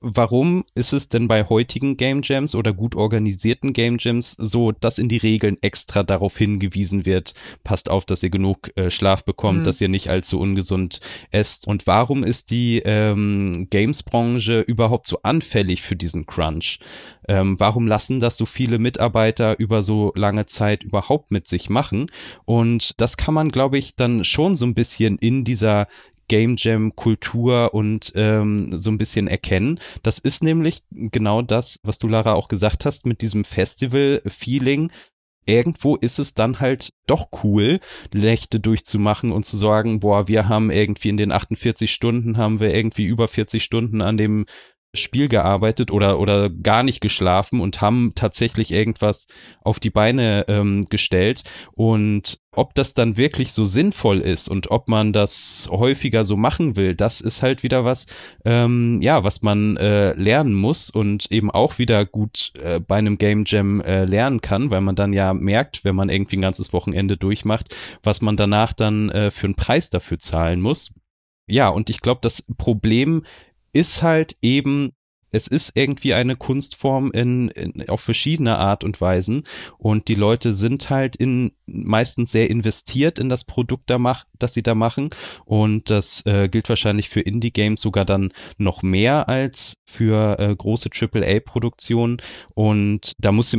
Warum 0.00 0.64
ist 0.74 0.92
es 0.92 1.08
denn 1.08 1.26
bei 1.26 1.44
heutigen 1.44 1.96
Game 1.96 2.20
Jams 2.22 2.54
oder 2.54 2.72
gut 2.72 2.94
organisierten 2.94 3.72
Game 3.72 3.96
Jams 3.98 4.32
so, 4.32 4.70
dass 4.72 4.98
in 4.98 5.08
die 5.08 5.16
Regeln 5.16 5.56
extra 5.60 6.04
darauf 6.04 6.38
hingewiesen 6.38 7.04
wird, 7.04 7.34
passt 7.64 7.90
auf, 7.90 8.04
dass 8.04 8.22
ihr 8.22 8.30
genug 8.30 8.76
äh, 8.76 8.90
Schlaf 8.90 9.24
bekommt, 9.24 9.60
mhm. 9.60 9.64
dass 9.64 9.80
ihr 9.80 9.88
nicht 9.88 10.08
allzu 10.08 10.38
ungesund 10.38 11.00
esst? 11.30 11.66
Und 11.66 11.86
warum 11.86 12.22
ist 12.22 12.50
die 12.50 12.80
ähm, 12.84 13.66
Games-Branche 13.70 14.60
überhaupt 14.60 15.06
so 15.08 15.20
anfällig 15.22 15.82
für 15.82 15.96
diesen 15.96 16.26
Crunch? 16.26 16.78
Ähm, 17.26 17.58
warum 17.58 17.86
lassen 17.86 18.20
das 18.20 18.36
so 18.36 18.46
viele 18.46 18.78
Mitarbeiter 18.78 19.58
über 19.58 19.82
so 19.82 20.12
lange 20.14 20.46
Zeit 20.46 20.84
überhaupt 20.84 21.30
mit 21.30 21.48
sich 21.48 21.70
machen? 21.70 22.06
Und 22.44 23.00
das 23.00 23.16
kann 23.16 23.34
man, 23.34 23.50
glaube 23.50 23.78
ich, 23.78 23.96
dann 23.96 24.24
schon 24.24 24.54
so 24.54 24.64
ein 24.64 24.74
bisschen 24.74 25.18
in 25.18 25.44
dieser 25.44 25.88
Game 26.28 26.54
Jam 26.56 26.94
Kultur 26.94 27.74
und 27.74 28.12
ähm, 28.14 28.78
so 28.78 28.90
ein 28.90 28.98
bisschen 28.98 29.26
erkennen. 29.26 29.80
Das 30.02 30.18
ist 30.18 30.42
nämlich 30.42 30.82
genau 30.90 31.42
das, 31.42 31.80
was 31.82 31.98
du 31.98 32.08
Lara 32.08 32.34
auch 32.34 32.48
gesagt 32.48 32.84
hast 32.84 33.06
mit 33.06 33.22
diesem 33.22 33.44
Festival 33.44 34.22
Feeling. 34.26 34.92
Irgendwo 35.46 35.96
ist 35.96 36.18
es 36.18 36.34
dann 36.34 36.60
halt 36.60 36.90
doch 37.06 37.28
cool, 37.42 37.80
Nächte 38.12 38.60
durchzumachen 38.60 39.32
und 39.32 39.46
zu 39.46 39.56
sagen, 39.56 39.98
boah, 39.98 40.28
wir 40.28 40.46
haben 40.46 40.70
irgendwie 40.70 41.08
in 41.08 41.16
den 41.16 41.32
48 41.32 41.90
Stunden 41.90 42.36
haben 42.36 42.60
wir 42.60 42.74
irgendwie 42.74 43.04
über 43.04 43.28
40 43.28 43.64
Stunden 43.64 44.02
an 44.02 44.18
dem 44.18 44.44
Spiel 44.98 45.28
gearbeitet 45.28 45.90
oder, 45.90 46.18
oder 46.18 46.50
gar 46.50 46.82
nicht 46.82 47.00
geschlafen 47.00 47.60
und 47.60 47.80
haben 47.80 48.12
tatsächlich 48.14 48.70
irgendwas 48.72 49.26
auf 49.62 49.80
die 49.80 49.90
Beine 49.90 50.44
ähm, 50.48 50.86
gestellt. 50.88 51.44
Und 51.72 52.40
ob 52.52 52.74
das 52.74 52.94
dann 52.94 53.16
wirklich 53.16 53.52
so 53.52 53.64
sinnvoll 53.64 54.18
ist 54.18 54.48
und 54.48 54.70
ob 54.70 54.88
man 54.88 55.12
das 55.12 55.68
häufiger 55.70 56.24
so 56.24 56.36
machen 56.36 56.76
will, 56.76 56.94
das 56.94 57.20
ist 57.20 57.42
halt 57.42 57.62
wieder 57.62 57.84
was, 57.84 58.06
ähm, 58.44 59.00
ja, 59.00 59.22
was 59.22 59.42
man 59.42 59.76
äh, 59.76 60.12
lernen 60.14 60.54
muss 60.54 60.90
und 60.90 61.30
eben 61.30 61.50
auch 61.50 61.78
wieder 61.78 62.04
gut 62.04 62.52
äh, 62.62 62.80
bei 62.80 62.96
einem 62.96 63.16
Game 63.16 63.44
Jam 63.46 63.80
äh, 63.80 64.06
lernen 64.06 64.40
kann, 64.40 64.70
weil 64.70 64.80
man 64.80 64.96
dann 64.96 65.12
ja 65.12 65.34
merkt, 65.34 65.84
wenn 65.84 65.94
man 65.94 66.08
irgendwie 66.08 66.36
ein 66.36 66.42
ganzes 66.42 66.72
Wochenende 66.72 67.16
durchmacht, 67.16 67.74
was 68.02 68.22
man 68.22 68.36
danach 68.36 68.72
dann 68.72 69.08
äh, 69.10 69.30
für 69.30 69.46
einen 69.46 69.54
Preis 69.54 69.90
dafür 69.90 70.18
zahlen 70.18 70.60
muss. 70.60 70.92
Ja, 71.48 71.68
und 71.70 71.88
ich 71.88 72.00
glaube, 72.00 72.20
das 72.22 72.42
Problem 72.58 73.24
ist 73.78 74.02
halt 74.02 74.36
eben, 74.42 74.90
es 75.30 75.46
ist 75.46 75.76
irgendwie 75.76 76.12
eine 76.14 76.34
Kunstform 76.34 77.12
in, 77.12 77.48
in, 77.48 77.88
auf 77.88 78.00
verschiedene 78.00 78.58
Art 78.58 78.82
und 78.82 79.00
Weisen. 79.00 79.44
Und 79.76 80.08
die 80.08 80.16
Leute 80.16 80.52
sind 80.52 80.90
halt 80.90 81.14
in 81.14 81.52
meistens 81.66 82.32
sehr 82.32 82.50
investiert 82.50 83.20
in 83.20 83.28
das 83.28 83.44
Produkt 83.44 83.88
da 83.88 83.98
mach, 83.98 84.24
das 84.36 84.54
sie 84.54 84.64
da 84.64 84.74
machen. 84.74 85.10
Und 85.44 85.90
das 85.90 86.26
äh, 86.26 86.48
gilt 86.48 86.68
wahrscheinlich 86.68 87.08
für 87.08 87.20
Indie 87.20 87.52
Games 87.52 87.80
sogar 87.80 88.04
dann 88.04 88.32
noch 88.56 88.82
mehr 88.82 89.28
als 89.28 89.74
für 89.86 90.40
äh, 90.40 90.56
große 90.56 90.90
AAA 90.92 91.38
Produktionen. 91.40 92.16
Und 92.54 93.12
da 93.18 93.30
muss 93.30 93.56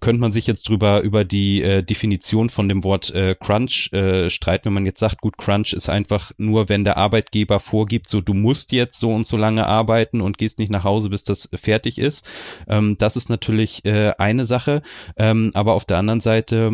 könnte 0.00 0.20
man 0.20 0.32
sich 0.32 0.46
jetzt 0.46 0.68
drüber 0.68 1.02
über 1.02 1.24
die 1.24 1.62
äh, 1.62 1.82
Definition 1.82 2.50
von 2.50 2.68
dem 2.68 2.84
Wort 2.84 3.10
äh, 3.14 3.34
Crunch 3.38 3.92
äh, 3.92 4.30
streiten, 4.30 4.66
wenn 4.66 4.74
man 4.74 4.86
jetzt 4.86 4.98
sagt, 4.98 5.20
gut, 5.20 5.38
Crunch 5.38 5.72
ist 5.72 5.88
einfach 5.88 6.32
nur, 6.38 6.68
wenn 6.68 6.84
der 6.84 6.96
Arbeitgeber 6.96 7.60
vorgibt, 7.60 8.08
so 8.08 8.20
du 8.20 8.34
musst 8.34 8.72
jetzt 8.72 8.98
so 8.98 9.12
und 9.12 9.26
so 9.26 9.36
lange 9.36 9.66
arbeiten 9.66 10.20
und 10.20 10.38
gehst 10.38 10.58
nicht 10.58 10.72
nach 10.72 10.84
Hause, 10.84 11.10
bis 11.10 11.24
das 11.24 11.48
fertig 11.54 11.98
ist. 11.98 12.26
Ähm, 12.66 12.96
das 12.98 13.16
ist 13.16 13.28
natürlich 13.28 13.84
äh, 13.84 14.12
eine 14.18 14.46
Sache, 14.46 14.82
ähm, 15.16 15.50
aber 15.54 15.74
auf 15.74 15.84
der 15.84 15.98
anderen 15.98 16.20
Seite 16.20 16.70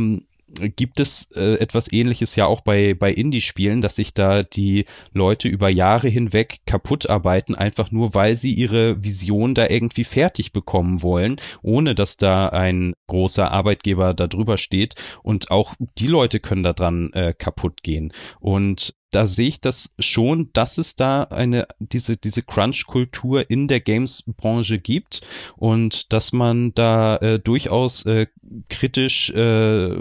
gibt 0.77 1.01
es 1.01 1.31
äh, 1.37 1.55
etwas 1.55 1.93
ähnliches 1.93 2.37
ja 2.37 2.47
auch 2.47 2.62
bei, 2.62 2.95
bei 2.95 3.12
Indie-Spielen, 3.12 3.83
dass 3.83 3.97
sich 3.97 4.15
da 4.15 4.43
die 4.43 4.85
Leute 5.12 5.49
über 5.49 5.69
Jahre 5.69 6.09
hinweg 6.09 6.61
kaputt 6.66 7.09
arbeiten, 7.09 7.55
einfach 7.55 7.91
nur 7.91 8.15
weil 8.15 8.37
sie 8.37 8.53
ihre 8.53 9.03
Vision 9.05 9.55
da 9.55 9.69
irgendwie 9.69 10.05
fertig 10.05 10.53
bekommen 10.53 11.03
wollen, 11.03 11.37
ohne 11.62 11.95
dass 11.95 12.16
da 12.16 12.49
ein 12.49 12.95
großer 13.07 13.51
Arbeitgeber 13.51 14.15
da 14.15 14.27
drüber 14.27 14.57
steht. 14.57 14.95
Und 15.23 15.51
auch 15.51 15.75
die 15.99 16.07
Leute 16.07 16.41
können 16.41 16.62
da 16.62 16.73
dran 16.73 17.12
äh, 17.12 17.35
kaputt 17.37 17.83
gehen. 17.83 18.12
Und 18.41 18.95
da 19.10 19.26
sehe 19.26 19.48
ich 19.48 19.60
das 19.60 19.94
schon, 19.98 20.51
dass 20.52 20.78
es 20.78 20.97
da 20.97 21.24
eine, 21.24 21.66
diese, 21.78 22.16
diese 22.16 22.43
Crunch-Kultur 22.43 23.51
in 23.51 23.68
der 23.68 23.80
Games-Branche 23.80 24.78
gibt 24.78 25.22
und 25.56 26.12
dass 26.12 26.32
man 26.32 26.74
da 26.74 27.16
äh, 27.16 27.39
durchaus 27.39 28.05
äh, 28.06 28.26
kritisch 28.68 29.30
äh, 29.30 29.97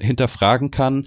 hinterfragen 0.00 0.70
kann, 0.70 1.06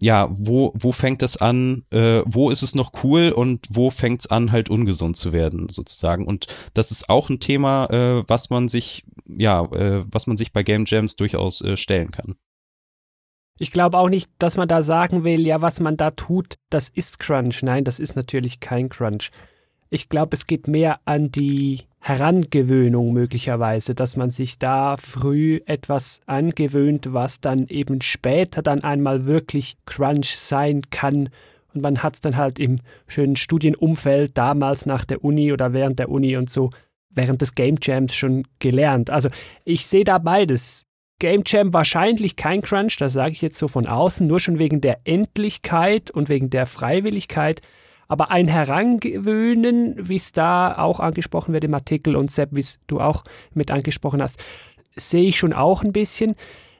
ja, 0.00 0.28
wo, 0.30 0.72
wo 0.74 0.92
fängt 0.92 1.22
das 1.22 1.38
an, 1.38 1.84
äh, 1.90 2.22
wo 2.26 2.50
ist 2.50 2.62
es 2.62 2.74
noch 2.74 2.92
cool 3.02 3.30
und 3.30 3.66
wo 3.70 3.90
fängt 3.90 4.20
es 4.20 4.26
an, 4.26 4.52
halt 4.52 4.68
ungesund 4.68 5.16
zu 5.16 5.32
werden, 5.32 5.68
sozusagen. 5.70 6.26
Und 6.26 6.46
das 6.74 6.90
ist 6.90 7.08
auch 7.08 7.30
ein 7.30 7.40
Thema, 7.40 7.86
äh, 7.86 8.24
was 8.26 8.50
man 8.50 8.68
sich, 8.68 9.06
ja, 9.26 9.64
äh, 9.72 10.04
was 10.10 10.26
man 10.26 10.36
sich 10.36 10.52
bei 10.52 10.62
Game 10.62 10.84
Jams 10.86 11.16
durchaus 11.16 11.62
äh, 11.62 11.76
stellen 11.76 12.10
kann. 12.10 12.36
Ich 13.58 13.70
glaube 13.70 13.98
auch 13.98 14.08
nicht, 14.08 14.30
dass 14.38 14.56
man 14.56 14.66
da 14.68 14.82
sagen 14.82 15.22
will, 15.22 15.46
ja, 15.46 15.62
was 15.62 15.78
man 15.78 15.96
da 15.96 16.10
tut, 16.10 16.56
das 16.70 16.88
ist 16.88 17.20
Crunch. 17.20 17.62
Nein, 17.62 17.84
das 17.84 18.00
ist 18.00 18.16
natürlich 18.16 18.60
kein 18.60 18.88
Crunch. 18.88 19.30
Ich 19.90 20.08
glaube, 20.08 20.34
es 20.34 20.48
geht 20.48 20.66
mehr 20.66 20.98
an 21.04 21.30
die 21.30 21.82
Herangewöhnung 22.00 23.12
möglicherweise, 23.12 23.94
dass 23.94 24.16
man 24.16 24.30
sich 24.30 24.58
da 24.58 24.96
früh 24.96 25.60
etwas 25.66 26.20
angewöhnt, 26.26 27.12
was 27.12 27.40
dann 27.40 27.68
eben 27.68 28.00
später 28.00 28.60
dann 28.60 28.82
einmal 28.82 29.26
wirklich 29.26 29.76
Crunch 29.86 30.36
sein 30.36 30.82
kann. 30.90 31.30
Und 31.72 31.82
man 31.82 32.02
hat 32.02 32.14
es 32.14 32.20
dann 32.20 32.36
halt 32.36 32.58
im 32.58 32.80
schönen 33.06 33.36
Studienumfeld 33.36 34.36
damals 34.36 34.84
nach 34.84 35.04
der 35.04 35.24
Uni 35.24 35.52
oder 35.52 35.72
während 35.72 36.00
der 36.00 36.08
Uni 36.08 36.36
und 36.36 36.50
so 36.50 36.70
während 37.16 37.40
des 37.40 37.54
Game 37.54 37.76
Jams 37.80 38.14
schon 38.14 38.46
gelernt. 38.58 39.10
Also 39.10 39.28
ich 39.64 39.86
sehe 39.86 40.04
da 40.04 40.18
beides. 40.18 40.84
Game 41.18 41.42
Jam 41.46 41.72
wahrscheinlich 41.72 42.36
kein 42.36 42.62
Crunch, 42.62 42.96
das 42.98 43.12
sage 43.12 43.32
ich 43.32 43.42
jetzt 43.42 43.58
so 43.58 43.68
von 43.68 43.86
außen, 43.86 44.26
nur 44.26 44.40
schon 44.40 44.58
wegen 44.58 44.80
der 44.80 44.98
Endlichkeit 45.04 46.10
und 46.10 46.28
wegen 46.28 46.50
der 46.50 46.66
Freiwilligkeit. 46.66 47.62
Aber 48.08 48.30
ein 48.30 48.48
Herangewöhnen, 48.48 50.08
wie 50.08 50.16
es 50.16 50.32
da 50.32 50.76
auch 50.76 51.00
angesprochen 51.00 51.54
wird 51.54 51.64
im 51.64 51.74
Artikel 51.74 52.16
und 52.16 52.30
Sepp, 52.30 52.50
wie 52.52 52.60
es 52.60 52.78
du 52.86 53.00
auch 53.00 53.24
mit 53.54 53.70
angesprochen 53.70 54.20
hast, 54.20 54.42
sehe 54.96 55.24
ich 55.24 55.38
schon 55.38 55.52
auch 55.52 55.82
ein 55.82 55.92
bisschen. 55.92 56.34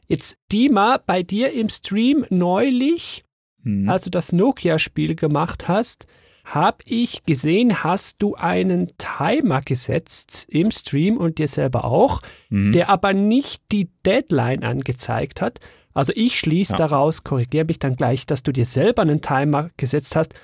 Jetzt 0.06 0.36
Dima, 0.52 1.00
bei 1.04 1.22
dir 1.22 1.52
im 1.52 1.68
Stream 1.70 2.26
neulich, 2.28 3.24
hm. 3.62 3.88
als 3.88 4.04
du 4.04 4.10
das 4.10 4.32
Nokia-Spiel 4.32 5.14
gemacht 5.14 5.66
hast, 5.68 6.06
habe 6.44 6.78
ich 6.86 7.24
gesehen, 7.24 7.82
hast 7.82 8.22
du 8.22 8.34
einen 8.34 8.92
Timer 8.98 9.62
gesetzt 9.62 10.46
im 10.50 10.70
Stream 10.70 11.16
und 11.16 11.38
dir 11.38 11.48
selber 11.48 11.84
auch, 11.84 12.20
mhm. 12.50 12.72
der 12.72 12.90
aber 12.90 13.14
nicht 13.14 13.62
die 13.72 13.88
Deadline 14.04 14.62
angezeigt 14.62 15.40
hat. 15.40 15.58
Also 15.94 16.12
ich 16.14 16.38
schließe 16.38 16.72
ja. 16.72 16.78
daraus, 16.78 17.24
korrigiere 17.24 17.64
mich 17.64 17.78
dann 17.78 17.96
gleich, 17.96 18.26
dass 18.26 18.42
du 18.42 18.52
dir 18.52 18.66
selber 18.66 19.02
einen 19.02 19.22
Timer 19.22 19.70
gesetzt 19.76 20.16
hast. 20.16 20.34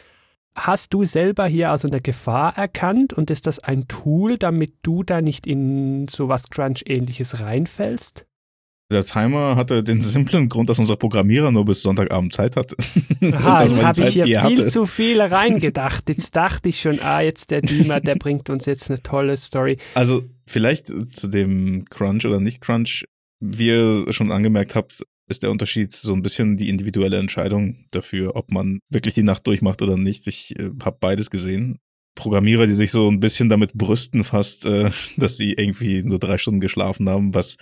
Hast 0.54 0.94
du 0.94 1.04
selber 1.04 1.46
hier 1.46 1.70
also 1.70 1.86
eine 1.88 2.00
Gefahr 2.00 2.56
erkannt 2.56 3.12
und 3.12 3.30
ist 3.30 3.46
das 3.46 3.58
ein 3.58 3.86
Tool, 3.86 4.38
damit 4.38 4.74
du 4.82 5.02
da 5.02 5.20
nicht 5.20 5.46
in 5.46 6.08
sowas 6.08 6.50
Crunch-ähnliches 6.50 7.40
reinfällst? 7.40 8.26
Der 8.90 9.04
Timer 9.04 9.54
hatte 9.54 9.84
den 9.84 10.00
simplen 10.02 10.48
Grund, 10.48 10.68
dass 10.68 10.78
unser 10.78 10.96
Programmierer 10.96 11.52
nur 11.52 11.64
bis 11.64 11.82
Sonntagabend 11.82 12.32
Zeit 12.32 12.56
hatte. 12.56 12.76
Aha, 13.32 13.62
jetzt 13.62 13.82
habe 13.82 14.02
ich 14.02 14.14
hier 14.14 14.24
viel 14.24 14.38
hatte. 14.40 14.66
zu 14.66 14.86
viel 14.86 15.20
reingedacht. 15.20 16.08
Jetzt 16.08 16.34
dachte 16.34 16.68
ich 16.68 16.80
schon, 16.80 16.98
ah, 17.00 17.20
jetzt 17.20 17.50
der 17.50 17.60
Dima, 17.60 18.00
der 18.00 18.14
bringt 18.18 18.50
uns 18.50 18.66
jetzt 18.66 18.90
eine 18.90 19.00
tolle 19.00 19.36
Story. 19.36 19.78
Also 19.94 20.24
vielleicht 20.46 20.88
zu 20.88 21.28
dem 21.28 21.84
Crunch 21.88 22.26
oder 22.26 22.40
nicht 22.40 22.60
Crunch. 22.60 23.04
Wie 23.42 23.68
ihr 23.68 24.12
schon 24.12 24.32
angemerkt 24.32 24.74
habt, 24.74 25.02
ist 25.28 25.42
der 25.42 25.50
Unterschied 25.50 25.92
so 25.92 26.12
ein 26.12 26.22
bisschen 26.22 26.58
die 26.58 26.68
individuelle 26.68 27.18
Entscheidung 27.18 27.86
dafür, 27.92 28.36
ob 28.36 28.50
man 28.50 28.80
wirklich 28.90 29.14
die 29.14 29.22
Nacht 29.22 29.46
durchmacht 29.46 29.80
oder 29.80 29.96
nicht. 29.96 30.26
Ich 30.26 30.58
äh, 30.58 30.70
habe 30.82 30.98
beides 31.00 31.30
gesehen. 31.30 31.78
Programmierer, 32.16 32.66
die 32.66 32.74
sich 32.74 32.90
so 32.90 33.08
ein 33.08 33.20
bisschen 33.20 33.48
damit 33.48 33.72
brüsten 33.72 34.24
fast, 34.24 34.66
äh, 34.66 34.90
dass 35.16 35.36
sie 35.36 35.52
irgendwie 35.52 36.02
nur 36.02 36.18
drei 36.18 36.36
Stunden 36.36 36.60
geschlafen 36.60 37.08
haben, 37.08 37.32
was 37.32 37.56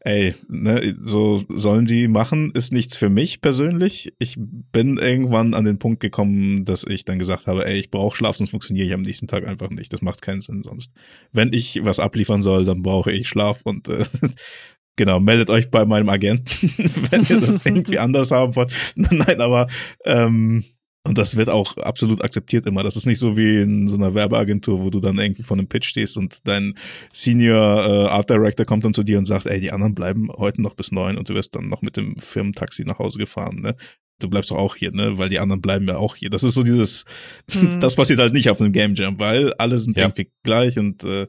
ey, 0.00 0.34
ne, 0.48 0.96
so 1.00 1.42
sollen 1.48 1.86
sie 1.86 2.08
machen, 2.08 2.52
ist 2.52 2.72
nichts 2.72 2.96
für 2.96 3.10
mich 3.10 3.40
persönlich. 3.40 4.12
Ich 4.18 4.36
bin 4.38 4.96
irgendwann 4.96 5.54
an 5.54 5.64
den 5.64 5.78
Punkt 5.78 6.00
gekommen, 6.00 6.64
dass 6.64 6.84
ich 6.84 7.04
dann 7.04 7.18
gesagt 7.18 7.46
habe, 7.46 7.66
ey, 7.66 7.78
ich 7.78 7.90
brauche 7.90 8.16
Schlaf, 8.16 8.36
sonst 8.36 8.50
funktioniere 8.50 8.86
ich 8.86 8.94
am 8.94 9.02
nächsten 9.02 9.28
Tag 9.28 9.46
einfach 9.46 9.70
nicht. 9.70 9.92
Das 9.92 10.02
macht 10.02 10.22
keinen 10.22 10.40
Sinn 10.40 10.62
sonst. 10.62 10.92
Wenn 11.32 11.52
ich 11.52 11.80
was 11.84 12.00
abliefern 12.00 12.40
soll, 12.40 12.64
dann 12.64 12.82
brauche 12.82 13.12
ich 13.12 13.28
Schlaf 13.28 13.60
und 13.64 13.88
äh, 13.88 14.04
genau, 14.96 15.20
meldet 15.20 15.50
euch 15.50 15.70
bei 15.70 15.84
meinem 15.84 16.08
Agenten, 16.08 16.72
wenn 17.10 17.22
ihr 17.22 17.40
das 17.40 17.64
irgendwie 17.66 17.98
anders 17.98 18.30
haben 18.30 18.56
wollt. 18.56 18.72
Nein, 18.94 19.40
aber 19.40 19.68
ähm, 20.04 20.64
und 21.06 21.16
das 21.16 21.36
wird 21.36 21.48
auch 21.48 21.78
absolut 21.78 22.22
akzeptiert 22.22 22.66
immer. 22.66 22.82
Das 22.82 22.96
ist 22.96 23.06
nicht 23.06 23.18
so 23.18 23.36
wie 23.36 23.62
in 23.62 23.88
so 23.88 23.96
einer 23.96 24.14
Werbeagentur, 24.14 24.82
wo 24.82 24.90
du 24.90 25.00
dann 25.00 25.18
irgendwie 25.18 25.42
vor 25.42 25.56
einem 25.56 25.66
Pitch 25.66 25.86
stehst 25.86 26.18
und 26.18 26.46
dein 26.46 26.74
Senior 27.12 27.86
äh, 27.86 28.08
Art 28.08 28.28
Director 28.28 28.66
kommt 28.66 28.84
dann 28.84 28.92
zu 28.92 29.02
dir 29.02 29.16
und 29.16 29.24
sagt, 29.24 29.46
ey, 29.46 29.60
die 29.60 29.72
anderen 29.72 29.94
bleiben 29.94 30.28
heute 30.36 30.60
noch 30.60 30.74
bis 30.74 30.92
neun 30.92 31.16
und 31.16 31.28
du 31.28 31.34
wirst 31.34 31.54
dann 31.54 31.68
noch 31.68 31.80
mit 31.80 31.96
dem 31.96 32.16
Firmentaxi 32.18 32.84
nach 32.84 32.98
Hause 32.98 33.18
gefahren, 33.18 33.60
ne? 33.60 33.76
Du 34.18 34.28
bleibst 34.28 34.50
doch 34.50 34.58
auch 34.58 34.76
hier, 34.76 34.92
ne? 34.92 35.16
Weil 35.16 35.30
die 35.30 35.38
anderen 35.38 35.62
bleiben 35.62 35.88
ja 35.88 35.96
auch 35.96 36.16
hier. 36.16 36.28
Das 36.28 36.44
ist 36.44 36.52
so 36.52 36.62
dieses, 36.62 37.06
mhm. 37.54 37.80
das 37.80 37.96
passiert 37.96 38.18
halt 38.18 38.34
nicht 38.34 38.50
auf 38.50 38.60
einem 38.60 38.72
Game 38.72 38.94
Jam, 38.94 39.18
weil 39.18 39.54
alle 39.54 39.78
sind 39.78 39.96
ja. 39.96 40.04
irgendwie 40.04 40.30
gleich 40.42 40.78
und 40.78 41.02
äh, 41.04 41.28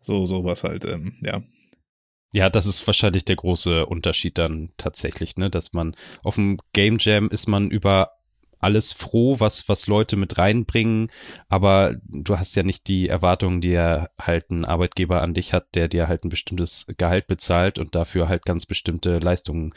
so, 0.00 0.24
sowas 0.24 0.64
halt, 0.64 0.84
ähm, 0.84 1.14
ja. 1.22 1.40
Ja, 2.32 2.50
das 2.50 2.66
ist 2.66 2.86
wahrscheinlich 2.86 3.24
der 3.24 3.36
große 3.36 3.86
Unterschied 3.86 4.36
dann 4.36 4.70
tatsächlich, 4.76 5.36
ne, 5.36 5.48
dass 5.48 5.72
man 5.72 5.94
auf 6.22 6.34
dem 6.34 6.58
Game 6.72 6.96
Jam 6.98 7.28
ist 7.28 7.46
man 7.48 7.70
über 7.70 8.17
alles 8.60 8.92
froh, 8.92 9.40
was, 9.40 9.68
was 9.68 9.86
Leute 9.86 10.16
mit 10.16 10.38
reinbringen, 10.38 11.10
aber 11.48 11.96
du 12.08 12.38
hast 12.38 12.54
ja 12.56 12.62
nicht 12.62 12.88
die 12.88 13.08
Erwartungen, 13.08 13.60
die 13.60 13.72
er 13.72 14.10
halt 14.20 14.50
ein 14.50 14.64
Arbeitgeber 14.64 15.22
an 15.22 15.34
dich 15.34 15.52
hat, 15.52 15.74
der 15.74 15.88
dir 15.88 16.08
halt 16.08 16.24
ein 16.24 16.28
bestimmtes 16.28 16.86
Gehalt 16.96 17.26
bezahlt 17.26 17.78
und 17.78 17.94
dafür 17.94 18.28
halt 18.28 18.44
ganz 18.44 18.66
bestimmte 18.66 19.18
Leistungen 19.18 19.74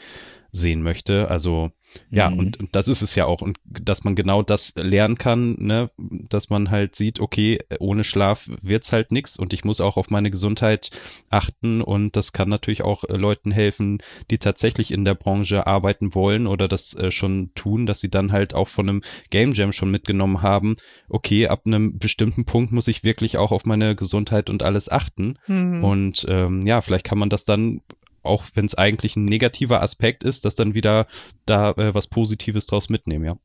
sehen 0.50 0.82
möchte. 0.82 1.28
Also 1.28 1.72
ja, 2.10 2.30
mhm. 2.30 2.38
und, 2.38 2.60
und 2.60 2.76
das 2.76 2.88
ist 2.88 3.02
es 3.02 3.14
ja 3.14 3.26
auch. 3.26 3.42
Und 3.42 3.58
dass 3.64 4.04
man 4.04 4.14
genau 4.14 4.42
das 4.42 4.74
lernen 4.76 5.16
kann, 5.16 5.56
ne, 5.58 5.90
dass 5.98 6.50
man 6.50 6.70
halt 6.70 6.94
sieht, 6.94 7.20
okay, 7.20 7.58
ohne 7.78 8.04
Schlaf 8.04 8.50
wird's 8.60 8.92
halt 8.92 9.12
nix 9.12 9.38
und 9.38 9.52
ich 9.52 9.64
muss 9.64 9.80
auch 9.80 9.96
auf 9.96 10.10
meine 10.10 10.30
Gesundheit 10.30 10.90
achten 11.30 11.82
und 11.82 12.16
das 12.16 12.32
kann 12.32 12.48
natürlich 12.48 12.82
auch 12.82 13.04
äh, 13.04 13.16
Leuten 13.16 13.50
helfen, 13.50 14.02
die 14.30 14.38
tatsächlich 14.38 14.92
in 14.92 15.04
der 15.04 15.14
Branche 15.14 15.66
arbeiten 15.66 16.14
wollen 16.14 16.46
oder 16.46 16.68
das 16.68 16.94
äh, 16.94 17.10
schon 17.10 17.50
tun, 17.54 17.86
dass 17.86 18.00
sie 18.00 18.10
dann 18.10 18.32
halt 18.32 18.54
auch 18.54 18.68
von 18.68 18.88
einem 18.88 19.02
Game 19.30 19.52
Jam 19.52 19.72
schon 19.72 19.90
mitgenommen 19.90 20.42
haben, 20.42 20.76
okay, 21.08 21.48
ab 21.48 21.62
einem 21.66 21.98
bestimmten 21.98 22.44
Punkt 22.44 22.72
muss 22.72 22.88
ich 22.88 23.04
wirklich 23.04 23.38
auch 23.38 23.52
auf 23.52 23.64
meine 23.64 23.96
Gesundheit 23.96 24.50
und 24.50 24.62
alles 24.62 24.90
achten. 24.90 25.38
Mhm. 25.46 25.84
Und 25.84 26.26
ähm, 26.28 26.62
ja, 26.66 26.80
vielleicht 26.80 27.04
kann 27.04 27.18
man 27.18 27.28
das 27.28 27.44
dann 27.44 27.80
auch 28.22 28.44
wenn 28.54 28.66
es 28.66 28.74
eigentlich 28.74 29.16
ein 29.16 29.24
negativer 29.24 29.82
Aspekt 29.82 30.24
ist, 30.24 30.44
dass 30.44 30.54
dann 30.54 30.74
wieder 30.74 31.06
da 31.46 31.70
äh, 31.72 31.94
was 31.94 32.06
Positives 32.06 32.66
draus 32.66 32.88
mitnehmen, 32.88 33.24
ja. 33.24 33.36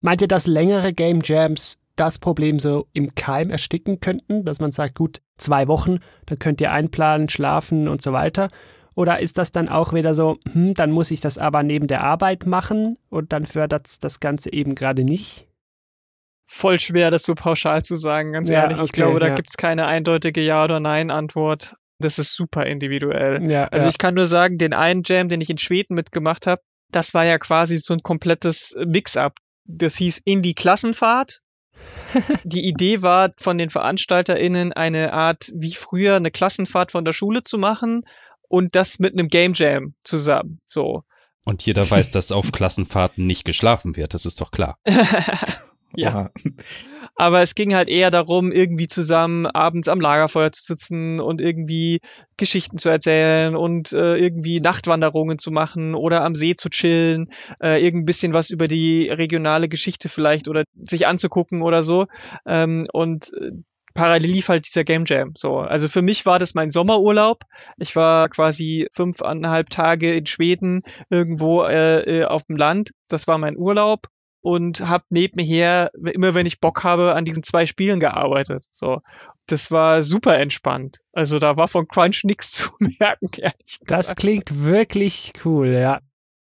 Meint 0.00 0.20
ihr, 0.20 0.28
dass 0.28 0.46
längere 0.46 0.92
Game 0.92 1.20
Jams 1.22 1.78
das 1.96 2.18
Problem 2.18 2.58
so 2.58 2.86
im 2.92 3.14
Keim 3.14 3.50
ersticken 3.50 4.00
könnten, 4.00 4.44
dass 4.44 4.60
man 4.60 4.70
sagt, 4.70 4.94
gut, 4.94 5.22
zwei 5.38 5.66
Wochen, 5.66 5.98
dann 6.26 6.38
könnt 6.38 6.60
ihr 6.60 6.70
einplanen, 6.70 7.28
schlafen 7.28 7.88
und 7.88 8.02
so 8.02 8.12
weiter? 8.12 8.48
Oder 8.94 9.20
ist 9.20 9.36
das 9.38 9.52
dann 9.52 9.68
auch 9.68 9.92
wieder 9.92 10.14
so, 10.14 10.38
hm, 10.52 10.74
dann 10.74 10.90
muss 10.90 11.10
ich 11.10 11.20
das 11.20 11.38
aber 11.38 11.62
neben 11.62 11.86
der 11.86 12.02
Arbeit 12.02 12.46
machen 12.46 12.98
und 13.08 13.32
dann 13.32 13.46
fördert 13.46 14.02
das 14.02 14.20
Ganze 14.20 14.52
eben 14.52 14.74
gerade 14.74 15.04
nicht? 15.04 15.48
Voll 16.46 16.78
schwer, 16.78 17.10
das 17.10 17.24
so 17.24 17.34
pauschal 17.34 17.82
zu 17.82 17.96
sagen, 17.96 18.32
ganz 18.32 18.48
ja, 18.48 18.62
ehrlich. 18.62 18.78
Okay, 18.78 18.86
ich 18.86 18.92
glaube, 18.92 19.18
da 19.20 19.28
ja. 19.28 19.34
gibt's 19.34 19.56
keine 19.56 19.86
eindeutige 19.86 20.40
Ja- 20.40 20.64
oder 20.64 20.80
Nein-Antwort. 20.80 21.76
Das 21.98 22.18
ist 22.18 22.34
super 22.34 22.66
individuell. 22.66 23.48
Ja, 23.50 23.64
also 23.68 23.86
ja. 23.86 23.90
ich 23.90 23.98
kann 23.98 24.14
nur 24.14 24.26
sagen, 24.26 24.58
den 24.58 24.74
einen 24.74 25.02
Jam, 25.04 25.28
den 25.28 25.40
ich 25.40 25.50
in 25.50 25.58
Schweden 25.58 25.94
mitgemacht 25.94 26.46
habe, 26.46 26.62
das 26.92 27.14
war 27.14 27.24
ja 27.24 27.38
quasi 27.38 27.76
so 27.78 27.94
ein 27.94 28.02
komplettes 28.02 28.76
Mix-up. 28.84 29.38
Das 29.64 29.96
hieß 29.96 30.20
Indie 30.24 30.54
Klassenfahrt. 30.54 31.40
Die 32.44 32.66
Idee 32.66 33.02
war 33.02 33.32
von 33.38 33.58
den 33.58 33.70
VeranstalterInnen 33.70 34.72
eine 34.72 35.12
Art 35.12 35.50
wie 35.54 35.74
früher 35.74 36.16
eine 36.16 36.30
Klassenfahrt 36.30 36.92
von 36.92 37.04
der 37.04 37.12
Schule 37.12 37.42
zu 37.42 37.58
machen 37.58 38.02
und 38.48 38.74
das 38.74 38.98
mit 38.98 39.12
einem 39.12 39.28
Game 39.28 39.52
Jam 39.54 39.94
zusammen. 40.02 40.60
So. 40.64 41.02
Und 41.44 41.64
jeder 41.64 41.88
weiß, 41.88 42.10
dass 42.10 42.32
auf 42.32 42.52
Klassenfahrten 42.52 43.26
nicht 43.26 43.44
geschlafen 43.44 43.96
wird, 43.96 44.14
das 44.14 44.26
ist 44.26 44.40
doch 44.40 44.50
klar. 44.50 44.78
ja. 45.94 46.30
Aber 47.16 47.42
es 47.42 47.54
ging 47.54 47.74
halt 47.74 47.88
eher 47.88 48.10
darum, 48.10 48.52
irgendwie 48.52 48.86
zusammen 48.86 49.46
abends 49.46 49.88
am 49.88 50.00
Lagerfeuer 50.00 50.52
zu 50.52 50.62
sitzen 50.62 51.18
und 51.18 51.40
irgendwie 51.40 52.00
Geschichten 52.36 52.76
zu 52.76 52.90
erzählen 52.90 53.56
und 53.56 53.92
äh, 53.92 54.16
irgendwie 54.16 54.60
Nachtwanderungen 54.60 55.38
zu 55.38 55.50
machen 55.50 55.94
oder 55.94 56.22
am 56.22 56.34
See 56.34 56.54
zu 56.56 56.68
chillen, 56.68 57.30
äh, 57.62 57.82
irgend 57.82 58.04
bisschen 58.06 58.34
was 58.34 58.50
über 58.50 58.68
die 58.68 59.08
regionale 59.08 59.68
Geschichte 59.68 60.08
vielleicht 60.10 60.48
oder 60.48 60.64
sich 60.74 61.06
anzugucken 61.06 61.62
oder 61.62 61.82
so. 61.82 62.06
Ähm, 62.46 62.86
und 62.92 63.32
äh, 63.32 63.52
parallel 63.94 64.30
lief 64.30 64.50
halt 64.50 64.66
dieser 64.66 64.84
Game 64.84 65.04
Jam. 65.06 65.32
So, 65.36 65.58
also 65.58 65.88
für 65.88 66.02
mich 66.02 66.26
war 66.26 66.38
das 66.38 66.54
mein 66.54 66.70
Sommerurlaub. 66.70 67.44
Ich 67.78 67.96
war 67.96 68.28
quasi 68.28 68.88
fünfeinhalb 68.92 69.70
Tage 69.70 70.14
in 70.14 70.26
Schweden 70.26 70.82
irgendwo 71.08 71.62
äh, 71.64 72.20
äh 72.20 72.24
auf 72.24 72.44
dem 72.44 72.56
Land. 72.56 72.90
Das 73.08 73.26
war 73.26 73.38
mein 73.38 73.56
Urlaub 73.56 74.08
und 74.46 74.86
habe 74.86 75.02
nebenher 75.10 75.90
immer, 76.12 76.34
wenn 76.34 76.46
ich 76.46 76.60
Bock 76.60 76.84
habe, 76.84 77.16
an 77.16 77.24
diesen 77.24 77.42
zwei 77.42 77.66
Spielen 77.66 77.98
gearbeitet. 77.98 78.66
So, 78.70 79.00
das 79.46 79.72
war 79.72 80.04
super 80.04 80.38
entspannt. 80.38 81.00
Also 81.12 81.40
da 81.40 81.56
war 81.56 81.66
von 81.66 81.88
Crunch 81.88 82.22
nichts 82.22 82.52
zu 82.52 82.70
merken. 82.78 83.28
Das 83.86 84.14
klingt 84.14 84.62
wirklich 84.64 85.32
cool, 85.44 85.72
ja. 85.72 85.98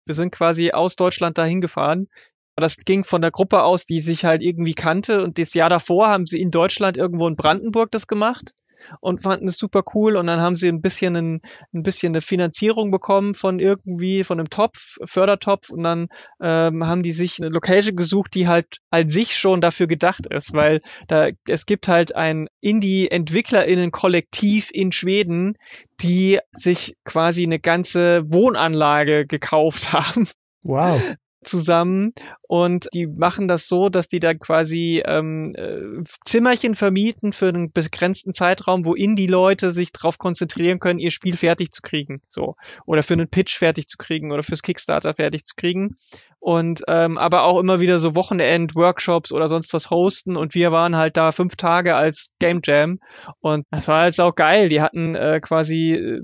Wir 0.06 0.15
sind 0.15 0.32
quasi 0.32 0.72
aus 0.72 0.95
Deutschland 0.95 1.38
dahin 1.38 1.61
gefahren 1.61 2.07
das 2.56 2.78
ging 2.78 3.03
von 3.03 3.22
der 3.22 3.32
Gruppe 3.32 3.64
aus, 3.64 3.86
die 3.86 3.99
sich 3.99 4.26
halt 4.26 4.44
irgendwie 4.44 4.76
kannte. 4.76 5.24
Und 5.24 5.40
das 5.40 5.53
Jahr 5.56 5.70
davor 5.70 6.10
haben 6.10 6.28
sie 6.28 6.40
in 6.40 6.52
Deutschland 6.52 6.98
irgendwo 6.98 7.28
in 7.28 7.36
Brandenburg 7.36 7.91
das 7.91 8.06
gemacht 8.07 8.53
und 8.99 9.22
fanden 9.22 9.47
es 9.47 9.57
super 9.57 9.84
cool. 9.93 10.15
Und 10.18 10.27
dann 10.27 10.39
haben 10.39 10.55
sie 10.55 10.68
ein 10.68 10.81
bisschen 10.81 11.15
ein, 11.15 11.41
ein 11.73 11.84
bisschen 11.84 12.14
eine 12.14 12.22
Finanzierung 12.22 12.91
bekommen 12.91 13.34
von 13.34 13.60
irgendwie 13.60 14.23
von 14.23 14.39
einem 14.39 14.49
Topf 14.49 14.97
Fördertopf. 15.03 15.69
Und 15.69 15.84
dann 15.84 16.07
ähm, 16.41 16.85
haben 16.85 17.03
die 17.03 17.11
sich 17.11 17.39
eine 17.39 17.49
Location 17.49 17.95
gesucht, 17.95 18.34
die 18.35 18.47
halt 18.47 18.77
an 18.89 19.10
sich 19.10 19.35
schon 19.35 19.61
dafür 19.61 19.88
gedacht 19.88 20.26
ist, 20.27 20.53
weil 20.53 20.81
da 21.07 21.30
es 21.47 21.65
gibt 21.65 21.88
halt 21.88 22.15
ein 22.15 22.47
Indie 22.61 23.10
Entwicklerinnen 23.10 23.91
Kollektiv 23.91 24.69
in 24.72 24.91
Schweden, 24.91 25.57
die 26.01 26.39
sich 26.51 26.95
quasi 27.05 27.43
eine 27.43 27.60
ganze 27.60 28.23
Wohnanlage 28.31 29.26
gekauft 29.26 29.93
haben. 29.93 30.27
Wow 30.61 31.01
zusammen 31.44 32.14
und 32.44 32.88
die 32.94 33.07
machen 33.07 33.48
das 33.48 33.68
so, 33.68 33.90
dass 33.90 34.07
die 34.07 34.20
dann 34.20 34.40
quasi 34.40 35.02
ähm, 35.06 35.56
äh, 35.56 36.03
Zimmerchen 36.24 36.76
vermieten 36.76 37.34
für 37.34 37.48
einen 37.48 37.72
begrenzten 37.72 38.34
Zeitraum, 38.34 38.86
wo 38.86 38.94
Indie-Leute 38.94 39.72
sich 39.72 39.91
darauf 39.91 40.18
konzentrieren 40.18 40.80
können, 40.80 40.99
ihr 40.99 41.11
Spiel 41.11 41.36
fertig 41.36 41.72
zu 41.72 41.82
kriegen, 41.82 42.20
so. 42.30 42.56
Oder 42.86 43.03
für 43.03 43.14
einen 43.14 43.28
Pitch 43.28 43.57
fertig 43.57 43.88
zu 43.88 43.98
kriegen 43.98 44.32
oder 44.32 44.44
fürs 44.44 44.61
Kickstarter 44.61 45.15
fertig 45.15 45.45
zu 45.45 45.56
kriegen. 45.56 45.95
Und 46.44 46.84
ähm, 46.90 47.18
aber 47.18 47.44
auch 47.44 47.57
immer 47.57 47.80
wieder 47.80 47.99
so 47.99 48.15
Wochenend-Workshops 48.15 49.32
oder 49.32 49.48
sonst 49.48 49.74
was 49.74 49.90
hosten. 49.90 50.36
Und 50.36 50.53
wir 50.53 50.74
waren 50.74 50.98
halt 50.98 51.15
da 51.15 51.32
fünf 51.32 51.56
Tage 51.56 51.95
als 51.95 52.32
Game 52.38 52.60
Jam. 52.61 52.99
Und 53.40 53.65
das 53.72 53.88
war 53.88 54.02
halt 54.02 54.20
auch 54.20 54.36
geil. 54.36 54.68
Die 54.68 54.82
hatten 54.82 55.15
äh, 55.15 55.40
quasi 55.41 55.94
äh, 55.94 56.20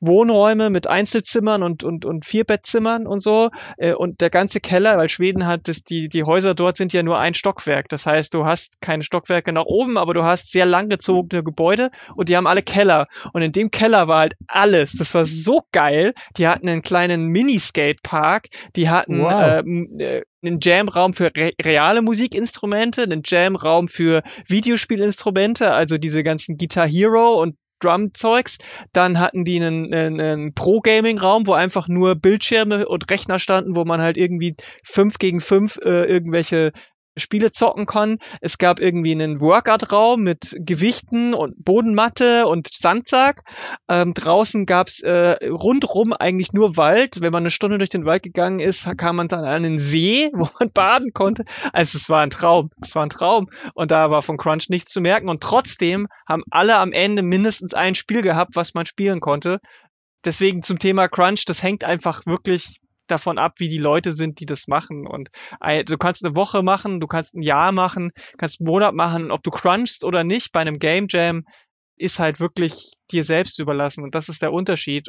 Wohnräume 0.00 0.70
mit 0.70 0.86
Einzelzimmern 0.86 1.62
und 1.62 1.84
und 1.84 2.06
und 2.06 2.24
Vierbettzimmern 2.24 3.06
und 3.06 3.20
so. 3.20 3.50
Äh, 3.76 3.92
und 3.92 4.22
der 4.22 4.30
ganze 4.30 4.41
Keller, 4.60 4.96
weil 4.98 5.08
Schweden 5.08 5.46
hat 5.46 5.68
das 5.68 5.82
die 5.84 6.08
die 6.08 6.24
Häuser 6.24 6.54
dort 6.54 6.76
sind 6.76 6.92
ja 6.92 7.02
nur 7.02 7.18
ein 7.18 7.34
Stockwerk. 7.34 7.88
Das 7.88 8.06
heißt, 8.06 8.34
du 8.34 8.44
hast 8.46 8.80
keine 8.80 9.02
Stockwerke 9.02 9.52
nach 9.52 9.64
oben, 9.64 9.98
aber 9.98 10.14
du 10.14 10.24
hast 10.24 10.52
sehr 10.52 10.66
langgezogene 10.66 11.42
Gebäude 11.42 11.90
und 12.14 12.28
die 12.28 12.36
haben 12.36 12.46
alle 12.46 12.62
Keller 12.62 13.06
und 13.32 13.42
in 13.42 13.52
dem 13.52 13.70
Keller 13.70 14.08
war 14.08 14.20
halt 14.20 14.34
alles. 14.48 14.92
Das 14.92 15.14
war 15.14 15.24
so 15.24 15.62
geil. 15.72 16.12
Die 16.36 16.48
hatten 16.48 16.68
einen 16.68 16.82
kleinen 16.82 17.28
Mini-Skate-Park, 17.28 18.48
die 18.76 18.88
hatten 18.88 19.20
wow 19.20 19.62
ähm, 19.64 19.98
äh, 19.98 20.22
einen 20.44 20.58
Jam-Raum 20.60 21.14
für 21.14 21.30
re 21.36 21.52
reale 21.62 22.02
Musikinstrumente, 22.02 23.02
einen 23.02 23.22
Jam-Raum 23.24 23.88
für 23.88 24.22
Videospielinstrumente, 24.46 25.72
also 25.72 25.98
diese 25.98 26.24
ganzen 26.24 26.56
Guitar 26.56 26.88
Hero 26.88 27.40
und 27.40 27.56
Drum-Zeugs. 27.82 28.58
Dann 28.92 29.18
hatten 29.18 29.44
die 29.44 29.56
einen, 29.56 29.92
einen, 29.92 30.20
einen 30.20 30.54
Pro-Gaming-Raum, 30.54 31.46
wo 31.46 31.54
einfach 31.54 31.88
nur 31.88 32.14
Bildschirme 32.14 32.86
und 32.86 33.10
Rechner 33.10 33.38
standen, 33.38 33.74
wo 33.74 33.84
man 33.84 34.00
halt 34.00 34.16
irgendwie 34.16 34.56
fünf 34.82 35.18
gegen 35.18 35.40
fünf 35.40 35.78
äh, 35.84 36.04
irgendwelche 36.04 36.72
Spiele 37.16 37.50
zocken 37.50 37.86
kann. 37.86 38.18
Es 38.40 38.58
gab 38.58 38.80
irgendwie 38.80 39.12
einen 39.12 39.40
Workout-Raum 39.40 40.22
mit 40.22 40.56
Gewichten 40.58 41.34
und 41.34 41.62
Bodenmatte 41.64 42.46
und 42.46 42.72
Sandsack. 42.72 43.42
Ähm, 43.88 44.14
draußen 44.14 44.66
gab's 44.66 45.00
äh, 45.00 45.36
rundrum 45.46 46.12
eigentlich 46.12 46.52
nur 46.52 46.76
Wald. 46.76 47.20
Wenn 47.20 47.32
man 47.32 47.42
eine 47.42 47.50
Stunde 47.50 47.78
durch 47.78 47.90
den 47.90 48.04
Wald 48.04 48.22
gegangen 48.22 48.60
ist, 48.60 48.88
kam 48.96 49.16
man 49.16 49.28
dann 49.28 49.40
an 49.40 49.64
einen 49.64 49.78
See, 49.78 50.30
wo 50.34 50.48
man 50.58 50.70
baden 50.72 51.12
konnte. 51.12 51.44
Also 51.72 51.96
es 51.98 52.08
war 52.08 52.22
ein 52.22 52.30
Traum. 52.30 52.70
Es 52.80 52.94
war 52.94 53.04
ein 53.04 53.10
Traum. 53.10 53.48
Und 53.74 53.90
da 53.90 54.10
war 54.10 54.22
von 54.22 54.36
Crunch 54.36 54.68
nichts 54.68 54.90
zu 54.90 55.00
merken. 55.00 55.28
Und 55.28 55.42
trotzdem 55.42 56.08
haben 56.26 56.42
alle 56.50 56.76
am 56.76 56.92
Ende 56.92 57.22
mindestens 57.22 57.74
ein 57.74 57.94
Spiel 57.94 58.22
gehabt, 58.22 58.56
was 58.56 58.74
man 58.74 58.86
spielen 58.86 59.20
konnte. 59.20 59.58
Deswegen 60.24 60.62
zum 60.62 60.78
Thema 60.78 61.08
Crunch, 61.08 61.44
das 61.46 61.62
hängt 61.62 61.84
einfach 61.84 62.24
wirklich 62.26 62.78
davon 63.06 63.38
ab, 63.38 63.54
wie 63.58 63.68
die 63.68 63.78
Leute 63.78 64.12
sind, 64.12 64.40
die 64.40 64.46
das 64.46 64.68
machen. 64.68 65.06
Und 65.06 65.30
du 65.86 65.98
kannst 65.98 66.24
eine 66.24 66.34
Woche 66.36 66.62
machen, 66.62 67.00
du 67.00 67.06
kannst 67.06 67.34
ein 67.34 67.42
Jahr 67.42 67.72
machen, 67.72 68.12
kannst 68.38 68.60
einen 68.60 68.68
Monat 68.68 68.94
machen. 68.94 69.30
Ob 69.30 69.42
du 69.42 69.50
crunchst 69.50 70.04
oder 70.04 70.24
nicht 70.24 70.52
bei 70.52 70.60
einem 70.60 70.78
Game 70.78 71.06
Jam, 71.08 71.44
ist 71.96 72.18
halt 72.18 72.40
wirklich 72.40 72.92
dir 73.10 73.22
selbst 73.22 73.58
überlassen. 73.58 74.02
Und 74.02 74.14
das 74.14 74.28
ist 74.28 74.42
der 74.42 74.52
Unterschied. 74.52 75.08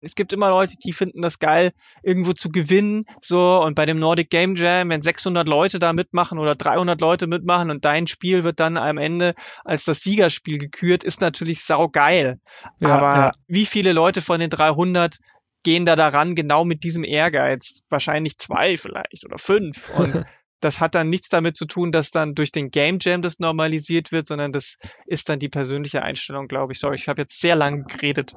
Es 0.00 0.14
gibt 0.14 0.34
immer 0.34 0.50
Leute, 0.50 0.74
die 0.84 0.92
finden 0.92 1.22
das 1.22 1.38
geil, 1.38 1.72
irgendwo 2.02 2.34
zu 2.34 2.50
gewinnen, 2.50 3.06
so, 3.22 3.62
und 3.62 3.74
bei 3.74 3.86
dem 3.86 3.98
Nordic 3.98 4.28
Game 4.28 4.54
Jam, 4.54 4.90
wenn 4.90 5.00
600 5.00 5.48
Leute 5.48 5.78
da 5.78 5.94
mitmachen 5.94 6.38
oder 6.38 6.54
300 6.54 7.00
Leute 7.00 7.26
mitmachen 7.26 7.70
und 7.70 7.86
dein 7.86 8.06
Spiel 8.06 8.44
wird 8.44 8.60
dann 8.60 8.76
am 8.76 8.98
Ende 8.98 9.32
als 9.64 9.84
das 9.84 10.02
Siegerspiel 10.02 10.58
gekürt, 10.58 11.04
ist 11.04 11.22
natürlich 11.22 11.64
saugeil. 11.64 12.38
Ja, 12.80 12.88
Aber 12.90 13.14
ja. 13.16 13.32
wie 13.46 13.64
viele 13.64 13.94
Leute 13.94 14.20
von 14.20 14.40
den 14.40 14.50
300 14.50 15.16
gehen 15.64 15.84
da 15.84 15.96
daran 15.96 16.34
genau 16.36 16.64
mit 16.64 16.84
diesem 16.84 17.02
Ehrgeiz. 17.02 17.82
Wahrscheinlich 17.88 18.38
zwei 18.38 18.76
vielleicht 18.76 19.24
oder 19.24 19.38
fünf. 19.38 19.90
Und 19.90 20.24
das 20.60 20.80
hat 20.80 20.94
dann 20.94 21.10
nichts 21.10 21.28
damit 21.28 21.56
zu 21.56 21.66
tun, 21.66 21.90
dass 21.90 22.10
dann 22.10 22.34
durch 22.34 22.52
den 22.52 22.70
Game 22.70 22.98
Jam 23.00 23.22
das 23.22 23.40
normalisiert 23.40 24.12
wird, 24.12 24.26
sondern 24.26 24.52
das 24.52 24.78
ist 25.06 25.28
dann 25.28 25.38
die 25.38 25.48
persönliche 25.48 26.02
Einstellung, 26.02 26.46
glaube 26.46 26.72
ich. 26.72 26.78
Sorry, 26.78 26.94
ich 26.94 27.08
habe 27.08 27.22
jetzt 27.22 27.40
sehr 27.40 27.56
lange 27.56 27.84
geredet. 27.84 28.34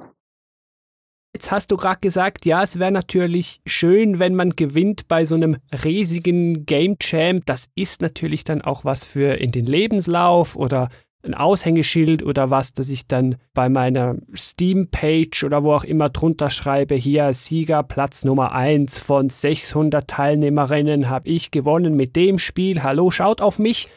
Jetzt 1.34 1.50
hast 1.52 1.70
du 1.70 1.76
gerade 1.76 2.00
gesagt, 2.00 2.46
ja, 2.46 2.62
es 2.62 2.78
wäre 2.78 2.90
natürlich 2.90 3.60
schön, 3.66 4.18
wenn 4.18 4.34
man 4.34 4.56
gewinnt 4.56 5.08
bei 5.08 5.24
so 5.24 5.34
einem 5.34 5.58
riesigen 5.84 6.64
Game 6.64 6.96
Jam. 7.00 7.44
Das 7.44 7.68
ist 7.74 8.00
natürlich 8.00 8.44
dann 8.44 8.62
auch 8.62 8.84
was 8.84 9.04
für 9.04 9.34
in 9.34 9.52
den 9.52 9.66
Lebenslauf 9.66 10.56
oder 10.56 10.88
ein 11.24 11.34
Aushängeschild 11.34 12.22
oder 12.22 12.50
was, 12.50 12.72
dass 12.74 12.90
ich 12.90 13.06
dann 13.06 13.36
bei 13.52 13.68
meiner 13.68 14.16
Steam-Page 14.34 15.44
oder 15.44 15.64
wo 15.64 15.72
auch 15.72 15.84
immer 15.84 16.08
drunter 16.10 16.50
schreibe, 16.50 16.94
hier 16.94 17.32
Sieger 17.32 17.82
Platz 17.82 18.24
Nummer 18.24 18.52
1 18.52 19.00
von 19.00 19.28
600 19.28 20.08
Teilnehmerinnen 20.08 21.08
habe 21.08 21.28
ich 21.28 21.50
gewonnen 21.50 21.96
mit 21.96 22.14
dem 22.14 22.38
Spiel, 22.38 22.82
hallo, 22.82 23.10
schaut 23.10 23.40
auf 23.40 23.58
mich. 23.58 23.88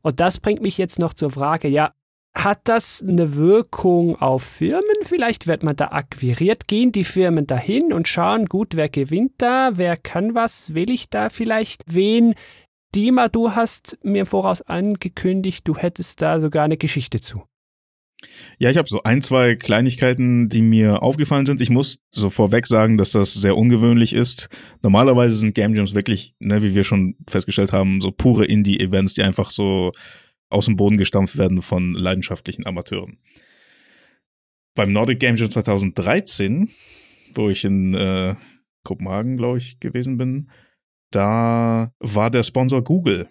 Und 0.00 0.18
das 0.18 0.40
bringt 0.40 0.62
mich 0.62 0.78
jetzt 0.78 0.98
noch 0.98 1.12
zur 1.12 1.30
Frage, 1.30 1.68
ja, 1.68 1.92
hat 2.34 2.60
das 2.64 3.04
eine 3.06 3.36
Wirkung 3.36 4.16
auf 4.20 4.42
Firmen? 4.42 4.82
Vielleicht 5.02 5.46
wird 5.46 5.62
man 5.62 5.76
da 5.76 5.88
akquiriert. 5.88 6.66
Gehen 6.66 6.90
die 6.90 7.04
Firmen 7.04 7.46
dahin 7.46 7.92
und 7.92 8.08
schauen, 8.08 8.46
gut, 8.46 8.74
wer 8.74 8.88
gewinnt 8.88 9.34
da? 9.38 9.72
Wer 9.74 9.98
kann 9.98 10.34
was? 10.34 10.74
Will 10.74 10.90
ich 10.90 11.10
da 11.10 11.28
vielleicht 11.28 11.82
wen? 11.86 12.34
Dima, 12.94 13.28
du 13.28 13.52
hast 13.52 13.98
mir 14.02 14.20
im 14.20 14.26
Voraus 14.26 14.60
angekündigt, 14.62 15.66
du 15.66 15.76
hättest 15.76 16.20
da 16.20 16.40
sogar 16.40 16.64
eine 16.64 16.76
Geschichte 16.76 17.20
zu. 17.20 17.42
Ja, 18.58 18.70
ich 18.70 18.76
habe 18.76 18.88
so 18.88 19.02
ein, 19.02 19.20
zwei 19.22 19.56
Kleinigkeiten, 19.56 20.48
die 20.48 20.62
mir 20.62 21.02
aufgefallen 21.02 21.46
sind. 21.46 21.60
Ich 21.60 21.70
muss 21.70 21.98
so 22.10 22.30
vorweg 22.30 22.66
sagen, 22.66 22.96
dass 22.96 23.12
das 23.12 23.34
sehr 23.34 23.56
ungewöhnlich 23.56 24.12
ist. 24.12 24.48
Normalerweise 24.82 25.34
sind 25.34 25.54
Game 25.54 25.74
Jams 25.74 25.94
wirklich, 25.94 26.34
ne, 26.38 26.62
wie 26.62 26.74
wir 26.74 26.84
schon 26.84 27.16
festgestellt 27.28 27.72
haben, 27.72 28.00
so 28.00 28.12
pure 28.12 28.44
Indie-Events, 28.44 29.14
die 29.14 29.22
einfach 29.22 29.50
so 29.50 29.92
aus 30.50 30.66
dem 30.66 30.76
Boden 30.76 30.98
gestampft 30.98 31.38
werden 31.38 31.62
von 31.62 31.94
leidenschaftlichen 31.94 32.66
Amateuren. 32.66 33.16
Beim 34.74 34.92
Nordic 34.92 35.18
Game 35.18 35.36
Jam 35.36 35.50
2013, 35.50 36.70
wo 37.34 37.48
ich 37.48 37.64
in 37.64 37.94
äh, 37.94 38.36
Kopenhagen, 38.84 39.36
glaube 39.36 39.58
ich, 39.58 39.80
gewesen 39.80 40.16
bin, 40.16 40.50
da 41.14 41.92
war 42.00 42.30
der 42.30 42.42
Sponsor 42.42 42.82
Google. 42.82 43.28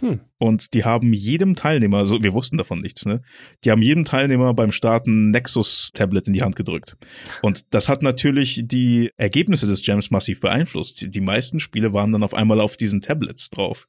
Hm. 0.00 0.20
Und 0.38 0.74
die 0.74 0.84
haben 0.84 1.12
jedem 1.12 1.56
Teilnehmer, 1.56 1.98
also 1.98 2.22
wir 2.22 2.34
wussten 2.34 2.58
davon 2.58 2.80
nichts, 2.80 3.06
ne? 3.06 3.22
Die 3.64 3.70
haben 3.70 3.82
jedem 3.82 4.04
Teilnehmer 4.04 4.54
beim 4.54 4.70
Starten 4.70 5.30
Nexus-Tablet 5.30 6.28
in 6.28 6.34
die 6.34 6.42
Hand 6.42 6.56
gedrückt. 6.56 6.96
Und 7.42 7.74
das 7.74 7.88
hat 7.88 8.02
natürlich 8.02 8.62
die 8.64 9.10
Ergebnisse 9.16 9.66
des 9.66 9.84
Jams 9.84 10.10
massiv 10.10 10.40
beeinflusst. 10.40 11.14
Die 11.14 11.20
meisten 11.20 11.58
Spiele 11.58 11.92
waren 11.92 12.12
dann 12.12 12.22
auf 12.22 12.34
einmal 12.34 12.60
auf 12.60 12.76
diesen 12.76 13.00
Tablets 13.00 13.50
drauf. 13.50 13.88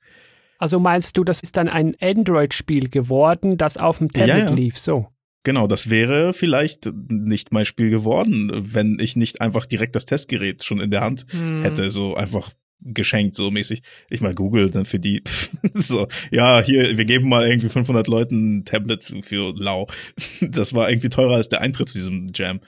Also 0.57 0.79
meinst 0.79 1.17
du, 1.17 1.23
das 1.23 1.41
ist 1.41 1.57
dann 1.57 1.69
ein 1.69 1.95
Android-Spiel 2.01 2.89
geworden, 2.89 3.57
das 3.57 3.77
auf 3.77 3.99
dem 3.99 4.11
Tablet 4.11 4.27
ja, 4.29 4.45
ja. 4.45 4.51
lief, 4.51 4.79
so? 4.79 5.07
Genau, 5.43 5.67
das 5.67 5.89
wäre 5.89 6.33
vielleicht 6.33 6.91
nicht 7.09 7.53
mein 7.53 7.65
Spiel 7.65 7.89
geworden, 7.89 8.51
wenn 8.53 8.97
ich 8.99 9.15
nicht 9.15 9.39
einfach 9.39 9.65
direkt 9.65 9.95
das 9.95 10.05
Testgerät 10.05 10.63
schon 10.63 10.81
in 10.81 10.91
der 10.91 11.01
Hand 11.01 11.25
hm. 11.29 11.61
hätte, 11.61 11.89
so 11.91 12.15
einfach 12.15 12.51
geschenkt, 12.81 13.35
so 13.35 13.51
mäßig. 13.51 13.81
Ich 14.09 14.21
mal 14.21 14.33
Google 14.33 14.69
dann 14.69 14.85
für 14.85 14.99
die, 14.99 15.23
so, 15.73 16.07
ja, 16.31 16.61
hier, 16.61 16.97
wir 16.97 17.05
geben 17.05 17.29
mal 17.29 17.47
irgendwie 17.47 17.69
500 17.69 18.07
Leuten 18.07 18.57
ein 18.57 18.65
Tablet 18.65 19.03
für 19.21 19.53
lau. 19.55 19.87
Das 20.41 20.73
war 20.73 20.89
irgendwie 20.89 21.09
teurer 21.09 21.35
als 21.35 21.49
der 21.49 21.61
Eintritt 21.61 21.89
zu 21.89 21.97
diesem 21.97 22.27
Jam. 22.33 22.59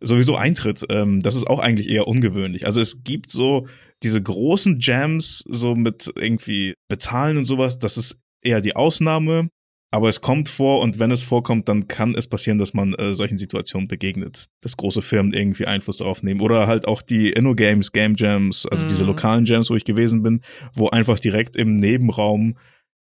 Sowieso 0.00 0.36
Eintritt, 0.36 0.84
ähm, 0.90 1.20
das 1.20 1.34
ist 1.34 1.46
auch 1.46 1.58
eigentlich 1.58 1.88
eher 1.88 2.06
ungewöhnlich. 2.06 2.66
Also 2.66 2.80
es 2.80 3.02
gibt 3.04 3.30
so 3.30 3.66
diese 4.02 4.22
großen 4.22 4.78
Jams, 4.80 5.44
so 5.48 5.74
mit 5.74 6.10
irgendwie 6.16 6.74
bezahlen 6.88 7.36
und 7.36 7.44
sowas, 7.44 7.78
das 7.78 7.96
ist 7.96 8.18
eher 8.42 8.60
die 8.60 8.76
Ausnahme. 8.76 9.50
Aber 9.90 10.08
es 10.08 10.20
kommt 10.20 10.50
vor 10.50 10.80
und 10.82 10.98
wenn 10.98 11.10
es 11.10 11.22
vorkommt, 11.22 11.68
dann 11.68 11.88
kann 11.88 12.14
es 12.14 12.26
passieren, 12.26 12.58
dass 12.58 12.74
man 12.74 12.92
äh, 12.94 13.14
solchen 13.14 13.38
Situationen 13.38 13.88
begegnet, 13.88 14.46
dass 14.60 14.76
große 14.76 15.00
Firmen 15.00 15.32
irgendwie 15.32 15.66
Einfluss 15.66 15.96
darauf 15.96 16.22
nehmen. 16.22 16.42
Oder 16.42 16.66
halt 16.66 16.86
auch 16.86 17.00
die 17.00 17.30
Inno-Games, 17.30 17.92
Game 17.92 18.14
Jams, 18.14 18.66
also 18.66 18.84
mhm. 18.84 18.88
diese 18.88 19.04
lokalen 19.04 19.46
Jams, 19.46 19.70
wo 19.70 19.76
ich 19.76 19.84
gewesen 19.84 20.22
bin, 20.22 20.42
wo 20.74 20.88
einfach 20.88 21.18
direkt 21.18 21.56
im 21.56 21.76
Nebenraum 21.76 22.58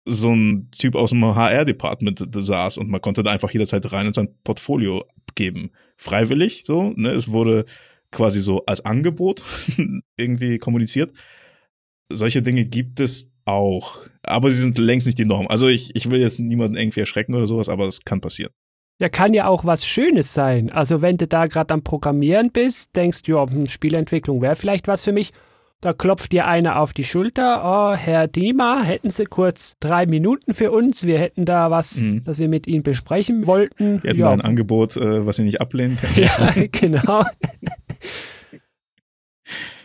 so 0.05 0.33
ein 0.33 0.71
Typ 0.71 0.97
aus 0.97 1.11
dem 1.11 1.25
HR-Department 1.25 2.27
saß 2.35 2.79
und 2.79 2.89
man 2.89 3.01
konnte 3.01 3.23
da 3.23 3.31
einfach 3.31 3.51
jederzeit 3.51 3.93
rein 3.93 4.07
und 4.07 4.15
sein 4.15 4.35
Portfolio 4.43 5.05
abgeben. 5.29 5.71
Freiwillig, 5.97 6.65
so, 6.65 6.93
ne? 6.97 7.11
Es 7.11 7.29
wurde 7.29 7.67
quasi 8.11 8.41
so 8.41 8.65
als 8.67 8.85
Angebot 8.85 9.43
irgendwie 10.17 10.59
kommuniziert. 10.59 11.13
Solche 12.11 12.43
Dinge 12.43 12.65
gibt 12.65 12.99
es 13.01 13.32
auch. 13.45 13.99
Aber 14.23 14.51
sie 14.51 14.63
sind 14.63 14.79
längst 14.79 15.07
nicht 15.07 15.19
die 15.19 15.25
Norm. 15.25 15.49
Also 15.49 15.69
ich, 15.69 15.95
ich 15.95 16.11
will 16.11 16.21
jetzt 16.21 16.39
niemanden 16.39 16.77
irgendwie 16.77 17.01
erschrecken 17.01 17.35
oder 17.35 17.47
sowas, 17.47 17.69
aber 17.69 17.87
es 17.89 18.05
kann 18.05 18.21
passieren. 18.21 18.53
Ja, 18.99 19.09
kann 19.09 19.35
ja 19.35 19.47
auch 19.47 19.65
was 19.65 19.87
Schönes 19.87 20.33
sein. 20.33 20.71
Also 20.71 21.03
wenn 21.03 21.17
du 21.17 21.27
da 21.27 21.47
gerade 21.47 21.75
am 21.75 21.83
Programmieren 21.83 22.53
bist, 22.53 22.95
denkst 22.95 23.23
du, 23.23 23.33
ja, 23.33 23.51
hm, 23.51 23.67
Spielentwicklung 23.67 24.41
wäre 24.43 24.55
vielleicht 24.55 24.87
was 24.87 25.03
für 25.03 25.13
mich. 25.13 25.33
Da 25.81 25.93
klopft 25.93 26.31
dir 26.31 26.47
einer 26.47 26.79
auf 26.79 26.93
die 26.93 27.03
Schulter. 27.03 27.63
Oh, 27.65 27.97
Herr 27.97 28.29
Diemer, 28.29 28.85
hätten 28.85 29.11
Sie 29.11 29.25
kurz 29.25 29.75
drei 29.81 30.07
Minuten 30.07 30.55
für 30.55 30.71
uns? 30.71 31.05
Wir 31.05 31.19
hätten 31.19 31.45
da 31.45 31.73
was, 31.73 31.97
mhm. 31.97 32.23
das 32.23 32.39
wir 32.39 32.49
mit 32.49 32.69
Ihnen 32.69 32.85
besprechen 32.85 33.49
wollten. 33.49 34.01
Wir 34.01 34.11
hätten 34.11 34.21
ja. 34.21 34.31
ein 34.31 34.41
Angebot, 34.41 34.97
äh, 34.97 35.27
was 35.27 35.37
Sie 35.37 35.43
nicht 35.43 35.61
ablehnen 35.61 35.97
können. 35.97 36.13
Ja, 36.17 36.55
genau. 36.71 37.25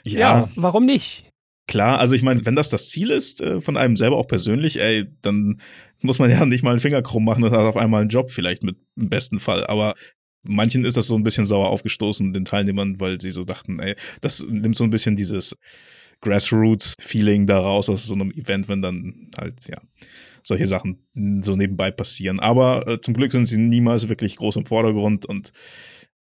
ja. 0.03 0.19
ja, 0.19 0.49
warum 0.55 0.85
nicht? 0.85 1.26
Klar, 1.67 1.99
also 1.99 2.15
ich 2.15 2.23
meine, 2.23 2.45
wenn 2.45 2.55
das 2.55 2.69
das 2.69 2.89
Ziel 2.89 3.11
ist, 3.11 3.41
äh, 3.41 3.59
von 3.61 3.75
einem 3.77 3.97
selber 3.97 4.17
auch 4.17 4.27
persönlich, 4.27 4.79
ey, 4.79 5.05
dann 5.21 5.61
muss 6.01 6.19
man 6.19 6.29
ja 6.29 6.45
nicht 6.45 6.63
mal 6.63 6.71
einen 6.71 6.79
Finger 6.79 7.01
krumm 7.01 7.25
machen 7.25 7.43
und 7.43 7.51
hat 7.51 7.59
auf 7.59 7.77
einmal 7.77 8.01
einen 8.01 8.09
Job 8.09 8.31
vielleicht 8.31 8.63
mit 8.63 8.77
im 8.95 9.09
besten 9.09 9.39
Fall. 9.39 9.65
Aber 9.67 9.93
manchen 10.43 10.85
ist 10.85 10.97
das 10.97 11.07
so 11.07 11.15
ein 11.15 11.23
bisschen 11.23 11.45
sauer 11.45 11.69
aufgestoßen, 11.69 12.33
den 12.33 12.45
Teilnehmern, 12.45 12.99
weil 12.99 13.19
sie 13.19 13.31
so 13.31 13.43
dachten, 13.43 13.79
ey, 13.79 13.95
das 14.21 14.45
nimmt 14.47 14.77
so 14.77 14.85
ein 14.85 14.89
bisschen 14.89 15.17
dieses 15.17 15.57
Grassroots-Feeling 16.21 17.45
da 17.45 17.59
raus 17.59 17.89
aus 17.89 18.07
so 18.07 18.13
einem 18.13 18.31
Event, 18.31 18.69
wenn 18.69 18.81
dann 18.81 19.29
halt, 19.37 19.55
ja, 19.67 19.77
solche 20.43 20.65
Sachen 20.65 20.99
so 21.43 21.55
nebenbei 21.55 21.91
passieren. 21.91 22.39
Aber 22.39 22.87
äh, 22.87 23.01
zum 23.01 23.13
Glück 23.13 23.33
sind 23.33 23.45
sie 23.45 23.57
niemals 23.57 24.07
wirklich 24.07 24.37
groß 24.37 24.55
im 24.55 24.65
Vordergrund 24.65 25.25
und 25.25 25.51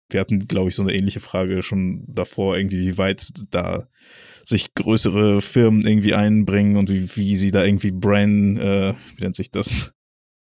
wir 0.09 0.19
hatten, 0.19 0.47
glaube 0.47 0.69
ich, 0.69 0.75
so 0.75 0.83
eine 0.83 0.93
ähnliche 0.93 1.19
Frage 1.19 1.63
schon 1.63 2.03
davor, 2.07 2.55
irgendwie, 2.55 2.81
wie 2.81 2.97
weit 2.99 3.31
da 3.49 3.87
sich 4.43 4.73
größere 4.75 5.41
Firmen 5.41 5.85
irgendwie 5.85 6.13
einbringen 6.13 6.77
und 6.77 6.89
wie, 6.89 7.15
wie 7.15 7.35
sie 7.35 7.51
da 7.51 7.63
irgendwie 7.63 7.91
Brain, 7.91 8.57
äh, 8.57 8.93
wie 9.15 9.23
nennt 9.23 9.35
sich 9.35 9.51
das? 9.51 9.91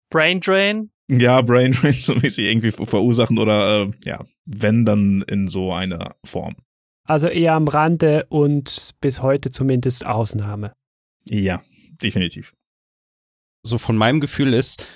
Brain 0.10 0.40
Drain? 0.40 0.92
Ja, 1.10 1.42
Brain 1.42 1.72
Drain 1.72 1.94
so 2.00 2.16
mäßig 2.16 2.46
irgendwie 2.46 2.72
verursachen 2.72 3.38
oder 3.38 3.84
äh, 3.84 3.92
ja, 4.06 4.26
wenn 4.46 4.86
dann 4.86 5.24
in 5.24 5.48
so 5.48 5.74
einer 5.74 6.16
Form. 6.24 6.56
Also 7.04 7.28
eher 7.28 7.54
am 7.54 7.68
Rande 7.68 8.26
und 8.30 8.96
bis 9.00 9.22
heute 9.22 9.50
zumindest 9.50 10.06
Ausnahme. 10.06 10.74
Ja, 11.26 11.64
definitiv. 12.02 12.54
So 13.64 13.78
von 13.78 13.96
meinem 13.96 14.20
Gefühl 14.20 14.54
ist, 14.54 14.88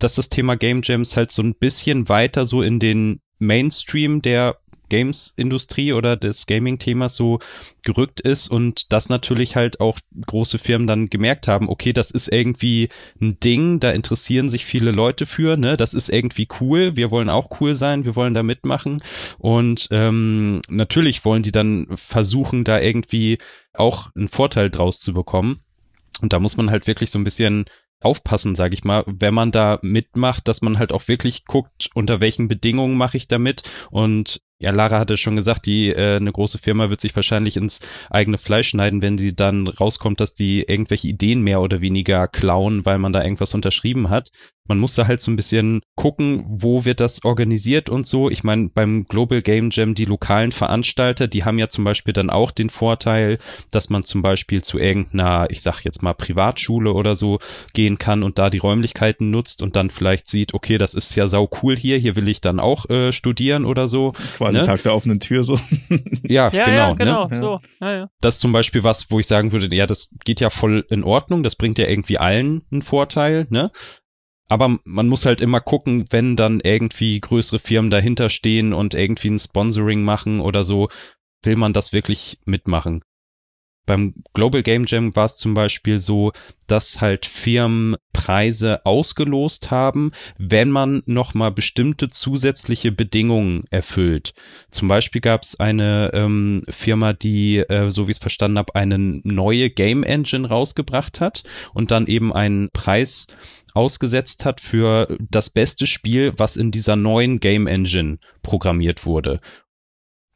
dass 0.00 0.16
das 0.16 0.28
Thema 0.28 0.56
Game 0.56 0.80
Jams 0.82 1.16
halt 1.16 1.30
so 1.30 1.42
ein 1.42 1.54
bisschen 1.54 2.08
weiter 2.08 2.46
so 2.46 2.62
in 2.62 2.78
den 2.80 3.20
Mainstream 3.38 4.20
der 4.22 4.59
Games-Industrie 4.90 5.94
oder 5.94 6.16
des 6.16 6.46
Gaming-Themas 6.46 7.16
so 7.16 7.38
gerückt 7.82 8.20
ist 8.20 8.48
und 8.48 8.92
das 8.92 9.08
natürlich 9.08 9.56
halt 9.56 9.80
auch 9.80 9.98
große 10.26 10.58
Firmen 10.58 10.86
dann 10.86 11.08
gemerkt 11.08 11.48
haben, 11.48 11.70
okay, 11.70 11.94
das 11.94 12.10
ist 12.10 12.28
irgendwie 12.28 12.90
ein 13.20 13.40
Ding, 13.40 13.80
da 13.80 13.90
interessieren 13.90 14.50
sich 14.50 14.66
viele 14.66 14.90
Leute 14.90 15.24
für, 15.24 15.56
ne, 15.56 15.78
das 15.78 15.94
ist 15.94 16.10
irgendwie 16.10 16.46
cool, 16.60 16.96
wir 16.96 17.10
wollen 17.10 17.30
auch 17.30 17.60
cool 17.60 17.74
sein, 17.74 18.04
wir 18.04 18.16
wollen 18.16 18.34
da 18.34 18.42
mitmachen 18.42 18.98
und 19.38 19.88
ähm, 19.90 20.60
natürlich 20.68 21.24
wollen 21.24 21.42
die 21.42 21.52
dann 21.52 21.86
versuchen, 21.94 22.64
da 22.64 22.78
irgendwie 22.78 23.38
auch 23.72 24.14
einen 24.14 24.28
Vorteil 24.28 24.68
draus 24.68 25.00
zu 25.00 25.14
bekommen. 25.14 25.60
Und 26.20 26.32
da 26.32 26.38
muss 26.38 26.56
man 26.56 26.70
halt 26.70 26.86
wirklich 26.86 27.10
so 27.10 27.18
ein 27.18 27.24
bisschen 27.24 27.64
aufpassen, 28.00 28.54
sage 28.54 28.74
ich 28.74 28.84
mal, 28.84 29.04
wenn 29.06 29.34
man 29.34 29.52
da 29.52 29.78
mitmacht, 29.82 30.48
dass 30.48 30.62
man 30.62 30.78
halt 30.78 30.92
auch 30.92 31.08
wirklich 31.08 31.44
guckt, 31.44 31.90
unter 31.94 32.20
welchen 32.20 32.48
Bedingungen 32.48 32.96
mache 32.96 33.16
ich 33.16 33.28
da 33.28 33.38
mit 33.38 33.62
und 33.90 34.40
ja, 34.60 34.72
Lara 34.72 34.98
hatte 34.98 35.16
schon 35.16 35.36
gesagt, 35.36 35.64
die 35.64 35.88
äh, 35.88 36.16
eine 36.16 36.30
große 36.30 36.58
Firma 36.58 36.90
wird 36.90 37.00
sich 37.00 37.16
wahrscheinlich 37.16 37.56
ins 37.56 37.80
eigene 38.10 38.36
Fleisch 38.36 38.68
schneiden, 38.68 39.00
wenn 39.00 39.16
sie 39.16 39.34
dann 39.34 39.66
rauskommt, 39.66 40.20
dass 40.20 40.34
die 40.34 40.62
irgendwelche 40.62 41.08
Ideen 41.08 41.40
mehr 41.40 41.62
oder 41.62 41.80
weniger 41.80 42.28
klauen, 42.28 42.84
weil 42.84 42.98
man 42.98 43.14
da 43.14 43.24
irgendwas 43.24 43.54
unterschrieben 43.54 44.10
hat. 44.10 44.30
Man 44.68 44.78
muss 44.78 44.94
da 44.94 45.08
halt 45.08 45.20
so 45.20 45.32
ein 45.32 45.36
bisschen 45.36 45.80
gucken, 45.96 46.44
wo 46.46 46.84
wird 46.84 47.00
das 47.00 47.24
organisiert 47.24 47.90
und 47.90 48.06
so. 48.06 48.30
Ich 48.30 48.44
meine, 48.44 48.68
beim 48.68 49.04
Global 49.06 49.42
Game 49.42 49.70
Jam, 49.72 49.96
die 49.96 50.04
lokalen 50.04 50.52
Veranstalter, 50.52 51.26
die 51.26 51.44
haben 51.44 51.58
ja 51.58 51.68
zum 51.68 51.82
Beispiel 51.82 52.12
dann 52.12 52.30
auch 52.30 52.52
den 52.52 52.70
Vorteil, 52.70 53.38
dass 53.72 53.90
man 53.90 54.04
zum 54.04 54.22
Beispiel 54.22 54.62
zu 54.62 54.78
irgendeiner, 54.78 55.48
ich 55.50 55.62
sag 55.62 55.82
jetzt 55.82 56.04
mal 56.04 56.12
Privatschule 56.12 56.92
oder 56.92 57.16
so 57.16 57.40
gehen 57.72 57.98
kann 57.98 58.22
und 58.22 58.38
da 58.38 58.48
die 58.48 58.58
Räumlichkeiten 58.58 59.30
nutzt 59.30 59.60
und 59.62 59.74
dann 59.74 59.90
vielleicht 59.90 60.28
sieht, 60.28 60.54
okay, 60.54 60.78
das 60.78 60.94
ist 60.94 61.16
ja 61.16 61.26
sau 61.26 61.50
cool 61.62 61.76
hier, 61.76 61.98
hier 61.98 62.14
will 62.14 62.28
ich 62.28 62.40
dann 62.40 62.60
auch 62.60 62.88
äh, 62.90 63.12
studieren 63.12 63.64
oder 63.64 63.88
so. 63.88 64.12
Quasi 64.36 64.49
ne? 64.58 64.64
Tag 64.64 64.82
der 64.82 64.94
offenen 64.94 65.20
Tür 65.20 65.42
so. 65.44 65.58
ja, 66.22 66.50
ja, 66.50 66.64
genau. 66.64 66.66
Ja, 66.66 66.92
genau, 66.94 67.28
ne? 67.28 67.40
so. 67.40 67.60
Ja, 67.80 67.94
ja. 67.94 68.10
Das 68.20 68.36
ist 68.36 68.40
zum 68.40 68.52
Beispiel 68.52 68.84
was, 68.84 69.10
wo 69.10 69.18
ich 69.18 69.26
sagen 69.26 69.52
würde, 69.52 69.74
ja, 69.74 69.86
das 69.86 70.14
geht 70.24 70.40
ja 70.40 70.50
voll 70.50 70.84
in 70.90 71.04
Ordnung, 71.04 71.42
das 71.42 71.56
bringt 71.56 71.78
ja 71.78 71.86
irgendwie 71.86 72.18
allen 72.18 72.62
einen 72.70 72.82
Vorteil, 72.82 73.46
ne? 73.50 73.70
Aber 74.48 74.78
man 74.84 75.06
muss 75.06 75.26
halt 75.26 75.40
immer 75.40 75.60
gucken, 75.60 76.06
wenn 76.10 76.34
dann 76.34 76.58
irgendwie 76.58 77.20
größere 77.20 77.60
Firmen 77.60 77.90
dahinter 77.90 78.30
stehen 78.30 78.72
und 78.72 78.94
irgendwie 78.94 79.30
ein 79.30 79.38
Sponsoring 79.38 80.02
machen 80.02 80.40
oder 80.40 80.64
so, 80.64 80.88
will 81.44 81.56
man 81.56 81.72
das 81.72 81.92
wirklich 81.92 82.40
mitmachen. 82.44 83.02
Beim 83.90 84.14
Global 84.34 84.62
Game 84.62 84.84
Jam 84.86 85.16
war 85.16 85.24
es 85.24 85.36
zum 85.36 85.54
Beispiel 85.54 85.98
so, 85.98 86.30
dass 86.68 87.00
halt 87.00 87.26
Firmen 87.26 87.96
Preise 88.12 88.86
ausgelost 88.86 89.72
haben, 89.72 90.12
wenn 90.38 90.70
man 90.70 91.02
nochmal 91.06 91.50
bestimmte 91.50 92.06
zusätzliche 92.06 92.92
Bedingungen 92.92 93.64
erfüllt. 93.70 94.32
Zum 94.70 94.86
Beispiel 94.86 95.20
gab 95.20 95.42
es 95.42 95.58
eine 95.58 96.12
ähm, 96.14 96.62
Firma, 96.68 97.14
die, 97.14 97.56
äh, 97.56 97.90
so 97.90 98.06
wie 98.06 98.12
ich 98.12 98.18
es 98.18 98.22
verstanden 98.22 98.58
habe, 98.58 98.76
eine 98.76 98.96
neue 98.96 99.70
Game 99.70 100.04
Engine 100.04 100.46
rausgebracht 100.46 101.20
hat 101.20 101.42
und 101.74 101.90
dann 101.90 102.06
eben 102.06 102.32
einen 102.32 102.68
Preis 102.72 103.26
ausgesetzt 103.74 104.44
hat 104.44 104.60
für 104.60 105.18
das 105.18 105.50
beste 105.50 105.88
Spiel, 105.88 106.32
was 106.36 106.56
in 106.56 106.70
dieser 106.70 106.94
neuen 106.94 107.40
Game 107.40 107.66
Engine 107.66 108.18
programmiert 108.42 109.04
wurde. 109.04 109.40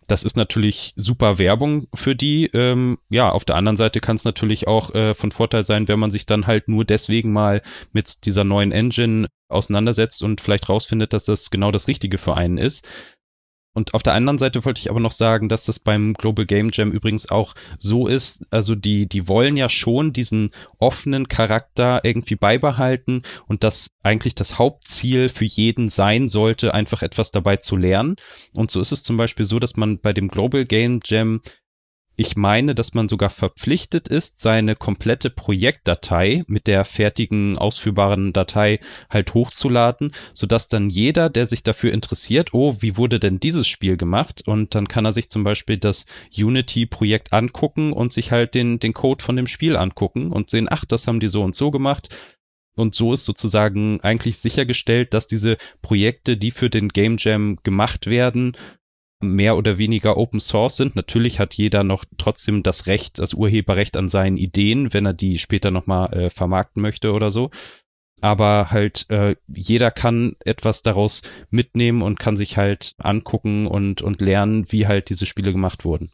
Das 0.06 0.22
ist 0.22 0.36
natürlich 0.36 0.92
super 0.96 1.38
Werbung 1.38 1.86
für 1.94 2.14
die. 2.14 2.46
Ähm, 2.52 2.98
ja, 3.08 3.30
auf 3.30 3.44
der 3.44 3.56
anderen 3.56 3.76
Seite 3.76 4.00
kann 4.00 4.16
es 4.16 4.24
natürlich 4.24 4.66
auch 4.66 4.94
äh, 4.94 5.14
von 5.14 5.32
Vorteil 5.32 5.64
sein, 5.64 5.88
wenn 5.88 5.98
man 5.98 6.10
sich 6.10 6.26
dann 6.26 6.46
halt 6.46 6.68
nur 6.68 6.84
deswegen 6.84 7.32
mal 7.32 7.62
mit 7.92 8.26
dieser 8.26 8.44
neuen 8.44 8.72
Engine 8.72 9.28
auseinandersetzt 9.48 10.22
und 10.22 10.40
vielleicht 10.40 10.68
rausfindet, 10.68 11.12
dass 11.12 11.26
das 11.26 11.50
genau 11.50 11.70
das 11.70 11.88
Richtige 11.88 12.18
für 12.18 12.36
einen 12.36 12.58
ist. 12.58 12.86
Und 13.74 13.92
auf 13.92 14.04
der 14.04 14.14
anderen 14.14 14.38
Seite 14.38 14.64
wollte 14.64 14.80
ich 14.80 14.88
aber 14.88 15.00
noch 15.00 15.12
sagen, 15.12 15.48
dass 15.48 15.64
das 15.64 15.80
beim 15.80 16.14
Global 16.14 16.46
Game 16.46 16.70
Jam 16.72 16.92
übrigens 16.92 17.28
auch 17.28 17.54
so 17.76 18.06
ist. 18.06 18.46
Also 18.50 18.76
die, 18.76 19.08
die 19.08 19.26
wollen 19.26 19.56
ja 19.56 19.68
schon 19.68 20.12
diesen 20.12 20.52
offenen 20.78 21.26
Charakter 21.26 22.00
irgendwie 22.04 22.36
beibehalten 22.36 23.22
und 23.46 23.64
dass 23.64 23.88
eigentlich 24.04 24.36
das 24.36 24.58
Hauptziel 24.60 25.28
für 25.28 25.44
jeden 25.44 25.88
sein 25.88 26.28
sollte, 26.28 26.72
einfach 26.72 27.02
etwas 27.02 27.32
dabei 27.32 27.56
zu 27.56 27.76
lernen. 27.76 28.14
Und 28.54 28.70
so 28.70 28.80
ist 28.80 28.92
es 28.92 29.02
zum 29.02 29.16
Beispiel 29.16 29.44
so, 29.44 29.58
dass 29.58 29.76
man 29.76 29.98
bei 29.98 30.12
dem 30.12 30.28
Global 30.28 30.64
Game 30.64 31.00
Jam 31.04 31.40
ich 32.16 32.36
meine, 32.36 32.74
dass 32.74 32.94
man 32.94 33.08
sogar 33.08 33.30
verpflichtet 33.30 34.08
ist, 34.08 34.40
seine 34.40 34.76
komplette 34.76 35.30
Projektdatei 35.30 36.44
mit 36.46 36.66
der 36.66 36.84
fertigen 36.84 37.58
ausführbaren 37.58 38.32
Datei 38.32 38.78
halt 39.10 39.34
hochzuladen, 39.34 40.12
sodass 40.32 40.68
dann 40.68 40.90
jeder, 40.90 41.28
der 41.28 41.46
sich 41.46 41.64
dafür 41.64 41.92
interessiert, 41.92 42.54
oh, 42.54 42.76
wie 42.80 42.96
wurde 42.96 43.18
denn 43.18 43.40
dieses 43.40 43.66
Spiel 43.66 43.96
gemacht? 43.96 44.42
Und 44.46 44.74
dann 44.74 44.86
kann 44.86 45.04
er 45.04 45.12
sich 45.12 45.28
zum 45.28 45.42
Beispiel 45.42 45.76
das 45.76 46.06
Unity-Projekt 46.36 47.32
angucken 47.32 47.92
und 47.92 48.12
sich 48.12 48.30
halt 48.30 48.54
den, 48.54 48.78
den 48.78 48.94
Code 48.94 49.24
von 49.24 49.34
dem 49.34 49.48
Spiel 49.48 49.76
angucken 49.76 50.30
und 50.30 50.50
sehen, 50.50 50.68
ach, 50.70 50.84
das 50.84 51.08
haben 51.08 51.20
die 51.20 51.28
so 51.28 51.42
und 51.42 51.56
so 51.56 51.70
gemacht. 51.70 52.14
Und 52.76 52.94
so 52.94 53.12
ist 53.12 53.24
sozusagen 53.24 54.00
eigentlich 54.00 54.38
sichergestellt, 54.38 55.14
dass 55.14 55.26
diese 55.26 55.56
Projekte, 55.80 56.36
die 56.36 56.50
für 56.50 56.70
den 56.70 56.88
Game 56.88 57.16
Jam 57.18 57.58
gemacht 57.62 58.06
werden, 58.06 58.56
mehr 59.20 59.56
oder 59.56 59.78
weniger 59.78 60.16
Open 60.16 60.40
Source 60.40 60.76
sind. 60.76 60.96
Natürlich 60.96 61.40
hat 61.40 61.54
jeder 61.54 61.84
noch 61.84 62.04
trotzdem 62.18 62.62
das 62.62 62.86
Recht, 62.86 63.18
das 63.18 63.34
Urheberrecht 63.34 63.96
an 63.96 64.08
seinen 64.08 64.36
Ideen, 64.36 64.92
wenn 64.92 65.06
er 65.06 65.14
die 65.14 65.38
später 65.38 65.70
nochmal 65.70 66.12
äh, 66.12 66.30
vermarkten 66.30 66.82
möchte 66.82 67.12
oder 67.12 67.30
so. 67.30 67.50
Aber 68.20 68.70
halt 68.70 69.06
äh, 69.10 69.36
jeder 69.48 69.90
kann 69.90 70.36
etwas 70.44 70.82
daraus 70.82 71.22
mitnehmen 71.50 72.02
und 72.02 72.18
kann 72.18 72.36
sich 72.36 72.56
halt 72.56 72.94
angucken 72.98 73.66
und, 73.66 74.02
und 74.02 74.20
lernen, 74.20 74.70
wie 74.70 74.86
halt 74.86 75.10
diese 75.10 75.26
Spiele 75.26 75.52
gemacht 75.52 75.84
wurden 75.84 76.10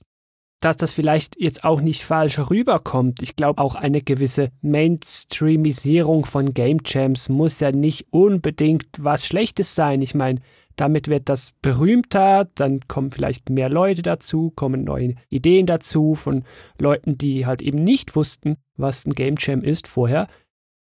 dass 0.61 0.77
das 0.77 0.93
vielleicht 0.93 1.41
jetzt 1.41 1.65
auch 1.65 1.81
nicht 1.81 2.05
falsch 2.05 2.39
rüberkommt. 2.39 3.23
Ich 3.23 3.35
glaube, 3.35 3.61
auch 3.61 3.75
eine 3.75 4.03
gewisse 4.03 4.51
Mainstreamisierung 4.61 6.27
von 6.27 6.53
Game 6.53 6.79
Jams 6.85 7.31
muss 7.31 7.61
ja 7.61 7.73
nicht 7.73 8.09
unbedingt 8.11 8.87
was 8.99 9.27
Schlechtes 9.27 9.75
sein. 9.75 10.03
Ich 10.03 10.15
meine, 10.15 10.41
damit 10.81 11.09
wird 11.09 11.29
das 11.29 11.53
berühmter, 11.61 12.49
dann 12.55 12.81
kommen 12.89 13.13
vielleicht 13.13 13.51
mehr 13.51 13.69
Leute 13.69 14.03
dazu, 14.03 14.51
kommen 14.51 14.85
neue 14.85 15.15
Ideen 15.29 15.67
dazu 15.67 16.15
von 16.15 16.45
Leuten, 16.79 17.19
die 17.19 17.45
halt 17.45 17.61
eben 17.61 17.85
nicht 17.85 18.17
wussten, 18.17 18.57
was 18.77 19.07
ein 19.07 19.15
Game 19.15 19.35
Jam 19.39 19.63
ist 19.63 19.87
vorher. 19.87 20.27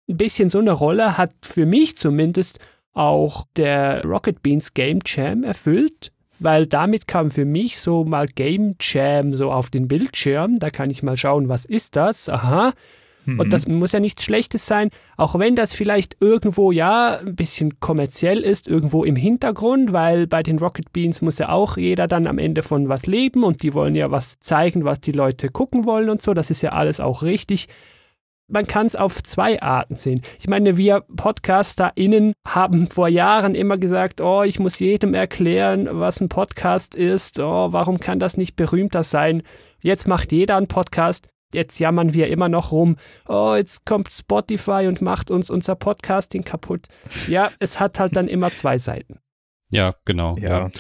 Ein 0.08 0.16
bisschen 0.16 0.48
so 0.48 0.58
eine 0.58 0.72
Rolle 0.72 1.18
hat 1.18 1.32
für 1.42 1.66
mich 1.66 1.96
zumindest 1.96 2.58
auch 2.92 3.44
der 3.56 4.04
Rocket 4.04 4.42
Beans 4.42 4.74
Game 4.74 5.00
Jam 5.04 5.44
erfüllt, 5.44 6.12
weil 6.38 6.66
damit 6.66 7.06
kam 7.06 7.30
für 7.30 7.44
mich 7.44 7.78
so 7.78 8.04
mal 8.04 8.26
Game 8.26 8.76
Jam 8.80 9.34
so 9.34 9.52
auf 9.52 9.70
den 9.70 9.86
Bildschirm. 9.86 10.58
Da 10.58 10.70
kann 10.70 10.90
ich 10.90 11.02
mal 11.02 11.16
schauen, 11.16 11.48
was 11.48 11.64
ist 11.66 11.94
das? 11.96 12.28
Aha, 12.28 12.72
und 13.38 13.46
mhm. 13.46 13.50
das 13.50 13.66
muss 13.66 13.92
ja 13.92 14.00
nichts 14.00 14.24
Schlechtes 14.24 14.66
sein, 14.66 14.90
auch 15.16 15.38
wenn 15.38 15.56
das 15.56 15.74
vielleicht 15.74 16.16
irgendwo 16.20 16.72
ja 16.72 17.18
ein 17.18 17.36
bisschen 17.36 17.80
kommerziell 17.80 18.40
ist, 18.40 18.68
irgendwo 18.68 19.04
im 19.04 19.16
Hintergrund, 19.16 19.92
weil 19.92 20.26
bei 20.26 20.42
den 20.42 20.58
Rocket 20.58 20.92
Beans 20.92 21.22
muss 21.22 21.38
ja 21.38 21.50
auch 21.50 21.76
jeder 21.76 22.08
dann 22.08 22.26
am 22.26 22.38
Ende 22.38 22.62
von 22.62 22.88
was 22.88 23.06
leben 23.06 23.44
und 23.44 23.62
die 23.62 23.74
wollen 23.74 23.94
ja 23.94 24.10
was 24.10 24.38
zeigen, 24.40 24.84
was 24.84 25.00
die 25.00 25.12
Leute 25.12 25.48
gucken 25.48 25.84
wollen 25.84 26.10
und 26.10 26.22
so. 26.22 26.34
Das 26.34 26.50
ist 26.50 26.62
ja 26.62 26.72
alles 26.72 27.00
auch 27.00 27.22
richtig. 27.22 27.68
Man 28.52 28.66
kann 28.66 28.86
es 28.86 28.96
auf 28.96 29.22
zwei 29.22 29.62
Arten 29.62 29.94
sehen. 29.94 30.22
Ich 30.40 30.48
meine, 30.48 30.76
wir 30.76 31.02
PodcasterInnen 31.16 32.32
haben 32.44 32.88
vor 32.88 33.06
Jahren 33.06 33.54
immer 33.54 33.78
gesagt, 33.78 34.20
oh, 34.20 34.42
ich 34.42 34.58
muss 34.58 34.80
jedem 34.80 35.14
erklären, 35.14 35.88
was 35.92 36.20
ein 36.20 36.28
Podcast 36.28 36.96
ist. 36.96 37.38
Oh, 37.38 37.72
warum 37.72 38.00
kann 38.00 38.18
das 38.18 38.36
nicht 38.36 38.56
berühmter 38.56 39.04
sein? 39.04 39.44
Jetzt 39.82 40.08
macht 40.08 40.32
jeder 40.32 40.56
einen 40.56 40.66
Podcast 40.66 41.29
jetzt 41.54 41.78
jammern 41.78 42.14
wir 42.14 42.28
immer 42.28 42.48
noch 42.48 42.72
rum, 42.72 42.96
oh, 43.28 43.54
jetzt 43.56 43.84
kommt 43.84 44.12
Spotify 44.12 44.86
und 44.86 45.00
macht 45.00 45.30
uns 45.30 45.50
unser 45.50 45.74
Podcasting 45.74 46.44
kaputt. 46.44 46.86
Ja, 47.28 47.50
es 47.58 47.80
hat 47.80 47.98
halt 47.98 48.16
dann 48.16 48.28
immer 48.28 48.50
zwei 48.50 48.78
Seiten. 48.78 49.20
Ja, 49.70 49.94
genau. 50.04 50.36
Ja. 50.38 50.48
ja. 50.48 50.70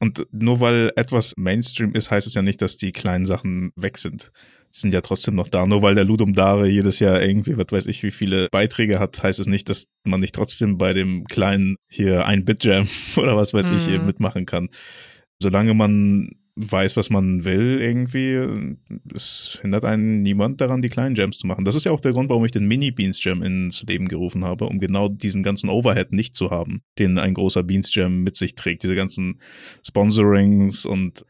Und 0.00 0.26
nur 0.32 0.60
weil 0.60 0.92
etwas 0.96 1.34
Mainstream 1.36 1.94
ist, 1.94 2.10
heißt 2.10 2.26
es 2.26 2.34
ja 2.34 2.42
nicht, 2.42 2.60
dass 2.60 2.76
die 2.76 2.92
kleinen 2.92 3.24
Sachen 3.24 3.72
weg 3.76 3.98
sind. 3.98 4.32
Sie 4.70 4.80
sind 4.80 4.92
ja 4.92 5.00
trotzdem 5.00 5.36
noch 5.36 5.48
da. 5.48 5.66
Nur 5.66 5.82
weil 5.82 5.94
der 5.94 6.04
Ludum 6.04 6.34
Dare 6.34 6.68
jedes 6.68 6.98
Jahr 6.98 7.22
irgendwie, 7.22 7.56
was 7.56 7.66
weiß 7.70 7.86
ich, 7.86 8.02
wie 8.02 8.10
viele 8.10 8.48
Beiträge 8.50 8.98
hat, 8.98 9.22
heißt 9.22 9.38
es 9.38 9.46
nicht, 9.46 9.68
dass 9.68 9.86
man 10.04 10.20
nicht 10.20 10.34
trotzdem 10.34 10.78
bei 10.78 10.92
dem 10.92 11.24
kleinen 11.24 11.76
hier 11.88 12.26
ein 12.26 12.44
Bit 12.44 12.64
Jam 12.64 12.86
oder 13.16 13.36
was 13.36 13.54
weiß 13.54 13.70
mhm. 13.70 13.76
ich 13.76 13.88
mitmachen 14.02 14.46
kann. 14.46 14.68
Solange 15.40 15.74
man 15.74 16.30
weiß, 16.56 16.96
was 16.96 17.10
man 17.10 17.44
will, 17.44 17.78
irgendwie, 17.80 18.78
es 19.12 19.58
hindert 19.60 19.84
einen 19.84 20.22
niemand 20.22 20.60
daran, 20.60 20.82
die 20.82 20.88
kleinen 20.88 21.14
Gems 21.14 21.38
zu 21.38 21.46
machen. 21.46 21.64
Das 21.64 21.74
ist 21.74 21.84
ja 21.84 21.92
auch 21.92 22.00
der 22.00 22.12
Grund, 22.12 22.30
warum 22.30 22.44
ich 22.44 22.52
den 22.52 22.66
Mini 22.66 22.92
Beans 22.92 23.20
Gem 23.20 23.42
ins 23.42 23.82
Leben 23.82 24.06
gerufen 24.08 24.44
habe, 24.44 24.66
um 24.66 24.78
genau 24.78 25.08
diesen 25.08 25.42
ganzen 25.42 25.68
Overhead 25.68 26.12
nicht 26.12 26.34
zu 26.34 26.50
haben, 26.50 26.82
den 26.98 27.18
ein 27.18 27.34
großer 27.34 27.64
Beans 27.64 27.92
Gem 27.92 28.22
mit 28.22 28.36
sich 28.36 28.54
trägt. 28.54 28.84
Diese 28.84 28.94
ganzen 28.94 29.40
Sponsorings 29.84 30.86
und 30.86 31.24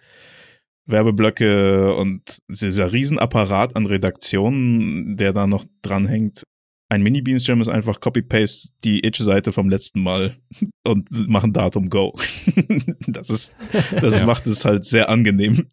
Werbeblöcke 0.86 1.94
und 1.94 2.38
dieser 2.48 2.92
Riesenapparat 2.92 3.76
an 3.76 3.86
Redaktionen, 3.86 5.16
der 5.16 5.32
da 5.32 5.46
noch 5.46 5.64
dranhängt, 5.80 6.42
ein 6.88 7.02
Mini-Beans-Jam 7.02 7.60
ist 7.60 7.68
einfach 7.68 8.00
Copy-Paste 8.00 8.70
die 8.84 9.04
Itch-Seite 9.04 9.52
vom 9.52 9.68
letzten 9.68 10.02
Mal 10.02 10.36
und 10.86 11.28
machen 11.28 11.52
Datum 11.52 11.90
Go. 11.90 12.14
das 13.06 13.30
ist, 13.30 13.54
das 14.00 14.18
ja. 14.18 14.26
macht 14.26 14.46
es 14.46 14.64
halt 14.64 14.84
sehr 14.84 15.08
angenehm, 15.08 15.66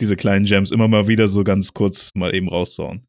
diese 0.00 0.16
kleinen 0.16 0.44
Jams 0.44 0.70
immer 0.70 0.88
mal 0.88 1.08
wieder 1.08 1.28
so 1.28 1.44
ganz 1.44 1.72
kurz 1.72 2.10
mal 2.14 2.34
eben 2.34 2.48
rauszuhauen. 2.48 3.06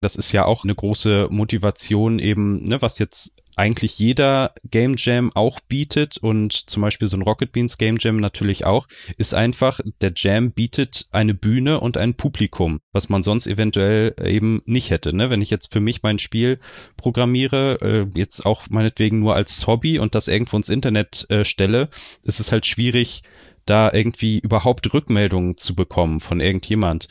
Das 0.00 0.16
ist 0.16 0.32
ja 0.32 0.46
auch 0.46 0.64
eine 0.64 0.74
große 0.74 1.28
Motivation 1.30 2.18
eben, 2.18 2.64
ne, 2.64 2.80
was 2.80 2.98
jetzt 2.98 3.36
eigentlich 3.56 3.98
jeder 3.98 4.54
Game 4.64 4.94
Jam 4.96 5.30
auch 5.34 5.60
bietet 5.60 6.16
und 6.16 6.70
zum 6.70 6.80
Beispiel 6.80 7.08
so 7.08 7.18
ein 7.18 7.22
Rocket 7.22 7.52
Beans 7.52 7.76
Game 7.76 7.98
Jam 8.00 8.16
natürlich 8.16 8.64
auch, 8.64 8.86
ist 9.18 9.34
einfach, 9.34 9.80
der 10.00 10.12
Jam 10.16 10.52
bietet 10.52 11.08
eine 11.10 11.34
Bühne 11.34 11.80
und 11.80 11.98
ein 11.98 12.14
Publikum, 12.14 12.80
was 12.92 13.10
man 13.10 13.22
sonst 13.22 13.46
eventuell 13.46 14.14
eben 14.24 14.62
nicht 14.64 14.90
hätte. 14.90 15.14
Ne? 15.14 15.28
Wenn 15.28 15.42
ich 15.42 15.50
jetzt 15.50 15.72
für 15.72 15.80
mich 15.80 16.02
mein 16.02 16.18
Spiel 16.18 16.58
programmiere, 16.96 17.78
äh, 17.82 18.18
jetzt 18.18 18.46
auch 18.46 18.70
meinetwegen 18.70 19.18
nur 19.18 19.34
als 19.34 19.66
Hobby 19.66 19.98
und 19.98 20.14
das 20.14 20.28
irgendwo 20.28 20.56
ins 20.56 20.70
Internet 20.70 21.26
äh, 21.28 21.44
stelle, 21.44 21.90
ist 22.22 22.40
es 22.40 22.52
halt 22.52 22.64
schwierig, 22.64 23.22
da 23.66 23.92
irgendwie 23.92 24.38
überhaupt 24.38 24.92
Rückmeldungen 24.94 25.58
zu 25.58 25.74
bekommen 25.74 26.20
von 26.20 26.40
irgendjemand 26.40 27.08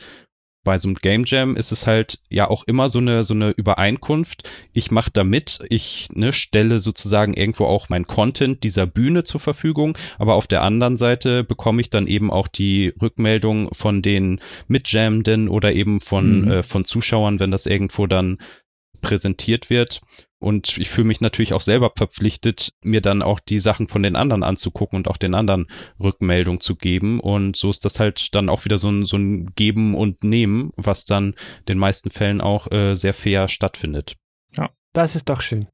bei 0.62 0.76
so 0.76 0.88
einem 0.88 0.96
Game 0.96 1.24
Jam 1.24 1.56
ist 1.56 1.72
es 1.72 1.86
halt 1.86 2.18
ja 2.28 2.48
auch 2.48 2.64
immer 2.64 2.90
so 2.90 2.98
eine 2.98 3.24
so 3.24 3.32
eine 3.34 3.50
Übereinkunft. 3.50 4.48
Ich 4.74 4.90
mache 4.90 5.10
da 5.12 5.24
mit, 5.24 5.60
ich 5.70 6.08
ne, 6.12 6.32
stelle 6.32 6.80
sozusagen 6.80 7.34
irgendwo 7.34 7.64
auch 7.64 7.88
mein 7.88 8.06
Content 8.06 8.62
dieser 8.62 8.86
Bühne 8.86 9.24
zur 9.24 9.40
Verfügung, 9.40 9.96
aber 10.18 10.34
auf 10.34 10.46
der 10.46 10.62
anderen 10.62 10.96
Seite 10.96 11.44
bekomme 11.44 11.80
ich 11.80 11.88
dann 11.88 12.06
eben 12.06 12.30
auch 12.30 12.48
die 12.48 12.92
Rückmeldung 13.00 13.72
von 13.72 14.02
den 14.02 14.40
Mitjammenden 14.68 15.48
oder 15.48 15.72
eben 15.72 16.00
von 16.00 16.42
mhm. 16.42 16.50
äh, 16.50 16.62
von 16.62 16.84
Zuschauern, 16.84 17.40
wenn 17.40 17.50
das 17.50 17.66
irgendwo 17.66 18.06
dann 18.06 18.38
präsentiert 19.00 19.70
wird. 19.70 20.02
Und 20.40 20.78
ich 20.78 20.88
fühle 20.88 21.06
mich 21.06 21.20
natürlich 21.20 21.52
auch 21.52 21.60
selber 21.60 21.92
verpflichtet, 21.94 22.72
mir 22.82 23.02
dann 23.02 23.22
auch 23.22 23.40
die 23.40 23.60
Sachen 23.60 23.88
von 23.88 24.02
den 24.02 24.16
anderen 24.16 24.42
anzugucken 24.42 24.96
und 24.96 25.06
auch 25.06 25.18
den 25.18 25.34
anderen 25.34 25.66
Rückmeldung 26.02 26.60
zu 26.60 26.76
geben. 26.76 27.20
Und 27.20 27.56
so 27.56 27.68
ist 27.68 27.84
das 27.84 28.00
halt 28.00 28.34
dann 28.34 28.48
auch 28.48 28.64
wieder 28.64 28.78
so 28.78 28.88
ein, 28.88 29.04
so 29.04 29.18
ein 29.18 29.52
Geben 29.54 29.94
und 29.94 30.24
Nehmen, 30.24 30.72
was 30.76 31.04
dann 31.04 31.34
in 31.60 31.66
den 31.68 31.78
meisten 31.78 32.10
Fällen 32.10 32.40
auch 32.40 32.72
äh, 32.72 32.94
sehr 32.94 33.12
fair 33.12 33.48
stattfindet. 33.48 34.16
Ja. 34.56 34.70
Das 34.94 35.14
ist 35.14 35.28
doch 35.28 35.42
schön. 35.42 35.66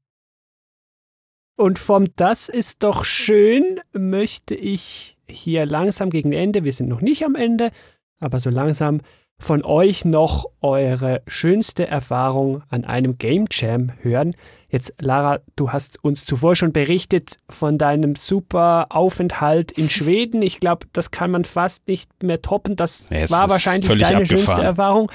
Und 1.55 1.79
vom 1.79 2.13
Das 2.17 2.49
ist 2.49 2.83
doch 2.83 3.05
schön 3.05 3.79
möchte 3.93 4.53
ich 4.53 5.17
hier 5.29 5.65
langsam 5.65 6.09
gegen 6.09 6.33
Ende, 6.33 6.63
wir 6.63 6.73
sind 6.73 6.87
noch 6.87 7.01
nicht 7.01 7.23
am 7.23 7.35
Ende, 7.35 7.71
aber 8.19 8.39
so 8.39 8.49
langsam 8.49 9.01
von 9.39 9.63
euch 9.63 10.03
noch 10.03 10.45
eure 10.61 11.21
schönste 11.27 11.87
Erfahrung 11.87 12.63
an 12.69 12.85
einem 12.85 13.17
Game 13.17 13.45
Jam 13.51 13.91
hören. 14.01 14.35
Jetzt, 14.69 14.95
Lara, 14.99 15.39
du 15.55 15.71
hast 15.71 16.03
uns 16.03 16.25
zuvor 16.25 16.55
schon 16.55 16.73
berichtet 16.73 17.37
von 17.49 17.77
deinem 17.77 18.15
super 18.15 18.87
Aufenthalt 18.89 19.71
in 19.71 19.89
Schweden. 19.89 20.41
Ich 20.41 20.59
glaube, 20.59 20.87
das 20.91 21.11
kann 21.11 21.31
man 21.31 21.45
fast 21.45 21.87
nicht 21.87 22.23
mehr 22.23 22.41
toppen. 22.41 22.75
Das 22.75 23.09
ja, 23.09 23.29
war 23.29 23.49
wahrscheinlich 23.49 23.87
deine 23.87 24.17
abgefahren. 24.17 24.25
schönste 24.25 24.61
Erfahrung. 24.61 25.11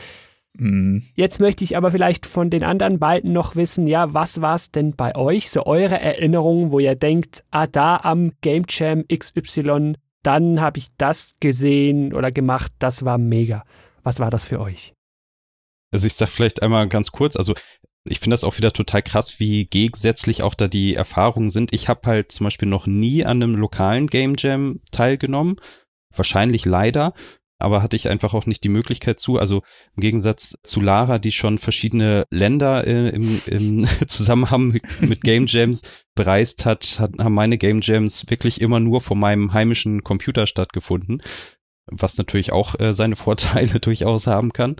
Mhm. 0.54 1.02
Jetzt 1.14 1.40
möchte 1.40 1.64
ich 1.64 1.76
aber 1.76 1.90
vielleicht 1.90 2.24
von 2.26 2.48
den 2.48 2.62
anderen 2.62 2.98
beiden 2.98 3.32
noch 3.32 3.56
wissen, 3.56 3.86
ja, 3.86 4.14
was 4.14 4.40
war 4.40 4.54
es 4.54 4.70
denn 4.70 4.94
bei 4.96 5.16
euch, 5.16 5.50
so 5.50 5.66
eure 5.66 5.98
Erinnerungen, 5.98 6.72
wo 6.72 6.78
ihr 6.78 6.94
denkt, 6.94 7.44
ah, 7.50 7.66
da 7.66 7.96
am 7.96 8.32
Game 8.40 8.64
Jam 8.68 9.04
XY, 9.08 9.94
dann 10.22 10.60
habe 10.60 10.78
ich 10.78 10.88
das 10.98 11.34
gesehen 11.40 12.14
oder 12.14 12.30
gemacht, 12.30 12.72
das 12.78 13.04
war 13.04 13.18
mega. 13.18 13.64
Was 14.02 14.20
war 14.20 14.30
das 14.30 14.44
für 14.44 14.60
euch? 14.60 14.94
Also 15.92 16.06
ich 16.06 16.14
sag 16.14 16.28
vielleicht 16.28 16.62
einmal 16.62 16.88
ganz 16.88 17.12
kurz, 17.12 17.36
also 17.36 17.54
ich 18.04 18.18
finde 18.18 18.34
das 18.34 18.44
auch 18.44 18.58
wieder 18.58 18.72
total 18.72 19.02
krass, 19.02 19.38
wie 19.38 19.66
gegensätzlich 19.66 20.42
auch 20.42 20.54
da 20.54 20.66
die 20.66 20.94
Erfahrungen 20.94 21.50
sind. 21.50 21.72
Ich 21.72 21.88
habe 21.88 22.00
halt 22.06 22.32
zum 22.32 22.44
Beispiel 22.44 22.68
noch 22.68 22.86
nie 22.86 23.24
an 23.24 23.42
einem 23.42 23.54
lokalen 23.54 24.08
Game 24.08 24.34
Jam 24.36 24.80
teilgenommen. 24.90 25.56
Wahrscheinlich 26.14 26.64
leider, 26.64 27.14
aber 27.58 27.80
hatte 27.80 27.94
ich 27.96 28.08
einfach 28.08 28.34
auch 28.34 28.46
nicht 28.46 28.64
die 28.64 28.68
Möglichkeit 28.68 29.20
zu. 29.20 29.38
Also 29.38 29.62
im 29.94 30.00
Gegensatz 30.00 30.56
zu 30.64 30.80
Lara, 30.80 31.20
die 31.20 31.30
schon 31.30 31.58
verschiedene 31.58 32.24
Länder 32.28 32.86
äh, 32.86 33.10
im, 33.10 33.40
im 33.46 33.86
Zusammenhang 34.08 34.68
mit, 34.68 34.82
mit 35.00 35.20
Game 35.20 35.46
Jams 35.46 35.82
bereist 36.16 36.66
hat, 36.66 36.98
hat, 36.98 37.12
haben 37.20 37.34
meine 37.34 37.56
Game 37.56 37.80
Jams 37.82 38.28
wirklich 38.28 38.60
immer 38.60 38.80
nur 38.80 39.00
vor 39.00 39.16
meinem 39.16 39.52
heimischen 39.52 40.02
Computer 40.02 40.46
stattgefunden 40.46 41.22
was 41.86 42.18
natürlich 42.18 42.52
auch 42.52 42.78
äh, 42.80 42.92
seine 42.92 43.16
Vorteile 43.16 43.80
durchaus 43.80 44.26
haben 44.26 44.52
kann. 44.52 44.76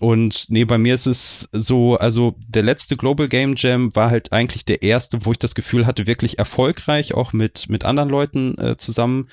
Und 0.00 0.46
nee, 0.48 0.64
bei 0.64 0.78
mir 0.78 0.94
ist 0.94 1.06
es 1.06 1.48
so, 1.52 1.96
also 1.96 2.36
der 2.46 2.62
letzte 2.62 2.96
Global 2.96 3.28
Game 3.28 3.54
Jam 3.56 3.94
war 3.96 4.10
halt 4.10 4.32
eigentlich 4.32 4.64
der 4.64 4.82
erste, 4.82 5.24
wo 5.24 5.32
ich 5.32 5.38
das 5.38 5.56
Gefühl 5.56 5.86
hatte, 5.86 6.06
wirklich 6.06 6.38
erfolgreich 6.38 7.14
auch 7.14 7.32
mit, 7.32 7.68
mit 7.68 7.84
anderen 7.84 8.08
Leuten 8.08 8.56
äh, 8.58 8.76
zusammen 8.76 9.28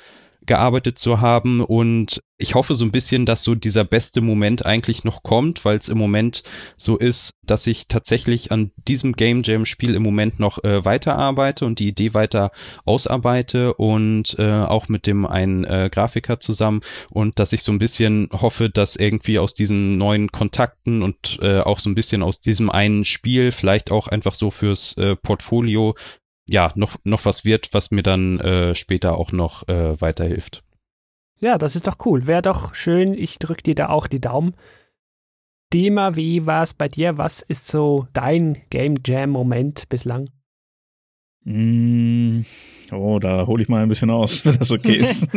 gearbeitet 0.45 0.97
zu 0.97 1.21
haben. 1.21 1.61
Und 1.61 2.21
ich 2.37 2.55
hoffe 2.55 2.75
so 2.75 2.83
ein 2.83 2.91
bisschen, 2.91 3.25
dass 3.25 3.43
so 3.43 3.55
dieser 3.55 3.85
beste 3.85 4.21
Moment 4.21 4.65
eigentlich 4.65 5.03
noch 5.03 5.23
kommt, 5.23 5.63
weil 5.63 5.77
es 5.77 5.87
im 5.87 5.97
Moment 5.97 6.43
so 6.75 6.97
ist, 6.97 7.31
dass 7.43 7.65
ich 7.67 7.87
tatsächlich 7.87 8.51
an 8.51 8.71
diesem 8.87 9.13
Game 9.13 9.41
Jam 9.43 9.65
Spiel 9.65 9.95
im 9.95 10.03
Moment 10.03 10.39
noch 10.39 10.63
äh, 10.63 10.83
weiterarbeite 10.83 11.65
und 11.65 11.79
die 11.79 11.87
Idee 11.87 12.13
weiter 12.13 12.51
ausarbeite 12.85 13.73
und 13.75 14.35
äh, 14.37 14.51
auch 14.51 14.89
mit 14.89 15.07
dem 15.07 15.25
einen 15.25 15.63
äh, 15.63 15.89
Grafiker 15.91 16.39
zusammen. 16.39 16.81
Und 17.09 17.39
dass 17.39 17.53
ich 17.53 17.63
so 17.63 17.71
ein 17.71 17.79
bisschen 17.79 18.29
hoffe, 18.33 18.69
dass 18.69 18.95
irgendwie 18.95 19.39
aus 19.39 19.53
diesen 19.53 19.97
neuen 19.97 20.31
Kontakten 20.31 21.03
und 21.03 21.39
äh, 21.41 21.59
auch 21.59 21.79
so 21.79 21.89
ein 21.89 21.95
bisschen 21.95 22.21
aus 22.21 22.41
diesem 22.41 22.69
einen 22.69 23.05
Spiel 23.05 23.51
vielleicht 23.51 23.91
auch 23.91 24.07
einfach 24.07 24.35
so 24.35 24.51
fürs 24.51 24.97
äh, 24.97 25.15
Portfolio 25.15 25.95
ja 26.47 26.71
noch 26.75 26.97
noch 27.03 27.25
was 27.25 27.45
wird, 27.45 27.73
was 27.73 27.91
mir 27.91 28.03
dann 28.03 28.39
äh, 28.39 28.75
später 28.75 29.17
auch 29.17 29.31
noch 29.31 29.67
äh, 29.67 29.99
weiterhilft. 29.99 30.63
Ja, 31.39 31.57
das 31.57 31.75
ist 31.75 31.87
doch 31.87 31.97
cool. 32.05 32.27
Wäre 32.27 32.41
doch 32.41 32.73
schön. 32.73 33.13
Ich 33.13 33.39
drücke 33.39 33.63
dir 33.63 33.75
da 33.75 33.89
auch 33.89 34.07
die 34.07 34.21
Daumen. 34.21 34.55
Dima, 35.73 36.15
wie 36.15 36.45
war 36.45 36.63
es 36.63 36.73
bei 36.73 36.87
dir? 36.87 37.17
Was 37.17 37.41
ist 37.41 37.67
so 37.67 38.07
dein 38.13 38.61
Game 38.69 38.95
Jam-Moment 39.03 39.89
bislang? 39.89 40.29
Mm, 41.43 42.41
oh, 42.91 43.19
da 43.19 43.45
hole 43.45 43.61
ich 43.61 43.69
mal 43.69 43.83
ein 43.83 43.89
bisschen 43.89 44.09
aus, 44.09 44.45
wenn 44.45 44.57
das 44.57 44.71
okay 44.71 44.95
ist. 44.95 45.29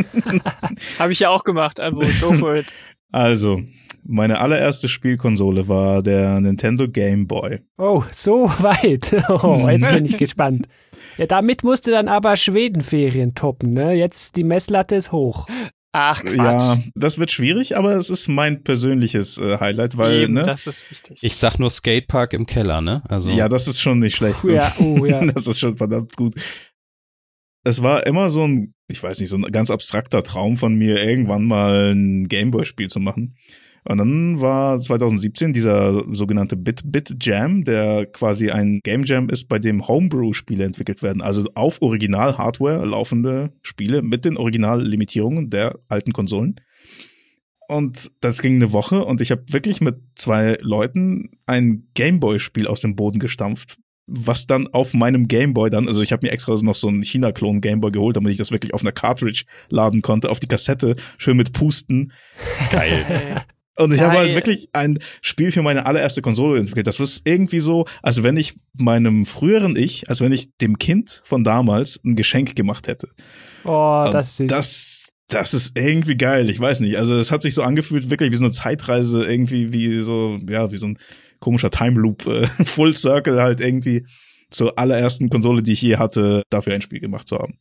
Habe 0.98 1.12
ich 1.12 1.20
ja 1.20 1.30
auch 1.30 1.44
gemacht, 1.44 1.80
also 1.80 2.00
go 2.26 2.32
for 2.34 2.56
it. 2.56 2.74
Also, 3.10 3.62
meine 4.04 4.38
allererste 4.38 4.86
Spielkonsole 4.86 5.66
war 5.66 6.02
der 6.02 6.38
Nintendo 6.40 6.86
Game 6.86 7.26
Boy. 7.26 7.60
Oh, 7.78 8.04
so 8.10 8.50
weit. 8.58 9.14
Oh, 9.30 9.66
jetzt 9.66 9.90
bin 9.90 10.04
ich 10.04 10.18
gespannt. 10.18 10.68
Ja, 11.18 11.26
damit 11.26 11.64
musst 11.64 11.86
du 11.86 11.90
dann 11.90 12.08
aber 12.08 12.36
Schwedenferien 12.36 13.34
toppen, 13.34 13.72
ne? 13.72 13.92
Jetzt 13.92 14.36
die 14.36 14.44
Messlatte 14.44 14.94
ist 14.94 15.12
hoch. 15.12 15.46
Ach, 15.92 16.22
Quatsch. 16.22 16.36
Ja, 16.36 16.78
das 16.94 17.18
wird 17.18 17.30
schwierig, 17.32 17.76
aber 17.76 17.96
es 17.96 18.08
ist 18.10 18.28
mein 18.28 18.62
persönliches 18.62 19.38
äh, 19.38 19.58
Highlight, 19.58 19.96
weil, 19.96 20.22
Eben, 20.22 20.34
ne? 20.34 20.42
das 20.44 20.66
ist 20.66 20.88
wichtig. 20.90 21.18
Ich 21.22 21.36
sag 21.36 21.58
nur 21.58 21.70
Skatepark 21.70 22.34
im 22.34 22.46
Keller, 22.46 22.80
ne? 22.80 23.02
Also 23.08 23.30
Ja, 23.30 23.48
das 23.48 23.66
ist 23.68 23.80
schon 23.80 23.98
nicht 23.98 24.14
schlecht. 24.14 24.44
ne? 24.44 24.54
Ja, 24.54 24.72
oh, 24.78 25.04
ja. 25.06 25.24
Das 25.34 25.46
ist 25.46 25.58
schon 25.58 25.76
verdammt 25.76 26.14
gut. 26.16 26.34
Es 27.64 27.82
war 27.82 28.06
immer 28.06 28.30
so 28.30 28.46
ein, 28.46 28.74
ich 28.88 29.02
weiß 29.02 29.18
nicht, 29.20 29.30
so 29.30 29.36
ein 29.36 29.42
ganz 29.50 29.70
abstrakter 29.70 30.22
Traum 30.22 30.56
von 30.56 30.74
mir, 30.74 31.02
irgendwann 31.02 31.44
mal 31.44 31.92
ein 31.94 32.28
Gameboy-Spiel 32.28 32.88
zu 32.88 33.00
machen. 33.00 33.36
Und 33.88 33.96
dann 33.96 34.38
war 34.38 34.78
2017 34.78 35.54
dieser 35.54 36.04
sogenannte 36.12 36.58
Bit-Bit 36.58 37.24
Jam, 37.24 37.64
der 37.64 38.04
quasi 38.04 38.50
ein 38.50 38.80
Game 38.84 39.04
Jam 39.04 39.30
ist, 39.30 39.48
bei 39.48 39.58
dem 39.58 39.88
Homebrew-Spiele 39.88 40.62
entwickelt 40.62 41.02
werden. 41.02 41.22
Also 41.22 41.48
auf 41.54 41.80
Original-Hardware 41.80 42.84
laufende 42.84 43.50
Spiele 43.62 44.02
mit 44.02 44.26
den 44.26 44.36
Original-Limitierungen 44.36 45.48
der 45.48 45.78
alten 45.88 46.12
Konsolen. 46.12 46.56
Und 47.66 48.10
das 48.20 48.42
ging 48.42 48.56
eine 48.56 48.74
Woche 48.74 49.06
und 49.06 49.22
ich 49.22 49.30
habe 49.30 49.44
wirklich 49.48 49.80
mit 49.80 49.96
zwei 50.16 50.58
Leuten 50.60 51.30
ein 51.46 51.88
Gameboy-Spiel 51.94 52.66
aus 52.66 52.82
dem 52.82 52.94
Boden 52.94 53.20
gestampft, 53.20 53.78
was 54.06 54.46
dann 54.46 54.66
auf 54.68 54.92
meinem 54.92 55.28
Gameboy 55.28 55.70
dann, 55.70 55.88
also 55.88 56.02
ich 56.02 56.12
habe 56.12 56.26
mir 56.26 56.32
extra 56.32 56.54
noch 56.60 56.76
so 56.76 56.88
einen 56.88 57.02
China-Klon 57.02 57.62
Gameboy 57.62 57.90
geholt, 57.90 58.16
damit 58.16 58.32
ich 58.32 58.38
das 58.38 58.50
wirklich 58.52 58.74
auf 58.74 58.82
einer 58.82 58.92
Cartridge 58.92 59.44
laden 59.70 60.02
konnte, 60.02 60.28
auf 60.28 60.40
die 60.40 60.46
Kassette, 60.46 60.96
schön 61.16 61.38
mit 61.38 61.54
Pusten. 61.54 62.12
geil. 62.70 63.44
Und 63.78 63.92
ich 63.92 64.00
habe 64.00 64.14
Geil. 64.14 64.26
halt 64.26 64.34
wirklich 64.34 64.68
ein 64.72 64.98
Spiel 65.20 65.52
für 65.52 65.62
meine 65.62 65.86
allererste 65.86 66.20
Konsole 66.20 66.58
entwickelt. 66.58 66.86
Das 66.86 66.98
ist 66.98 67.22
irgendwie 67.24 67.60
so, 67.60 67.86
als 68.02 68.22
wenn 68.22 68.36
ich 68.36 68.54
meinem 68.76 69.24
früheren 69.24 69.76
Ich, 69.76 70.08
als 70.08 70.20
wenn 70.20 70.32
ich 70.32 70.56
dem 70.58 70.78
Kind 70.78 71.22
von 71.24 71.44
damals 71.44 72.00
ein 72.04 72.16
Geschenk 72.16 72.56
gemacht 72.56 72.88
hätte. 72.88 73.08
Oh, 73.64 74.02
Und 74.06 74.14
das 74.14 74.40
ist. 74.40 74.50
Das, 74.50 75.08
das 75.28 75.54
ist 75.54 75.78
irgendwie 75.78 76.16
geil. 76.16 76.50
Ich 76.50 76.58
weiß 76.58 76.80
nicht. 76.80 76.98
Also 76.98 77.16
es 77.16 77.30
hat 77.30 77.42
sich 77.42 77.54
so 77.54 77.62
angefühlt, 77.62 78.10
wirklich 78.10 78.32
wie 78.32 78.36
so 78.36 78.44
eine 78.44 78.52
Zeitreise, 78.52 79.24
irgendwie 79.24 79.72
wie 79.72 80.00
so, 80.00 80.38
ja, 80.48 80.72
wie 80.72 80.78
so 80.78 80.88
ein 80.88 80.98
komischer 81.38 81.70
Time 81.70 82.00
Loop, 82.00 82.26
äh, 82.26 82.46
Full 82.64 82.96
Circle 82.96 83.40
halt 83.40 83.60
irgendwie 83.60 84.06
zur 84.50 84.78
allerersten 84.78 85.28
Konsole, 85.28 85.62
die 85.62 85.72
ich 85.72 85.82
je 85.82 85.98
hatte, 85.98 86.42
dafür 86.50 86.74
ein 86.74 86.82
Spiel 86.82 87.00
gemacht 87.00 87.28
zu 87.28 87.38
haben. 87.38 87.58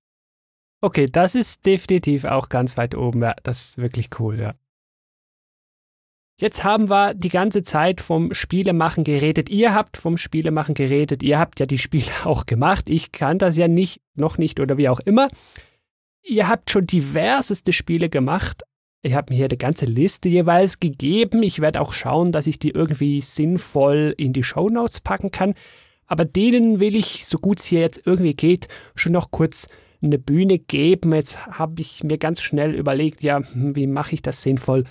Okay, 0.82 1.08
das 1.12 1.36
ist 1.36 1.66
definitiv 1.66 2.24
auch 2.26 2.50
ganz 2.50 2.78
weit 2.78 2.96
oben. 2.96 3.22
Ja, 3.22 3.36
das 3.44 3.70
ist 3.70 3.78
wirklich 3.78 4.10
cool, 4.20 4.40
ja. 4.40 4.56
Jetzt 6.40 6.64
haben 6.64 6.88
wir 6.88 7.16
die 7.16 7.30
ganze 7.30 7.64
Zeit 7.64 8.00
vom 8.00 8.32
Spielemachen 8.32 9.04
geredet. 9.04 9.50
Ihr 9.50 9.74
habt 9.74 9.98
vom 9.98 10.18
Spielemachen 10.18 10.76
geredet. 10.76 11.24
Ihr 11.24 11.40
habt 11.40 11.60
ja 11.60 11.66
die 11.66 11.80
Spiele 11.80 12.12
auch 12.26 12.46
gemacht. 12.46 12.90
Ich 12.90 13.12
kann 13.12 13.40
das 13.40 13.58
ja 13.58 13.68
nicht, 13.68 14.02
noch 14.14 14.38
nicht 14.38 14.60
oder 14.60 14.78
wie 14.78 14.88
auch 14.88 15.00
immer. 15.00 15.30
Ihr 16.24 16.48
habt 16.48 16.70
schon 16.70 16.86
diverseste 16.86 17.74
Spiele 17.74 18.10
gemacht. 18.10 18.62
Ich 19.02 19.14
habe 19.14 19.34
mir 19.34 19.38
hier 19.38 19.46
eine 19.46 19.58
ganze 19.58 19.86
Liste 19.86 20.30
jeweils 20.30 20.80
gegeben. 20.80 21.42
Ich 21.42 21.60
werde 21.60 21.82
auch 21.82 21.94
schauen, 21.94 22.32
dass 22.32 22.46
ich 22.46 22.60
die 22.60 22.70
irgendwie 22.70 23.22
sinnvoll 23.22 24.14
in 24.18 24.34
die 24.34 24.44
Shownotes 24.44 25.02
packen 25.02 25.32
kann. 25.32 25.56
Aber 26.06 26.24
denen 26.24 26.80
will 26.80 26.96
ich, 26.96 27.26
so 27.26 27.40
gut 27.40 27.60
es 27.60 27.66
hier 27.66 27.80
jetzt 27.80 28.06
irgendwie 28.06 28.36
geht, 28.36 28.68
schon 28.96 29.14
noch 29.14 29.32
kurz 29.32 29.70
eine 30.04 30.20
Bühne 30.20 30.60
geben. 30.60 31.14
Jetzt 31.14 31.48
habe 31.48 31.82
ich 31.82 32.04
mir 32.04 32.20
ganz 32.20 32.42
schnell 32.42 32.76
überlegt, 32.76 33.24
ja, 33.24 33.42
hm, 33.42 33.76
wie 33.76 33.88
mache 33.88 34.14
ich 34.14 34.22
das 34.22 34.44
sinnvoll? 34.44 34.84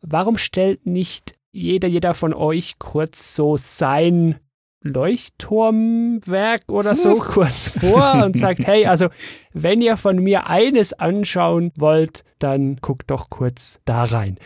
Warum 0.00 0.38
stellt 0.38 0.86
nicht 0.86 1.34
jeder, 1.52 1.88
jeder 1.88 2.14
von 2.14 2.32
euch 2.32 2.78
kurz 2.78 3.34
so 3.34 3.56
sein 3.56 4.38
Leuchtturmwerk 4.82 6.62
oder 6.68 6.94
so 6.94 7.16
kurz 7.16 7.68
vor 7.68 8.24
und 8.24 8.38
sagt, 8.38 8.66
hey, 8.66 8.86
also 8.86 9.08
wenn 9.52 9.82
ihr 9.82 9.96
von 9.96 10.18
mir 10.18 10.46
eines 10.46 10.92
anschauen 10.92 11.70
wollt, 11.76 12.24
dann 12.38 12.76
guckt 12.76 13.10
doch 13.10 13.28
kurz 13.28 13.80
da 13.84 14.04
rein. 14.04 14.38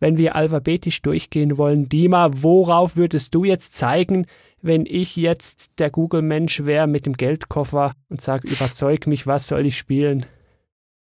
Wenn 0.00 0.18
wir 0.18 0.34
alphabetisch 0.34 1.02
durchgehen 1.02 1.56
wollen, 1.56 1.88
Dima, 1.88 2.30
worauf 2.32 2.96
würdest 2.96 3.34
du 3.34 3.44
jetzt 3.44 3.76
zeigen, 3.76 4.26
wenn 4.60 4.84
ich 4.86 5.16
jetzt 5.16 5.78
der 5.78 5.90
Google-Mensch 5.90 6.64
wäre 6.64 6.86
mit 6.86 7.06
dem 7.06 7.14
Geldkoffer 7.14 7.94
und 8.08 8.20
sage, 8.20 8.48
überzeug 8.48 9.06
mich, 9.06 9.26
was 9.26 9.46
soll 9.46 9.64
ich 9.66 9.78
spielen? 9.78 10.26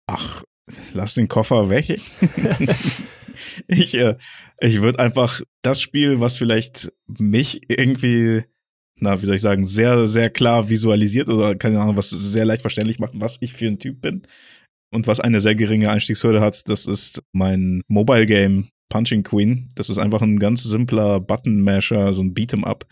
Ach, 0.06 0.44
lass 0.92 1.14
den 1.14 1.28
Koffer 1.28 1.70
weg. 1.70 2.00
ich 3.66 3.94
äh, 3.94 4.16
ich 4.60 4.80
würde 4.80 4.98
einfach 4.98 5.40
das 5.62 5.80
Spiel, 5.80 6.20
was 6.20 6.38
vielleicht 6.38 6.92
mich 7.06 7.62
irgendwie, 7.68 8.44
na, 8.96 9.20
wie 9.20 9.26
soll 9.26 9.36
ich 9.36 9.42
sagen, 9.42 9.66
sehr, 9.66 10.06
sehr 10.06 10.30
klar 10.30 10.68
visualisiert 10.68 11.28
oder 11.28 11.54
keine 11.54 11.80
Ahnung, 11.80 11.96
was 11.96 12.10
sehr 12.10 12.44
leicht 12.44 12.62
verständlich 12.62 12.98
macht, 12.98 13.12
was 13.16 13.38
ich 13.40 13.52
für 13.52 13.66
ein 13.66 13.78
Typ 13.78 14.00
bin 14.00 14.26
und 14.90 15.06
was 15.06 15.20
eine 15.20 15.40
sehr 15.40 15.54
geringe 15.54 15.90
Einstiegshürde 15.90 16.40
hat, 16.40 16.68
das 16.68 16.86
ist 16.86 17.22
mein 17.32 17.82
Mobile 17.88 18.26
Game 18.26 18.68
Punching 18.88 19.22
Queen. 19.22 19.68
Das 19.74 19.90
ist 19.90 19.98
einfach 19.98 20.22
ein 20.22 20.38
ganz 20.38 20.64
simpler 20.64 21.20
Button 21.20 21.62
Masher, 21.62 22.12
so 22.12 22.22
ein 22.22 22.34
Beat'em 22.34 22.64
Up. 22.64 22.86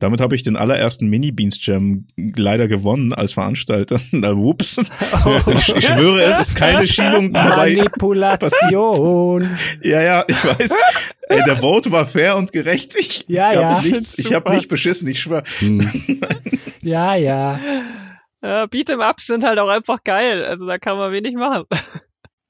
Damit 0.00 0.20
habe 0.20 0.36
ich 0.36 0.44
den 0.44 0.56
allerersten 0.56 1.08
Mini 1.08 1.32
Beans 1.32 1.58
Jam 1.60 2.06
leider 2.16 2.68
gewonnen 2.68 3.12
als 3.12 3.32
Veranstalter. 3.32 4.00
Na, 4.12 4.36
whoops. 4.36 4.78
Ich, 4.78 5.74
ich 5.74 5.86
schwöre, 5.86 6.22
es 6.22 6.38
ist 6.38 6.54
keine 6.54 6.86
Schielung 6.86 7.32
dabei. 7.32 7.74
Manipulation. 7.76 9.50
Ja, 9.82 10.02
ja, 10.02 10.24
ich 10.26 10.36
weiß. 10.36 10.80
Ey, 11.28 11.42
der 11.44 11.58
Vote 11.58 11.90
war 11.90 12.06
fair 12.06 12.36
und 12.36 12.52
gerecht. 12.52 12.94
Ich 12.98 13.24
Ja, 13.28 13.46
habe 13.48 13.54
ja. 13.60 13.82
nichts, 13.82 14.18
ich 14.18 14.26
habe 14.32 14.44
Super. 14.48 14.54
nicht 14.54 14.68
beschissen, 14.68 15.08
ich 15.08 15.20
schwöre. 15.20 15.42
Hm. 15.58 15.80
Ja, 16.80 17.16
ja. 17.16 17.58
Ja, 18.40 18.64
Beat'em-Ups 18.64 19.26
sind 19.26 19.44
halt 19.44 19.58
auch 19.58 19.68
einfach 19.68 20.04
geil. 20.04 20.44
Also 20.44 20.64
da 20.66 20.78
kann 20.78 20.96
man 20.96 21.12
wenig 21.12 21.34
machen. 21.34 21.64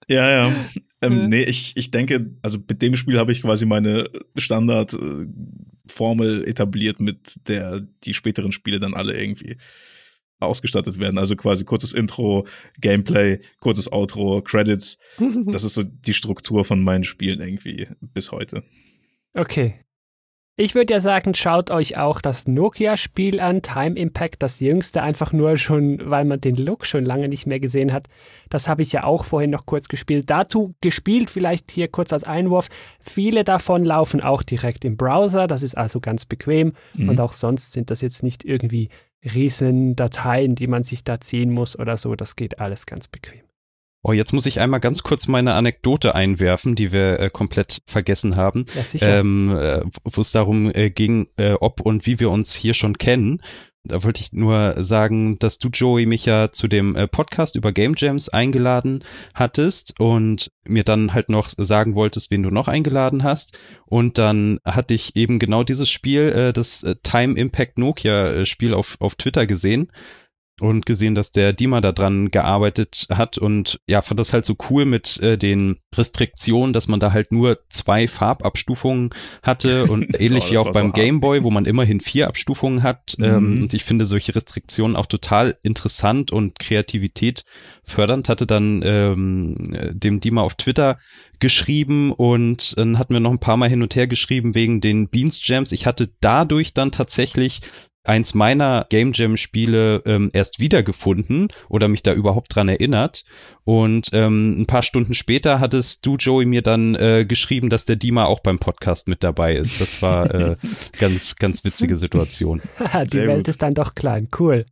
Ja, 0.08 0.28
ja. 0.30 0.52
Ähm, 1.00 1.28
nee, 1.28 1.42
ich, 1.42 1.72
ich 1.76 1.90
denke, 1.90 2.30
also 2.42 2.58
mit 2.68 2.82
dem 2.82 2.94
Spiel 2.96 3.18
habe 3.18 3.32
ich 3.32 3.40
quasi 3.42 3.64
meine 3.64 4.10
Standard-Formel 5.88 6.46
etabliert, 6.46 7.00
mit 7.00 7.48
der 7.48 7.80
die 8.04 8.14
späteren 8.14 8.52
Spiele 8.52 8.80
dann 8.80 8.94
alle 8.94 9.18
irgendwie 9.18 9.56
ausgestattet 10.40 10.98
werden. 10.98 11.18
Also 11.18 11.34
quasi 11.34 11.64
kurzes 11.64 11.92
Intro, 11.92 12.46
Gameplay, 12.80 13.40
kurzes 13.60 13.90
Outro, 13.90 14.42
Credits. 14.42 14.98
Das 15.46 15.64
ist 15.64 15.74
so 15.74 15.82
die 15.82 16.14
Struktur 16.14 16.64
von 16.64 16.82
meinen 16.82 17.04
Spielen 17.04 17.40
irgendwie 17.40 17.88
bis 18.00 18.30
heute. 18.30 18.62
Okay. 19.34 19.84
Ich 20.60 20.74
würde 20.74 20.92
ja 20.92 21.00
sagen, 21.00 21.34
schaut 21.34 21.70
euch 21.70 21.98
auch 21.98 22.20
das 22.20 22.48
Nokia-Spiel 22.48 23.38
an, 23.38 23.62
Time 23.62 23.96
Impact, 23.96 24.42
das 24.42 24.58
jüngste, 24.58 25.04
einfach 25.04 25.32
nur 25.32 25.56
schon, 25.56 26.00
weil 26.10 26.24
man 26.24 26.40
den 26.40 26.56
Look 26.56 26.84
schon 26.84 27.04
lange 27.04 27.28
nicht 27.28 27.46
mehr 27.46 27.60
gesehen 27.60 27.92
hat. 27.92 28.06
Das 28.50 28.68
habe 28.68 28.82
ich 28.82 28.90
ja 28.90 29.04
auch 29.04 29.24
vorhin 29.24 29.50
noch 29.50 29.66
kurz 29.66 29.86
gespielt. 29.86 30.28
Dazu 30.30 30.74
gespielt, 30.80 31.30
vielleicht 31.30 31.70
hier 31.70 31.86
kurz 31.86 32.12
als 32.12 32.24
Einwurf. 32.24 32.70
Viele 33.00 33.44
davon 33.44 33.84
laufen 33.84 34.20
auch 34.20 34.42
direkt 34.42 34.84
im 34.84 34.96
Browser, 34.96 35.46
das 35.46 35.62
ist 35.62 35.78
also 35.78 36.00
ganz 36.00 36.26
bequem. 36.26 36.72
Mhm. 36.94 37.10
Und 37.10 37.20
auch 37.20 37.34
sonst 37.34 37.70
sind 37.70 37.92
das 37.92 38.00
jetzt 38.00 38.24
nicht 38.24 38.44
irgendwie 38.44 38.88
riesen 39.32 39.94
Dateien, 39.94 40.56
die 40.56 40.66
man 40.66 40.82
sich 40.82 41.04
da 41.04 41.20
ziehen 41.20 41.52
muss 41.52 41.78
oder 41.78 41.96
so. 41.96 42.16
Das 42.16 42.34
geht 42.34 42.58
alles 42.58 42.84
ganz 42.84 43.06
bequem. 43.06 43.47
Oh, 44.02 44.12
jetzt 44.12 44.32
muss 44.32 44.46
ich 44.46 44.60
einmal 44.60 44.80
ganz 44.80 45.02
kurz 45.02 45.26
meine 45.26 45.54
Anekdote 45.54 46.14
einwerfen, 46.14 46.76
die 46.76 46.92
wir 46.92 47.18
äh, 47.18 47.30
komplett 47.30 47.82
vergessen 47.86 48.36
haben, 48.36 48.64
Ja, 48.74 49.08
ähm, 49.18 49.56
äh, 49.56 49.82
wo 50.04 50.20
es 50.20 50.30
darum 50.30 50.70
äh, 50.72 50.90
ging, 50.90 51.28
äh, 51.36 51.54
ob 51.54 51.80
und 51.80 52.06
wie 52.06 52.20
wir 52.20 52.30
uns 52.30 52.54
hier 52.54 52.74
schon 52.74 52.96
kennen. 52.96 53.42
Da 53.84 54.04
wollte 54.04 54.20
ich 54.20 54.32
nur 54.32 54.74
sagen, 54.84 55.38
dass 55.38 55.58
du, 55.58 55.68
Joey, 55.68 56.06
mich 56.06 56.26
ja 56.26 56.52
zu 56.52 56.68
dem 56.68 56.94
äh, 56.94 57.08
Podcast 57.08 57.56
über 57.56 57.72
Game 57.72 57.94
Jams 57.96 58.28
eingeladen 58.28 59.02
hattest 59.34 59.98
und 59.98 60.52
mir 60.66 60.84
dann 60.84 61.14
halt 61.14 61.28
noch 61.28 61.48
sagen 61.48 61.94
wolltest, 61.94 62.30
wen 62.30 62.42
du 62.42 62.50
noch 62.50 62.68
eingeladen 62.68 63.24
hast. 63.24 63.58
Und 63.86 64.18
dann 64.18 64.60
hatte 64.64 64.94
ich 64.94 65.16
eben 65.16 65.38
genau 65.38 65.64
dieses 65.64 65.90
Spiel, 65.90 66.28
äh, 66.28 66.52
das 66.52 66.86
Time 67.02 67.36
Impact 67.36 67.78
Nokia 67.78 68.44
Spiel 68.44 68.74
auf, 68.74 68.96
auf 69.00 69.16
Twitter 69.16 69.46
gesehen 69.46 69.90
und 70.60 70.86
gesehen, 70.86 71.14
dass 71.14 71.30
der 71.30 71.52
Dima 71.52 71.80
da 71.80 71.92
dran 71.92 72.28
gearbeitet 72.28 73.06
hat 73.10 73.38
und 73.38 73.80
ja, 73.86 74.02
fand 74.02 74.18
das 74.18 74.32
halt 74.32 74.44
so 74.44 74.56
cool 74.70 74.84
mit 74.84 75.20
äh, 75.20 75.38
den 75.38 75.78
Restriktionen, 75.94 76.72
dass 76.72 76.88
man 76.88 77.00
da 77.00 77.12
halt 77.12 77.32
nur 77.32 77.58
zwei 77.70 78.08
Farbabstufungen 78.08 79.10
hatte 79.42 79.84
und 79.90 80.20
ähnlich 80.20 80.46
oh, 80.48 80.50
wie 80.50 80.58
auch 80.58 80.72
beim 80.72 80.88
so 80.88 80.92
Game 80.92 81.20
Boy, 81.20 81.44
wo 81.44 81.50
man 81.50 81.64
immerhin 81.64 82.00
vier 82.00 82.28
Abstufungen 82.28 82.82
hat. 82.82 83.14
Mhm. 83.18 83.24
Ähm, 83.24 83.58
und 83.62 83.74
ich 83.74 83.84
finde 83.84 84.04
solche 84.04 84.34
Restriktionen 84.34 84.96
auch 84.96 85.06
total 85.06 85.56
interessant 85.62 86.30
und 86.30 86.58
Kreativität 86.58 87.44
fördernd. 87.84 88.28
Hatte 88.28 88.46
dann 88.46 88.82
ähm, 88.84 89.56
dem 89.92 90.20
Dima 90.20 90.42
auf 90.42 90.54
Twitter 90.54 90.98
geschrieben 91.40 92.12
und 92.12 92.76
dann 92.76 92.98
hatten 92.98 93.14
wir 93.14 93.20
noch 93.20 93.30
ein 93.30 93.38
paar 93.38 93.56
Mal 93.56 93.68
hin 93.68 93.82
und 93.82 93.94
her 93.94 94.08
geschrieben 94.08 94.54
wegen 94.54 94.80
den 94.80 95.08
Beans 95.08 95.40
Jams. 95.46 95.72
Ich 95.72 95.86
hatte 95.86 96.10
dadurch 96.20 96.74
dann 96.74 96.90
tatsächlich 96.90 97.60
eins 98.08 98.34
meiner 98.34 98.86
Game 98.88 99.12
Jam 99.12 99.36
Spiele 99.36 100.02
ähm, 100.06 100.30
erst 100.32 100.58
wiedergefunden 100.58 101.48
oder 101.68 101.88
mich 101.88 102.02
da 102.02 102.12
überhaupt 102.12 102.54
dran 102.54 102.68
erinnert. 102.68 103.24
Und 103.64 104.10
ähm, 104.12 104.62
ein 104.62 104.66
paar 104.66 104.82
Stunden 104.82 105.14
später 105.14 105.60
hattest 105.60 106.04
du, 106.06 106.16
Joey, 106.16 106.46
mir 106.46 106.62
dann 106.62 106.94
äh, 106.94 107.24
geschrieben, 107.26 107.68
dass 107.68 107.84
der 107.84 107.96
Dima 107.96 108.24
auch 108.24 108.40
beim 108.40 108.58
Podcast 108.58 109.08
mit 109.08 109.22
dabei 109.22 109.54
ist. 109.56 109.80
Das 109.80 110.00
war 110.02 110.34
äh, 110.34 110.56
ganz, 110.98 111.36
ganz 111.36 111.64
witzige 111.64 111.96
Situation. 111.96 112.62
Die 113.12 113.18
Welt 113.18 113.48
ist 113.48 113.62
dann 113.62 113.74
doch 113.74 113.94
klein. 113.94 114.28
Cool. 114.38 114.64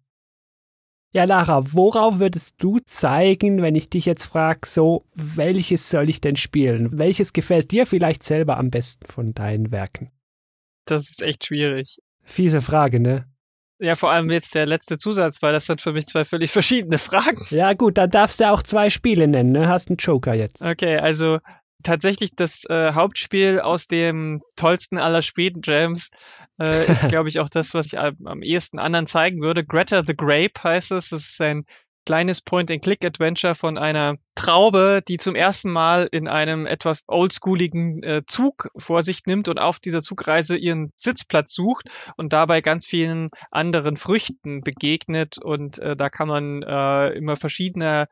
Ja, 1.13 1.25
Lara, 1.25 1.73
worauf 1.73 2.19
würdest 2.19 2.63
du 2.63 2.79
zeigen, 2.85 3.63
wenn 3.63 3.75
ich 3.75 3.89
dich 3.89 4.05
jetzt 4.05 4.25
frage, 4.25 4.61
so, 4.67 5.05
welches 5.15 5.89
soll 5.89 6.11
ich 6.11 6.21
denn 6.21 6.37
spielen? 6.37 6.99
Welches 6.99 7.33
gefällt 7.33 7.71
dir 7.71 7.87
vielleicht 7.87 8.23
selber 8.23 8.59
am 8.59 8.71
besten 8.71 9.07
von 9.07 9.33
deinen 9.33 9.71
Werken? 9.71 10.11
Das 10.85 11.09
ist 11.09 11.23
echt 11.23 11.47
schwierig. 11.47 11.99
Fiese 12.27 12.61
Frage, 12.61 13.01
ne? 13.01 13.27
Ja, 13.79 13.95
vor 13.95 14.11
allem 14.11 14.31
jetzt 14.31 14.55
der 14.55 14.67
letzte 14.67 14.99
Zusatz, 14.99 15.43
weil 15.43 15.53
das 15.53 15.67
sind 15.67 15.81
für 15.83 15.93
mich 15.93 16.07
zwei 16.07 16.25
völlig 16.25 16.51
verschiedene 16.53 16.99
Fragen. 16.99 17.41
Ja, 17.51 17.73
gut, 17.73 17.99
dann 17.99 18.11
darfst 18.11 18.41
du 18.41 18.51
auch 18.51 18.63
zwei 18.63 18.91
Spiele 18.91 19.29
nennen, 19.29 19.53
ne? 19.53 19.69
Hast 19.69 19.89
einen 19.89 19.97
Joker 19.97 20.35
jetzt. 20.35 20.63
Okay, 20.63 20.99
also 20.99 21.39
tatsächlich 21.83 22.35
das 22.35 22.65
äh, 22.65 22.93
Hauptspiel 22.93 23.61
aus 23.61 23.87
dem 23.87 24.43
tollsten 24.57 24.99
aller 24.99 25.23
späten 25.23 25.61
Jams 25.63 26.11
äh, 26.61 26.91
ist, 26.91 27.07
glaube 27.09 27.29
ich, 27.29 27.39
auch 27.41 27.49
das, 27.49 27.75
was 27.75 27.87
ich 27.87 27.99
am, 27.99 28.17
am 28.25 28.43
ehesten 28.43 28.79
anderen 28.79 29.07
zeigen 29.07 29.41
würde. 29.41 29.65
Greta 29.65 30.03
the 30.03 30.17
Grape 30.17 30.63
heißt 30.63 30.93
es. 30.93 31.11
Das 31.11 31.21
ist 31.21 31.41
ein 31.41 31.65
kleines 32.07 32.41
Point-and-Click-Adventure 32.41 33.55
von 33.55 33.77
einer 33.77 34.17
Traube, 34.35 35.03
die 35.07 35.19
zum 35.19 35.35
ersten 35.35 35.71
Mal 35.71 36.09
in 36.11 36.29
einem 36.29 36.65
etwas 36.65 37.03
oldschooligen 37.09 38.03
äh, 38.03 38.23
Zug 38.27 38.71
vor 38.77 39.03
sich 39.03 39.27
nimmt 39.27 39.49
und 39.49 39.61
auf 39.61 39.81
dieser 39.81 40.01
Zugreise 40.01 40.57
ihren 40.57 40.91
Sitzplatz 40.97 41.53
sucht 41.53 41.91
und 42.17 42.33
dabei 42.33 42.61
ganz 42.63 42.87
vielen 42.87 43.31
anderen 43.51 43.97
Früchten 43.97 44.63
begegnet. 44.63 45.37
Und 45.39 45.79
äh, 45.81 45.97
da 45.97 46.09
kann 46.09 46.29
man 46.29 46.63
äh, 46.63 47.09
immer 47.11 47.37
verschiedene 47.37 48.07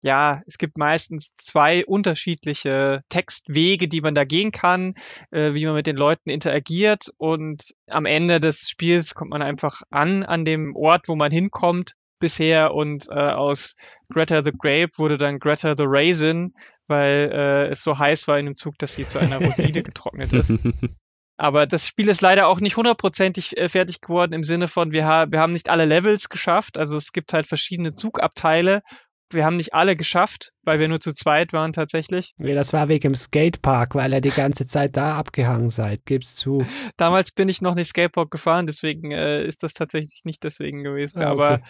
ja, 0.00 0.42
es 0.46 0.58
gibt 0.58 0.78
meistens 0.78 1.34
zwei 1.34 1.84
unterschiedliche 1.84 3.02
Textwege, 3.08 3.88
die 3.88 4.00
man 4.00 4.14
da 4.14 4.22
gehen 4.24 4.52
kann, 4.52 4.94
äh, 5.32 5.54
wie 5.54 5.66
man 5.66 5.74
mit 5.74 5.88
den 5.88 5.96
Leuten 5.96 6.30
interagiert. 6.30 7.12
Und 7.16 7.74
am 7.88 8.06
Ende 8.06 8.38
des 8.38 8.68
Spiels 8.68 9.14
kommt 9.14 9.32
man 9.32 9.42
einfach 9.42 9.82
an, 9.90 10.22
an 10.22 10.44
dem 10.44 10.76
Ort, 10.76 11.08
wo 11.08 11.16
man 11.16 11.32
hinkommt 11.32 11.94
bisher 12.18 12.74
und 12.74 13.08
äh, 13.08 13.14
aus 13.14 13.76
Greta 14.12 14.42
the 14.42 14.52
Grape 14.56 14.90
wurde 14.96 15.18
dann 15.18 15.38
Greta 15.38 15.74
the 15.76 15.84
Raisin, 15.86 16.54
weil 16.86 17.30
äh, 17.32 17.66
es 17.68 17.82
so 17.82 17.98
heiß 17.98 18.28
war 18.28 18.38
in 18.38 18.46
dem 18.46 18.56
Zug, 18.56 18.78
dass 18.78 18.94
sie 18.94 19.06
zu 19.06 19.18
einer 19.18 19.38
Rosine 19.38 19.82
getrocknet 19.82 20.32
ist. 20.32 20.54
Aber 21.40 21.66
das 21.66 21.86
Spiel 21.86 22.08
ist 22.08 22.20
leider 22.20 22.48
auch 22.48 22.60
nicht 22.60 22.76
hundertprozentig 22.76 23.56
äh, 23.56 23.68
fertig 23.68 24.00
geworden 24.00 24.32
im 24.32 24.42
Sinne 24.42 24.66
von, 24.66 24.90
wir, 24.90 25.06
ha 25.06 25.26
wir 25.30 25.38
haben 25.38 25.52
nicht 25.52 25.70
alle 25.70 25.84
Levels 25.84 26.28
geschafft. 26.28 26.76
Also 26.76 26.96
es 26.96 27.12
gibt 27.12 27.32
halt 27.32 27.46
verschiedene 27.46 27.94
Zugabteile. 27.94 28.82
Wir 29.30 29.44
haben 29.44 29.56
nicht 29.56 29.72
alle 29.72 29.94
geschafft, 29.94 30.52
weil 30.62 30.80
wir 30.80 30.88
nur 30.88 31.00
zu 31.00 31.14
zweit 31.14 31.52
waren 31.52 31.72
tatsächlich. 31.72 32.32
Nee, 32.38 32.54
das 32.54 32.72
war 32.72 32.88
wegen 32.88 33.12
dem 33.12 33.14
Skatepark, 33.14 33.94
weil 33.94 34.12
er 34.12 34.20
die 34.20 34.30
ganze 34.30 34.66
Zeit 34.66 34.96
da 34.96 35.16
abgehangen 35.16 35.70
seid, 35.70 36.06
gib's 36.06 36.34
zu. 36.34 36.66
Damals 36.96 37.30
bin 37.30 37.48
ich 37.48 37.60
noch 37.60 37.74
nicht 37.74 37.88
Skatepark 37.88 38.30
gefahren, 38.30 38.66
deswegen 38.66 39.12
äh, 39.12 39.44
ist 39.44 39.62
das 39.62 39.74
tatsächlich 39.74 40.22
nicht 40.24 40.42
deswegen 40.42 40.82
gewesen. 40.82 41.20
Ah, 41.20 41.32
okay. 41.32 41.42
Aber 41.42 41.60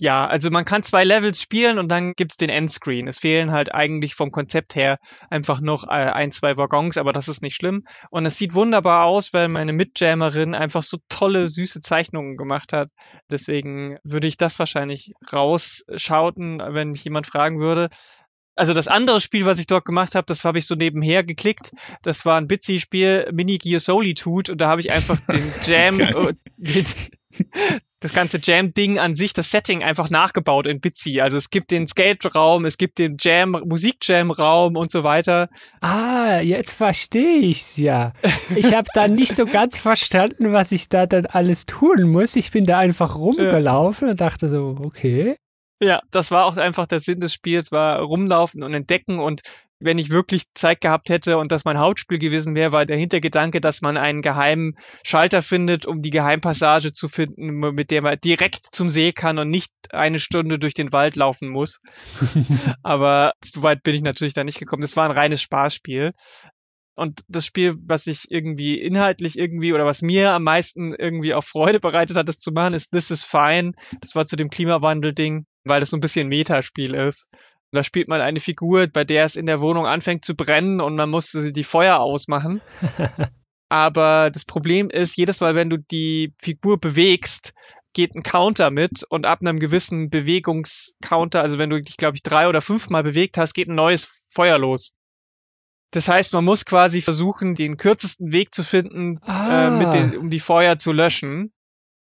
ja, 0.00 0.26
also 0.26 0.50
man 0.50 0.64
kann 0.64 0.82
zwei 0.82 1.04
Levels 1.04 1.40
spielen 1.40 1.78
und 1.78 1.88
dann 1.88 2.14
gibt's 2.14 2.36
den 2.36 2.48
Endscreen. 2.48 3.06
Es 3.06 3.18
fehlen 3.18 3.52
halt 3.52 3.74
eigentlich 3.74 4.14
vom 4.14 4.30
Konzept 4.30 4.74
her 4.74 4.98
einfach 5.30 5.60
noch 5.60 5.84
äh, 5.84 5.90
ein, 5.90 6.32
zwei 6.32 6.56
Waggons, 6.56 6.96
aber 6.96 7.12
das 7.12 7.28
ist 7.28 7.42
nicht 7.42 7.54
schlimm. 7.54 7.84
Und 8.10 8.26
es 8.26 8.36
sieht 8.36 8.54
wunderbar 8.54 9.04
aus, 9.04 9.32
weil 9.32 9.48
meine 9.48 9.72
Mitjammerin 9.72 10.54
einfach 10.54 10.82
so 10.82 10.98
tolle, 11.08 11.48
süße 11.48 11.80
Zeichnungen 11.82 12.36
gemacht 12.36 12.72
hat. 12.72 12.88
Deswegen 13.30 13.98
würde 14.02 14.26
ich 14.26 14.36
das 14.36 14.58
wahrscheinlich 14.58 15.12
rausschauten, 15.32 16.60
wenn 16.70 16.90
mich 16.90 17.04
jemand 17.04 17.26
fragen 17.26 17.60
würde. 17.60 17.88
Also 18.54 18.74
das 18.74 18.88
andere 18.88 19.20
Spiel, 19.20 19.46
was 19.46 19.58
ich 19.58 19.66
dort 19.66 19.84
gemacht 19.84 20.14
habe, 20.14 20.26
das 20.26 20.44
habe 20.44 20.58
ich 20.58 20.66
so 20.66 20.74
nebenher 20.74 21.24
geklickt. 21.24 21.72
Das 22.02 22.26
war 22.26 22.38
ein 22.38 22.48
Bitsy-Spiel, 22.48 23.30
Mini 23.32 23.56
Gear 23.56 23.80
Solitude, 23.80 24.52
und 24.52 24.60
da 24.60 24.68
habe 24.68 24.80
ich 24.80 24.92
einfach 24.92 25.18
den 25.20 25.52
Jam, 25.64 25.98
den, 26.56 26.84
das 28.02 28.12
ganze 28.12 28.38
Jam-Ding 28.42 28.98
an 28.98 29.14
sich, 29.14 29.32
das 29.32 29.50
Setting 29.50 29.82
einfach 29.82 30.10
nachgebaut 30.10 30.66
in 30.66 30.80
Bitsy. 30.80 31.20
Also 31.20 31.36
es 31.36 31.50
gibt 31.50 31.70
den 31.70 31.86
Skate-Raum, 31.86 32.64
es 32.64 32.76
gibt 32.76 32.98
den 32.98 33.16
Jam, 33.18 33.52
Musik-Jam-Raum 33.64 34.76
und 34.76 34.90
so 34.90 35.04
weiter. 35.04 35.48
Ah, 35.80 36.40
jetzt 36.40 36.72
verstehe 36.72 37.38
ich's 37.38 37.76
ja. 37.76 38.12
Ich 38.56 38.74
habe 38.74 38.88
da 38.94 39.08
nicht 39.08 39.34
so 39.34 39.46
ganz 39.46 39.78
verstanden, 39.78 40.52
was 40.52 40.72
ich 40.72 40.88
da 40.88 41.06
dann 41.06 41.26
alles 41.26 41.66
tun 41.66 42.10
muss. 42.10 42.36
Ich 42.36 42.50
bin 42.50 42.66
da 42.66 42.78
einfach 42.78 43.16
rumgelaufen 43.16 44.08
ja. 44.08 44.12
und 44.12 44.20
dachte 44.20 44.48
so, 44.48 44.76
okay. 44.80 45.36
Ja, 45.80 46.00
das 46.10 46.30
war 46.30 46.44
auch 46.46 46.56
einfach 46.56 46.86
der 46.86 47.00
Sinn 47.00 47.18
des 47.18 47.34
Spiels, 47.34 47.72
war 47.72 48.00
rumlaufen 48.00 48.62
und 48.62 48.72
entdecken 48.72 49.18
und 49.18 49.42
wenn 49.82 49.98
ich 49.98 50.10
wirklich 50.10 50.44
Zeit 50.54 50.80
gehabt 50.80 51.08
hätte 51.08 51.38
und 51.38 51.52
das 51.52 51.64
mein 51.64 51.78
Hauptspiel 51.78 52.18
gewesen 52.18 52.54
wäre, 52.54 52.72
war 52.72 52.86
der 52.86 52.96
Hintergedanke, 52.96 53.60
dass 53.60 53.82
man 53.82 53.96
einen 53.96 54.22
geheimen 54.22 54.76
Schalter 55.04 55.42
findet, 55.42 55.86
um 55.86 56.02
die 56.02 56.10
Geheimpassage 56.10 56.92
zu 56.92 57.08
finden, 57.08 57.58
mit 57.58 57.90
der 57.90 58.02
man 58.02 58.18
direkt 58.20 58.62
zum 58.70 58.90
See 58.90 59.12
kann 59.12 59.38
und 59.38 59.50
nicht 59.50 59.72
eine 59.90 60.18
Stunde 60.18 60.58
durch 60.58 60.74
den 60.74 60.92
Wald 60.92 61.16
laufen 61.16 61.48
muss. 61.48 61.80
Aber 62.82 63.32
so 63.44 63.62
weit 63.62 63.82
bin 63.82 63.94
ich 63.94 64.02
natürlich 64.02 64.34
da 64.34 64.44
nicht 64.44 64.58
gekommen. 64.58 64.82
Das 64.82 64.96
war 64.96 65.08
ein 65.08 65.16
reines 65.16 65.42
Spaßspiel. 65.42 66.12
Und 66.94 67.22
das 67.26 67.46
Spiel, 67.46 67.74
was 67.86 68.06
ich 68.06 68.30
irgendwie 68.30 68.78
inhaltlich 68.78 69.38
irgendwie 69.38 69.72
oder 69.72 69.86
was 69.86 70.02
mir 70.02 70.32
am 70.32 70.44
meisten 70.44 70.94
irgendwie 70.94 71.32
auch 71.32 71.44
Freude 71.44 71.80
bereitet 71.80 72.16
hat, 72.16 72.28
das 72.28 72.38
zu 72.38 72.52
machen, 72.52 72.74
ist 72.74 72.90
This 72.90 73.10
is 73.10 73.24
Fine. 73.24 73.72
Das 74.00 74.14
war 74.14 74.26
zu 74.26 74.36
dem 74.36 74.50
Klimawandel-Ding, 74.50 75.46
weil 75.64 75.80
das 75.80 75.90
so 75.90 75.96
ein 75.96 76.00
bisschen 76.00 76.28
Metaspiel 76.28 76.94
ist. 76.94 77.28
Da 77.72 77.82
spielt 77.82 78.08
man 78.08 78.20
eine 78.20 78.38
Figur, 78.38 78.86
bei 78.86 79.02
der 79.02 79.24
es 79.24 79.34
in 79.34 79.46
der 79.46 79.60
Wohnung 79.62 79.86
anfängt 79.86 80.26
zu 80.26 80.36
brennen 80.36 80.80
und 80.80 80.94
man 80.94 81.08
muss 81.08 81.32
die 81.32 81.64
Feuer 81.64 82.00
ausmachen. 82.00 82.60
Aber 83.70 84.30
das 84.30 84.44
Problem 84.44 84.90
ist, 84.90 85.16
jedes 85.16 85.40
Mal, 85.40 85.54
wenn 85.54 85.70
du 85.70 85.78
die 85.78 86.34
Figur 86.38 86.78
bewegst, 86.78 87.54
geht 87.94 88.14
ein 88.14 88.22
Counter 88.22 88.70
mit 88.70 89.04
und 89.08 89.26
ab 89.26 89.38
einem 89.40 89.58
gewissen 89.58 90.10
Bewegungscounter, 90.10 91.42
also 91.42 91.56
wenn 91.56 91.70
du 91.70 91.80
dich, 91.80 91.96
glaube 91.96 92.16
ich, 92.16 92.22
drei 92.22 92.46
oder 92.48 92.60
fünfmal 92.60 93.02
bewegt 93.02 93.38
hast, 93.38 93.54
geht 93.54 93.68
ein 93.68 93.74
neues 93.74 94.26
Feuer 94.28 94.58
los. 94.58 94.94
Das 95.92 96.08
heißt, 96.08 96.34
man 96.34 96.44
muss 96.44 96.66
quasi 96.66 97.00
versuchen, 97.00 97.54
den 97.54 97.78
kürzesten 97.78 98.32
Weg 98.32 98.54
zu 98.54 98.62
finden, 98.62 99.18
ah. 99.22 99.80
äh, 99.80 99.90
den, 99.90 100.18
um 100.18 100.28
die 100.28 100.40
Feuer 100.40 100.76
zu 100.76 100.92
löschen. 100.92 101.52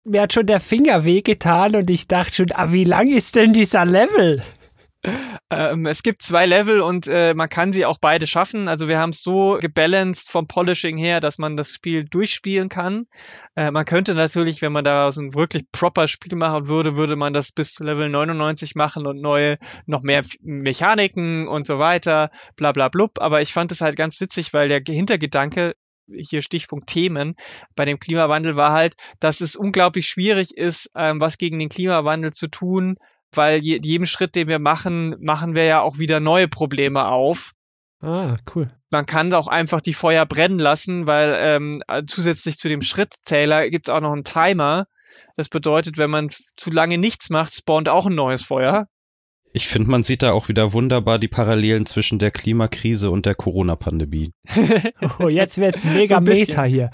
Mir 0.04 0.22
hat 0.22 0.32
schon 0.32 0.46
der 0.46 0.60
Finger 0.60 1.04
wehgetan 1.04 1.76
und 1.76 1.90
ich 1.90 2.08
dachte 2.08 2.32
schon, 2.32 2.52
ah, 2.52 2.72
wie 2.72 2.84
lang 2.84 3.10
ist 3.10 3.36
denn 3.36 3.52
dieser 3.52 3.84
Level? 3.84 4.42
Ähm, 5.50 5.86
es 5.86 6.02
gibt 6.02 6.20
zwei 6.22 6.44
Level 6.44 6.80
und 6.80 7.06
äh, 7.06 7.32
man 7.34 7.48
kann 7.48 7.72
sie 7.72 7.86
auch 7.86 7.98
beide 7.98 8.26
schaffen. 8.26 8.68
Also 8.68 8.86
wir 8.86 8.98
haben 8.98 9.10
es 9.10 9.22
so 9.22 9.58
gebalanced 9.60 10.30
vom 10.30 10.46
Polishing 10.46 10.98
her, 10.98 11.20
dass 11.20 11.38
man 11.38 11.56
das 11.56 11.72
Spiel 11.72 12.04
durchspielen 12.04 12.68
kann. 12.68 13.06
Äh, 13.56 13.70
man 13.70 13.86
könnte 13.86 14.14
natürlich, 14.14 14.60
wenn 14.60 14.72
man 14.72 14.84
daraus 14.84 15.16
ein 15.16 15.34
wirklich 15.34 15.64
proper 15.72 16.06
Spiel 16.06 16.36
machen 16.36 16.68
würde, 16.68 16.96
würde 16.96 17.16
man 17.16 17.32
das 17.32 17.52
bis 17.52 17.72
zu 17.72 17.82
Level 17.82 18.08
99 18.10 18.74
machen 18.74 19.06
und 19.06 19.20
neue, 19.20 19.56
noch 19.86 20.02
mehr 20.02 20.22
Mechaniken 20.40 21.48
und 21.48 21.66
so 21.66 21.78
weiter, 21.78 22.30
bla 22.56 22.72
bla 22.72 22.88
blub. 22.88 23.20
Aber 23.20 23.40
ich 23.40 23.52
fand 23.52 23.72
es 23.72 23.80
halt 23.80 23.96
ganz 23.96 24.20
witzig, 24.20 24.52
weil 24.52 24.68
der 24.68 24.82
Hintergedanke 24.86 25.74
hier 26.12 26.42
Stichpunkt 26.42 26.88
Themen 26.88 27.36
bei 27.76 27.84
dem 27.84 27.98
Klimawandel 28.00 28.56
war 28.56 28.72
halt, 28.72 28.94
dass 29.20 29.40
es 29.40 29.56
unglaublich 29.56 30.08
schwierig 30.08 30.56
ist, 30.56 30.90
ähm, 30.94 31.20
was 31.20 31.38
gegen 31.38 31.58
den 31.58 31.68
Klimawandel 31.68 32.32
zu 32.32 32.48
tun, 32.48 32.96
weil 33.32 33.60
je, 33.60 33.80
jedem 33.82 34.06
Schritt, 34.06 34.34
den 34.34 34.48
wir 34.48 34.58
machen, 34.58 35.16
machen 35.20 35.54
wir 35.54 35.64
ja 35.64 35.80
auch 35.80 35.98
wieder 35.98 36.20
neue 36.20 36.48
Probleme 36.48 37.06
auf. 37.06 37.52
Ah, 38.00 38.36
cool. 38.54 38.68
Man 38.90 39.06
kann 39.06 39.32
auch 39.34 39.46
einfach 39.46 39.80
die 39.80 39.92
Feuer 39.92 40.26
brennen 40.26 40.58
lassen, 40.58 41.06
weil 41.06 41.36
ähm, 41.38 41.82
zusätzlich 42.06 42.58
zu 42.58 42.68
dem 42.68 42.82
Schrittzähler 42.82 43.68
gibt's 43.68 43.90
auch 43.90 44.00
noch 44.00 44.12
einen 44.12 44.24
Timer. 44.24 44.86
Das 45.36 45.48
bedeutet, 45.48 45.98
wenn 45.98 46.10
man 46.10 46.30
zu 46.56 46.70
lange 46.70 46.98
nichts 46.98 47.30
macht, 47.30 47.52
spawnt 47.52 47.88
auch 47.88 48.06
ein 48.06 48.14
neues 48.14 48.42
Feuer. 48.42 48.86
Ich 49.52 49.68
finde, 49.68 49.90
man 49.90 50.02
sieht 50.02 50.22
da 50.22 50.32
auch 50.32 50.48
wieder 50.48 50.72
wunderbar 50.72 51.18
die 51.18 51.28
Parallelen 51.28 51.84
zwischen 51.84 52.18
der 52.18 52.30
Klimakrise 52.30 53.10
und 53.10 53.26
der 53.26 53.34
Corona-Pandemie. 53.34 54.32
oh, 55.18 55.28
jetzt 55.28 55.58
wird's 55.58 55.84
mega 55.84 56.18
So 56.18 56.22
meta 56.22 56.62
hier. 56.64 56.90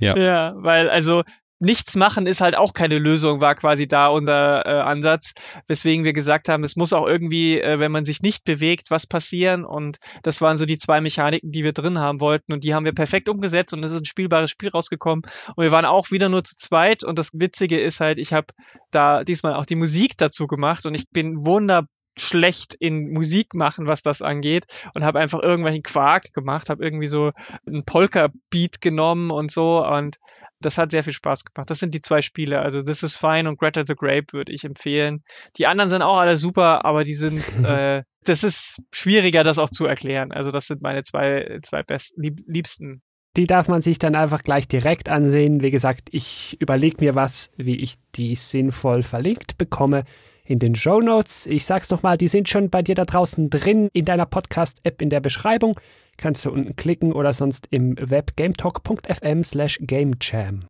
Ja. 0.00 0.16
Ja, 0.16 0.54
weil 0.56 0.88
also 0.88 1.22
nichts 1.60 1.96
machen 1.96 2.26
ist 2.26 2.40
halt 2.40 2.56
auch 2.56 2.72
keine 2.72 2.98
Lösung, 2.98 3.40
war 3.40 3.54
quasi 3.54 3.88
da 3.88 4.08
unser 4.08 4.64
äh, 4.64 4.80
Ansatz, 4.80 5.32
weswegen 5.66 6.04
wir 6.04 6.12
gesagt 6.12 6.48
haben, 6.48 6.62
es 6.62 6.76
muss 6.76 6.92
auch 6.92 7.06
irgendwie, 7.06 7.60
äh, 7.60 7.78
wenn 7.80 7.92
man 7.92 8.04
sich 8.04 8.22
nicht 8.22 8.44
bewegt, 8.44 8.90
was 8.90 9.06
passieren. 9.06 9.64
Und 9.64 9.98
das 10.22 10.40
waren 10.40 10.58
so 10.58 10.66
die 10.66 10.78
zwei 10.78 11.00
Mechaniken, 11.00 11.50
die 11.50 11.64
wir 11.64 11.72
drin 11.72 11.98
haben 11.98 12.20
wollten. 12.20 12.52
Und 12.52 12.64
die 12.64 12.74
haben 12.74 12.84
wir 12.84 12.94
perfekt 12.94 13.28
umgesetzt 13.28 13.72
und 13.72 13.84
es 13.84 13.92
ist 13.92 14.02
ein 14.02 14.06
spielbares 14.06 14.50
Spiel 14.50 14.68
rausgekommen. 14.68 15.22
Und 15.56 15.64
wir 15.64 15.72
waren 15.72 15.84
auch 15.84 16.10
wieder 16.10 16.28
nur 16.28 16.44
zu 16.44 16.56
zweit. 16.56 17.02
Und 17.02 17.18
das 17.18 17.30
Witzige 17.32 17.80
ist 17.80 18.00
halt, 18.00 18.18
ich 18.18 18.32
habe 18.32 18.46
da 18.90 19.24
diesmal 19.24 19.54
auch 19.54 19.66
die 19.66 19.76
Musik 19.76 20.16
dazu 20.16 20.46
gemacht. 20.46 20.86
Und 20.86 20.94
ich 20.94 21.10
bin 21.10 21.44
wunderbar 21.44 21.88
schlecht 22.20 22.74
in 22.74 23.12
Musik 23.12 23.54
machen, 23.54 23.86
was 23.86 24.02
das 24.02 24.22
angeht. 24.22 24.66
Und 24.94 25.04
habe 25.04 25.20
einfach 25.20 25.40
irgendwelchen 25.40 25.82
Quark 25.82 26.32
gemacht, 26.34 26.68
habe 26.68 26.84
irgendwie 26.84 27.06
so 27.06 27.32
einen 27.66 27.84
Polka-Beat 27.84 28.80
genommen 28.80 29.30
und 29.30 29.50
so. 29.50 29.86
Und 29.86 30.16
das 30.60 30.78
hat 30.78 30.90
sehr 30.90 31.04
viel 31.04 31.12
Spaß 31.12 31.44
gemacht. 31.44 31.70
Das 31.70 31.78
sind 31.78 31.94
die 31.94 32.00
zwei 32.00 32.22
Spiele, 32.22 32.60
also 32.60 32.82
This 32.82 33.02
is 33.02 33.16
Fine 33.16 33.48
und 33.48 33.58
Greta 33.58 33.84
the 33.86 33.94
Grape 33.94 34.32
würde 34.32 34.52
ich 34.52 34.64
empfehlen. 34.64 35.22
Die 35.56 35.66
anderen 35.66 35.90
sind 35.90 36.02
auch 36.02 36.18
alle 36.18 36.36
super, 36.36 36.84
aber 36.84 37.04
die 37.04 37.14
sind, 37.14 37.44
äh, 37.64 38.02
das 38.24 38.44
ist 38.44 38.82
schwieriger, 38.92 39.44
das 39.44 39.58
auch 39.58 39.70
zu 39.70 39.86
erklären. 39.86 40.32
Also 40.32 40.50
das 40.50 40.66
sind 40.66 40.82
meine 40.82 41.02
zwei, 41.02 41.58
zwei 41.62 41.82
besten, 41.82 42.22
lieb, 42.22 42.40
liebsten. 42.46 43.02
Die 43.36 43.46
darf 43.46 43.68
man 43.68 43.80
sich 43.80 43.98
dann 43.98 44.16
einfach 44.16 44.42
gleich 44.42 44.66
direkt 44.66 45.08
ansehen. 45.08 45.62
Wie 45.62 45.70
gesagt, 45.70 46.08
ich 46.10 46.60
überlege 46.60 46.96
mir 47.00 47.14
was, 47.14 47.50
wie 47.56 47.76
ich 47.76 47.94
die 48.16 48.34
sinnvoll 48.34 49.02
verlinkt 49.02 49.58
bekomme 49.58 50.04
in 50.44 50.58
den 50.58 50.74
Show 50.74 51.00
Notes. 51.00 51.46
Ich 51.46 51.64
sag's 51.66 51.90
nochmal, 51.90 52.16
die 52.16 52.26
sind 52.26 52.48
schon 52.48 52.70
bei 52.70 52.82
dir 52.82 52.94
da 52.94 53.04
draußen 53.04 53.50
drin 53.50 53.90
in 53.92 54.06
deiner 54.06 54.26
Podcast-App 54.26 55.00
in 55.02 55.10
der 55.10 55.20
Beschreibung. 55.20 55.78
Kannst 56.18 56.44
du 56.44 56.50
unten 56.50 56.74
klicken 56.76 57.12
oder 57.12 57.32
sonst 57.32 57.68
im 57.70 57.96
Web 57.98 58.36
gametalk.fm 58.36 59.44
slash 59.44 59.78
gamejam. 59.80 60.66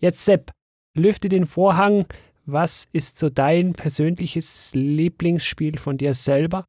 Jetzt 0.00 0.24
Sepp, 0.24 0.52
lüfte 0.94 1.28
den 1.28 1.46
Vorhang. 1.46 2.06
Was 2.44 2.88
ist 2.92 3.18
so 3.18 3.30
dein 3.30 3.72
persönliches 3.72 4.72
Lieblingsspiel 4.74 5.78
von 5.78 5.96
dir 5.96 6.14
selber? 6.14 6.64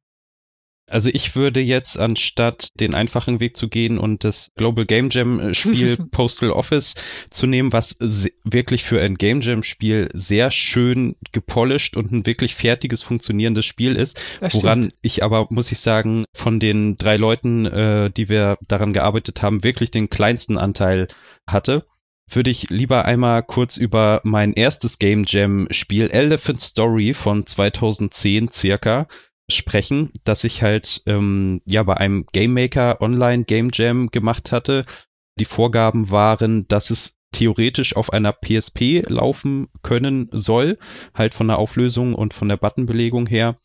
Also 0.90 1.10
ich 1.12 1.36
würde 1.36 1.60
jetzt 1.60 1.98
anstatt 1.98 2.68
den 2.78 2.94
einfachen 2.94 3.40
Weg 3.40 3.56
zu 3.56 3.68
gehen 3.68 3.98
und 3.98 4.24
das 4.24 4.50
Global 4.56 4.84
Game 4.84 5.08
Jam 5.10 5.40
äh, 5.40 5.54
Spiel 5.54 5.96
Postal 6.10 6.50
Office 6.50 6.94
zu 7.30 7.46
nehmen, 7.46 7.72
was 7.72 7.96
wirklich 8.44 8.84
für 8.84 9.00
ein 9.00 9.14
Game 9.16 9.40
Jam 9.40 9.62
Spiel 9.62 10.08
sehr 10.12 10.50
schön 10.50 11.16
gepolished 11.32 11.96
und 11.96 12.12
ein 12.12 12.26
wirklich 12.26 12.54
fertiges 12.54 13.02
funktionierendes 13.02 13.64
Spiel 13.64 13.96
ist, 13.96 14.22
Das 14.40 14.54
woran 14.54 14.84
stimmt. 14.84 14.94
ich 15.02 15.22
aber 15.22 15.46
muss 15.50 15.72
ich 15.72 15.80
sagen, 15.80 16.24
von 16.34 16.60
den 16.60 16.96
drei 16.96 17.16
Leuten, 17.16 17.66
äh, 17.66 18.10
die 18.10 18.28
wir 18.28 18.58
daran 18.68 18.92
gearbeitet 18.92 19.42
haben, 19.42 19.64
wirklich 19.64 19.90
den 19.90 20.10
kleinsten 20.10 20.58
Anteil 20.58 21.08
hatte 21.46 21.86
würde 22.34 22.50
ich 22.50 22.70
lieber 22.70 23.04
einmal 23.04 23.42
kurz 23.42 23.76
über 23.76 24.20
mein 24.24 24.52
erstes 24.52 24.98
Game 24.98 25.24
Jam 25.26 25.66
Spiel 25.70 26.08
Elephant 26.10 26.60
Story 26.60 27.12
von 27.12 27.46
2010 27.46 28.48
circa 28.48 29.08
sprechen, 29.50 30.10
dass 30.24 30.44
ich 30.44 30.62
halt 30.62 31.02
ähm, 31.06 31.62
ja 31.64 31.82
bei 31.82 31.96
einem 31.96 32.26
Game 32.32 32.54
Maker 32.54 33.00
Online 33.00 33.44
Game 33.44 33.70
Jam 33.72 34.10
gemacht 34.10 34.52
hatte. 34.52 34.84
Die 35.38 35.44
Vorgaben 35.44 36.10
waren, 36.10 36.66
dass 36.68 36.90
es 36.90 37.18
theoretisch 37.32 37.96
auf 37.96 38.12
einer 38.12 38.32
PSP 38.32 39.02
laufen 39.06 39.68
können 39.82 40.28
soll, 40.32 40.78
halt 41.14 41.34
von 41.34 41.48
der 41.48 41.58
Auflösung 41.58 42.14
und 42.14 42.34
von 42.34 42.48
der 42.48 42.56
Buttonbelegung 42.56 43.26
her. 43.26 43.56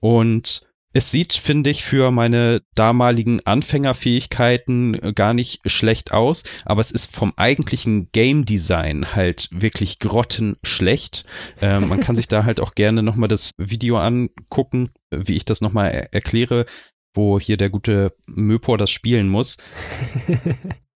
Und 0.00 0.67
es 0.92 1.10
sieht, 1.10 1.34
finde 1.34 1.70
ich, 1.70 1.84
für 1.84 2.10
meine 2.10 2.62
damaligen 2.74 3.40
Anfängerfähigkeiten 3.44 4.94
äh, 4.94 5.12
gar 5.12 5.34
nicht 5.34 5.60
schlecht 5.66 6.12
aus, 6.12 6.44
aber 6.64 6.80
es 6.80 6.90
ist 6.90 7.14
vom 7.14 7.32
eigentlichen 7.36 8.10
Game 8.12 8.44
Design 8.44 9.14
halt 9.14 9.48
wirklich 9.52 9.98
grottenschlecht. 9.98 11.24
Ähm, 11.60 11.88
man 11.88 12.00
kann 12.00 12.16
sich 12.16 12.28
da 12.28 12.44
halt 12.44 12.60
auch 12.60 12.74
gerne 12.74 13.02
nochmal 13.02 13.28
das 13.28 13.50
Video 13.58 13.98
angucken, 13.98 14.90
wie 15.10 15.36
ich 15.36 15.44
das 15.44 15.60
nochmal 15.60 15.90
er 15.90 16.14
erkläre, 16.14 16.64
wo 17.14 17.38
hier 17.38 17.56
der 17.56 17.70
gute 17.70 18.14
Möpor 18.26 18.78
das 18.78 18.90
spielen 18.90 19.28
muss. 19.28 19.58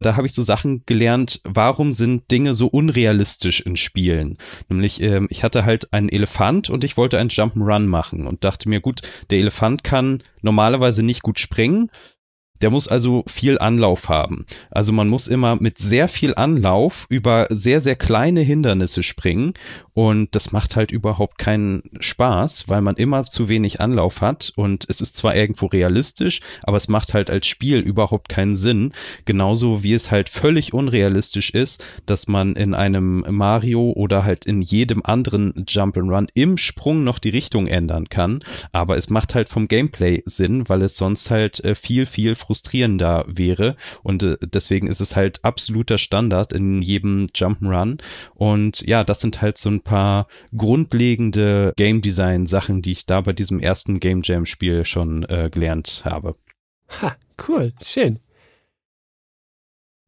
Da 0.00 0.14
habe 0.16 0.26
ich 0.26 0.32
so 0.32 0.42
Sachen 0.42 0.84
gelernt, 0.86 1.40
warum 1.44 1.92
sind 1.92 2.30
Dinge 2.30 2.54
so 2.54 2.68
unrealistisch 2.68 3.60
in 3.60 3.76
Spielen? 3.76 4.38
Nämlich, 4.68 5.00
ähm, 5.02 5.26
ich 5.28 5.42
hatte 5.42 5.64
halt 5.64 5.92
einen 5.92 6.08
Elefant 6.08 6.70
und 6.70 6.84
ich 6.84 6.96
wollte 6.96 7.18
einen 7.18 7.30
Jump'n'Run 7.30 7.86
machen 7.86 8.26
und 8.28 8.44
dachte 8.44 8.68
mir, 8.68 8.80
gut, 8.80 9.02
der 9.30 9.38
Elefant 9.38 9.82
kann 9.82 10.22
normalerweise 10.40 11.02
nicht 11.02 11.22
gut 11.22 11.40
springen. 11.40 11.90
Der 12.60 12.70
muss 12.70 12.88
also 12.88 13.24
viel 13.26 13.58
Anlauf 13.58 14.08
haben. 14.08 14.46
Also 14.70 14.92
man 14.92 15.08
muss 15.08 15.28
immer 15.28 15.56
mit 15.56 15.78
sehr 15.78 16.08
viel 16.08 16.34
Anlauf 16.34 17.06
über 17.08 17.46
sehr, 17.50 17.80
sehr 17.80 17.96
kleine 17.96 18.40
Hindernisse 18.40 19.02
springen. 19.02 19.54
Und 19.98 20.36
das 20.36 20.52
macht 20.52 20.76
halt 20.76 20.92
überhaupt 20.92 21.38
keinen 21.38 21.82
Spaß, 21.98 22.68
weil 22.68 22.82
man 22.82 22.94
immer 22.94 23.24
zu 23.24 23.48
wenig 23.48 23.80
Anlauf 23.80 24.20
hat. 24.20 24.52
Und 24.54 24.86
es 24.88 25.00
ist 25.00 25.16
zwar 25.16 25.34
irgendwo 25.34 25.66
realistisch, 25.66 26.40
aber 26.62 26.76
es 26.76 26.86
macht 26.86 27.14
halt 27.14 27.30
als 27.30 27.48
Spiel 27.48 27.80
überhaupt 27.80 28.28
keinen 28.28 28.54
Sinn. 28.54 28.92
Genauso 29.24 29.82
wie 29.82 29.94
es 29.94 30.12
halt 30.12 30.28
völlig 30.28 30.72
unrealistisch 30.72 31.50
ist, 31.50 31.84
dass 32.06 32.28
man 32.28 32.54
in 32.54 32.74
einem 32.74 33.24
Mario 33.28 33.90
oder 33.90 34.22
halt 34.22 34.46
in 34.46 34.62
jedem 34.62 35.04
anderen 35.04 35.52
Jump'n'Run 35.66 36.28
im 36.32 36.58
Sprung 36.58 37.02
noch 37.02 37.18
die 37.18 37.30
Richtung 37.30 37.66
ändern 37.66 38.08
kann. 38.08 38.38
Aber 38.70 38.96
es 38.96 39.10
macht 39.10 39.34
halt 39.34 39.48
vom 39.48 39.66
Gameplay 39.66 40.22
Sinn, 40.24 40.68
weil 40.68 40.82
es 40.82 40.96
sonst 40.96 41.28
halt 41.32 41.64
äh, 41.64 41.74
viel, 41.74 42.06
viel 42.06 42.36
frustrierender 42.48 43.26
wäre. 43.28 43.76
Und 44.02 44.22
äh, 44.22 44.38
deswegen 44.42 44.86
ist 44.86 45.00
es 45.00 45.14
halt 45.14 45.44
absoluter 45.44 45.98
Standard 45.98 46.54
in 46.54 46.80
jedem 46.80 47.26
Jump'n'Run. 47.26 48.00
Und 48.34 48.80
ja, 48.86 49.04
das 49.04 49.20
sind 49.20 49.42
halt 49.42 49.58
so 49.58 49.68
ein 49.68 49.82
paar 49.82 50.28
grundlegende 50.56 51.74
Game 51.76 52.00
Design 52.00 52.46
Sachen, 52.46 52.80
die 52.80 52.92
ich 52.92 53.04
da 53.04 53.20
bei 53.20 53.34
diesem 53.34 53.60
ersten 53.60 54.00
Game 54.00 54.22
Jam 54.24 54.46
Spiel 54.46 54.86
schon 54.86 55.24
äh, 55.24 55.50
gelernt 55.52 56.02
habe. 56.06 56.36
Ha, 57.02 57.16
cool, 57.46 57.74
schön. 57.82 58.18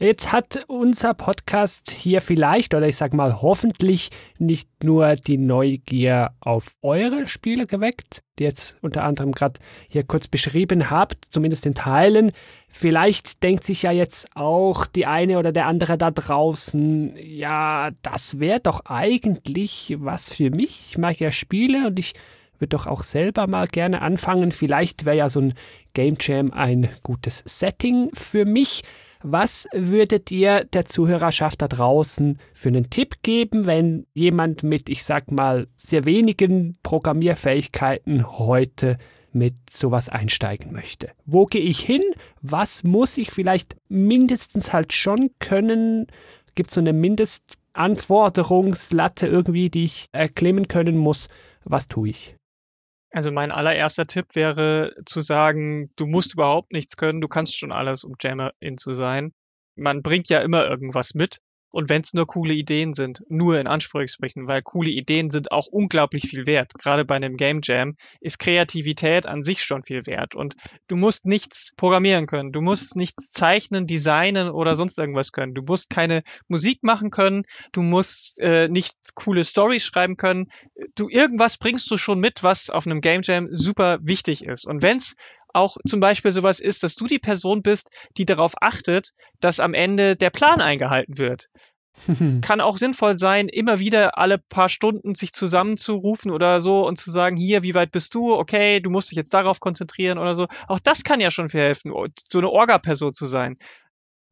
Jetzt 0.03 0.33
hat 0.33 0.65
unser 0.67 1.13
Podcast 1.13 1.91
hier 1.91 2.23
vielleicht, 2.23 2.73
oder 2.73 2.89
ich 2.89 2.97
sag 2.97 3.13
mal 3.13 3.43
hoffentlich, 3.43 4.09
nicht 4.39 4.83
nur 4.83 5.15
die 5.15 5.37
Neugier 5.37 6.31
auf 6.41 6.75
eure 6.81 7.29
Spiele 7.29 7.67
geweckt, 7.67 8.23
die 8.39 8.45
jetzt 8.45 8.79
unter 8.81 9.05
anderem 9.05 9.33
gerade 9.33 9.61
hier 9.91 10.05
kurz 10.05 10.27
beschrieben 10.27 10.89
habt, 10.89 11.27
zumindest 11.29 11.67
in 11.67 11.75
Teilen. 11.75 12.33
Vielleicht 12.71 13.43
denkt 13.43 13.63
sich 13.63 13.83
ja 13.83 13.93
jetzt 13.93 14.35
auch 14.35 14.87
die 14.87 15.05
eine 15.05 15.39
oder 15.39 15.53
der 15.53 15.67
andere 15.67 15.99
da 15.99 16.11
draußen, 16.11 17.15
ja, 17.19 17.91
das 18.01 18.41
wäre 18.41 18.61
doch 18.61 18.87
eigentlich 18.87 19.97
was 19.99 20.33
für 20.33 20.49
mich. 20.49 20.87
Ich 20.89 20.97
mag 20.97 21.21
ja 21.21 21.31
Spiele 21.31 21.89
und 21.89 21.99
ich 21.99 22.15
würde 22.59 22.75
doch 22.75 22.87
auch 22.87 23.03
selber 23.03 23.47
mal 23.47 23.67
gerne 23.67 24.01
anfangen. 24.01 24.51
Vielleicht 24.51 25.05
wäre 25.05 25.19
ja 25.19 25.29
so 25.29 25.41
ein 25.43 25.55
Game 25.93 26.17
Jam 26.19 26.53
ein 26.53 26.89
gutes 27.03 27.43
Setting 27.47 28.09
für 28.15 28.47
mich. 28.47 28.83
Was 29.23 29.69
würdet 29.73 30.31
ihr 30.31 30.65
der 30.65 30.87
Zuhörerschaft 30.87 31.61
da 31.61 31.69
draußen 31.69 32.39
für 32.55 32.71
einen 32.71 32.89
Tipp 32.89 33.17
geben, 33.23 33.67
wenn 33.67 34.07
jemand 34.15 34.63
mit, 34.63 34.89
ich 34.89 35.05
sag 35.05 35.31
mal, 35.31 35.67
sehr 35.77 36.07
wenigen 36.07 36.79
Programmierfähigkeiten 36.83 38.39
heute 38.39 38.97
mit 39.33 39.57
sowas 39.71 40.09
einsteigen 40.09 40.73
möchte? 40.73 41.11
Wo 41.27 41.45
gehe 41.45 41.61
ich 41.61 41.81
hin? 41.81 42.01
Was 42.41 42.83
muss 42.83 43.19
ich 43.19 43.31
vielleicht 43.31 43.77
mindestens 43.89 44.73
halt 44.73 44.95
schon 44.95 45.29
können? 45.39 46.07
Gibt 46.55 46.71
es 46.71 46.75
so 46.75 46.81
eine 46.81 46.95
Mindestanforderungslatte 46.95 49.27
irgendwie, 49.27 49.69
die 49.69 49.85
ich 49.85 50.07
erklimmen 50.13 50.67
können 50.67 50.97
muss? 50.97 51.29
Was 51.65 51.89
tue 51.89 52.09
ich? 52.09 52.37
Also 53.13 53.33
mein 53.33 53.51
allererster 53.51 54.07
Tipp 54.07 54.35
wäre 54.35 54.95
zu 55.05 55.21
sagen, 55.21 55.91
du 55.97 56.07
musst 56.07 56.35
überhaupt 56.35 56.73
nichts 56.73 56.97
können, 56.97 57.21
du 57.21 57.29
kannst 57.29 57.59
schon 57.59 57.73
alles, 57.73 58.05
um 58.05 58.15
Jammerin 58.21 58.79
zu 58.79 58.93
sein. 58.93 59.33
Man 59.75 60.03
bringt 60.03 60.29
ja 60.29 60.41
immer 60.41 60.67
irgendwas 60.67 61.15
mit. 61.15 61.41
Und 61.71 61.89
wenn 61.89 62.03
es 62.03 62.15
nur 62.15 62.27
coole 62.27 62.55
Ideen 62.55 62.95
sind, 62.95 63.23
nur 63.29 63.59
in 63.59 63.67
Anführungsstrichen, 63.67 64.49
weil 64.49 64.63
coole 64.63 64.91
Ideen 64.91 65.31
sind 65.31 65.53
auch 65.53 65.67
unglaublich 65.67 66.29
viel 66.29 66.47
wert. 66.47 66.75
Gerade 66.75 67.05
bei 67.05 67.17
einem 67.17 67.37
Game 67.37 67.61
Jam 67.63 67.97
ist 68.21 68.39
Kreativität 68.39 69.27
an 69.27 69.45
sich 69.45 69.63
schon 69.63 69.83
viel 69.83 70.07
wert. 70.07 70.35
Und 70.35 70.57
du 70.89 70.97
musst 70.97 71.27
nichts 71.27 71.73
programmieren 71.77 72.27
können, 72.27 72.53
du 72.53 72.61
musst 72.61 72.97
nichts 72.97 73.31
zeichnen, 73.31 73.87
designen 73.87 74.51
oder 74.51 74.77
sonst 74.77 74.99
irgendwas 74.99 75.33
können. 75.33 75.55
Du 75.55 75.63
musst 75.63 75.91
keine 75.91 76.23
Musik 76.49 76.83
machen 76.83 77.11
können, 77.11 77.45
du 77.73 77.83
musst 77.83 78.39
äh, 78.41 78.69
nicht 78.69 78.97
coole 79.15 79.45
Stories 79.45 79.85
schreiben 79.85 80.17
können. 80.17 80.51
Du 80.95 81.09
irgendwas 81.09 81.57
bringst 81.57 81.91
du 81.91 81.97
schon 81.97 82.21
mit, 82.21 82.43
was 82.43 82.71
auf 82.71 82.87
einem 82.87 83.01
Game 83.01 83.23
Jam 83.23 83.49
super 83.51 83.99
wichtig 84.03 84.45
ist. 84.45 84.67
Und 84.67 84.83
wenn's 84.83 85.15
auch 85.55 85.77
zum 85.87 86.01
Beispiel 86.01 86.33
sowas 86.33 86.61
ist, 86.61 86.83
dass 86.83 86.95
du 86.95 87.07
die 87.07 87.19
Person 87.19 87.63
bist, 87.63 87.91
die 88.17 88.25
darauf 88.25 88.55
achtet, 88.61 89.11
dass 89.41 89.61
am 89.61 89.75
Ende 89.75 90.17
der 90.17 90.31
Plan 90.31 90.61
eingehalten 90.61 91.19
wird. 91.19 91.49
Kann 92.41 92.61
auch 92.61 92.79
sinnvoll 92.79 93.19
sein, 93.19 93.49
immer 93.49 93.79
wieder 93.79 94.17
alle 94.19 94.39
paar 94.39 94.69
Stunden 94.69 95.15
sich 95.15 95.33
zusammenzurufen 95.33 96.31
oder 96.31 96.61
so 96.61 96.87
und 96.87 96.99
zu 96.99 97.11
sagen, 97.11 97.37
hier, 97.37 97.63
wie 97.63 97.75
weit 97.75 97.93
bist 97.93 98.15
du? 98.15 98.33
Okay, 98.33 98.81
du 98.81 98.91
musst 98.91 99.11
dich 99.11 99.17
jetzt 99.17 99.35
darauf 99.35 99.61
konzentrieren 99.61 100.19
oder 100.19 100.35
so. 100.35 100.47
Auch 100.69 100.81
das 100.81 101.05
kann 101.05 101.21
ja 101.21 101.31
schon 101.31 101.51
viel 101.51 101.61
helfen, 101.61 101.93
so 102.31 102.39
eine 102.39 102.49
Orga-Person 102.49 103.13
zu 103.13 103.27
sein. 103.27 103.57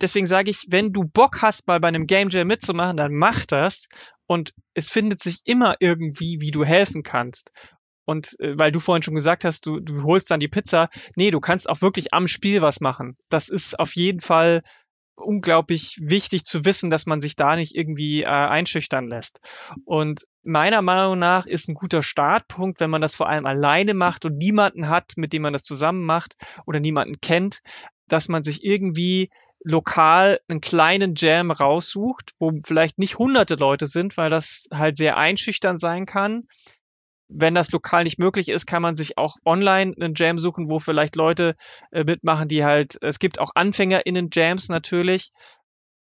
Deswegen 0.01 0.27
sage 0.27 0.51
ich, 0.51 0.66
wenn 0.69 0.93
du 0.93 1.05
Bock 1.05 1.43
hast, 1.43 1.66
mal 1.66 1.81
bei 1.81 1.89
einem 1.89 2.07
Game 2.07 2.31
Jam 2.31 2.47
mitzumachen, 2.47 2.97
dann 2.97 3.12
mach 3.12 3.45
das. 3.47 3.89
Und 4.27 4.55
es 4.74 4.90
findet 4.90 5.20
sich 5.20 5.40
immer 5.45 5.77
irgendwie, 5.81 6.40
wie 6.40 6.53
du 6.53 6.65
helfen 6.65 7.03
kannst. 7.03 7.51
Und 8.09 8.40
äh, 8.40 8.59
weil 8.59 8.72
du 8.72 8.80
vorhin 8.80 9.02
schon 9.02 9.14
gesagt 9.14 9.44
hast, 9.44 9.66
du, 9.66 9.80
du 9.80 10.02
holst 10.05 10.30
dann 10.30 10.40
die 10.40 10.48
Pizza. 10.48 10.89
Nee, 11.14 11.30
du 11.30 11.40
kannst 11.40 11.68
auch 11.68 11.82
wirklich 11.82 12.14
am 12.14 12.26
Spiel 12.26 12.62
was 12.62 12.80
machen. 12.80 13.18
Das 13.28 13.51
ist 13.51 13.78
auf 13.78 13.94
jeden 13.97 14.20
Fall 14.20 14.62
unglaublich 15.14 15.98
wichtig 16.01 16.44
zu 16.44 16.64
wissen, 16.64 16.89
dass 16.89 17.05
man 17.05 17.20
sich 17.20 17.36
da 17.36 17.55
nicht 17.55 17.74
irgendwie 17.74 18.22
äh, 18.22 18.28
einschüchtern 18.28 19.09
lässt. 19.09 19.40
Und 19.85 20.22
meiner 20.43 20.80
Meinung 20.80 21.18
nach 21.18 21.44
ist 21.44 21.68
ein 21.68 21.74
guter 21.74 22.02
Startpunkt, 22.02 22.80
wenn 22.80 22.89
man 22.89 23.02
das 23.02 23.14
vor 23.14 23.28
allem 23.28 23.44
alleine 23.44 23.93
macht 23.93 24.24
und 24.24 24.39
niemanden 24.39 24.89
hat, 24.89 25.12
mit 25.16 25.35
dem 25.35 25.43
man 25.43 25.52
das 25.52 25.62
zusammen 25.62 26.05
macht 26.06 26.36
oder 26.64 26.80
niemanden 26.80 27.20
kennt, 27.20 27.60
dass 28.06 28.28
man 28.28 28.43
sich 28.43 28.64
irgendwie 28.64 29.28
lokal 29.62 30.40
einen 30.48 30.62
kleinen 30.62 31.12
Jam 31.14 31.51
raussucht, 31.51 32.32
wo 32.39 32.52
vielleicht 32.64 32.97
nicht 32.98 33.18
hunderte 33.18 33.56
Leute 33.56 33.86
sind, 33.86 34.16
weil 34.16 34.30
das 34.30 34.66
halt 34.72 34.97
sehr 34.97 35.18
einschüchtern 35.18 35.78
sein 35.78 36.06
kann. 36.06 36.44
Wenn 37.28 37.55
das 37.55 37.70
lokal 37.70 38.05
nicht 38.05 38.18
möglich 38.18 38.48
ist, 38.48 38.66
kann 38.66 38.82
man 38.82 38.96
sich 38.96 39.18
auch 39.18 39.36
online 39.44 39.94
einen 40.00 40.14
Jam 40.14 40.38
suchen, 40.38 40.68
wo 40.68 40.78
vielleicht 40.78 41.16
Leute 41.16 41.56
äh, 41.90 42.05
mitmachen, 42.05 42.48
die 42.48 42.64
halt, 42.64 42.98
es 43.02 43.18
gibt 43.18 43.38
auch 43.38 43.50
Anfänger 43.55 44.06
in 44.06 44.14
den 44.14 44.30
Jams 44.32 44.68
natürlich. 44.68 45.30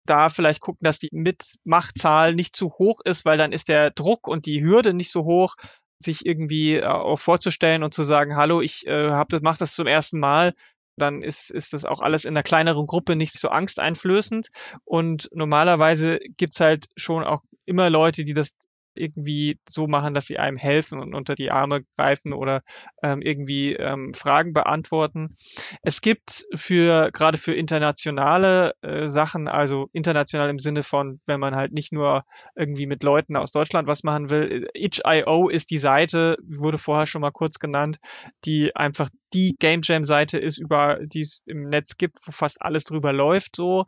Da 0.04 0.28
vielleicht 0.28 0.60
gucken, 0.60 0.84
dass 0.84 0.98
die 0.98 1.08
Mitmachzahl 1.10 2.34
nicht 2.34 2.54
zu 2.54 2.72
hoch 2.78 3.00
ist, 3.04 3.24
weil 3.24 3.38
dann 3.38 3.52
ist 3.52 3.68
der 3.68 3.90
Druck 3.90 4.28
und 4.28 4.46
die 4.46 4.62
Hürde 4.62 4.94
nicht 4.94 5.10
so 5.10 5.24
hoch, 5.24 5.56
sich 5.98 6.26
irgendwie 6.26 6.76
äh, 6.76 6.84
auch 6.84 7.18
vorzustellen 7.18 7.82
und 7.82 7.94
zu 7.94 8.04
sagen, 8.04 8.36
hallo, 8.36 8.60
ich 8.60 8.86
äh, 8.86 9.10
hab 9.10 9.30
das, 9.30 9.42
mach 9.42 9.56
das 9.56 9.74
zum 9.74 9.86
ersten 9.86 10.20
Mal 10.20 10.52
dann 10.96 11.22
ist, 11.22 11.50
ist 11.50 11.72
das 11.72 11.84
auch 11.84 12.00
alles 12.00 12.24
in 12.24 12.30
einer 12.30 12.42
kleineren 12.42 12.86
Gruppe 12.86 13.16
nicht 13.16 13.38
so 13.38 13.48
angsteinflößend. 13.48 14.48
Und 14.84 15.28
normalerweise 15.32 16.18
gibt's 16.36 16.60
halt 16.60 16.86
schon 16.96 17.24
auch 17.24 17.42
immer 17.66 17.90
Leute, 17.90 18.24
die 18.24 18.34
das 18.34 18.52
irgendwie 18.98 19.58
so 19.68 19.86
machen, 19.86 20.14
dass 20.14 20.26
sie 20.26 20.38
einem 20.38 20.56
helfen 20.56 21.00
und 21.00 21.14
unter 21.14 21.34
die 21.34 21.50
Arme 21.50 21.82
greifen 21.96 22.32
oder 22.32 22.62
ähm, 23.02 23.22
irgendwie 23.22 23.74
ähm, 23.74 24.14
Fragen 24.14 24.52
beantworten. 24.52 25.36
Es 25.82 26.00
gibt 26.00 26.46
für 26.54 27.10
gerade 27.12 27.38
für 27.38 27.54
internationale 27.54 28.72
äh, 28.82 29.08
Sachen, 29.08 29.48
also 29.48 29.88
international 29.92 30.50
im 30.50 30.58
Sinne 30.58 30.82
von, 30.82 31.20
wenn 31.26 31.40
man 31.40 31.56
halt 31.56 31.72
nicht 31.72 31.92
nur 31.92 32.24
irgendwie 32.54 32.86
mit 32.86 33.02
Leuten 33.02 33.36
aus 33.36 33.52
Deutschland 33.52 33.88
was 33.88 34.02
machen 34.02 34.30
will, 34.30 34.68
itch.io 34.74 35.48
ist 35.48 35.70
die 35.70 35.78
Seite, 35.78 36.36
wurde 36.46 36.78
vorher 36.78 37.06
schon 37.06 37.22
mal 37.22 37.30
kurz 37.30 37.58
genannt, 37.58 37.98
die 38.44 38.74
einfach 38.74 39.08
die 39.32 39.56
Game 39.58 39.80
Jam 39.82 40.04
Seite 40.04 40.38
ist, 40.38 40.58
über 40.58 40.98
die 41.02 41.22
es 41.22 41.42
im 41.46 41.68
Netz 41.68 41.96
gibt, 41.96 42.18
wo 42.24 42.32
fast 42.32 42.62
alles 42.62 42.84
drüber 42.84 43.12
läuft 43.12 43.56
so 43.56 43.84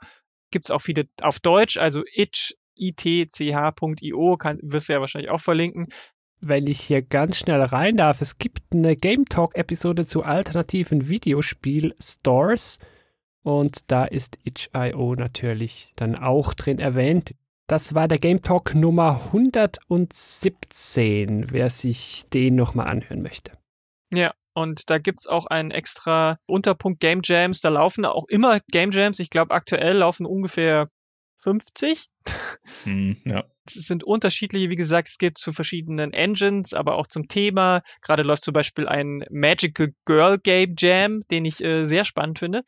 gibt's 0.51 0.71
auch 0.71 0.81
viele 0.81 1.09
auf 1.21 1.41
Deutsch, 1.41 1.77
also 1.77 2.03
itch 2.07 2.55
itch.io, 2.79 4.37
kann, 4.37 4.59
wirst 4.63 4.89
du 4.89 4.93
ja 4.93 5.01
wahrscheinlich 5.01 5.31
auch 5.31 5.41
verlinken. 5.41 5.87
Wenn 6.41 6.69
ich 6.69 6.81
hier 6.81 7.03
ganz 7.03 7.39
schnell 7.39 7.63
rein 7.63 7.97
darf, 7.97 8.21
es 8.21 8.39
gibt 8.39 8.61
eine 8.73 8.95
Game 8.95 9.25
Talk-Episode 9.25 10.07
zu 10.07 10.23
alternativen 10.23 11.09
Videospiel-Stores 11.09 12.79
und 13.43 13.91
da 13.91 14.05
ist 14.05 14.39
itch.io 14.45 15.15
natürlich 15.15 15.93
dann 15.97 16.17
auch 16.17 16.55
drin 16.55 16.79
erwähnt. 16.79 17.35
Das 17.67 17.95
war 17.95 18.09
der 18.09 18.19
Game 18.19 18.43
Talk 18.43 18.75
Nummer 18.75 19.21
117, 19.27 21.51
wer 21.51 21.71
sich 21.71 22.25
den 22.33 22.55
nochmal 22.55 22.89
anhören 22.89 23.21
möchte. 23.21 23.53
Ja, 24.13 24.33
und 24.55 24.91
da 24.91 24.99
gibt's 24.99 25.27
auch 25.27 25.47
einen 25.47 25.71
extra 25.71 26.39
Unterpunkt 26.47 27.01
Game 27.01 27.21
Jams. 27.23 27.61
Da 27.61 27.69
laufen 27.69 28.05
auch 28.05 28.25
immer 28.29 28.61
Game 28.71 28.91
Jams. 28.91 29.19
Ich 29.19 29.31
glaube, 29.31 29.55
aktuell 29.55 29.99
laufen 29.99 30.27
ungefähr 30.27 30.89
50. 31.39 32.07
Hm, 32.85 33.17
ja. 33.25 33.45
Es 33.67 33.87
sind 33.87 34.03
unterschiedliche, 34.03 34.71
wie 34.71 34.77
gesagt, 34.77 35.09
es 35.09 35.19
gibt 35.19 35.39
zu 35.39 35.53
verschiedenen 35.53 36.13
Engines, 36.13 36.73
aber 36.73 36.97
auch 36.97 37.07
zum 37.07 37.29
Thema. 37.29 37.83
Gerade 38.01 38.23
läuft 38.23 38.43
zum 38.43 38.53
Beispiel 38.53 38.89
ein 38.89 39.25
Magical 39.31 39.91
Girl 40.07 40.39
Game 40.39 40.75
Jam, 40.79 41.23
den 41.31 41.45
ich 41.45 41.63
äh, 41.63 41.87
sehr 41.87 42.05
spannend 42.05 42.39
finde. 42.39 42.63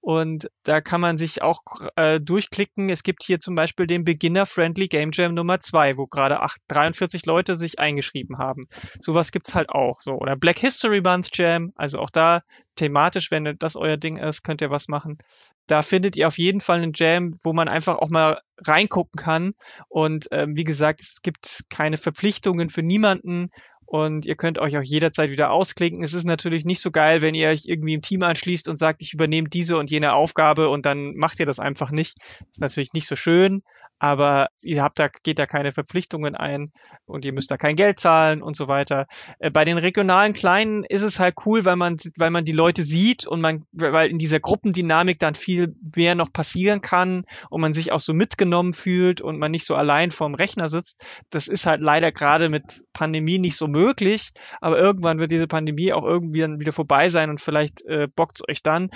Und 0.00 0.48
da 0.62 0.80
kann 0.80 1.00
man 1.00 1.18
sich 1.18 1.42
auch 1.42 1.60
äh, 1.96 2.20
durchklicken. 2.20 2.88
Es 2.88 3.02
gibt 3.02 3.22
hier 3.22 3.38
zum 3.38 3.54
Beispiel 3.54 3.86
den 3.86 4.04
Beginner 4.04 4.46
Friendly 4.46 4.88
Game 4.88 5.10
Jam 5.12 5.34
Nummer 5.34 5.60
2, 5.60 5.98
wo 5.98 6.06
gerade 6.06 6.40
43 6.68 7.26
Leute 7.26 7.56
sich 7.56 7.78
eingeschrieben 7.78 8.38
haben. 8.38 8.66
Sowas 9.00 9.32
gibt's 9.32 9.54
halt 9.54 9.68
auch. 9.68 10.00
So. 10.00 10.12
Oder 10.12 10.36
Black 10.36 10.58
History 10.58 11.02
Month 11.02 11.36
Jam, 11.36 11.72
also 11.76 11.98
auch 11.98 12.10
da 12.10 12.42
thematisch, 12.76 13.30
wenn 13.30 13.56
das 13.58 13.76
euer 13.76 13.96
Ding 13.96 14.16
ist, 14.16 14.42
könnt 14.42 14.60
ihr 14.60 14.70
was 14.70 14.88
machen. 14.88 15.18
Da 15.66 15.82
findet 15.82 16.16
ihr 16.16 16.28
auf 16.28 16.38
jeden 16.38 16.60
Fall 16.60 16.78
einen 16.78 16.92
Jam, 16.94 17.36
wo 17.42 17.52
man 17.52 17.68
einfach 17.68 17.96
auch 17.96 18.08
mal 18.08 18.40
reingucken 18.58 19.18
kann. 19.20 19.54
Und 19.88 20.28
ähm, 20.30 20.56
wie 20.56 20.64
gesagt, 20.64 21.00
es 21.00 21.22
gibt 21.22 21.64
keine 21.68 21.96
Verpflichtungen 21.96 22.68
für 22.68 22.82
niemanden 22.82 23.50
und 23.86 24.26
ihr 24.26 24.34
könnt 24.34 24.58
euch 24.58 24.76
auch 24.76 24.82
jederzeit 24.82 25.30
wieder 25.30 25.52
ausklinken. 25.52 26.02
Es 26.02 26.12
ist 26.12 26.24
natürlich 26.24 26.64
nicht 26.64 26.80
so 26.80 26.90
geil, 26.90 27.22
wenn 27.22 27.34
ihr 27.34 27.48
euch 27.48 27.62
irgendwie 27.66 27.94
im 27.94 28.02
Team 28.02 28.22
anschließt 28.22 28.68
und 28.68 28.78
sagt, 28.78 29.00
ich 29.00 29.14
übernehme 29.14 29.48
diese 29.48 29.78
und 29.78 29.90
jene 29.90 30.12
Aufgabe 30.12 30.68
und 30.68 30.86
dann 30.86 31.14
macht 31.14 31.38
ihr 31.38 31.46
das 31.46 31.60
einfach 31.60 31.92
nicht. 31.92 32.16
Das 32.40 32.48
ist 32.52 32.60
natürlich 32.60 32.92
nicht 32.92 33.06
so 33.06 33.14
schön, 33.14 33.62
aber 33.98 34.48
ihr 34.62 34.82
habt 34.82 34.98
da, 34.98 35.08
geht 35.22 35.38
da 35.38 35.46
keine 35.46 35.72
Verpflichtungen 35.72 36.34
ein 36.34 36.72
und 37.06 37.24
ihr 37.24 37.32
müsst 37.32 37.50
da 37.50 37.56
kein 37.56 37.76
Geld 37.76 37.98
zahlen 37.98 38.42
und 38.42 38.56
so 38.56 38.68
weiter. 38.68 39.06
Äh, 39.38 39.50
bei 39.50 39.64
den 39.64 39.78
regionalen 39.78 40.32
Kleinen 40.32 40.84
ist 40.84 41.02
es 41.02 41.18
halt 41.18 41.36
cool, 41.46 41.64
weil 41.64 41.76
man, 41.76 41.96
weil 42.16 42.30
man 42.30 42.44
die 42.44 42.52
Leute 42.52 42.84
sieht 42.84 43.26
und 43.26 43.40
man, 43.40 43.64
weil 43.72 44.10
in 44.10 44.18
dieser 44.18 44.40
Gruppendynamik 44.40 45.18
dann 45.18 45.34
viel 45.34 45.74
mehr 45.94 46.14
noch 46.14 46.32
passieren 46.32 46.80
kann 46.80 47.24
und 47.50 47.60
man 47.60 47.72
sich 47.72 47.92
auch 47.92 48.00
so 48.00 48.12
mitgenommen 48.12 48.74
fühlt 48.74 49.20
und 49.20 49.38
man 49.38 49.50
nicht 49.50 49.66
so 49.66 49.74
allein 49.74 50.10
vorm 50.10 50.34
Rechner 50.34 50.68
sitzt. 50.68 51.04
Das 51.30 51.48
ist 51.48 51.66
halt 51.66 51.82
leider 51.82 52.12
gerade 52.12 52.48
mit 52.48 52.84
Pandemie 52.92 53.38
nicht 53.38 53.56
so 53.56 53.66
möglich, 53.66 54.32
aber 54.60 54.78
irgendwann 54.78 55.18
wird 55.18 55.30
diese 55.30 55.46
Pandemie 55.46 55.92
auch 55.92 56.04
irgendwie 56.04 56.40
dann 56.40 56.60
wieder 56.60 56.72
vorbei 56.72 57.10
sein 57.10 57.30
und 57.30 57.40
vielleicht 57.40 57.82
äh, 57.86 58.08
bockt's 58.14 58.42
euch 58.48 58.62
dann. 58.62 58.90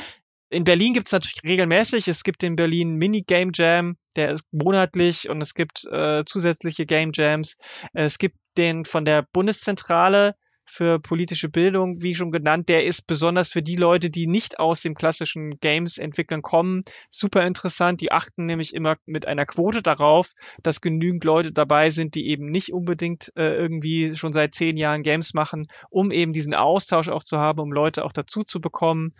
In 0.53 0.65
Berlin 0.65 0.95
gibt's 0.95 1.13
natürlich 1.13 1.45
regelmäßig, 1.45 2.09
es 2.09 2.25
gibt 2.25 2.43
den 2.43 2.57
Berlin 2.57 2.97
Mini 2.97 3.23
Game 3.23 3.53
Jam, 3.55 3.97
der 4.17 4.31
ist 4.31 4.45
monatlich 4.51 5.31
und 5.31 5.41
es 5.41 5.55
gibt 5.55 5.87
äh, 5.87 6.25
zusätzliche 6.27 6.87
Game 6.87 7.13
Jams. 7.15 7.57
Es 7.93 8.19
gibt 8.19 8.37
den 8.57 8.85
von 8.85 9.05
der 9.05 9.25
Bundeszentrale 9.33 10.35
für 10.65 10.99
politische 10.99 11.49
Bildung, 11.49 12.03
wie 12.03 12.17
schon 12.17 12.33
genannt, 12.33 12.69
der 12.69 12.85
ist 12.85 13.07
besonders 13.07 13.53
für 13.53 13.63
die 13.63 13.77
Leute, 13.77 14.11
die 14.11 14.27
nicht 14.27 14.59
aus 14.59 14.83
dem 14.83 14.95
klassischen 14.95 15.59
Games 15.61 15.99
entwickeln 15.99 16.43
kommen, 16.43 16.83
super 17.11 17.47
interessant. 17.47 18.01
Die 18.01 18.11
achten 18.11 18.47
nämlich 18.47 18.75
immer 18.75 18.97
mit 19.07 19.27
einer 19.27 19.47
Quote 19.47 19.83
darauf, 19.83 20.33
dass 20.63 20.81
genügend 20.81 21.23
Leute 21.23 21.53
dabei 21.53 21.91
sind, 21.91 22.17
die 22.17 22.29
eben 22.29 22.47
nicht 22.47 22.73
unbedingt 22.73 23.33
äh, 23.37 23.55
irgendwie 23.55 24.17
schon 24.17 24.33
seit 24.33 24.55
zehn 24.55 24.77
Jahren 24.77 25.05
Games 25.05 25.33
machen, 25.33 25.69
um 25.91 26.11
eben 26.11 26.33
diesen 26.33 26.55
Austausch 26.55 27.09
auch 27.09 27.23
zu 27.23 27.39
haben, 27.39 27.61
um 27.61 27.73
Leute 27.73 28.05
auch 28.05 28.13
dazu 28.13 28.43
zu 28.43 28.61
bekommen. 28.61 29.13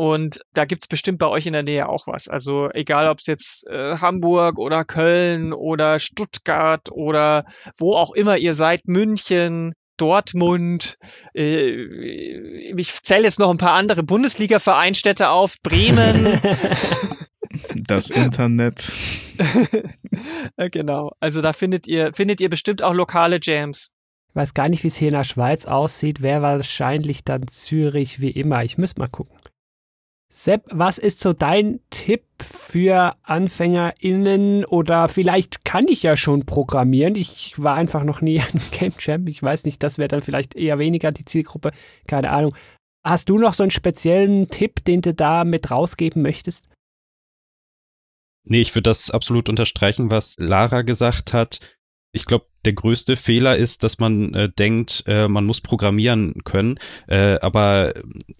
Und 0.00 0.40
da 0.54 0.64
gibt's 0.64 0.86
bestimmt 0.86 1.18
bei 1.18 1.26
euch 1.26 1.44
in 1.44 1.52
der 1.52 1.62
Nähe 1.62 1.86
auch 1.86 2.06
was. 2.06 2.26
Also 2.26 2.70
egal, 2.72 3.06
ob 3.06 3.18
es 3.18 3.26
jetzt 3.26 3.66
äh, 3.66 3.98
Hamburg 3.98 4.58
oder 4.58 4.82
Köln 4.82 5.52
oder 5.52 6.00
Stuttgart 6.00 6.90
oder 6.90 7.44
wo 7.76 7.94
auch 7.96 8.14
immer 8.14 8.38
ihr 8.38 8.54
seid, 8.54 8.88
München, 8.88 9.74
Dortmund, 9.98 10.96
äh, 11.34 11.68
ich 12.74 12.94
zähle 13.02 13.24
jetzt 13.24 13.38
noch 13.38 13.50
ein 13.50 13.58
paar 13.58 13.74
andere 13.74 14.02
Bundesliga-Vereinstädte 14.02 15.28
auf, 15.28 15.56
Bremen. 15.62 16.40
Das 17.74 18.08
Internet. 18.08 18.92
genau. 20.70 21.10
Also 21.18 21.42
da 21.42 21.52
findet 21.52 21.86
ihr, 21.88 22.12
findet 22.14 22.40
ihr 22.40 22.48
bestimmt 22.48 22.82
auch 22.82 22.94
lokale 22.94 23.40
Jams. 23.42 23.90
Ich 24.28 24.36
weiß 24.36 24.54
gar 24.54 24.68
nicht, 24.68 24.84
wie 24.84 24.88
es 24.88 24.96
hier 24.96 25.08
in 25.08 25.14
der 25.14 25.24
Schweiz 25.24 25.66
aussieht. 25.66 26.22
Wäre 26.22 26.42
wahrscheinlich 26.42 27.24
dann 27.24 27.48
Zürich 27.48 28.20
wie 28.20 28.30
immer. 28.30 28.62
Ich 28.62 28.78
müsste 28.78 29.00
mal 29.00 29.08
gucken. 29.08 29.39
Sepp, 30.32 30.66
was 30.70 30.98
ist 30.98 31.18
so 31.18 31.32
dein 31.32 31.80
Tipp 31.90 32.22
für 32.38 33.16
AnfängerInnen 33.24 34.64
oder 34.64 35.08
vielleicht 35.08 35.64
kann 35.64 35.88
ich 35.88 36.04
ja 36.04 36.16
schon 36.16 36.46
programmieren. 36.46 37.16
Ich 37.16 37.54
war 37.56 37.74
einfach 37.74 38.04
noch 38.04 38.20
nie 38.20 38.40
ein 38.40 38.60
Game 38.70 38.94
Jam. 39.00 39.26
Ich 39.26 39.42
weiß 39.42 39.64
nicht, 39.64 39.82
das 39.82 39.98
wäre 39.98 40.06
dann 40.06 40.22
vielleicht 40.22 40.54
eher 40.54 40.78
weniger 40.78 41.10
die 41.10 41.24
Zielgruppe. 41.24 41.72
Keine 42.06 42.30
Ahnung. 42.30 42.54
Hast 43.04 43.28
du 43.28 43.38
noch 43.38 43.54
so 43.54 43.64
einen 43.64 43.72
speziellen 43.72 44.48
Tipp, 44.48 44.84
den 44.84 45.00
du 45.00 45.12
da 45.12 45.42
mit 45.44 45.72
rausgeben 45.72 46.22
möchtest? 46.22 46.68
Nee, 48.44 48.60
ich 48.60 48.74
würde 48.74 48.90
das 48.90 49.10
absolut 49.10 49.48
unterstreichen, 49.48 50.12
was 50.12 50.36
Lara 50.38 50.82
gesagt 50.82 51.32
hat. 51.32 51.76
Ich 52.12 52.24
glaube, 52.24 52.46
der 52.64 52.74
größte 52.74 53.16
Fehler 53.16 53.56
ist, 53.56 53.82
dass 53.82 53.98
man 53.98 54.34
äh, 54.34 54.48
denkt, 54.50 55.04
äh, 55.06 55.28
man 55.28 55.46
muss 55.46 55.60
programmieren 55.60 56.42
können. 56.44 56.78
Äh, 57.06 57.38
aber 57.40 57.94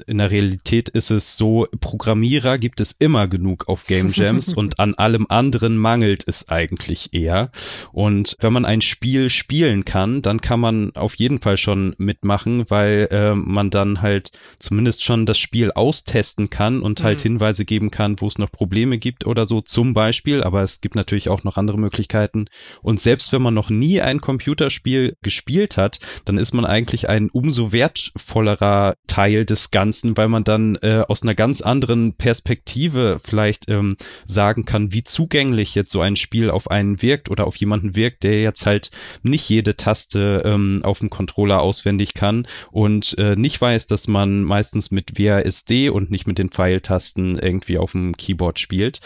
in 0.06 0.18
der 0.18 0.30
Realität 0.30 0.88
ist 0.90 1.10
es 1.10 1.36
so, 1.36 1.66
Programmierer 1.80 2.58
gibt 2.58 2.80
es 2.80 2.92
immer 2.92 3.28
genug 3.28 3.68
auf 3.68 3.86
Game 3.86 4.10
Jams 4.14 4.52
und 4.52 4.78
an 4.78 4.94
allem 4.94 5.26
anderen 5.28 5.78
mangelt 5.78 6.24
es 6.26 6.48
eigentlich 6.48 7.14
eher. 7.14 7.50
Und 7.92 8.36
wenn 8.40 8.52
man 8.52 8.64
ein 8.64 8.82
Spiel 8.82 9.30
spielen 9.30 9.84
kann, 9.84 10.20
dann 10.20 10.40
kann 10.40 10.60
man 10.60 10.94
auf 10.96 11.14
jeden 11.14 11.38
Fall 11.38 11.56
schon 11.56 11.94
mitmachen, 11.96 12.68
weil 12.68 13.08
äh, 13.10 13.34
man 13.34 13.70
dann 13.70 14.02
halt 14.02 14.32
zumindest 14.58 15.04
schon 15.04 15.24
das 15.24 15.38
Spiel 15.38 15.72
austesten 15.72 16.50
kann 16.50 16.82
und 16.82 17.02
halt 17.02 17.20
mhm. 17.20 17.30
Hinweise 17.30 17.64
geben 17.64 17.90
kann, 17.90 18.20
wo 18.20 18.26
es 18.26 18.38
noch 18.38 18.52
Probleme 18.52 18.98
gibt 18.98 19.26
oder 19.26 19.46
so 19.46 19.62
zum 19.62 19.94
Beispiel. 19.94 20.42
Aber 20.42 20.62
es 20.62 20.80
gibt 20.80 20.94
natürlich 20.94 21.28
auch 21.28 21.44
noch 21.44 21.56
andere 21.56 21.78
Möglichkeiten. 21.78 22.46
Und 22.82 23.00
selbst 23.00 23.32
wenn 23.32 23.42
man 23.42 23.54
noch 23.54 23.70
nie 23.70 24.00
ein 24.10 24.20
Computerspiel 24.20 25.14
gespielt 25.22 25.76
hat, 25.76 25.98
dann 26.24 26.38
ist 26.38 26.52
man 26.52 26.64
eigentlich 26.64 27.08
ein 27.08 27.30
umso 27.30 27.72
wertvollerer 27.72 28.94
Teil 29.06 29.44
des 29.44 29.70
Ganzen, 29.70 30.16
weil 30.16 30.28
man 30.28 30.44
dann 30.44 30.76
äh, 30.76 31.02
aus 31.08 31.22
einer 31.22 31.34
ganz 31.34 31.60
anderen 31.60 32.14
Perspektive 32.14 33.20
vielleicht 33.24 33.68
ähm, 33.70 33.96
sagen 34.26 34.64
kann, 34.64 34.92
wie 34.92 35.04
zugänglich 35.04 35.74
jetzt 35.74 35.92
so 35.92 36.00
ein 36.00 36.16
Spiel 36.16 36.50
auf 36.50 36.70
einen 36.70 37.02
wirkt 37.02 37.30
oder 37.30 37.46
auf 37.46 37.56
jemanden 37.56 37.96
wirkt, 37.96 38.22
der 38.22 38.42
jetzt 38.42 38.66
halt 38.66 38.90
nicht 39.22 39.48
jede 39.48 39.76
Taste 39.76 40.42
ähm, 40.44 40.80
auf 40.84 41.00
dem 41.00 41.10
Controller 41.10 41.60
auswendig 41.60 42.14
kann 42.14 42.46
und 42.70 43.16
äh, 43.18 43.36
nicht 43.36 43.60
weiß, 43.60 43.86
dass 43.86 44.08
man 44.08 44.42
meistens 44.44 44.90
mit 44.90 45.18
WASD 45.18 45.90
und 45.90 46.10
nicht 46.10 46.26
mit 46.26 46.38
den 46.38 46.50
Pfeiltasten 46.50 47.38
irgendwie 47.38 47.78
auf 47.78 47.92
dem 47.92 48.16
Keyboard 48.16 48.58
spielt. 48.58 49.00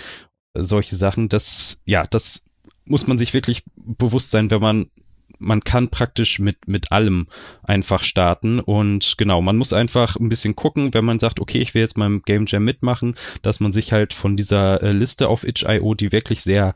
Solche 0.56 0.96
Sachen, 0.96 1.28
das, 1.28 1.82
ja, 1.84 2.06
das 2.06 2.46
muss 2.86 3.06
man 3.06 3.18
sich 3.18 3.34
wirklich 3.34 3.62
bewusst 3.76 4.30
sein, 4.30 4.50
wenn 4.50 4.60
man 4.60 4.86
man 5.38 5.62
kann 5.62 5.88
praktisch 5.88 6.38
mit, 6.38 6.68
mit 6.68 6.92
allem 6.92 7.26
einfach 7.62 8.02
starten 8.02 8.60
und 8.60 9.16
genau, 9.18 9.42
man 9.42 9.56
muss 9.56 9.72
einfach 9.72 10.16
ein 10.16 10.28
bisschen 10.28 10.56
gucken, 10.56 10.94
wenn 10.94 11.04
man 11.04 11.18
sagt, 11.18 11.40
okay, 11.40 11.58
ich 11.58 11.74
will 11.74 11.82
jetzt 11.82 11.96
mal 11.96 12.06
im 12.06 12.22
Game 12.22 12.44
Jam 12.46 12.64
mitmachen, 12.64 13.16
dass 13.42 13.60
man 13.60 13.72
sich 13.72 13.92
halt 13.92 14.12
von 14.12 14.36
dieser 14.36 14.82
äh, 14.82 14.92
Liste 14.92 15.28
auf 15.28 15.44
itch.io, 15.44 15.94
die 15.94 16.12
wirklich 16.12 16.42
sehr, 16.42 16.74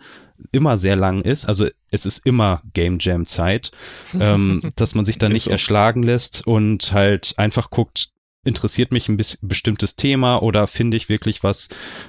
immer 0.53 0.77
sehr 0.77 0.97
lang 0.97 1.23
ist, 1.23 1.45
also 1.47 1.69
es 1.91 2.07
ist 2.07 2.27
immer 2.27 2.63
Game 2.75 2.99
Jam 3.01 3.27
Zeit, 3.27 3.71
ähm, 4.21 4.73
dass 4.77 4.95
man 4.95 5.05
sich 5.05 5.19
da 5.19 5.29
nicht 5.29 5.45
so. 5.45 5.51
erschlagen 5.51 6.03
lässt 6.03 6.47
und 6.47 6.93
halt 6.93 7.35
einfach 7.37 7.71
guckt, 7.71 8.11
interessiert 8.45 8.93
mich 8.93 9.09
ein 9.09 9.17
bestimmtes 9.17 9.97
Thema 9.97 10.43
oder 10.43 10.67
finde 10.67 10.97
ich 10.97 11.09
wirklich 11.09 11.43
was 11.43 11.69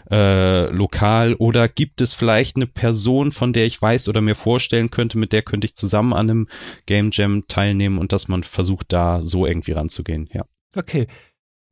äh, 0.10 0.70
lokal 0.70 1.34
oder 1.36 1.68
gibt 1.68 2.02
es 2.02 2.14
vielleicht 2.14 2.56
eine 2.56 2.68
Person, 2.68 3.32
von 3.32 3.54
der 3.54 3.66
ich 3.66 3.82
weiß 3.82 4.10
oder 4.10 4.22
mir 4.22 4.36
vorstellen 4.36 4.90
könnte, 4.92 5.18
mit 5.18 5.34
der 5.34 5.42
könnte 5.42 5.66
ich 5.66 5.76
zusammen 5.76 6.14
an 6.14 6.30
einem 6.30 6.48
Game 6.86 7.10
Jam 7.12 7.46
teilnehmen 7.48 7.98
und 7.98 8.12
dass 8.12 8.28
man 8.28 8.44
versucht, 8.44 8.94
da 8.94 9.22
so 9.22 9.46
irgendwie 9.46 9.72
ranzugehen, 9.72 10.30
ja. 10.34 10.46
Okay. 10.76 11.08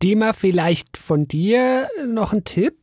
Dima, 0.01 0.33
vielleicht 0.33 0.97
von 0.97 1.27
dir 1.27 1.87
noch 2.07 2.33
ein 2.33 2.43
Tipp? 2.43 2.75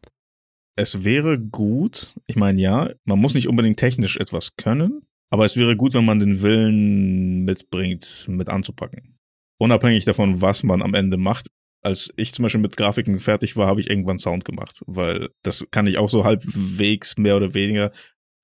Es 0.77 1.05
wäre 1.05 1.39
gut, 1.39 2.15
ich 2.27 2.35
meine 2.35 2.61
ja, 2.61 2.91
man 3.05 3.21
muss 3.21 3.35
nicht 3.35 3.47
unbedingt 3.47 3.79
technisch 3.79 4.17
etwas 4.17 4.57
können, 4.57 5.03
aber 5.31 5.45
es 5.45 5.57
wäre 5.57 5.77
gut, 5.77 5.95
wenn 5.95 6.05
man 6.05 6.19
den 6.19 6.43
Willen 6.43 7.45
mitbringt, 7.45 8.27
mit 8.29 8.49
anzupacken. 8.49 9.17
Unabhängig 9.59 10.05
davon, 10.05 10.41
was 10.41 10.65
man 10.65 10.83
am 10.83 10.95
Ende 10.95 11.17
macht, 11.17 11.49
als 11.85 12.13
ich 12.17 12.33
zum 12.33 12.45
Beispiel 12.45 12.61
mit 12.61 12.77
Grafiken 12.77 13.19
fertig 13.19 13.57
war, 13.57 13.67
habe 13.67 13.81
ich 13.81 13.91
irgendwann 13.91 14.19
Sound 14.19 14.45
gemacht, 14.45 14.83
weil 14.87 15.29
das 15.43 15.67
kann 15.71 15.87
ich 15.87 15.99
auch 15.99 16.11
so 16.11 16.25
halbwegs 16.25 17.17
mehr 17.19 17.37
oder 17.37 17.55
weniger, 17.55 17.93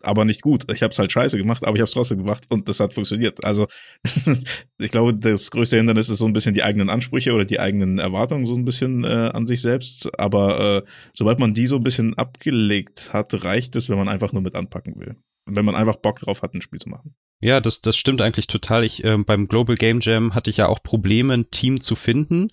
aber 0.03 0.25
nicht 0.25 0.43
gut. 0.43 0.71
Ich 0.73 0.83
habe 0.83 0.93
es 0.93 0.99
halt 0.99 1.13
scheiße 1.13 1.37
gemacht, 1.37 1.65
aber 1.65 1.77
ich 1.77 1.81
habe 1.81 1.89
es 1.89 1.93
trotzdem 1.93 2.19
gemacht 2.19 2.45
und 2.49 2.69
das 2.69 2.81
hat 2.81 2.95
funktioniert. 2.95 3.45
Also 3.45 3.67
ich 4.79 4.91
glaube, 4.91 5.15
das 5.15 5.51
größte 5.51 5.77
Hindernis 5.77 6.09
ist 6.09 6.19
so 6.19 6.27
ein 6.27 6.33
bisschen 6.33 6.55
die 6.55 6.63
eigenen 6.63 6.89
Ansprüche 6.89 7.33
oder 7.33 7.45
die 7.45 7.61
eigenen 7.61 7.99
Erwartungen 7.99 8.47
so 8.47 8.55
ein 8.55 8.65
bisschen 8.65 9.05
äh, 9.05 9.31
an 9.33 9.47
sich 9.47 9.61
selbst. 9.61 10.19
Aber 10.19 10.79
äh, 10.79 10.91
sobald 11.13 11.39
man 11.39 11.55
die 11.55 11.67
so 11.67 11.77
ein 11.77 11.83
bisschen 11.83 12.15
abgelegt 12.15 13.13
hat, 13.13 13.45
reicht 13.45 13.77
es, 13.77 13.89
wenn 13.89 13.99
man 13.99 14.09
einfach 14.09 14.33
nur 14.33 14.43
mit 14.43 14.55
anpacken 14.55 14.99
will. 14.99 15.17
Wenn 15.47 15.65
man 15.65 15.75
einfach 15.75 15.97
Bock 15.97 16.21
drauf 16.21 16.43
hat, 16.43 16.55
ein 16.55 16.63
Spiel 16.63 16.79
zu 16.79 16.89
machen. 16.89 17.15
Ja, 17.43 17.61
das, 17.61 17.81
das 17.81 17.97
stimmt 17.97 18.21
eigentlich 18.21 18.47
total. 18.47 18.85
Ich, 18.85 19.03
äh, 19.05 19.17
beim 19.17 19.49
Global 19.49 19.77
Game 19.77 20.01
Jam 20.01 20.35
hatte 20.35 20.51
ich 20.51 20.59
ja 20.59 20.69
auch 20.69 20.83
Probleme, 20.83 21.35
ein 21.35 21.51
Team 21.51 21.81
zu 21.81 21.97
finden 21.97 22.51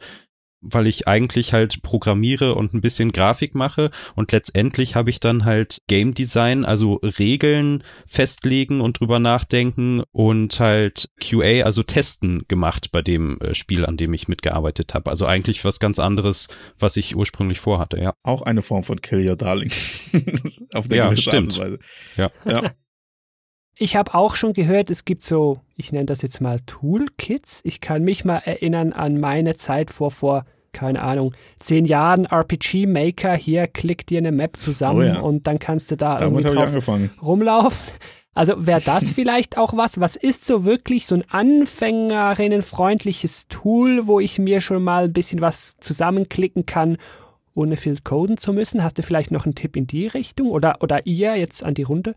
weil 0.61 0.87
ich 0.87 1.07
eigentlich 1.07 1.53
halt 1.53 1.81
programmiere 1.83 2.55
und 2.55 2.73
ein 2.73 2.81
bisschen 2.81 3.11
Grafik 3.11 3.55
mache 3.55 3.91
und 4.15 4.31
letztendlich 4.31 4.95
habe 4.95 5.09
ich 5.09 5.19
dann 5.19 5.45
halt 5.45 5.77
Game 5.87 6.13
Design, 6.13 6.65
also 6.65 6.95
Regeln 6.95 7.83
festlegen 8.05 8.81
und 8.81 8.99
drüber 8.99 9.19
nachdenken 9.19 10.03
und 10.11 10.59
halt 10.59 11.09
QA, 11.21 11.63
also 11.63 11.83
Testen 11.83 12.45
gemacht 12.47 12.91
bei 12.91 13.01
dem 13.01 13.39
äh, 13.39 13.53
Spiel, 13.53 13.85
an 13.85 13.97
dem 13.97 14.13
ich 14.13 14.27
mitgearbeitet 14.27 14.93
habe. 14.93 15.09
Also 15.09 15.25
eigentlich 15.25 15.63
was 15.63 15.79
ganz 15.79 15.99
anderes, 15.99 16.47
was 16.79 16.97
ich 16.97 17.15
ursprünglich 17.15 17.59
vorhatte, 17.59 17.99
ja. 17.99 18.13
Auch 18.23 18.41
eine 18.41 18.61
Form 18.61 18.83
von 18.83 19.01
Kill 19.01 19.27
Your 19.27 19.35
Darlings. 19.35 20.09
Auf 20.73 20.87
der 20.87 20.97
ja, 20.97 21.15
stimmt. 21.15 21.61
Ja. 22.15 22.31
ja. 22.45 22.71
Ich 23.79 23.95
habe 23.95 24.15
auch 24.15 24.35
schon 24.35 24.53
gehört, 24.53 24.89
es 24.89 25.05
gibt 25.05 25.21
so, 25.21 25.59
ich 25.75 25.91
nenne 25.91 26.07
das 26.07 26.23
jetzt 26.23 26.41
mal 26.41 26.59
Toolkits. 26.65 27.61
Ich 27.63 27.79
kann 27.79 28.03
mich 28.03 28.25
mal 28.25 28.39
erinnern 28.39 28.91
an 28.91 29.19
meine 29.19 29.55
Zeit 29.55 29.91
vor, 29.91 30.09
vor, 30.09 30.45
keine 30.71 31.03
Ahnung, 31.03 31.35
zehn 31.59 31.85
Jahren 31.85 32.25
RPG 32.25 32.87
Maker. 32.87 33.35
Hier 33.35 33.67
klickt 33.67 34.09
dir 34.09 34.17
eine 34.17 34.31
Map 34.31 34.57
zusammen 34.57 34.99
oh 34.99 35.03
ja. 35.03 35.19
und 35.19 35.45
dann 35.45 35.59
kannst 35.59 35.91
du 35.91 35.95
da 35.95 36.17
Damit 36.17 36.45
irgendwie 36.45 36.59
drauf 36.59 36.89
rumlaufen. 37.21 37.93
Also 38.33 38.65
wäre 38.65 38.81
das 38.81 39.09
vielleicht 39.11 39.59
auch 39.59 39.77
was? 39.77 39.99
Was 39.99 40.15
ist 40.15 40.45
so 40.45 40.65
wirklich 40.65 41.05
so 41.05 41.13
ein 41.15 41.23
anfängerinnenfreundliches 41.29 43.47
Tool, 43.47 44.07
wo 44.07 44.19
ich 44.19 44.39
mir 44.39 44.59
schon 44.61 44.83
mal 44.83 45.03
ein 45.05 45.13
bisschen 45.13 45.41
was 45.41 45.77
zusammenklicken 45.79 46.65
kann, 46.65 46.97
ohne 47.53 47.77
viel 47.77 47.99
coden 48.03 48.37
zu 48.37 48.53
müssen? 48.53 48.83
Hast 48.83 48.97
du 48.97 49.03
vielleicht 49.03 49.29
noch 49.29 49.45
einen 49.45 49.53
Tipp 49.53 49.75
in 49.75 49.85
die 49.85 50.07
Richtung 50.07 50.49
oder, 50.49 50.77
oder 50.81 51.05
ihr 51.05 51.35
jetzt 51.35 51.63
an 51.63 51.75
die 51.75 51.83
Runde? 51.83 52.15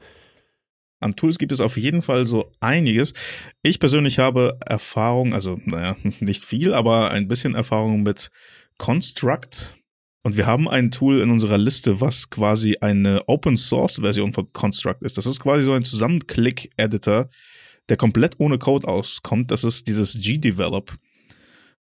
An 1.01 1.17
Tools 1.17 1.39
gibt 1.39 1.53
es 1.53 1.61
auf 1.61 1.77
jeden 1.77 2.03
Fall 2.03 2.27
so 2.27 2.53
einiges. 2.61 3.15
Ich 3.63 3.81
persönlich 3.81 4.19
habe 4.19 4.59
Erfahrung, 4.65 5.33
also 5.35 5.59
naja, 5.65 5.97
nicht 6.21 6.45
viel, 6.45 6.75
aber 6.75 7.11
ein 7.11 7.27
bisschen 7.27 7.55
Erfahrung 7.55 8.03
mit 8.03 8.31
Construct. 8.79 9.77
Und 10.23 10.37
wir 10.37 10.47
haben 10.47 10.69
ein 10.69 10.91
Tool 10.91 11.21
in 11.21 11.31
unserer 11.31 11.57
Liste, 11.57 12.03
was 12.03 12.29
quasi 12.29 12.77
eine 12.81 13.27
Open 13.27 13.57
Source 13.57 14.01
Version 14.01 14.35
von 14.35 14.53
Construct 14.53 14.99
ist. 15.01 15.17
Das 15.17 15.25
ist 15.25 15.41
quasi 15.41 15.63
so 15.63 15.73
ein 15.73 15.83
Zusammenklick-Editor, 15.85 17.31
der 17.89 17.97
komplett 17.97 18.39
ohne 18.39 18.59
Code 18.59 18.87
auskommt. 18.87 19.51
Das 19.51 19.65
ist 19.65 19.89
dieses 19.89 20.21
G-Develop 20.21 20.93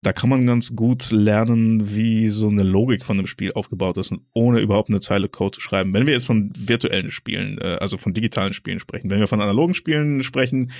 da 0.04 0.12
kann 0.12 0.28
man 0.28 0.46
ganz 0.46 0.76
gut 0.76 1.10
lernen, 1.10 1.94
wie 1.94 2.28
so 2.28 2.48
eine 2.48 2.62
Logik 2.62 3.04
von 3.04 3.18
einem 3.18 3.26
Spiel 3.26 3.52
aufgebaut 3.52 3.96
ist, 3.96 4.14
ohne 4.34 4.60
überhaupt 4.60 4.90
eine 4.90 5.00
Zeile 5.00 5.28
Code 5.28 5.52
zu 5.52 5.60
schreiben. 5.60 5.94
Wenn 5.94 6.06
wir 6.06 6.12
jetzt 6.12 6.26
von 6.26 6.52
virtuellen 6.56 7.10
Spielen, 7.10 7.58
äh, 7.58 7.78
also 7.80 7.96
von 7.96 8.12
digitalen 8.12 8.52
Spielen 8.52 8.80
sprechen, 8.80 9.10
wenn 9.10 9.20
wir 9.20 9.26
von 9.26 9.40
analogen 9.40 9.74
Spielen 9.74 10.22
sprechen, 10.22 10.72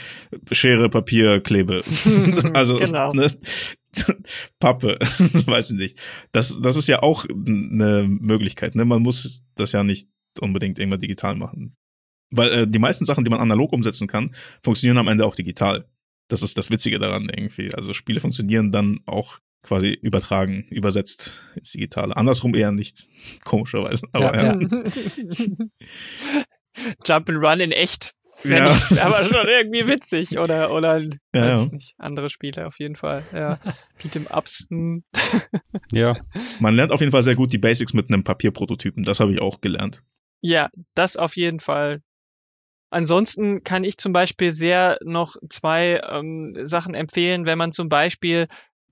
Schere, 0.52 0.90
Papier, 0.90 1.40
Klebe. 1.40 1.82
also 2.54 2.76
genau. 2.76 3.12
ne, 3.12 3.30
Pappe, 4.60 4.98
weiß 4.98 5.70
ich 5.70 5.76
nicht. 5.76 5.98
Das, 6.32 6.60
das 6.60 6.76
ist 6.76 6.88
ja 6.88 7.02
auch 7.02 7.24
eine 7.24 8.06
Möglichkeit. 8.06 8.74
Ne? 8.74 8.84
Man 8.84 9.02
muss 9.02 9.42
das 9.54 9.72
ja 9.72 9.84
nicht 9.84 10.08
unbedingt 10.40 10.78
irgendwann 10.78 11.00
digital 11.00 11.34
machen. 11.36 11.76
Weil 12.30 12.50
äh, 12.50 12.66
die 12.66 12.78
meisten 12.78 13.04
Sachen, 13.04 13.24
die 13.24 13.30
man 13.30 13.40
analog 13.40 13.72
umsetzen 13.72 14.08
kann, 14.08 14.34
funktionieren 14.62 14.98
am 14.98 15.08
Ende 15.08 15.24
auch 15.24 15.36
digital. 15.36 15.86
Das 16.34 16.42
ist 16.42 16.58
das 16.58 16.68
Witzige 16.68 16.98
daran 16.98 17.28
irgendwie. 17.28 17.72
Also 17.72 17.94
Spiele 17.94 18.18
funktionieren 18.18 18.72
dann 18.72 18.98
auch 19.06 19.38
quasi 19.62 19.96
übertragen, 20.02 20.66
übersetzt 20.68 21.44
ins 21.54 21.70
Digitale. 21.70 22.16
Andersrum 22.16 22.56
eher 22.56 22.72
nicht, 22.72 23.06
komischerweise. 23.44 24.08
Aber 24.10 24.34
ja. 24.34 24.54
ja. 24.54 24.58
Jump 27.06 27.28
and 27.28 27.38
Run 27.38 27.60
in 27.60 27.70
echt. 27.70 28.16
Ja. 28.42 28.74
Nicht, 28.74 29.00
aber 29.00 29.28
schon 29.28 29.46
irgendwie 29.46 29.88
witzig 29.88 30.40
oder 30.40 30.72
oder 30.72 31.02
ja, 31.02 31.08
weiß 31.34 31.54
ja. 31.54 31.66
nicht, 31.66 31.94
andere 31.98 32.28
Spiele 32.28 32.66
auf 32.66 32.80
jeden 32.80 32.96
Fall. 32.96 33.22
Ja, 33.32 33.60
Beat'em 34.02 34.26
Ups. 34.36 34.66
Hm. 34.70 35.04
ja, 35.92 36.16
man 36.58 36.74
lernt 36.74 36.90
auf 36.90 36.98
jeden 36.98 37.12
Fall 37.12 37.22
sehr 37.22 37.36
gut 37.36 37.52
die 37.52 37.58
Basics 37.58 37.92
mit 37.92 38.08
einem 38.08 38.24
Papierprototypen. 38.24 39.04
Das 39.04 39.20
habe 39.20 39.32
ich 39.32 39.40
auch 39.40 39.60
gelernt. 39.60 40.02
Ja, 40.40 40.68
das 40.96 41.16
auf 41.16 41.36
jeden 41.36 41.60
Fall. 41.60 42.02
Ansonsten 42.94 43.64
kann 43.64 43.82
ich 43.82 43.98
zum 43.98 44.12
Beispiel 44.12 44.52
sehr 44.52 44.98
noch 45.02 45.34
zwei 45.50 46.00
ähm, 46.08 46.54
Sachen 46.54 46.94
empfehlen, 46.94 47.44
wenn 47.44 47.58
man 47.58 47.72
zum 47.72 47.88
Beispiel 47.88 48.46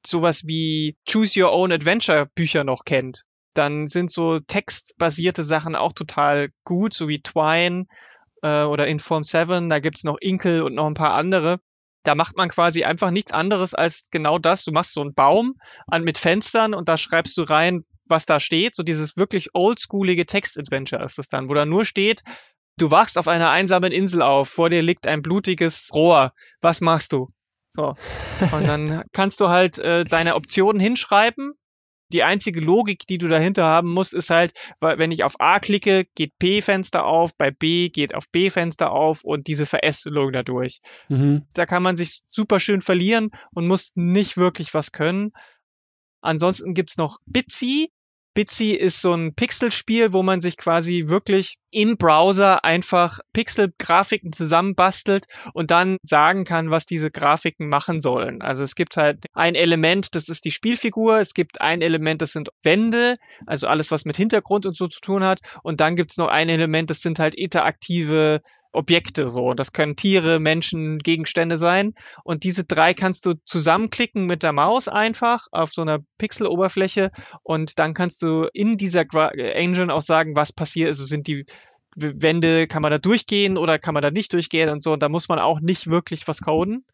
sowas 0.04 0.44
wie 0.44 0.96
Choose 1.08 1.40
Your 1.40 1.52
Own 1.52 1.70
Adventure 1.70 2.26
Bücher 2.34 2.64
noch 2.64 2.84
kennt. 2.84 3.22
Dann 3.54 3.86
sind 3.86 4.10
so 4.10 4.40
textbasierte 4.40 5.44
Sachen 5.44 5.76
auch 5.76 5.92
total 5.92 6.48
gut, 6.64 6.94
so 6.94 7.06
wie 7.06 7.22
Twine 7.22 7.86
äh, 8.42 8.64
oder 8.64 8.88
Inform 8.88 9.22
7. 9.22 9.68
Da 9.68 9.78
gibt's 9.78 10.02
noch 10.02 10.18
Inkel 10.20 10.62
und 10.62 10.74
noch 10.74 10.86
ein 10.86 10.94
paar 10.94 11.14
andere. 11.14 11.60
Da 12.02 12.16
macht 12.16 12.36
man 12.36 12.48
quasi 12.48 12.82
einfach 12.82 13.12
nichts 13.12 13.30
anderes 13.30 13.72
als 13.72 14.08
genau 14.10 14.36
das. 14.36 14.64
Du 14.64 14.72
machst 14.72 14.94
so 14.94 15.00
einen 15.00 15.14
Baum 15.14 15.54
an, 15.86 16.02
mit 16.02 16.18
Fenstern 16.18 16.74
und 16.74 16.88
da 16.88 16.98
schreibst 16.98 17.36
du 17.36 17.42
rein, 17.42 17.82
was 18.06 18.26
da 18.26 18.40
steht. 18.40 18.74
So 18.74 18.82
dieses 18.82 19.16
wirklich 19.16 19.50
oldschoolige 19.54 20.26
Text-Adventure 20.26 21.04
ist 21.04 21.18
das 21.18 21.28
dann, 21.28 21.48
wo 21.48 21.54
da 21.54 21.66
nur 21.66 21.84
steht, 21.84 22.22
Du 22.78 22.90
wachst 22.90 23.19
auf 23.19 23.28
einer 23.28 23.51
einsamen 23.51 23.93
Insel 23.93 24.23
auf, 24.23 24.49
vor 24.49 24.70
dir 24.70 24.82
liegt 24.82 25.07
ein 25.07 25.23
blutiges 25.23 25.90
Rohr. 25.93 26.32
Was 26.61 26.81
machst 26.81 27.12
du? 27.12 27.28
So. 27.70 27.97
Und 28.40 28.66
dann 28.66 29.03
kannst 29.12 29.40
du 29.40 29.49
halt 29.49 29.78
äh, 29.78 30.05
deine 30.05 30.35
Optionen 30.35 30.81
hinschreiben. 30.81 31.53
Die 32.12 32.23
einzige 32.23 32.61
Logik, 32.61 33.07
die 33.07 33.16
du 33.16 33.27
dahinter 33.27 33.65
haben 33.65 33.90
musst, 33.90 34.12
ist 34.12 34.28
halt, 34.28 34.53
wenn 34.81 35.11
ich 35.11 35.24
auf 35.24 35.40
A 35.40 35.59
klicke, 35.61 36.05
geht 36.15 36.36
P-Fenster 36.39 37.07
auf, 37.07 37.35
bei 37.36 37.51
B 37.51 37.89
geht 37.89 38.15
auf 38.15 38.28
B-Fenster 38.28 38.93
auf 38.93 39.24
und 39.24 39.47
diese 39.47 39.65
Verästelung 39.65 40.31
dadurch. 40.31 40.81
Mhm. 41.09 41.47
Da 41.55 41.65
kann 41.65 41.82
man 41.82 41.97
sich 41.97 42.20
super 42.28 42.61
schön 42.61 42.82
verlieren 42.82 43.31
und 43.55 43.66
muss 43.66 43.93
nicht 43.94 44.36
wirklich 44.36 44.74
was 44.74 44.93
können. 44.93 45.32
Ansonsten 46.20 46.74
gibt's 46.74 46.99
noch 46.99 47.19
Bitsy. 47.24 47.90
Bitsy 48.34 48.72
ist 48.72 49.02
so 49.02 49.12
ein 49.12 49.34
Pixelspiel, 49.34 50.12
wo 50.12 50.22
man 50.22 50.40
sich 50.40 50.56
quasi 50.56 51.04
wirklich 51.09 51.59
im 51.70 51.96
Browser 51.96 52.64
einfach 52.64 53.18
Pixel-Grafiken 53.32 54.32
zusammenbastelt 54.32 55.26
und 55.54 55.70
dann 55.70 55.96
sagen 56.02 56.44
kann, 56.44 56.70
was 56.70 56.86
diese 56.86 57.10
Grafiken 57.10 57.68
machen 57.68 58.00
sollen. 58.00 58.42
Also 58.42 58.62
es 58.62 58.74
gibt 58.74 58.96
halt 58.96 59.26
ein 59.34 59.54
Element, 59.54 60.14
das 60.14 60.28
ist 60.28 60.44
die 60.44 60.50
Spielfigur, 60.50 61.18
es 61.18 61.34
gibt 61.34 61.60
ein 61.60 61.82
Element, 61.82 62.22
das 62.22 62.32
sind 62.32 62.50
Wände, 62.62 63.16
also 63.46 63.66
alles, 63.66 63.90
was 63.90 64.04
mit 64.04 64.16
Hintergrund 64.16 64.66
und 64.66 64.76
so 64.76 64.86
zu 64.86 65.00
tun 65.00 65.24
hat. 65.24 65.40
Und 65.62 65.80
dann 65.80 65.96
gibt's 65.96 66.16
noch 66.18 66.28
ein 66.28 66.48
Element, 66.48 66.90
das 66.90 67.00
sind 67.00 67.18
halt 67.18 67.34
interaktive 67.34 68.40
Objekte 68.73 69.28
so. 69.28 69.55
Das 69.55 69.73
können 69.73 69.97
Tiere, 69.97 70.40
Menschen, 70.40 70.99
Gegenstände 70.99 71.59
sein. 71.59 71.94
Und 72.24 72.44
diese 72.44 72.65
drei 72.65 72.94
kannst 72.94 73.27
du 73.27 73.35
zusammenklicken 73.44 74.27
mit 74.27 74.43
der 74.43 74.53
Maus 74.53 74.89
einfach 74.89 75.47
auf 75.53 75.73
so 75.73 75.82
einer 75.82 76.01
Pixel-Oberfläche 76.19 77.11
und 77.43 77.78
dann 77.78 77.94
kannst 77.94 78.23
du 78.23 78.49
in 78.53 78.77
dieser 78.77 79.05
Engine 79.35 79.93
auch 79.93 80.03
sagen, 80.03 80.36
was 80.36 80.53
passiert. 80.53 80.89
Also 80.89 81.05
sind 81.05 81.27
die 81.27 81.44
Wände, 81.94 82.66
kann 82.66 82.82
man 82.82 82.90
da 82.90 82.99
durchgehen 82.99 83.59
oder 83.59 83.78
kann 83.78 83.94
man 83.94 84.03
da 84.03 84.11
nicht 84.11 84.32
durchgehen 84.32 84.70
und 84.70 84.82
so. 84.82 84.93
Und 84.93 85.03
da 85.03 85.09
muss 85.09 85.28
man 85.28 85.39
auch 85.39 85.61
nicht 85.61 85.89
wirklich 85.89 86.27
was 86.27 86.40
coden. 86.40 86.85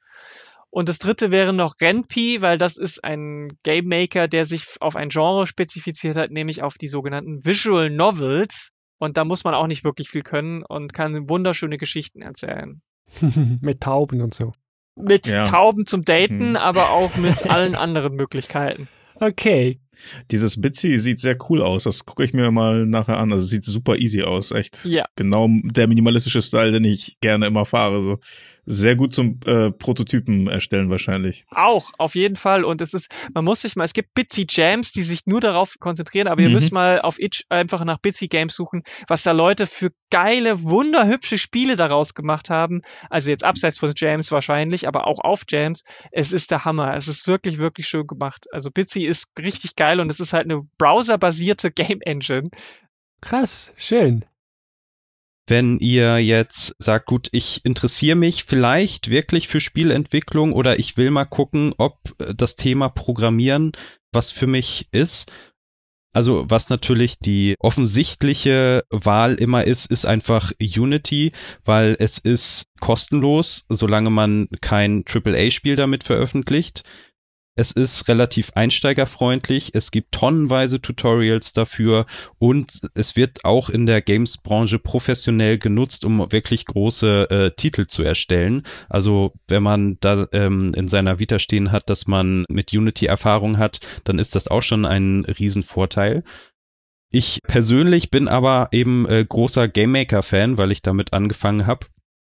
Und 0.70 0.88
das 0.88 0.98
dritte 0.98 1.30
wäre 1.30 1.52
noch 1.52 1.74
Renpi, 1.80 2.42
weil 2.42 2.58
das 2.58 2.76
ist 2.76 3.02
ein 3.02 3.56
Game 3.62 3.88
Maker, 3.88 4.28
der 4.28 4.44
sich 4.44 4.64
auf 4.80 4.96
ein 4.96 5.08
Genre 5.08 5.46
spezifiziert 5.46 6.16
hat, 6.16 6.30
nämlich 6.30 6.62
auf 6.62 6.76
die 6.76 6.88
sogenannten 6.88 7.44
Visual 7.44 7.88
Novels. 7.88 8.70
Und 8.98 9.16
da 9.16 9.24
muss 9.24 9.44
man 9.44 9.54
auch 9.54 9.66
nicht 9.66 9.84
wirklich 9.84 10.10
viel 10.10 10.22
können 10.22 10.62
und 10.62 10.92
kann 10.92 11.28
wunderschöne 11.28 11.78
Geschichten 11.78 12.20
erzählen. 12.20 12.82
mit 13.60 13.80
Tauben 13.80 14.20
und 14.20 14.34
so. 14.34 14.52
Mit 14.96 15.28
ja. 15.28 15.44
Tauben 15.44 15.86
zum 15.86 16.04
Daten, 16.04 16.50
mhm. 16.50 16.56
aber 16.56 16.90
auch 16.90 17.16
mit 17.16 17.46
allen 17.50 17.74
anderen 17.74 18.14
Möglichkeiten. 18.14 18.88
Okay. 19.14 19.80
Dieses 20.30 20.60
Bitsy 20.60 20.98
sieht 20.98 21.18
sehr 21.18 21.36
cool 21.48 21.60
aus. 21.60 21.84
Das 21.84 22.06
gucke 22.06 22.22
ich 22.22 22.32
mir 22.32 22.50
mal 22.50 22.86
nachher 22.86 23.18
an. 23.18 23.32
Also 23.32 23.46
sieht 23.46 23.64
super 23.64 23.96
easy 23.96 24.22
aus. 24.22 24.52
Echt. 24.52 24.84
Ja. 24.84 25.04
Genau 25.16 25.48
der 25.64 25.88
minimalistische 25.88 26.42
Style, 26.42 26.72
den 26.72 26.84
ich 26.84 27.18
gerne 27.20 27.46
immer 27.46 27.64
fahre. 27.64 28.02
So 28.02 28.18
sehr 28.70 28.96
gut 28.96 29.14
zum 29.14 29.40
äh, 29.46 29.70
Prototypen 29.70 30.46
erstellen 30.46 30.90
wahrscheinlich. 30.90 31.46
Auch, 31.50 31.92
auf 31.96 32.14
jeden 32.14 32.36
Fall. 32.36 32.64
Und 32.64 32.82
es 32.82 32.92
ist, 32.92 33.10
man 33.32 33.44
muss 33.44 33.62
sich 33.62 33.76
mal, 33.76 33.84
es 33.84 33.94
gibt 33.94 34.12
Bitsy 34.12 34.46
Jams, 34.48 34.92
die 34.92 35.02
sich 35.02 35.26
nur 35.26 35.40
darauf 35.40 35.76
konzentrieren, 35.80 36.28
aber 36.28 36.42
mhm. 36.42 36.48
ihr 36.48 36.54
müsst 36.54 36.72
mal 36.72 37.00
auf 37.00 37.18
Itch 37.18 37.44
einfach 37.48 37.82
nach 37.84 37.98
Bitsy 37.98 38.28
Games 38.28 38.54
suchen, 38.54 38.82
was 39.08 39.22
da 39.22 39.32
Leute 39.32 39.66
für 39.66 39.90
geile, 40.10 40.62
wunderhübsche 40.62 41.38
Spiele 41.38 41.76
daraus 41.76 42.12
gemacht 42.12 42.50
haben. 42.50 42.82
Also 43.08 43.30
jetzt 43.30 43.42
abseits 43.42 43.78
von 43.78 43.92
Jams 43.96 44.30
wahrscheinlich, 44.32 44.86
aber 44.86 45.06
auch 45.06 45.20
auf 45.20 45.44
Jams. 45.48 45.82
Es 46.12 46.32
ist 46.32 46.50
der 46.50 46.66
Hammer. 46.66 46.94
Es 46.94 47.08
ist 47.08 47.26
wirklich, 47.26 47.56
wirklich 47.56 47.88
schön 47.88 48.06
gemacht. 48.06 48.46
Also 48.52 48.70
Bitsy 48.70 49.04
ist 49.04 49.30
richtig 49.38 49.76
geil 49.76 49.98
und 49.98 50.10
es 50.10 50.20
ist 50.20 50.34
halt 50.34 50.44
eine 50.44 50.62
browserbasierte 50.76 51.70
Game 51.72 52.00
Engine. 52.02 52.50
Krass, 53.22 53.72
schön 53.76 54.24
wenn 55.48 55.78
ihr 55.78 56.18
jetzt 56.18 56.74
sagt, 56.78 57.06
gut, 57.06 57.28
ich 57.32 57.64
interessiere 57.64 58.16
mich 58.16 58.44
vielleicht 58.44 59.10
wirklich 59.10 59.48
für 59.48 59.60
Spielentwicklung 59.60 60.52
oder 60.52 60.78
ich 60.78 60.96
will 60.96 61.10
mal 61.10 61.24
gucken, 61.24 61.74
ob 61.78 61.98
äh, 62.20 62.34
das 62.34 62.56
Thema 62.56 62.88
Programmieren 62.88 63.72
was 64.12 64.30
für 64.30 64.46
mich 64.46 64.88
ist. 64.92 65.30
Also 66.14 66.46
was 66.48 66.70
natürlich 66.70 67.18
die 67.18 67.54
offensichtliche 67.60 68.82
Wahl 68.90 69.34
immer 69.34 69.64
ist, 69.64 69.90
ist 69.90 70.06
einfach 70.06 70.52
Unity, 70.60 71.32
weil 71.64 71.96
es 71.98 72.18
ist 72.18 72.64
kostenlos, 72.80 73.66
solange 73.68 74.10
man 74.10 74.48
kein 74.60 75.04
AAA-Spiel 75.06 75.76
damit 75.76 76.04
veröffentlicht. 76.04 76.82
Es 77.58 77.72
ist 77.72 78.06
relativ 78.06 78.52
einsteigerfreundlich. 78.54 79.72
Es 79.74 79.90
gibt 79.90 80.12
tonnenweise 80.12 80.80
Tutorials 80.80 81.52
dafür 81.52 82.06
und 82.38 82.82
es 82.94 83.16
wird 83.16 83.44
auch 83.44 83.68
in 83.68 83.84
der 83.84 84.00
Games-Branche 84.00 84.78
professionell 84.78 85.58
genutzt, 85.58 86.04
um 86.04 86.30
wirklich 86.30 86.66
große 86.66 87.28
äh, 87.30 87.50
Titel 87.56 87.88
zu 87.88 88.04
erstellen. 88.04 88.62
Also 88.88 89.32
wenn 89.48 89.64
man 89.64 89.96
da 89.98 90.28
ähm, 90.30 90.72
in 90.76 90.86
seiner 90.86 91.18
Vita 91.18 91.40
stehen 91.40 91.72
hat, 91.72 91.90
dass 91.90 92.06
man 92.06 92.44
mit 92.48 92.72
Unity 92.72 93.06
Erfahrung 93.06 93.58
hat, 93.58 93.80
dann 94.04 94.20
ist 94.20 94.36
das 94.36 94.46
auch 94.46 94.62
schon 94.62 94.84
ein 94.84 95.24
Riesenvorteil. 95.24 96.22
Ich 97.10 97.40
persönlich 97.42 98.12
bin 98.12 98.28
aber 98.28 98.68
eben 98.70 99.04
äh, 99.08 99.26
großer 99.28 99.66
Game 99.66 99.90
Maker 99.90 100.22
Fan, 100.22 100.58
weil 100.58 100.70
ich 100.70 100.82
damit 100.82 101.12
angefangen 101.12 101.66
habe 101.66 101.86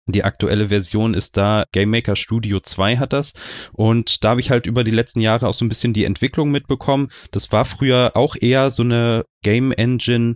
die 0.06 0.24
aktuelle 0.24 0.68
Version 0.68 1.14
ist 1.14 1.36
da, 1.36 1.64
Game 1.72 1.90
Maker 1.90 2.16
Studio 2.16 2.60
2 2.60 2.96
hat 2.96 3.12
das. 3.12 3.34
Und 3.72 4.24
da 4.24 4.30
habe 4.30 4.40
ich 4.40 4.50
halt 4.50 4.66
über 4.66 4.84
die 4.84 4.90
letzten 4.90 5.20
Jahre 5.20 5.48
auch 5.48 5.54
so 5.54 5.64
ein 5.64 5.68
bisschen 5.68 5.92
die 5.92 6.04
Entwicklung 6.04 6.50
mitbekommen. 6.50 7.08
Das 7.30 7.52
war 7.52 7.64
früher 7.64 8.12
auch 8.14 8.34
eher 8.38 8.70
so 8.70 8.82
eine 8.82 9.24
Game 9.42 9.70
Engine, 9.70 10.34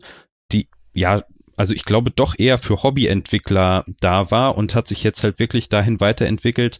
die, 0.52 0.68
ja, 0.94 1.24
also 1.56 1.74
ich 1.74 1.84
glaube 1.84 2.10
doch 2.10 2.38
eher 2.38 2.58
für 2.58 2.82
Hobbyentwickler 2.82 3.84
da 4.00 4.30
war 4.30 4.56
und 4.56 4.74
hat 4.74 4.86
sich 4.86 5.02
jetzt 5.02 5.24
halt 5.24 5.38
wirklich 5.38 5.68
dahin 5.68 6.00
weiterentwickelt, 6.00 6.78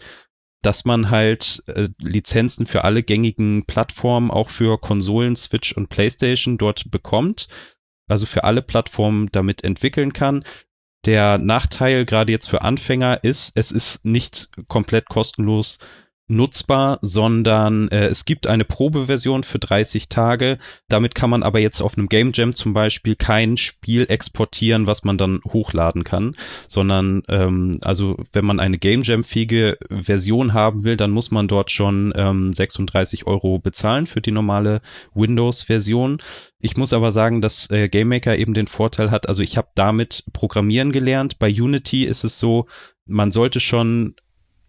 dass 0.62 0.84
man 0.84 1.10
halt 1.10 1.62
äh, 1.66 1.88
Lizenzen 1.98 2.66
für 2.66 2.84
alle 2.84 3.02
gängigen 3.02 3.64
Plattformen, 3.66 4.30
auch 4.30 4.48
für 4.48 4.78
Konsolen, 4.78 5.34
Switch 5.34 5.72
und 5.72 5.88
PlayStation 5.88 6.58
dort 6.58 6.90
bekommt 6.90 7.48
also 8.08 8.26
für 8.26 8.44
alle 8.44 8.62
Plattformen 8.62 9.28
damit 9.32 9.64
entwickeln 9.64 10.12
kann. 10.12 10.44
Der 11.06 11.38
Nachteil 11.38 12.04
gerade 12.04 12.32
jetzt 12.32 12.50
für 12.50 12.62
Anfänger 12.62 13.22
ist, 13.22 13.56
es 13.56 13.70
ist 13.70 14.04
nicht 14.04 14.50
komplett 14.66 15.06
kostenlos 15.08 15.78
nutzbar, 16.28 16.98
sondern 17.02 17.88
äh, 17.88 18.06
es 18.06 18.24
gibt 18.24 18.48
eine 18.48 18.64
Probeversion 18.64 19.44
für 19.44 19.58
30 19.58 20.08
Tage. 20.08 20.58
Damit 20.88 21.14
kann 21.14 21.30
man 21.30 21.42
aber 21.42 21.60
jetzt 21.60 21.80
auf 21.80 21.96
einem 21.96 22.08
Game 22.08 22.32
Jam 22.34 22.52
zum 22.52 22.72
Beispiel 22.72 23.14
kein 23.14 23.56
Spiel 23.56 24.06
exportieren, 24.08 24.86
was 24.86 25.04
man 25.04 25.18
dann 25.18 25.40
hochladen 25.46 26.02
kann, 26.02 26.32
sondern 26.66 27.22
ähm, 27.28 27.78
also 27.82 28.16
wenn 28.32 28.44
man 28.44 28.58
eine 28.58 28.78
Game 28.78 29.02
Jam-fähige 29.02 29.78
Version 29.88 30.52
haben 30.52 30.82
will, 30.82 30.96
dann 30.96 31.12
muss 31.12 31.30
man 31.30 31.46
dort 31.46 31.70
schon 31.70 32.12
ähm, 32.16 32.52
36 32.52 33.26
Euro 33.26 33.58
bezahlen 33.58 34.06
für 34.06 34.20
die 34.20 34.32
normale 34.32 34.80
Windows-Version. 35.14 36.18
Ich 36.60 36.76
muss 36.76 36.92
aber 36.92 37.12
sagen, 37.12 37.40
dass 37.40 37.70
äh, 37.70 37.88
GameMaker 37.88 38.36
eben 38.36 38.54
den 38.54 38.66
Vorteil 38.66 39.12
hat, 39.12 39.28
also 39.28 39.42
ich 39.42 39.56
habe 39.56 39.68
damit 39.76 40.24
Programmieren 40.32 40.90
gelernt. 40.90 41.38
Bei 41.38 41.48
Unity 41.48 42.04
ist 42.04 42.24
es 42.24 42.40
so, 42.40 42.66
man 43.06 43.30
sollte 43.30 43.60
schon 43.60 44.16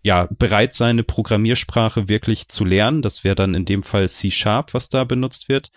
ja, 0.07 0.29
bereit 0.31 0.73
sein, 0.73 0.91
eine 0.91 1.03
Programmiersprache 1.03 2.07
wirklich 2.07 2.47
zu 2.47 2.63
lernen. 2.63 3.01
Das 3.01 3.25
wäre 3.25 3.35
dann 3.35 3.53
in 3.53 3.65
dem 3.65 3.83
Fall 3.83 4.07
C 4.07 4.31
Sharp, 4.31 4.73
was 4.73 4.87
da 4.87 5.03
benutzt 5.03 5.49
wird. 5.49 5.69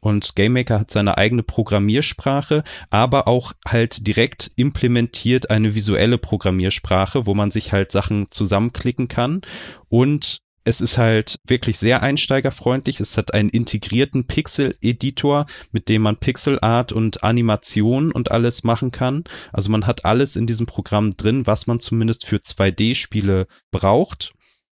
Und 0.00 0.34
GameMaker 0.34 0.80
hat 0.80 0.90
seine 0.90 1.16
eigene 1.16 1.44
Programmiersprache, 1.44 2.64
aber 2.90 3.28
auch 3.28 3.52
halt 3.64 4.04
direkt 4.08 4.50
implementiert 4.56 5.50
eine 5.50 5.76
visuelle 5.76 6.18
Programmiersprache, 6.18 7.26
wo 7.26 7.34
man 7.34 7.52
sich 7.52 7.72
halt 7.72 7.92
Sachen 7.92 8.28
zusammenklicken 8.28 9.06
kann 9.06 9.42
und 9.88 10.42
es 10.66 10.80
ist 10.80 10.98
halt 10.98 11.38
wirklich 11.46 11.78
sehr 11.78 12.02
einsteigerfreundlich. 12.02 12.98
Es 12.98 13.16
hat 13.16 13.32
einen 13.32 13.50
integrierten 13.50 14.26
Pixel-Editor, 14.26 15.46
mit 15.70 15.88
dem 15.88 16.02
man 16.02 16.16
Pixelart 16.16 16.90
und 16.90 17.22
Animation 17.22 18.10
und 18.10 18.32
alles 18.32 18.64
machen 18.64 18.90
kann. 18.90 19.22
Also 19.52 19.70
man 19.70 19.86
hat 19.86 20.04
alles 20.04 20.34
in 20.34 20.48
diesem 20.48 20.66
Programm 20.66 21.16
drin, 21.16 21.46
was 21.46 21.68
man 21.68 21.78
zumindest 21.78 22.26
für 22.26 22.38
2D-Spiele 22.38 23.46
braucht. 23.70 24.32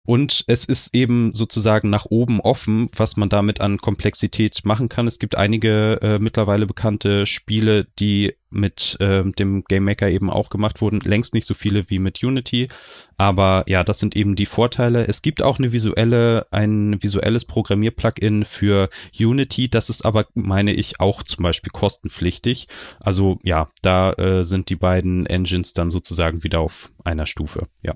Und 0.07 0.45
es 0.47 0.63
ist 0.63 0.95
eben 0.95 1.33
sozusagen 1.33 1.89
nach 1.89 2.05
oben 2.05 2.39
offen, 2.39 2.87
was 2.95 3.17
man 3.17 3.27
damit 3.27 3.59
an 3.59 3.77
Komplexität 3.77 4.61
machen 4.63 4.87
kann. 4.87 5.05
Es 5.05 5.19
gibt 5.19 5.37
einige 5.37 5.99
äh, 6.01 6.17
mittlerweile 6.17 6.65
bekannte 6.65 7.25
Spiele, 7.25 7.87
die 7.99 8.33
mit 8.49 8.95
äh, 9.01 9.29
dem 9.31 9.65
Game 9.65 9.83
Maker 9.83 10.07
eben 10.07 10.29
auch 10.29 10.49
gemacht 10.49 10.79
wurden. 10.79 11.01
Längst 11.01 11.33
nicht 11.33 11.45
so 11.45 11.53
viele 11.53 11.89
wie 11.89 11.99
mit 11.99 12.23
Unity. 12.23 12.69
Aber 13.17 13.65
ja, 13.67 13.83
das 13.83 13.99
sind 13.99 14.15
eben 14.15 14.37
die 14.37 14.45
Vorteile. 14.45 15.05
Es 15.05 15.21
gibt 15.21 15.41
auch 15.41 15.59
eine 15.59 15.73
visuelle, 15.73 16.47
ein 16.51 17.03
visuelles 17.03 17.43
Programmier-Plugin 17.43 18.45
für 18.45 18.89
Unity. 19.19 19.69
Das 19.69 19.89
ist 19.89 20.05
aber, 20.05 20.27
meine 20.33 20.71
ich, 20.71 21.01
auch 21.01 21.21
zum 21.21 21.43
Beispiel 21.43 21.71
kostenpflichtig. 21.73 22.69
Also 23.01 23.39
ja, 23.43 23.69
da 23.81 24.13
äh, 24.13 24.45
sind 24.45 24.69
die 24.69 24.77
beiden 24.77 25.25
Engines 25.25 25.73
dann 25.73 25.89
sozusagen 25.89 26.45
wieder 26.45 26.61
auf 26.61 26.93
einer 27.03 27.25
Stufe. 27.25 27.67
Ja. 27.81 27.95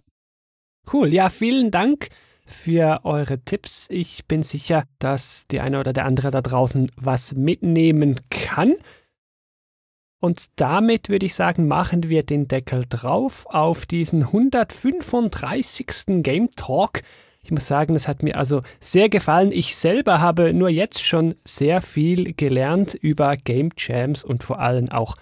Cool, 0.91 1.13
ja, 1.13 1.29
vielen 1.29 1.71
Dank 1.71 2.09
für 2.45 3.01
eure 3.03 3.39
Tipps. 3.39 3.87
Ich 3.89 4.25
bin 4.25 4.43
sicher, 4.43 4.83
dass 4.99 5.47
die 5.47 5.59
eine 5.59 5.79
oder 5.79 5.93
der 5.93 6.05
andere 6.05 6.31
da 6.31 6.41
draußen 6.41 6.91
was 6.97 7.33
mitnehmen 7.33 8.19
kann. 8.29 8.75
Und 10.19 10.45
damit 10.57 11.09
würde 11.09 11.25
ich 11.25 11.33
sagen, 11.33 11.67
machen 11.67 12.07
wir 12.09 12.23
den 12.23 12.47
Deckel 12.47 12.85
drauf 12.87 13.47
auf 13.49 13.85
diesen 13.87 14.23
135. 14.25 16.21
Game 16.21 16.51
Talk. 16.51 17.01
Ich 17.43 17.49
muss 17.49 17.67
sagen, 17.67 17.95
es 17.95 18.07
hat 18.07 18.21
mir 18.21 18.37
also 18.37 18.61
sehr 18.79 19.09
gefallen. 19.09 19.51
Ich 19.51 19.75
selber 19.75 20.21
habe 20.21 20.53
nur 20.53 20.69
jetzt 20.69 21.01
schon 21.01 21.33
sehr 21.43 21.81
viel 21.81 22.33
gelernt 22.33 22.93
über 22.93 23.35
Game 23.35 23.69
Jams 23.75 24.23
und 24.23 24.43
vor 24.43 24.59
allem 24.59 24.89
auch, 24.89 25.15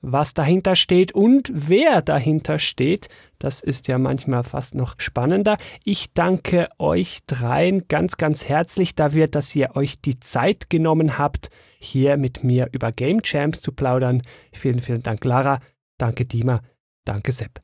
was 0.00 0.34
dahinter 0.34 0.76
steht 0.76 1.12
und 1.12 1.50
wer 1.52 2.02
dahinter 2.02 2.58
steht. 2.58 3.08
Das 3.38 3.60
ist 3.60 3.88
ja 3.88 3.98
manchmal 3.98 4.44
fast 4.44 4.74
noch 4.74 4.94
spannender. 4.98 5.58
Ich 5.84 6.12
danke 6.14 6.68
euch 6.78 7.20
dreien 7.26 7.86
ganz, 7.88 8.16
ganz 8.16 8.48
herzlich 8.48 8.94
dafür, 8.94 9.28
dass 9.28 9.54
ihr 9.54 9.76
euch 9.76 10.00
die 10.00 10.20
Zeit 10.20 10.70
genommen 10.70 11.18
habt, 11.18 11.50
hier 11.78 12.16
mit 12.16 12.44
mir 12.44 12.68
über 12.72 12.92
Game 12.92 13.22
Champs 13.22 13.60
zu 13.60 13.72
plaudern. 13.72 14.22
Vielen, 14.52 14.80
vielen 14.80 15.02
Dank, 15.02 15.24
Lara. 15.24 15.60
Danke, 15.98 16.24
Dima. 16.24 16.62
Danke, 17.04 17.32
Sepp. 17.32 17.60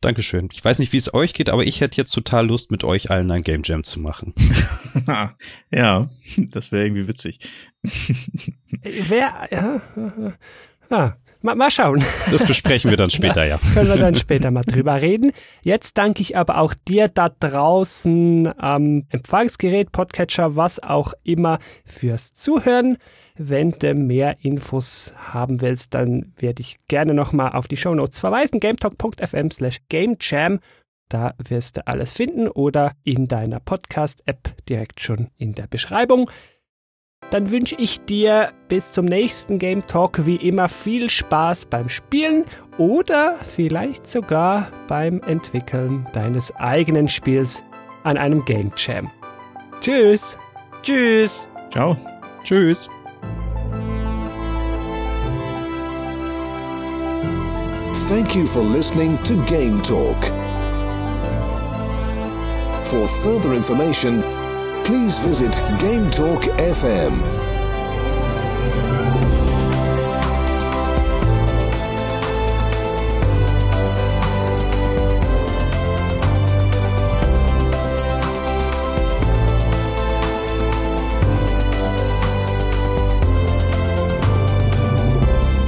Dankeschön. 0.00 0.48
Ich 0.52 0.64
weiß 0.64 0.78
nicht, 0.78 0.92
wie 0.92 0.96
es 0.98 1.12
euch 1.12 1.34
geht, 1.34 1.50
aber 1.50 1.64
ich 1.64 1.80
hätte 1.80 1.96
jetzt 1.96 2.12
total 2.12 2.46
Lust, 2.46 2.70
mit 2.70 2.84
euch 2.84 3.10
allen 3.10 3.30
ein 3.32 3.42
Game 3.42 3.62
Jam 3.64 3.82
zu 3.82 3.98
machen. 3.98 4.32
ja, 5.72 6.08
das 6.36 6.70
wäre 6.70 6.84
irgendwie 6.84 7.08
witzig. 7.08 7.40
Wer, 8.82 9.48
ja, 9.50 9.80
ja, 10.90 11.16
Mal, 11.40 11.54
mal 11.54 11.70
schauen. 11.70 12.02
Das 12.32 12.44
besprechen 12.44 12.90
wir 12.90 12.96
dann 12.96 13.10
später, 13.10 13.44
ja. 13.44 13.58
Können 13.74 13.88
wir 13.88 13.96
dann 13.96 14.16
später 14.16 14.50
mal 14.50 14.62
drüber 14.62 15.00
reden. 15.00 15.30
Jetzt 15.62 15.96
danke 15.96 16.20
ich 16.20 16.36
aber 16.36 16.58
auch 16.58 16.74
dir 16.74 17.06
da 17.06 17.28
draußen 17.28 18.58
am 18.58 19.04
Empfangsgerät, 19.10 19.92
Podcatcher, 19.92 20.56
was 20.56 20.82
auch 20.82 21.14
immer, 21.22 21.60
fürs 21.84 22.32
Zuhören. 22.32 22.98
Wenn 23.36 23.70
du 23.70 23.94
mehr 23.94 24.38
Infos 24.42 25.14
haben 25.32 25.60
willst, 25.60 25.94
dann 25.94 26.32
werde 26.38 26.60
ich 26.60 26.78
gerne 26.88 27.14
nochmal 27.14 27.52
auf 27.52 27.68
die 27.68 27.76
Shownotes 27.76 28.18
verweisen. 28.18 28.58
gametalk.fm 28.58 29.52
slash 29.52 29.78
gamejam. 29.88 30.58
Da 31.08 31.34
wirst 31.38 31.76
du 31.76 31.86
alles 31.86 32.12
finden 32.12 32.48
oder 32.48 32.92
in 33.04 33.28
deiner 33.28 33.60
Podcast-App 33.60 34.66
direkt 34.68 35.00
schon 35.00 35.28
in 35.36 35.52
der 35.52 35.68
Beschreibung. 35.68 36.28
Dann 37.30 37.50
wünsche 37.50 37.74
ich 37.76 38.00
dir 38.00 38.52
bis 38.68 38.92
zum 38.92 39.04
nächsten 39.04 39.58
Game 39.58 39.86
Talk 39.86 40.24
wie 40.24 40.36
immer 40.36 40.68
viel 40.68 41.10
Spaß 41.10 41.66
beim 41.66 41.88
Spielen 41.88 42.44
oder 42.78 43.36
vielleicht 43.42 44.06
sogar 44.06 44.68
beim 44.86 45.20
Entwickeln 45.26 46.06
deines 46.12 46.54
eigenen 46.56 47.08
Spiels 47.08 47.64
an 48.04 48.16
einem 48.16 48.44
Game 48.44 48.72
Jam. 48.76 49.10
Tschüss. 49.80 50.38
Tschüss. 50.82 51.46
Ciao. 51.70 51.96
Tschüss. 52.44 52.88
Thank 58.08 58.34
you 58.34 58.46
for 58.46 58.62
listening 58.62 59.18
to 59.24 59.34
Game 59.44 59.82
Talk. 59.82 60.16
For 62.84 63.06
further 63.22 63.52
information, 63.52 64.24
please 64.88 65.18
visit 65.18 65.52
Game 65.80 66.10
Talk 66.10 66.44
FM. 66.56 67.20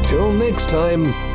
Till 0.02 0.32
next 0.32 0.70
time. 0.70 1.29